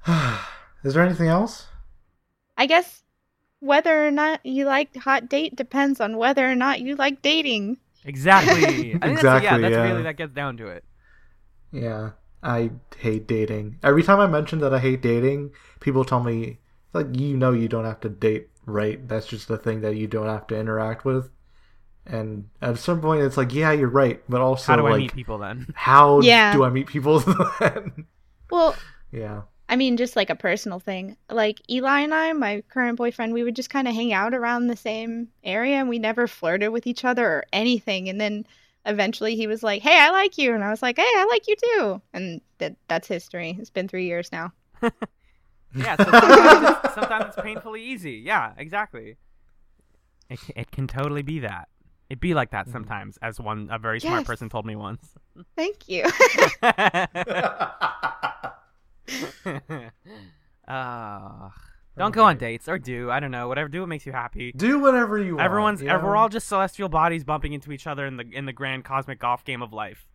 Is 0.85 0.95
there 0.95 1.03
anything 1.03 1.29
else? 1.29 1.67
I 2.57 2.67
guess 2.67 3.03
whether 3.61 4.07
or 4.07 4.11
not 4.13 4.45
you 4.47 4.67
like 4.67 4.97
hot 4.97 5.29
date 5.29 5.57
depends 5.57 6.01
on 6.01 6.17
whether 6.19 6.51
or 6.51 6.55
not 6.57 6.81
you 6.81 6.97
like 6.97 7.23
dating. 7.23 7.79
Exactly. 8.05 8.95
I 8.95 8.99
think 9.07 9.17
that's, 9.17 9.35
yeah, 9.39 9.59
Exactly, 9.59 9.59
that's 9.59 9.73
yeah. 9.73 9.79
really 9.79 10.03
that 10.03 10.17
gets 10.17 10.33
down 10.35 10.57
to 10.59 10.69
it. 10.69 10.85
Yeah, 11.73 12.13
I 12.43 12.71
hate 12.99 13.27
dating. 13.27 13.79
Every 13.83 14.03
time 14.03 14.21
I 14.21 14.27
mention 14.27 14.59
that 14.61 14.75
I 14.75 14.79
hate 14.79 15.03
dating, 15.03 15.53
people 15.81 16.05
tell 16.05 16.23
me, 16.23 16.59
like, 16.93 17.07
you 17.19 17.37
know, 17.37 17.53
you 17.53 17.69
don't 17.69 17.85
have 17.85 18.01
to 18.01 18.09
date, 18.09 18.50
right? 18.67 19.07
That's 19.09 19.27
just 19.27 19.49
the 19.49 19.59
thing 19.59 19.81
that 19.83 19.97
you 19.97 20.07
don't 20.07 20.27
have 20.27 20.47
to 20.49 20.59
interact 20.59 21.05
with. 21.05 21.31
And 22.07 22.51
at 22.63 22.79
some 22.79 23.01
point, 23.03 23.23
it's 23.23 23.37
like, 23.37 23.55
yeah, 23.55 23.73
you're 23.73 23.89
right, 23.91 24.23
but 24.29 24.41
also, 24.43 24.73
How 24.73 24.77
do 24.77 24.87
I 24.87 24.95
meet 24.95 25.13
people 25.13 25.39
then? 25.39 25.69
how 25.75 26.23
Yeah. 26.23 26.51
do 26.51 26.65
I 26.65 26.71
meet 26.71 26.89
people 26.89 27.21
then? 27.61 28.07
Well, 28.51 28.83
yeah. 29.13 29.43
I 29.69 29.77
mean, 29.77 29.97
just 29.97 30.17
like 30.17 30.31
a 30.31 30.37
personal 30.37 30.81
thing. 30.81 31.17
Like 31.31 31.61
Eli 31.71 32.01
and 32.01 32.15
I, 32.15 32.33
my 32.35 32.63
current 32.71 32.99
boyfriend, 32.99 33.33
we 33.35 33.45
would 33.45 33.57
just 33.57 33.71
kind 33.71 33.89
of 33.89 33.95
hang 33.95 34.13
out 34.13 34.35
around 34.35 34.67
the 34.67 34.77
same 34.77 35.29
area 35.45 35.77
and 35.77 35.89
we 35.89 35.99
never 35.99 36.27
flirted 36.27 36.71
with 36.73 36.87
each 36.87 37.05
other 37.05 37.27
or 37.27 37.45
anything. 37.53 38.09
And 38.09 38.21
then 38.21 38.47
eventually 38.87 39.37
he 39.37 39.47
was 39.47 39.63
like, 39.63 39.83
Hey, 39.83 39.97
I 39.99 40.11
like 40.11 40.39
you. 40.39 40.55
And 40.55 40.65
I 40.65 40.71
was 40.71 40.83
like, 40.83 40.99
Hey, 40.99 41.05
I 41.05 41.27
like 41.31 41.47
you 41.49 41.57
too. 41.57 42.03
And 42.13 42.41
that, 42.59 42.77
that's 42.89 43.09
history. 43.09 43.57
It's 43.61 43.71
been 43.71 43.89
three 43.89 44.07
years 44.07 44.33
now. 44.33 44.53
Yeah, 45.75 45.97
so 45.97 46.05
sometimes, 46.05 46.77
it's, 46.85 46.95
sometimes 46.95 47.25
it's 47.35 47.43
painfully 47.43 47.83
easy. 47.83 48.23
Yeah, 48.25 48.53
exactly. 48.57 49.17
It, 50.29 50.41
it 50.57 50.71
can 50.71 50.87
totally 50.87 51.23
be 51.23 51.41
that. 51.41 51.69
It 52.09 52.19
be 52.21 52.35
like 52.35 52.51
that 52.51 52.69
sometimes, 52.69 53.19
as 53.23 53.39
one 53.39 53.69
a 53.71 53.79
very 53.79 54.01
smart 54.01 54.21
Yes. 54.23 54.27
person 54.27 54.49
told 54.49 54.67
me 54.67 54.75
once. 54.75 55.07
Thank 55.57 55.89
you. 55.89 56.05
Ah, 60.69 61.53
don't 61.99 62.15
go 62.15 62.25
on 62.25 62.37
dates 62.39 62.69
or 62.69 62.79
do 62.79 63.11
I 63.11 63.19
don't 63.19 63.33
know 63.33 63.49
whatever. 63.49 63.69
Do 63.69 63.81
what 63.81 63.89
makes 63.89 64.07
you 64.07 64.13
happy. 64.13 64.53
do 64.57 64.79
whatever 64.79 65.19
you 65.19 65.37
want. 65.37 65.45
Everyone's 65.45 65.83
you 65.83 65.89
ev- 65.89 66.03
we're 66.03 66.17
all 66.17 66.29
just 66.29 66.47
celestial 66.49 66.89
bodies 66.89 67.25
bumping 67.25 67.53
into 67.53 67.73
each 67.73 67.87
other 67.87 68.07
in 68.07 68.17
the 68.17 68.25
in 68.33 68.47
the 68.47 68.53
grand 68.53 68.85
cosmic 68.85 69.19
golf 69.19 69.45
game 69.45 69.63
of 69.63 69.73
life. 69.73 70.07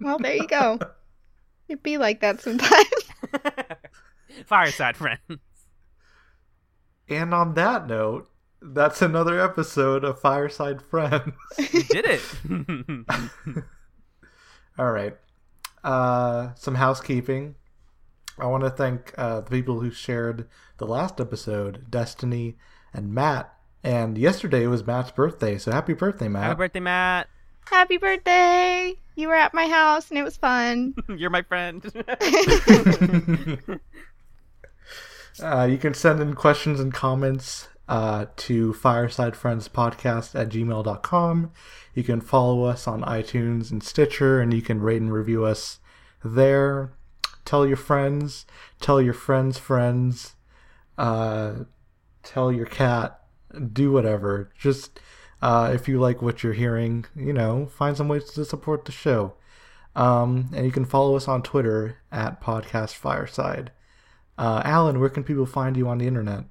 well, 0.00 0.18
there 0.18 0.36
you 0.36 0.46
go. 0.46 0.78
It'd 1.68 1.82
be 1.82 1.98
like 1.98 2.20
that 2.20 2.40
sometimes. 2.40 2.86
Fireside 4.46 4.96
friends. 4.96 5.20
And 7.08 7.34
on 7.34 7.54
that 7.54 7.86
note, 7.86 8.30
that's 8.62 9.02
another 9.02 9.40
episode 9.40 10.04
of 10.04 10.20
Fireside 10.20 10.82
Friends. 10.82 11.32
We 11.58 11.82
did 11.84 12.04
it. 12.04 12.22
All 14.78 14.92
right. 14.92 15.16
Uh, 15.82 16.54
some 16.54 16.76
housekeeping. 16.76 17.56
I 18.38 18.46
want 18.46 18.64
to 18.64 18.70
thank 18.70 19.12
uh, 19.18 19.40
the 19.40 19.50
people 19.50 19.80
who 19.80 19.90
shared 19.90 20.48
the 20.78 20.86
last 20.86 21.20
episode, 21.20 21.90
Destiny 21.90 22.56
and 22.92 23.12
Matt. 23.12 23.52
And 23.82 24.16
yesterday 24.16 24.66
was 24.66 24.86
Matt's 24.86 25.10
birthday, 25.10 25.58
so 25.58 25.72
happy 25.72 25.94
birthday, 25.94 26.28
Matt! 26.28 26.44
Happy 26.44 26.58
birthday, 26.58 26.80
Matt. 26.80 27.28
Happy 27.66 27.96
birthday! 27.96 28.94
You 29.16 29.28
were 29.28 29.34
at 29.34 29.54
my 29.54 29.66
house 29.66 30.10
and 30.10 30.18
it 30.18 30.22
was 30.22 30.36
fun. 30.36 30.94
You're 31.08 31.30
my 31.30 31.42
friend. 31.42 31.82
Uh, 35.42 35.68
you 35.70 35.78
can 35.78 35.94
send 35.94 36.20
in 36.20 36.34
questions 36.34 36.80
and 36.80 36.92
comments 36.92 37.68
uh, 37.88 38.26
to 38.36 38.72
firesidefriendspodcast 38.72 40.40
at 40.40 40.48
gmail.com. 40.48 41.50
You 41.94 42.04
can 42.04 42.20
follow 42.20 42.64
us 42.64 42.86
on 42.86 43.02
iTunes 43.02 43.70
and 43.70 43.82
Stitcher, 43.82 44.40
and 44.40 44.54
you 44.54 44.62
can 44.62 44.80
rate 44.80 45.02
and 45.02 45.12
review 45.12 45.44
us 45.44 45.80
there. 46.24 46.92
Tell 47.44 47.66
your 47.66 47.76
friends, 47.76 48.46
tell 48.80 49.02
your 49.02 49.14
friends' 49.14 49.58
friends, 49.58 50.34
uh, 50.96 51.64
tell 52.22 52.52
your 52.52 52.66
cat, 52.66 53.20
do 53.72 53.90
whatever. 53.90 54.52
Just 54.56 55.00
uh, 55.42 55.72
if 55.74 55.88
you 55.88 55.98
like 55.98 56.22
what 56.22 56.44
you're 56.44 56.52
hearing, 56.52 57.06
you 57.16 57.32
know, 57.32 57.66
find 57.66 57.96
some 57.96 58.08
ways 58.08 58.30
to 58.32 58.44
support 58.44 58.84
the 58.84 58.92
show. 58.92 59.34
Um, 59.96 60.50
and 60.54 60.64
you 60.64 60.70
can 60.70 60.84
follow 60.84 61.16
us 61.16 61.26
on 61.26 61.42
Twitter 61.42 61.96
at 62.12 62.40
Podcast 62.40 62.94
Fireside. 62.94 63.72
Uh, 64.40 64.62
Allen, 64.64 64.98
where 64.98 65.10
can 65.10 65.22
people 65.22 65.44
find 65.44 65.76
you 65.76 65.86
on 65.86 65.98
the 65.98 66.06
internet? 66.06 66.44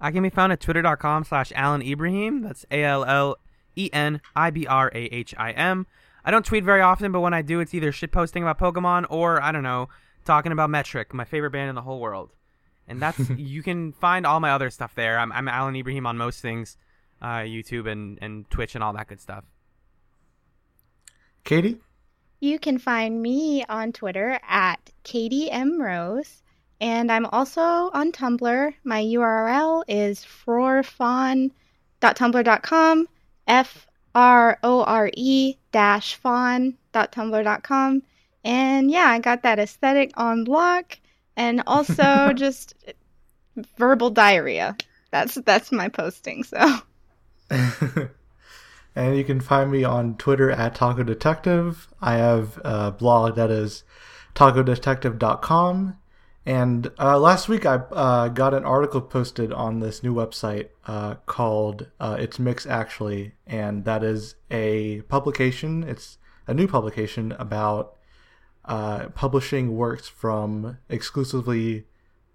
I 0.00 0.10
can 0.10 0.24
be 0.24 0.28
found 0.28 0.52
at 0.52 0.58
twitter.com 0.58 1.22
slash 1.22 1.52
Allen 1.54 1.82
Ibrahim. 1.82 2.42
That's 2.42 2.66
A 2.68 2.82
L 2.82 3.04
L 3.04 3.36
E 3.76 3.88
N 3.92 4.20
I 4.34 4.50
B 4.50 4.66
R 4.66 4.90
A 4.92 4.98
H 5.04 5.36
I 5.38 5.52
M. 5.52 5.86
I 6.24 6.32
don't 6.32 6.44
tweet 6.44 6.64
very 6.64 6.80
often, 6.80 7.12
but 7.12 7.20
when 7.20 7.34
I 7.34 7.42
do, 7.42 7.60
it's 7.60 7.74
either 7.74 7.92
shitposting 7.92 8.42
about 8.42 8.58
Pokemon 8.58 9.06
or, 9.08 9.40
I 9.40 9.52
don't 9.52 9.62
know, 9.62 9.88
talking 10.24 10.50
about 10.50 10.68
Metric, 10.68 11.14
my 11.14 11.24
favorite 11.24 11.52
band 11.52 11.68
in 11.68 11.76
the 11.76 11.82
whole 11.82 12.00
world. 12.00 12.32
And 12.88 13.00
that's, 13.00 13.20
you 13.36 13.62
can 13.62 13.92
find 13.92 14.26
all 14.26 14.40
my 14.40 14.50
other 14.50 14.68
stuff 14.68 14.96
there. 14.96 15.16
I'm, 15.16 15.30
I'm 15.30 15.46
Allen 15.46 15.76
Ibrahim 15.76 16.08
on 16.08 16.18
most 16.18 16.40
things, 16.40 16.76
uh, 17.22 17.42
YouTube 17.42 17.88
and, 17.88 18.18
and 18.20 18.50
Twitch 18.50 18.74
and 18.74 18.82
all 18.82 18.92
that 18.94 19.06
good 19.06 19.20
stuff. 19.20 19.44
Katie? 21.44 21.78
You 22.40 22.58
can 22.58 22.78
find 22.78 23.22
me 23.22 23.64
on 23.68 23.92
Twitter 23.92 24.40
at 24.48 24.90
Katie 25.04 25.52
M. 25.52 25.80
Rose. 25.80 26.42
And 26.80 27.10
I'm 27.10 27.26
also 27.26 27.60
on 27.60 28.12
Tumblr. 28.12 28.74
My 28.84 29.02
URL 29.02 29.82
is 29.88 30.24
frore-fawn.tumblr.com, 30.24 33.08
F 33.46 33.86
R 34.14 34.58
O 34.62 34.84
R 34.84 35.10
E 35.14 35.56
dash 35.72 36.14
fawn.tumblr.com. 36.16 38.02
And 38.44 38.90
yeah, 38.90 39.08
I 39.08 39.18
got 39.18 39.42
that 39.42 39.58
aesthetic 39.58 40.12
on 40.16 40.44
lock 40.44 40.98
and 41.36 41.62
also 41.66 42.32
just 42.32 42.74
verbal 43.76 44.10
diarrhea. 44.10 44.76
That's 45.10 45.34
that's 45.36 45.72
my 45.72 45.88
posting, 45.88 46.44
so 46.44 46.80
and 47.50 49.16
you 49.16 49.24
can 49.24 49.40
find 49.40 49.70
me 49.70 49.84
on 49.84 50.16
Twitter 50.16 50.50
at 50.50 50.74
Taco 50.74 51.02
Detective. 51.02 51.88
I 52.00 52.14
have 52.14 52.60
a 52.62 52.90
blog 52.90 53.36
that 53.36 53.50
is 53.50 53.84
tacodetective.com. 54.34 55.96
And 56.48 56.90
uh, 56.98 57.18
last 57.18 57.50
week 57.50 57.66
I 57.66 57.74
uh, 57.74 58.28
got 58.28 58.54
an 58.54 58.64
article 58.64 59.02
posted 59.02 59.52
on 59.52 59.80
this 59.80 60.02
new 60.02 60.14
website 60.14 60.70
uh, 60.86 61.16
called 61.26 61.88
uh, 62.00 62.16
It's 62.18 62.38
Mx 62.38 62.66
Actually, 62.66 63.34
and 63.46 63.84
that 63.84 64.02
is 64.02 64.34
a 64.50 65.02
publication. 65.10 65.82
It's 65.82 66.16
a 66.46 66.54
new 66.54 66.66
publication 66.66 67.32
about 67.32 67.98
uh, 68.64 69.10
publishing 69.10 69.76
works 69.76 70.08
from 70.08 70.78
exclusively 70.88 71.84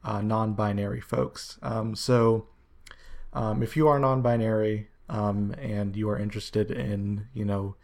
uh, 0.03 0.21
non-binary 0.21 1.01
folks. 1.01 1.57
Um, 1.63 1.95
so 1.95 2.49
um, 3.33 3.63
if 3.63 3.75
you 3.75 3.87
are 3.87 3.97
non-binary 3.97 4.89
um, 5.09 5.55
and 5.57 5.95
you 5.95 6.07
are 6.07 6.19
interested 6.19 6.69
in, 6.69 7.29
you 7.33 7.45
know, 7.45 7.77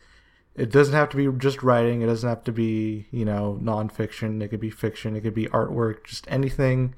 it 0.55 0.71
doesn't 0.71 0.93
have 0.93 1.09
to 1.09 1.17
be 1.17 1.27
just 1.37 1.63
writing. 1.63 2.01
It 2.01 2.07
doesn't 2.07 2.27
have 2.27 2.43
to 2.45 2.51
be, 2.51 3.07
you 3.11 3.25
know, 3.25 3.57
nonfiction. 3.61 4.43
It 4.43 4.49
could 4.49 4.59
be 4.59 4.69
fiction. 4.69 5.15
It 5.15 5.21
could 5.21 5.33
be 5.33 5.45
artwork. 5.47 6.03
Just 6.05 6.25
anything. 6.29 6.95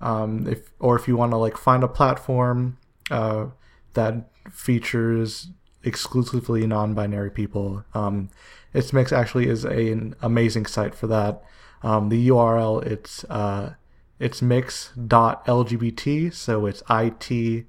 Um, 0.00 0.46
if 0.48 0.70
or 0.80 0.96
if 0.96 1.06
you 1.06 1.16
want 1.16 1.32
to 1.32 1.36
like 1.36 1.56
find 1.56 1.84
a 1.84 1.88
platform 1.88 2.78
uh, 3.10 3.46
that 3.94 4.30
features 4.50 5.48
exclusively 5.84 6.66
non-binary 6.66 7.30
people, 7.30 7.84
um, 7.94 8.30
its 8.72 8.90
Mx 8.92 9.12
actually 9.12 9.46
is 9.48 9.64
a, 9.64 9.92
an 9.92 10.14
amazing 10.22 10.66
site 10.66 10.94
for 10.94 11.06
that. 11.08 11.42
Um, 11.82 12.08
the 12.08 12.28
URL 12.28 12.84
it's 12.84 13.24
uh, 13.24 13.74
it's 14.18 14.40
mix.lgbt, 14.40 16.32
so 16.34 16.66
it's 16.66 16.82
itsmx.lgbt. 16.82 17.66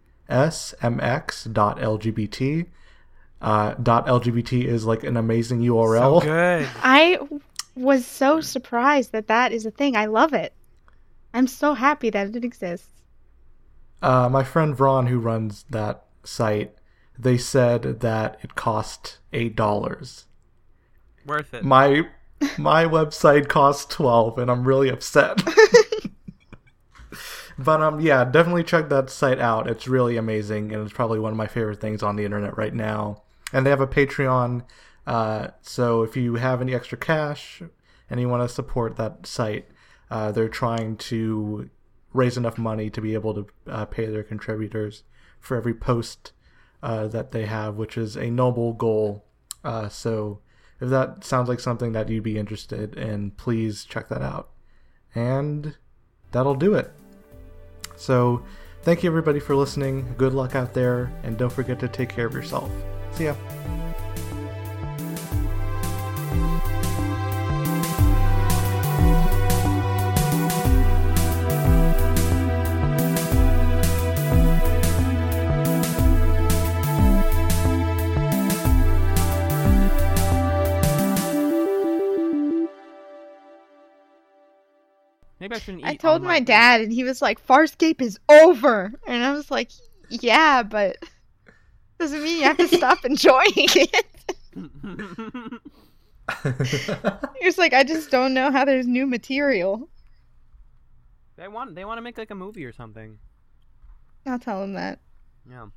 uh, 3.44 3.76
dot 3.76 4.08
.lgbt 4.08 4.64
is 4.64 4.86
like 4.86 5.04
an 5.04 5.18
amazing 5.18 5.60
URL. 5.60 6.22
So 6.22 6.26
good. 6.26 6.68
I 6.82 7.20
was 7.76 8.06
so 8.06 8.40
surprised 8.40 9.12
that 9.12 9.28
that 9.28 9.52
is 9.52 9.66
a 9.66 9.72
thing. 9.72 9.98
I 9.98 10.06
love 10.06 10.34
it. 10.34 10.54
I'm 11.34 11.48
so 11.48 11.74
happy 11.74 12.10
that 12.10 12.36
it 12.36 12.46
exists. 12.46 12.88
Uh, 14.02 14.30
my 14.30 14.44
friend 14.44 14.76
Vron, 14.76 15.10
who 15.10 15.20
runs 15.20 15.66
that 15.70 16.06
site, 16.24 16.74
they 17.20 17.38
said 17.38 18.00
that 18.00 18.40
it 18.42 18.56
cost 18.56 19.20
eight 19.34 19.58
dollars. 19.58 20.26
Worth 21.26 21.54
it. 21.54 21.66
My 21.66 22.08
my 22.58 22.86
website 22.86 23.50
cost 23.50 23.92
twelve, 23.92 24.38
and 24.38 24.50
I'm 24.50 24.66
really 24.66 24.88
upset. 24.88 25.44
but 27.58 27.82
um, 27.82 28.00
yeah, 28.00 28.24
definitely 28.24 28.64
check 28.64 28.88
that 28.88 29.10
site 29.10 29.40
out. 29.40 29.70
It's 29.70 29.88
really 29.88 30.16
amazing, 30.16 30.72
and 30.72 30.84
it's 30.84 30.94
probably 30.94 31.20
one 31.20 31.34
of 31.34 31.38
my 31.38 31.48
favorite 31.48 31.82
things 31.82 32.04
on 32.04 32.16
the 32.16 32.24
internet 32.24 32.58
right 32.58 32.74
now. 32.74 33.24
And 33.54 33.66
they 33.66 33.70
have 33.70 33.80
a 33.82 33.88
Patreon, 33.88 34.64
uh, 35.06 35.48
so 35.62 36.04
if 36.04 36.18
you 36.18 36.36
have 36.36 36.62
any 36.62 36.74
extra 36.74 36.98
cash 36.98 37.62
and 38.10 38.20
you 38.20 38.28
want 38.28 38.48
to 38.48 38.54
support 38.54 38.96
that 38.98 39.26
site, 39.26 39.68
uh, 40.10 40.32
they're 40.32 40.50
trying 40.50 40.98
to 40.98 41.70
raise 42.14 42.38
enough 42.38 42.58
money 42.58 42.90
to 42.90 43.02
be 43.02 43.14
able 43.14 43.34
to 43.34 43.48
uh, 43.68 43.86
pay 43.86 44.06
their 44.06 44.24
contributors 44.24 45.04
for 45.40 45.58
every 45.58 45.74
post 45.74 46.32
uh, 46.82 47.08
that 47.08 47.32
they 47.32 47.46
have, 47.46 47.76
which 47.76 47.98
is 47.98 48.16
a 48.16 48.30
noble 48.30 48.74
goal. 48.74 49.26
Uh, 49.64 49.90
so 49.90 50.40
if 50.80 50.90
that 50.90 51.24
sounds 51.24 51.50
like 51.50 51.60
something 51.60 51.92
that 51.94 52.10
you'd 52.10 52.24
be 52.24 52.38
interested 52.38 52.96
in, 52.98 53.32
please 53.32 53.86
check 53.86 54.10
that 54.10 54.22
out. 54.22 54.50
And 55.16 55.76
that'll 56.32 56.56
do 56.56 56.76
it. 56.76 56.92
So 57.96 58.44
thank 58.82 59.04
you 59.04 59.10
everybody 59.10 59.40
for 59.40 59.56
listening. 59.56 60.14
Good 60.18 60.34
luck 60.34 60.56
out 60.56 60.74
there, 60.74 61.12
and 61.24 61.38
don't 61.38 61.52
forget 61.52 61.80
to 61.80 61.88
take 61.88 62.10
care 62.10 62.28
of 62.28 62.34
yourself. 62.34 62.72
See 63.16 63.26
ya. 63.26 63.36
Maybe 85.40 85.56
I 85.56 85.60
shouldn't 85.60 85.84
eat. 85.84 85.86
I 85.86 85.96
told 85.98 86.22
the 86.22 86.26
my 86.26 86.40
dad, 86.40 86.82
and 86.82 86.92
he 86.92 87.04
was 87.04 87.22
like, 87.22 87.46
"Farscape 87.46 88.02
is 88.02 88.18
over," 88.30 88.94
and 89.06 89.24
I 89.24 89.34
was 89.34 89.52
like, 89.52 89.70
"Yeah, 90.10 90.64
but 90.64 90.98
doesn't 92.04 92.24
mean 92.24 92.38
you 92.40 92.44
have 92.44 92.58
to 92.58 92.68
stop 92.68 93.06
enjoying 93.06 93.52
it." 93.56 94.06
he 97.40 97.46
was 97.46 97.58
like, 97.58 97.74
"I 97.74 97.84
just 97.84 98.10
don't 98.12 98.34
know 98.34 98.52
how 98.52 98.66
there's 98.66 98.88
new 98.88 99.08
material." 99.08 99.90
they 101.36 101.48
want 101.48 101.76
they 101.76 101.86
want 101.86 101.98
to 101.98 102.02
make 102.02 102.18
like 102.18 102.32
a 102.32 102.36
movie 102.36 102.66
or 102.66 102.72
something. 102.74 103.18
I'll 104.26 104.40
tell 104.40 104.64
him 104.64 104.74
that. 104.74 105.00
Yeah. 105.50 105.68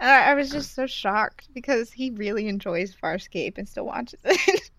I, 0.00 0.30
I 0.30 0.34
was 0.34 0.50
just 0.50 0.74
so 0.74 0.86
shocked 0.86 1.48
because 1.54 1.92
he 1.92 2.10
really 2.10 2.48
enjoys 2.48 2.94
Farscape 2.94 3.58
and 3.58 3.68
still 3.68 3.86
watches 3.86 4.18
it. 4.24 4.70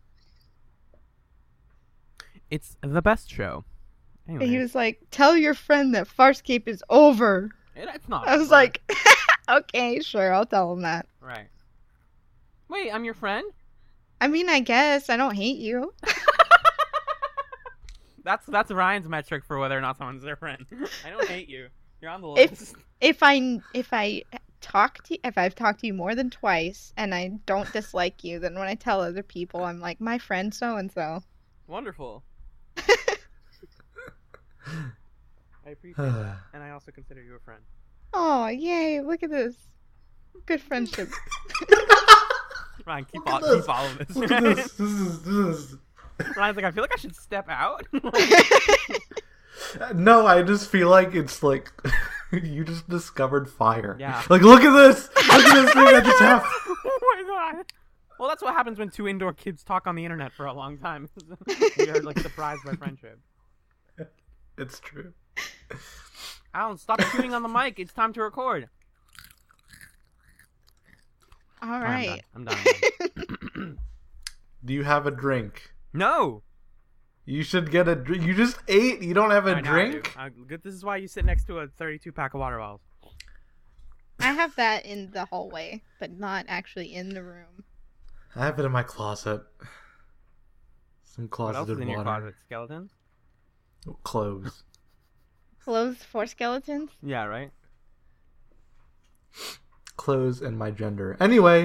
It's 2.51 2.75
the 2.81 3.01
best 3.01 3.29
show. 3.31 3.63
Anyway, 4.27 4.47
he 4.47 4.57
was 4.57 4.75
like, 4.75 4.99
"Tell 5.11 5.37
your 5.37 5.53
friend 5.53 5.93
that 5.95 6.07
Farscape 6.07 6.67
is 6.67 6.83
over." 6.89 7.51
It- 7.75 7.89
it's 7.93 8.09
not. 8.09 8.27
I 8.27 8.35
was 8.37 8.47
over. 8.47 8.55
like, 8.55 8.81
"Okay, 9.49 10.01
sure, 10.01 10.33
I'll 10.33 10.45
tell 10.45 10.73
him 10.73 10.81
that." 10.81 11.07
right. 11.21 11.47
Wait, 12.67 12.91
I'm 12.91 13.05
your 13.05 13.13
friend. 13.13 13.45
I 14.19 14.27
mean, 14.27 14.49
I 14.49 14.59
guess 14.59 15.09
I 15.09 15.17
don't 15.17 15.35
hate 15.35 15.57
you. 15.57 15.93
That's 18.23 18.45
that's 18.47 18.71
Ryan's 18.71 19.07
metric 19.07 19.43
for 19.45 19.59
whether 19.59 19.77
or 19.77 19.81
not 19.81 19.99
someone's 19.99 20.23
their 20.23 20.35
friend. 20.35 20.65
I 21.05 21.11
don't 21.11 21.27
hate 21.27 21.47
you. 21.47 21.67
You're 22.01 22.09
on 22.09 22.21
the 22.21 22.29
If- 22.33 22.49
list. 22.59 22.75
if 22.99 23.19
I 23.21 23.59
if 23.75 23.89
I 23.93 24.23
talk 24.61 25.03
to 25.03 25.19
if 25.23 25.37
I've 25.37 25.53
talked 25.53 25.81
to 25.81 25.87
you 25.87 25.93
more 25.93 26.15
than 26.15 26.31
twice 26.31 26.91
and 26.97 27.13
I 27.13 27.33
don't 27.45 27.71
dislike 27.71 28.23
you, 28.23 28.39
then 28.39 28.55
when 28.55 28.67
I 28.67 28.73
tell 28.73 29.01
other 29.01 29.21
people, 29.21 29.63
I'm 29.63 29.79
like 29.79 30.01
my 30.01 30.17
friend 30.17 30.51
so 30.51 30.77
and 30.77 30.91
so. 30.91 31.21
Wonderful. 31.67 32.23
I 32.77 32.83
appreciate 35.71 35.97
that, 36.05 36.37
and 36.53 36.63
I 36.63 36.71
also 36.71 36.91
consider 36.91 37.21
you 37.21 37.35
a 37.35 37.39
friend. 37.39 37.61
Oh 38.17 38.47
yay! 38.47 39.01
Look 39.01 39.23
at 39.23 39.29
this, 39.29 39.55
good 40.45 40.61
friendship. 40.61 41.09
Ryan, 42.85 43.05
keep 43.11 43.25
Look 43.25 43.33
at 43.35 43.41
this. 43.41 43.65
keep 43.65 43.75
all 43.75 43.85
of 43.85 43.97
this. 43.97 44.15
Look 44.15 44.31
at 44.31 44.43
this. 44.43 44.71
This 44.73 44.79
is 44.79 45.21
this 45.23 45.35
is. 45.35 45.75
Ryan's 46.37 46.55
like, 46.55 46.65
I 46.65 46.71
feel 46.71 46.83
like 46.83 46.93
I 46.93 46.99
should 46.99 47.15
step 47.15 47.47
out. 47.49 47.85
No, 49.93 50.25
I 50.27 50.41
just 50.41 50.69
feel 50.69 50.89
like 50.89 51.15
it's 51.15 51.41
like 51.41 51.71
you 52.31 52.63
just 52.65 52.87
discovered 52.89 53.49
fire. 53.49 53.95
Yeah. 53.99 54.21
Like, 54.29 54.41
look 54.41 54.61
at 54.61 54.71
this! 54.71 55.09
Look 55.15 55.45
at 55.45 55.63
this 55.63 55.73
thing 55.73 55.87
I 55.87 56.01
just 56.01 56.19
have. 56.19 56.43
oh 56.45 56.99
my 57.15 57.23
god. 57.53 57.65
Well, 58.19 58.27
that's 58.29 58.43
what 58.43 58.53
happens 58.53 58.79
when 58.79 58.89
two 58.89 59.07
indoor 59.07 59.33
kids 59.33 59.63
talk 59.63 59.87
on 59.87 59.95
the 59.95 60.03
internet 60.03 60.33
for 60.33 60.45
a 60.45 60.53
long 60.53 60.77
time. 60.77 61.09
we 61.77 61.89
are 61.89 62.01
like 62.01 62.19
surprised 62.19 62.63
by 62.65 62.73
friendship. 62.73 63.19
It's 64.57 64.79
true. 64.79 65.13
Allen, 66.55 66.77
stop 66.77 67.01
chewing 67.11 67.33
on 67.33 67.43
the 67.43 67.49
mic. 67.49 67.77
It's 67.79 67.91
time 67.93 68.13
to 68.13 68.21
record. 68.21 68.69
Alright. 71.63 72.23
I'm 72.33 72.45
done. 72.45 72.57
I'm 72.57 73.51
done. 73.53 73.77
Do 74.65 74.73
you 74.73 74.83
have 74.83 75.05
a 75.05 75.11
drink? 75.11 75.71
no. 75.93 76.41
You 77.27 77.41
should 77.41 77.71
get 77.71 77.87
a 77.87 77.95
drink. 77.95 78.23
You 78.23 78.35
just 78.35 78.59
ate. 78.67 79.01
You 79.01 79.15
don't 79.15 79.31
have 79.31 79.47
a 79.47 79.55
I 79.55 79.61
know 79.61 79.71
I 79.71 79.85
do. 79.85 79.91
drink. 79.91 80.13
Uh. 80.15 80.29
This 80.63 80.75
is 80.75 80.85
why 80.85 80.97
you 80.97 81.07
sit 81.07 81.25
next 81.25 81.45
to 81.45 81.57
a 81.57 81.67
32 81.67 82.11
pack 82.11 82.35
of 82.35 82.39
water 82.39 82.59
bottles. 82.59 82.81
I 84.19 84.31
have 84.31 84.55
that 84.57 84.85
in 84.85 85.09
the 85.09 85.25
hallway, 85.25 85.81
but 85.99 86.11
not 86.19 86.45
actually 86.47 86.93
in 86.93 87.09
the 87.09 87.23
room. 87.23 87.63
I 88.35 88.45
have 88.45 88.59
it 88.59 88.63
in 88.65 88.71
my 88.71 88.83
closet. 88.83 89.41
Some 91.03 91.27
What 91.35 91.55
else 91.55 91.67
is 91.67 91.79
in 91.79 91.87
your 91.87 92.03
closet? 92.03 92.35
Skeletons? 92.45 92.91
Clothes. 94.03 94.61
Clothes 95.65 96.03
for 96.03 96.27
skeletons. 96.27 96.91
Yeah, 97.01 97.25
right. 97.25 97.49
Clothes 99.97 100.39
and 100.39 100.59
my 100.59 100.69
gender. 100.69 101.17
Anyway, 101.19 101.63